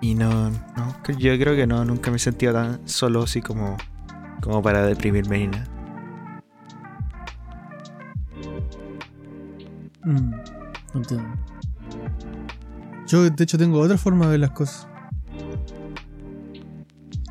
Y 0.00 0.14
no, 0.14 0.50
no, 0.50 0.94
yo 1.18 1.36
creo 1.38 1.56
que 1.56 1.66
no, 1.66 1.84
nunca 1.84 2.10
me 2.10 2.16
he 2.16 2.20
sentido 2.20 2.52
tan 2.52 2.88
solo 2.88 3.24
así 3.24 3.42
como, 3.42 3.76
como 4.40 4.62
para 4.62 4.86
deprimirme 4.86 5.38
ni 5.38 5.48
nada. 5.48 5.66
Mm, 10.04 10.32
entiendo. 10.94 11.28
Yo, 13.06 13.28
de 13.28 13.44
hecho, 13.44 13.58
tengo 13.58 13.80
otra 13.80 13.98
forma 13.98 14.26
de 14.26 14.30
ver 14.32 14.40
las 14.40 14.50
cosas. 14.50 14.86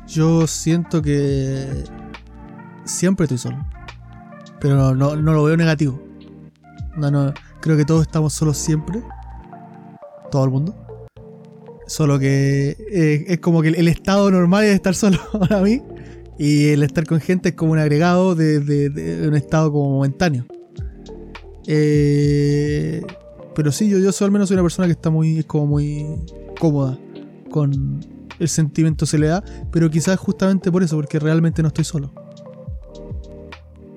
Yo 0.06 0.46
siento 0.46 1.00
que 1.00 1.84
siempre 2.84 3.24
estoy 3.24 3.38
solo. 3.38 3.64
Pero 4.60 4.74
no, 4.74 4.94
no, 4.94 5.16
no 5.16 5.32
lo 5.32 5.44
veo 5.44 5.56
negativo. 5.56 6.02
No, 6.96 7.10
no, 7.10 7.32
creo 7.60 7.76
que 7.76 7.84
todos 7.84 8.02
estamos 8.02 8.32
solos 8.32 8.58
siempre. 8.58 9.02
Todo 10.30 10.44
el 10.44 10.50
mundo. 10.50 10.87
Solo 11.88 12.18
que 12.18 12.76
eh, 12.92 13.24
es 13.28 13.38
como 13.38 13.62
que 13.62 13.68
el, 13.68 13.88
estado 13.88 14.30
normal 14.30 14.64
es 14.64 14.74
estar 14.74 14.94
solo 14.94 15.18
para 15.40 15.60
mí. 15.60 15.82
Y 16.38 16.68
el 16.68 16.82
estar 16.82 17.04
con 17.04 17.18
gente 17.18 17.48
es 17.48 17.54
como 17.56 17.72
un 17.72 17.78
agregado 17.78 18.34
de, 18.34 19.26
un 19.26 19.34
estado 19.34 19.72
como 19.72 19.90
momentáneo. 19.90 20.46
Eh, 21.66 23.02
pero 23.54 23.72
sí, 23.72 23.88
yo, 23.88 23.98
yo 23.98 24.12
soy 24.12 24.26
al 24.26 24.30
menos 24.30 24.48
soy 24.48 24.54
una 24.54 24.62
persona 24.62 24.86
que 24.86 24.92
está 24.92 25.10
muy, 25.10 25.42
como 25.44 25.66
muy 25.66 26.06
cómoda 26.60 26.98
con 27.50 28.00
el 28.38 28.48
sentimiento 28.48 29.04
de 29.04 29.10
soledad, 29.10 29.44
pero 29.72 29.90
quizás 29.90 30.18
justamente 30.18 30.70
por 30.70 30.82
eso, 30.82 30.96
porque 30.96 31.18
realmente 31.18 31.62
no 31.62 31.68
estoy 31.68 31.84
solo. 31.84 32.12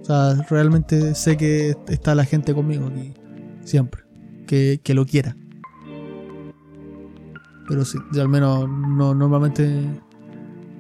O 0.02 0.06
sea, 0.06 0.46
realmente 0.50 1.14
sé 1.14 1.38
que 1.38 1.76
está 1.90 2.16
la 2.16 2.26
gente 2.26 2.54
conmigo 2.54 2.88
aquí, 2.88 3.14
siempre, 3.64 4.02
que, 4.48 4.80
que 4.82 4.94
lo 4.94 5.06
quiera. 5.06 5.36
Pero 7.72 7.86
sí, 7.86 7.98
yo 8.12 8.22
al 8.22 8.28
menos 8.28 8.68
no, 8.68 9.16
normalmente 9.16 9.64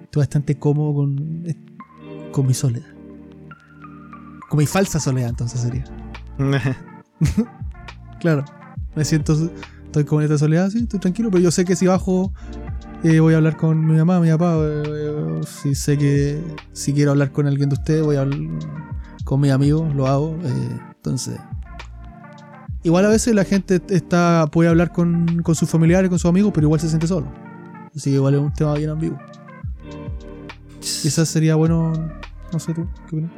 estoy 0.03 0.19
bastante 0.19 0.59
cómodo 0.59 0.93
con, 0.93 1.45
con 2.34 2.45
mi 2.45 2.53
soledad. 2.53 2.89
Con 4.49 4.59
mi 4.59 4.65
falsa 4.65 4.99
soledad, 4.99 5.30
entonces 5.30 5.61
sería. 5.61 5.85
Claro, 8.19 8.43
me 8.93 9.05
siento, 9.05 9.35
estoy 9.85 10.03
con 10.03 10.22
esta 10.22 10.38
soledad, 10.38 10.69
sí, 10.69 10.80
estoy 10.80 10.99
tranquilo, 10.99 11.31
pero 11.31 11.41
yo 11.41 11.49
sé 11.49 11.63
que 11.63 11.77
si 11.77 11.88
bajo 11.88 12.34
eh, 13.03 13.22
voy 13.22 13.35
a 13.35 13.38
hablar 13.38 13.55
con 13.55 13.84
mi 13.84 13.95
mamá, 13.95 14.19
mi 14.19 14.30
papá, 14.30 14.57
eh, 14.57 14.84
eh, 14.85 15.41
si 15.45 15.73
sé 15.73 15.97
que 15.97 16.43
si 16.73 16.93
quiero 16.93 17.11
hablar 17.11 17.31
con 17.31 17.47
alguien 17.47 17.69
de 17.69 17.76
ustedes, 17.76 18.03
voy 18.03 18.18
a 18.18 18.22
hablar 18.22 18.38
con 19.23 19.39
mis 19.39 19.51
amigos, 19.51 19.95
lo 19.95 20.07
hago, 20.07 20.38
eh, 20.43 20.80
entonces... 20.93 21.39
Igual 22.84 23.06
a 23.06 23.10
veces 23.10 23.36
la 23.36 23.44
gente 23.45 23.80
está 23.90 24.48
puede 24.52 24.70
hablar 24.70 24.91
con, 24.91 25.41
con 25.44 25.53
sus 25.56 25.70
familiares, 25.70 26.10
con 26.10 26.18
sus 26.20 26.30
amigos, 26.30 26.52
pero 26.53 26.66
igual 26.68 26.80
se 26.80 26.88
siente 26.90 27.08
solo. 27.08 27.28
Así 27.95 28.10
que 28.10 28.16
igual 28.16 28.34
es 28.36 28.40
un 28.41 28.53
tema 28.53 28.74
bien 28.74 28.90
ambiguo. 28.90 29.20
Quizás 30.80 31.30
sería 31.30 31.56
bueno, 31.56 31.94
no 32.52 32.60
sé 32.60 32.74
tú, 32.74 32.88
¿qué 33.10 33.16
opinas? 33.16 33.32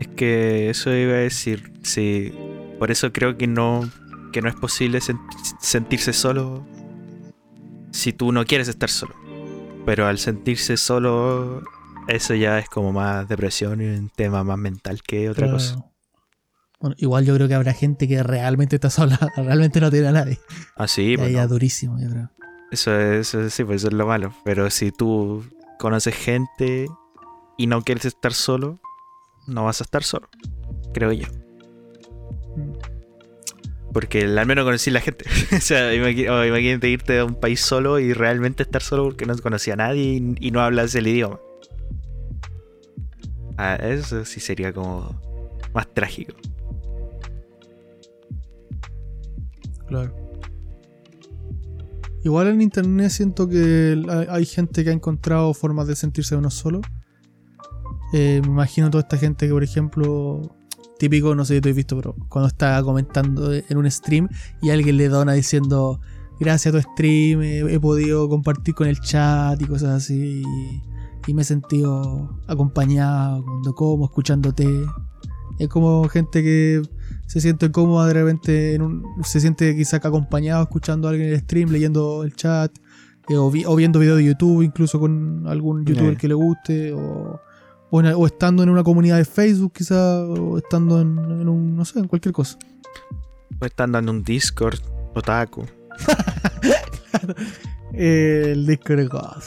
Es 0.00 0.08
que 0.08 0.70
eso 0.70 0.92
iba 0.94 1.12
a 1.14 1.16
decir, 1.18 1.72
sí. 1.82 2.32
Por 2.78 2.90
eso 2.90 3.12
creo 3.12 3.36
que 3.36 3.46
no, 3.46 3.88
que 4.32 4.40
no 4.42 4.48
es 4.48 4.54
posible 4.54 4.98
sen- 5.00 5.20
sentirse 5.60 6.12
solo 6.12 6.66
si 7.90 8.12
tú 8.12 8.32
no 8.32 8.44
quieres 8.46 8.68
estar 8.68 8.88
solo. 8.88 9.14
Pero 9.84 10.06
al 10.06 10.18
sentirse 10.18 10.76
solo, 10.76 11.62
eso 12.08 12.34
ya 12.34 12.58
es 12.58 12.68
como 12.68 12.92
más 12.92 13.28
depresión 13.28 13.80
y 13.82 13.84
un 13.86 14.08
tema 14.08 14.42
más 14.42 14.58
mental 14.58 15.02
que 15.02 15.28
otra 15.28 15.46
Claro. 15.48 15.58
cosa. 15.58 15.84
Bueno, 16.82 16.96
igual 16.98 17.24
yo 17.24 17.34
creo 17.36 17.46
que 17.48 17.54
habrá 17.54 17.72
gente 17.72 18.06
que 18.08 18.22
realmente 18.22 18.76
está 18.76 18.90
sola, 18.90 19.18
realmente 19.36 19.80
no 19.80 19.90
tiene 19.90 20.08
a 20.08 20.12
nadie. 20.12 20.38
Ah, 20.76 20.86
sí, 20.88 21.12
Y 21.12 21.16
pues 21.16 21.28
ahí 21.28 21.32
no. 21.34 21.38
ya 21.38 21.46
durísimo, 21.46 21.98
yo 22.00 22.10
creo. 22.10 22.30
Eso 22.72 22.98
es, 22.98 23.28
eso 23.28 23.40
es- 23.42 23.54
sí, 23.54 23.64
pues 23.64 23.76
eso 23.82 23.88
es 23.88 23.94
lo 23.94 24.06
malo. 24.06 24.34
Pero 24.44 24.68
si 24.68 24.90
tú 24.92 25.44
conoces 25.78 26.14
gente 26.14 26.88
y 27.56 27.66
no 27.68 27.82
quieres 27.82 28.04
estar 28.04 28.32
solo, 28.34 28.80
no 29.46 29.64
vas 29.64 29.80
a 29.80 29.84
estar 29.84 30.02
solo, 30.02 30.28
creo 30.92 31.12
yo. 31.12 31.26
Mm. 32.56 32.72
Porque 33.92 34.22
al 34.22 34.46
menos 34.46 34.64
conocí 34.64 34.90
la 34.90 35.00
gente. 35.02 35.26
o 35.56 35.60
sea, 35.60 35.94
imagínate 35.94 36.88
irte 36.88 37.18
a 37.20 37.24
un 37.26 37.34
país 37.38 37.60
solo 37.60 37.98
y 38.00 38.12
realmente 38.14 38.62
estar 38.64 38.82
solo 38.82 39.04
porque 39.04 39.26
no 39.26 39.36
conocía 39.38 39.74
a 39.74 39.76
nadie 39.76 40.02
y, 40.02 40.34
y 40.40 40.50
no 40.50 40.60
hablas 40.62 40.94
el 40.94 41.06
idioma. 41.06 41.38
Ah, 43.58 43.76
eso 43.76 44.24
sí 44.24 44.40
sería 44.40 44.72
como 44.72 45.20
más 45.74 45.86
trágico. 45.92 46.32
Claro. 49.92 50.14
Igual 52.24 52.48
en 52.48 52.62
internet 52.62 53.10
siento 53.10 53.46
que 53.48 54.00
hay- 54.30 54.46
gente 54.46 54.84
que 54.84 54.90
ha 54.90 54.92
encontrado 54.92 55.52
formas 55.54 55.86
de 55.86 55.96
sentirse 55.96 56.34
uno 56.36 56.50
solo. 56.50 56.80
Eh, 58.14 58.40
me 58.42 58.48
imagino 58.48 58.90
toda 58.90 59.02
esta 59.02 59.18
gente 59.18 59.46
que, 59.46 59.52
por 59.52 59.62
ejemplo, 59.64 60.40
típico, 60.98 61.34
no 61.34 61.44
sé 61.44 61.56
si 61.56 61.60
tú 61.60 61.68
has 61.68 61.76
visto, 61.76 61.96
pero 61.96 62.14
cuando 62.28 62.48
está 62.48 62.82
comentando 62.82 63.52
en 63.52 63.76
un 63.76 63.90
stream 63.90 64.28
y 64.62 64.70
alguien 64.70 64.96
le 64.96 65.08
dona 65.08 65.32
diciendo 65.32 66.00
gracias 66.40 66.74
a 66.74 66.78
tu 66.80 66.90
stream 66.92 67.42
he, 67.42 67.58
he 67.74 67.80
podido 67.80 68.28
compartir 68.28 68.74
con 68.74 68.86
el 68.88 68.98
chat 69.00 69.60
y 69.60 69.64
cosas 69.66 69.90
así 69.90 70.42
y, 70.44 70.82
y 71.26 71.34
me 71.34 71.42
he 71.42 71.44
sentido 71.44 72.40
acompañado 72.46 73.44
cuando 73.44 73.74
como, 73.74 74.04
escuchándote. 74.06 74.68
Es 75.58 75.68
como 75.68 76.08
gente 76.08 76.42
que 76.42 76.82
se 77.32 77.40
siente 77.40 77.70
cómoda 77.70 78.06
de 78.08 78.12
repente, 78.12 78.74
en 78.74 78.82
un- 78.82 79.04
se 79.24 79.40
siente 79.40 79.74
quizá 79.74 79.96
acompañado 79.96 80.62
escuchando 80.64 81.08
a 81.08 81.12
alguien 81.12 81.28
en 81.28 81.34
el 81.34 81.40
stream, 81.40 81.70
leyendo 81.70 82.24
el 82.24 82.34
chat, 82.36 82.70
eh, 83.30 83.36
o, 83.36 83.50
vi- 83.50 83.64
o 83.64 83.74
viendo 83.74 83.98
videos 84.00 84.18
de 84.18 84.24
YouTube, 84.24 84.60
incluso 84.62 85.00
con 85.00 85.44
algún 85.46 85.84
youtuber 85.86 86.16
que 86.18 86.28
le 86.28 86.34
guste, 86.34 86.92
o, 86.92 87.40
o, 87.90 88.00
en- 88.00 88.14
o 88.14 88.26
estando 88.26 88.62
en 88.62 88.68
una 88.68 88.82
comunidad 88.84 89.16
de 89.16 89.24
Facebook 89.24 89.72
quizá, 89.72 90.24
o 90.26 90.58
estando 90.58 91.00
en, 91.00 91.18
en 91.18 91.48
un, 91.48 91.74
no 91.74 91.86
sé, 91.86 92.00
en 92.00 92.06
cualquier 92.08 92.34
cosa. 92.34 92.58
O 93.58 93.64
estando 93.64 93.98
en 93.98 94.10
un 94.10 94.22
Discord, 94.22 94.80
otaku. 95.14 95.64
Eh, 97.94 98.42
el 98.52 98.66
Discord 98.66 99.00
es 99.00 99.08
God. 99.08 99.42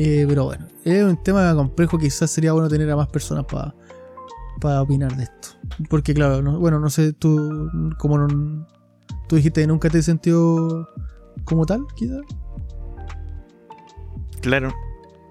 Eh, 0.00 0.26
pero 0.28 0.44
bueno, 0.44 0.64
es 0.84 1.02
un 1.02 1.20
tema 1.24 1.52
complejo, 1.56 1.98
quizás 1.98 2.30
sería 2.30 2.52
bueno 2.52 2.68
tener 2.68 2.88
a 2.88 2.94
más 2.94 3.08
personas 3.08 3.44
para 3.46 3.74
opinar 4.58 5.16
de 5.16 5.24
esto. 5.24 5.48
Porque 5.88 6.14
claro, 6.14 6.42
no- 6.42 6.58
bueno, 6.58 6.78
no 6.80 6.90
sé, 6.90 7.12
tú 7.12 7.68
como 7.98 8.18
no, 8.18 8.66
tú 9.28 9.36
dijiste 9.36 9.60
que 9.62 9.66
nunca 9.66 9.88
te 9.90 10.02
sentido 10.02 10.88
como 11.44 11.64
tal, 11.66 11.86
quizás. 11.94 12.20
Claro. 14.40 14.72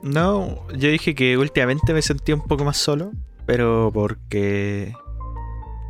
No, 0.04 0.68
yo 0.78 0.90
dije 0.90 1.16
que 1.16 1.38
últimamente 1.38 1.94
me 1.94 2.02
sentí 2.02 2.32
un 2.32 2.42
poco 2.42 2.64
más 2.64 2.78
solo, 2.78 3.12
pero 3.46 3.92
porque 3.94 4.94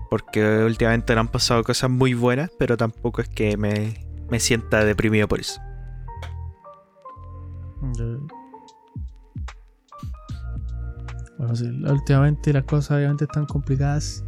porque 0.09 0.64
últimamente 0.64 1.14
no 1.14 1.22
han 1.22 1.27
pasado 1.27 1.64
cosas 1.64 1.89
muy 1.89 2.14
buenas, 2.14 2.49
pero 2.57 2.77
tampoco 2.77 3.22
es 3.22 3.27
que 3.27 3.57
me, 3.57 3.95
me 4.30 4.39
sienta 4.39 4.85
deprimido 4.85 5.27
por 5.27 5.41
eso. 5.41 5.59
Bueno, 11.38 11.55
sí, 11.55 11.65
últimamente 11.65 12.51
las 12.53 12.64
cosas 12.64 12.97
obviamente 12.97 13.26
están 13.26 13.45
complicadas 13.45 14.23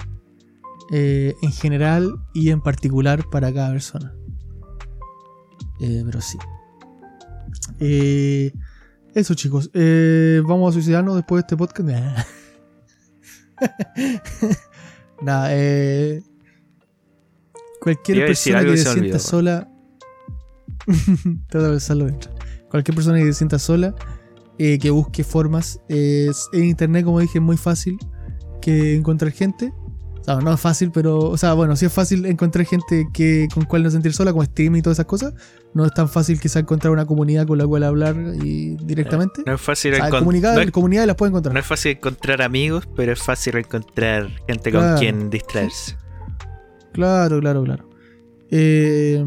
eh, 0.91 1.33
en 1.41 1.51
general 1.51 2.15
y 2.33 2.49
en 2.51 2.61
particular 2.61 3.23
para 3.31 3.53
cada 3.53 3.71
persona. 3.71 4.13
Eh, 5.79 6.03
pero 6.05 6.21
sí. 6.21 6.37
Eh, 7.79 8.51
eso 9.15 9.33
chicos, 9.33 9.71
vamos 9.73 10.69
a 10.69 10.73
suicidarnos 10.73 11.15
después 11.15 11.41
de 11.41 11.47
este 11.47 11.57
podcast. 11.57 11.89
Nada, 15.21 15.49
eh, 15.51 16.23
cualquier 17.81 18.27
persona 18.27 18.63
que 18.63 18.77
se 18.77 18.83
sienta 18.83 18.99
olvidó. 18.99 19.19
sola, 19.19 19.69
trata 21.49 21.67
de 21.67 21.71
pensarlo 21.71 22.05
dentro. 22.05 22.31
Cualquier 22.69 22.95
persona 22.95 23.17
que 23.19 23.25
se 23.25 23.33
sienta 23.33 23.59
sola, 23.59 23.95
eh, 24.59 24.77
que 24.77 24.91
busque 24.91 25.23
formas. 25.23 25.79
eh, 25.89 26.29
en 26.53 26.65
internet, 26.65 27.03
como 27.05 27.19
dije, 27.19 27.39
es 27.39 27.43
muy 27.43 27.57
fácil 27.57 27.97
que 28.61 28.95
encontrar 28.95 29.31
gente. 29.31 29.73
O 30.19 30.23
sea, 30.23 30.35
no 30.41 30.53
es 30.53 30.59
fácil, 30.59 30.91
pero. 30.91 31.17
O 31.17 31.37
sea, 31.37 31.53
bueno, 31.53 31.75
sí 31.75 31.85
es 31.85 31.93
fácil 31.93 32.25
encontrar 32.25 32.65
gente 32.65 33.07
que 33.13 33.47
con 33.53 33.63
cual 33.65 33.83
no 33.83 33.89
sentir 33.89 34.13
sola, 34.13 34.31
como 34.31 34.43
Steam 34.43 34.75
y 34.75 34.81
todas 34.81 34.97
esas 34.97 35.05
cosas. 35.07 35.33
No 35.73 35.85
es 35.85 35.93
tan 35.93 36.09
fácil 36.09 36.39
quizá 36.39 36.59
encontrar 36.59 36.91
una 36.91 37.05
comunidad 37.05 37.47
con 37.47 37.57
la 37.57 37.65
cual 37.65 37.83
hablar 37.83 38.15
y 38.43 38.75
directamente. 38.83 39.43
No 39.45 39.53
es 39.55 39.61
fácil 39.61 39.93
O 39.93 39.95
sea, 39.95 40.09
encon- 40.09 40.19
comunidad- 40.19 40.55
no 40.55 40.61
es- 40.61 40.71
comunidades 40.71 41.07
las 41.07 41.15
puede 41.15 41.29
encontrar. 41.29 41.53
no 41.53 41.59
es 41.59 41.65
fácil 41.65 41.91
encontrar 41.93 42.41
amigos, 42.41 42.87
pero 42.95 43.13
es 43.13 43.21
fácil 43.23 43.55
encontrar 43.57 44.27
gente 44.47 44.71
Claro. 44.71 44.89
con 44.89 44.99
quien 44.99 45.29
distraerse. 45.29 45.95
Claro, 46.91 47.39
claro, 47.39 47.63
claro. 47.63 47.89
Eh, 48.51 49.23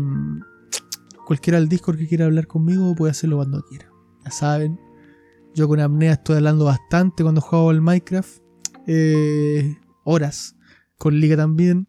cualquiera 1.26 1.58
del 1.58 1.68
Discord 1.68 1.96
que 1.96 2.08
quiera 2.08 2.26
hablar 2.26 2.46
conmigo 2.46 2.94
puede 2.94 3.12
hacerlo 3.12 3.36
cuando 3.36 3.62
quiera. 3.62 3.88
Ya 4.24 4.30
saben. 4.30 4.78
Yo 5.54 5.68
con 5.68 5.80
apnea 5.80 6.12
estoy 6.12 6.36
hablando 6.36 6.64
bastante 6.64 7.22
cuando 7.22 7.40
juego 7.40 7.70
al 7.70 7.80
Minecraft. 7.80 8.38
Eh, 8.86 9.76
horas. 10.04 10.54
Con 10.98 11.18
Liga 11.20 11.36
también. 11.36 11.88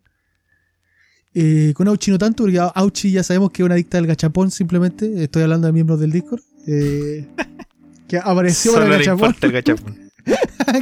Eh, 1.33 1.73
con 1.75 1.87
Auchi 1.87 2.11
no 2.11 2.17
tanto, 2.17 2.43
porque 2.43 2.59
Auchi 2.59 3.11
ya 3.11 3.23
sabemos 3.23 3.51
que 3.51 3.63
es 3.63 3.65
una 3.65 3.75
adicta 3.75 3.97
al 3.97 4.07
gachapón 4.07 4.51
simplemente. 4.51 5.23
Estoy 5.23 5.43
hablando 5.43 5.67
de 5.67 5.73
miembros 5.73 5.99
del 5.99 6.11
Discord. 6.11 6.41
Eh, 6.67 7.27
que 8.07 8.17
apareció 8.17 8.73
para 8.73 8.85
el 8.85 8.91
gachapón. 8.91 9.35
el 9.41 9.51
gachapón. 9.53 10.11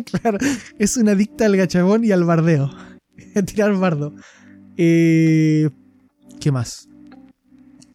claro, 0.05 0.37
es 0.77 0.97
una 0.97 1.11
adicta 1.11 1.45
al 1.45 1.55
gachabón 1.55 2.03
y 2.03 2.11
al 2.11 2.23
bardeo. 2.23 2.71
A 3.35 3.41
tirar 3.43 3.73
bardo. 3.75 4.13
Eh, 4.77 5.69
¿Qué 6.39 6.51
más? 6.51 6.89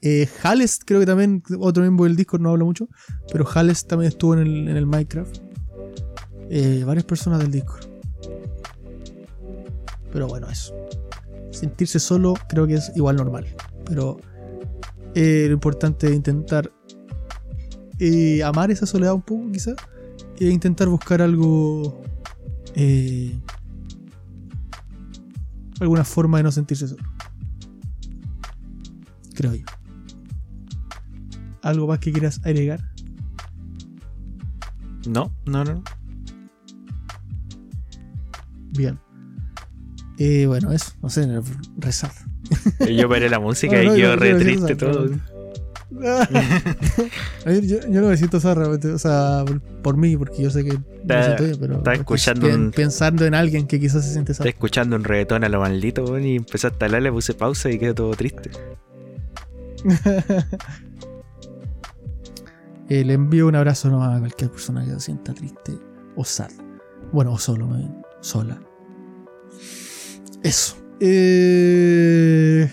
Eh, 0.09 0.28
Hales, 0.45 0.78
creo 0.87 1.01
que 1.01 1.07
también, 1.07 1.43
otro 1.59 1.83
miembro 1.83 2.05
del 2.05 2.15
Discord, 2.15 2.41
no 2.41 2.51
hablo 2.51 2.65
mucho, 2.65 2.89
pero 3.33 3.45
Hales 3.53 3.89
también 3.89 4.11
estuvo 4.11 4.35
en 4.35 4.41
el, 4.41 4.69
en 4.69 4.77
el 4.77 4.87
Minecraft. 4.87 5.39
Eh, 6.49 6.85
varias 6.87 7.05
personas 7.05 7.41
del 7.41 7.51
Discord. 7.51 7.87
Pero 10.12 10.28
bueno, 10.28 10.49
eso. 10.49 10.77
Sentirse 11.51 11.99
solo 11.99 12.35
creo 12.49 12.69
que 12.69 12.74
es 12.74 12.93
igual 12.95 13.16
normal. 13.16 13.47
Pero 13.85 14.19
eh, 15.16 15.47
lo 15.49 15.55
importante 15.55 16.07
es 16.07 16.15
intentar 16.15 16.70
eh, 17.99 18.45
amar 18.45 18.70
esa 18.70 18.87
soledad 18.87 19.12
un 19.12 19.23
poco, 19.23 19.51
quizá 19.51 19.74
e 20.39 20.51
intentar 20.51 20.87
buscar 20.87 21.20
algo. 21.20 22.01
alguna 25.81 26.05
forma 26.05 26.37
de 26.37 26.45
no 26.45 26.53
sentirse 26.53 26.87
solo. 26.87 27.03
Creo 29.35 29.55
yo. 29.57 29.76
¿Algo 31.68 31.86
más 31.86 31.98
que 31.98 32.12
quieras 32.12 32.40
agregar? 32.44 32.80
No, 35.09 35.34
no, 35.47 35.64
no. 35.64 35.82
Bien. 38.72 38.98
Eh, 40.18 40.47
bueno, 40.47 40.72
eso. 40.72 40.93
No 41.02 41.09
sé, 41.10 41.26
rezar. 41.78 42.12
Yo 42.88 43.09
paré 43.09 43.28
la 43.28 43.38
música 43.40 43.76
No, 43.82 43.84
no, 43.90 43.97
y 43.97 44.01
quedó 44.01 44.14
yo- 44.14 44.16
re 44.16 44.34
triste 44.36 44.76
todo. 44.76 45.09
A 45.98 46.28
ver, 47.47 47.64
yo, 47.66 47.78
yo 47.88 48.01
no 48.01 48.09
me 48.09 48.16
siento 48.16 48.38
zorra, 48.40 48.62
realmente, 48.62 48.93
o 48.93 48.98
sea, 48.98 49.44
por, 49.47 49.60
por 49.60 49.97
mí, 49.97 50.16
porque 50.16 50.43
yo 50.43 50.51
sé 50.51 50.64
que 50.64 50.70
Está- 51.02 51.36
pero 51.60 51.76
está 51.78 51.94
escuchando 51.94 52.48
un- 52.48 52.70
pensando 52.72 53.24
en 53.24 53.34
alguien 53.34 53.66
que 53.66 53.78
quizás 53.80 54.05
se 54.05 54.12
siente 54.12 54.32
Estaba 54.32 54.47
zorra. 54.47 54.51
escuchando 54.51 54.97
un 54.97 55.05
reggaetón 55.05 55.44
a 55.44 55.48
lo 55.48 55.60
maldito, 55.60 56.18
y 56.18 56.36
empezaste 56.36 56.84
a 56.84 56.86
hablar, 56.86 57.02
le 57.02 57.12
puse 57.12 57.34
pausa 57.34 57.70
y 57.70 57.78
quedó 57.78 57.94
todo 57.94 58.10
triste. 58.14 58.51
Eh, 62.88 63.04
le 63.04 63.14
envío 63.14 63.48
un 63.48 63.56
abrazo 63.56 63.90
nomás 63.90 64.16
a 64.16 64.20
cualquier 64.20 64.50
persona 64.50 64.84
que 64.84 64.92
se 64.92 65.00
sienta 65.00 65.34
triste 65.34 65.78
o 66.14 66.24
sad. 66.24 66.50
Bueno, 67.12 67.32
o 67.32 67.38
solo, 67.38 67.66
bien. 67.68 68.02
Sola. 68.20 68.60
Eso. 70.42 70.76
Eh, 71.00 72.70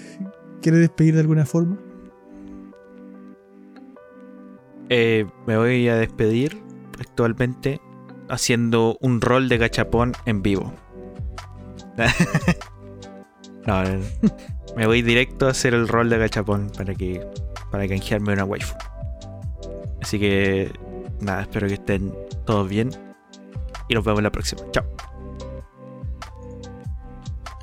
¿Quieres 0.62 0.82
despedir 0.82 1.16
de 1.16 1.22
alguna 1.22 1.46
forma? 1.46 1.78
Eh, 4.90 5.26
me 5.48 5.58
voy 5.58 5.88
a 5.90 5.96
despedir 5.96 6.62
actualmente 7.00 7.82
haciendo 8.30 8.98
un 9.02 9.22
rol 9.22 9.50
de 9.50 9.58
gachapón 9.58 10.14
en 10.26 10.42
vivo. 10.44 10.74
no. 13.68 13.84
me 14.76 14.86
voy 14.86 15.02
directo 15.02 15.48
a 15.48 15.52
hacer 15.52 15.74
el 15.74 15.88
rol 15.88 16.10
de 16.10 16.18
gachapón 16.18 16.72
para 16.76 16.94
que 16.94 17.26
para 17.72 17.88
canjearme 17.88 18.34
una 18.34 18.46
waifu. 18.46 18.76
Así 20.04 20.20
que 20.20 20.70
nada, 21.22 21.44
espero 21.44 21.66
que 21.68 21.76
estén 21.76 22.14
todos 22.46 22.68
bien 22.70 22.90
y 23.88 23.94
nos 23.96 24.04
vemos 24.04 24.22
la 24.22 24.32
próxima. 24.32 24.62
Chao. 24.72 24.84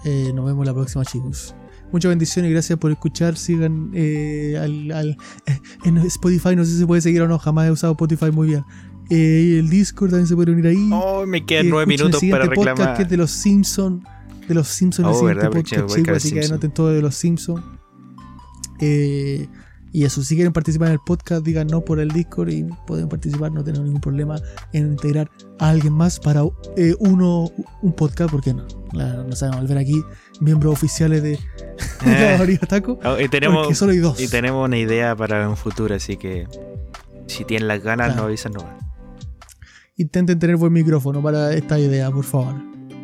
Eh, 0.05 0.33
nos 0.35 0.47
vemos 0.47 0.67
la 0.67 0.73
próxima, 0.73 1.05
chicos. 1.05 1.55
Muchas 1.93 2.09
bendiciones 2.09 2.51
y 2.51 2.53
gracias 2.55 2.79
por 2.79 2.91
escuchar. 2.91 3.37
Sigan 3.37 3.91
eh, 3.95 4.57
al, 4.59 4.91
al- 4.93 5.17
eh, 5.47 5.59
en 5.85 5.99
Spotify. 5.99 6.57
No 6.57 6.65
sé 6.65 6.73
si 6.73 6.79
se 6.79 6.87
puede 6.87 7.03
seguir 7.03 7.21
o 7.23 7.29
no. 7.29 7.39
Jamás 7.39 7.67
he 7.69 7.71
usado 7.71 7.93
Spotify 7.93 8.31
muy 8.31 8.49
bien. 8.49 8.65
Eh, 9.11 9.57
el 9.59 9.69
Discord 9.69 10.11
también 10.11 10.27
se 10.27 10.35
puede 10.37 10.53
unir 10.53 10.67
ahí. 10.69 10.89
Oh, 10.93 11.27
me 11.27 11.45
quedan 11.45 11.67
Eh, 11.67 11.69
nueve 11.69 11.83
el 11.93 11.99
minutos 12.01 12.23
para 12.31 12.45
podcast 12.47 12.69
reclamar. 12.69 12.97
que 12.97 13.03
es 13.03 13.09
de 13.11 13.17
los 13.19 13.31
Simpsons. 13.31 14.03
De 14.49 14.55
los 14.55 14.69
Simpsons, 14.69 15.07
el 15.09 15.15
Oh, 15.15 15.19
siguiente 15.19 15.43
verdad, 15.45 15.51
podcast, 15.61 15.95
chicos, 15.97 16.17
así 16.17 16.33
que 16.33 16.45
anoten 16.47 16.71
todo 16.73 16.89
de 16.89 17.03
los 17.03 17.15
Simpsons. 17.15 17.63
Eh, 18.81 19.47
y 19.93 20.05
eso, 20.05 20.23
si 20.23 20.35
quieren 20.37 20.53
participar 20.53 20.89
en 20.89 20.95
el 20.95 21.01
podcast, 21.05 21.45
digan 21.45 21.67
no 21.67 21.81
por 21.81 21.99
el 22.01 22.09
Discord 22.11 22.51
y 22.51 22.65
pueden 22.87 23.09
participar, 23.09 23.51
no 23.53 23.65
tenemos 23.65 23.87
ningún 23.87 24.01
problema 24.01 24.37
en 24.73 24.93
integrar 24.93 25.31
a 25.59 25.71
alguien 25.71 25.93
más 25.93 26.21
para 26.21 26.43
eh, 26.77 26.95
uno, 27.01 27.51
un 27.83 27.93
podcast, 27.93 28.31
¿por 28.31 28.41
qué 28.43 28.55
no? 28.55 28.65
La- 28.93 29.25
no 29.25 29.35
sabemos 29.35 29.63
volver 29.63 29.79
aquí 29.79 30.03
miembros 30.41 30.73
oficiales 30.73 31.23
de, 31.23 31.31
de 32.05 32.39
la 32.39 32.45
Eh. 32.45 32.59
Taco, 32.69 32.99
Oh, 33.05 33.19
y 33.21 33.29
tenemos, 33.29 33.59
porque 33.63 33.75
solo 33.75 33.93
hay 33.93 33.99
dos. 33.99 34.21
y 34.21 34.29
tenemos 34.29 34.65
una 34.65 34.79
idea 34.79 35.17
para 35.17 35.49
un 35.49 35.57
futuro, 35.57 35.95
así 35.95 36.17
que 36.17 36.47
si 37.27 37.45
tienen 37.45 37.67
las 37.69 37.83
ganas, 37.83 38.07
Claro. 38.09 38.23
nos 38.23 38.27
avisan 38.29 38.53
nomás. 38.53 38.75
Intenten 39.97 40.39
tener 40.39 40.57
buen 40.57 40.73
micrófono 40.73 41.21
para 41.23 41.53
esta 41.53 41.79
idea, 41.79 42.11
por 42.11 42.25
favor. 42.25 42.55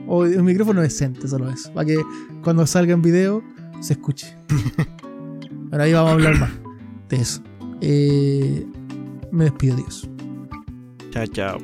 O 0.08 0.20
un 0.20 0.44
micrófono 0.44 0.80
decente, 0.80 1.26
solo 1.28 1.50
eso. 1.50 1.72
Para 1.72 1.84
que 1.86 1.96
cuando 2.42 2.66
salga 2.66 2.94
en 2.94 3.02
video 3.02 3.42
se 3.80 3.94
escuche. 3.94 4.36
Pero 5.70 5.82
ahí 5.82 5.92
vamos 5.92 6.10
a 6.10 6.14
hablar 6.14 6.38
más 6.38 6.50
de 7.08 7.16
eso. 7.16 7.42
Eh, 7.80 8.66
me 9.30 9.44
despido, 9.44 9.76
Dios. 9.76 10.08
Chao, 11.10 11.26
chao. 11.26 11.58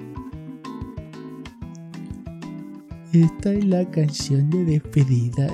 Esta 3.12 3.52
es 3.52 3.64
la 3.66 3.84
canción 3.90 4.48
de 4.50 4.64
despedida. 4.64 5.46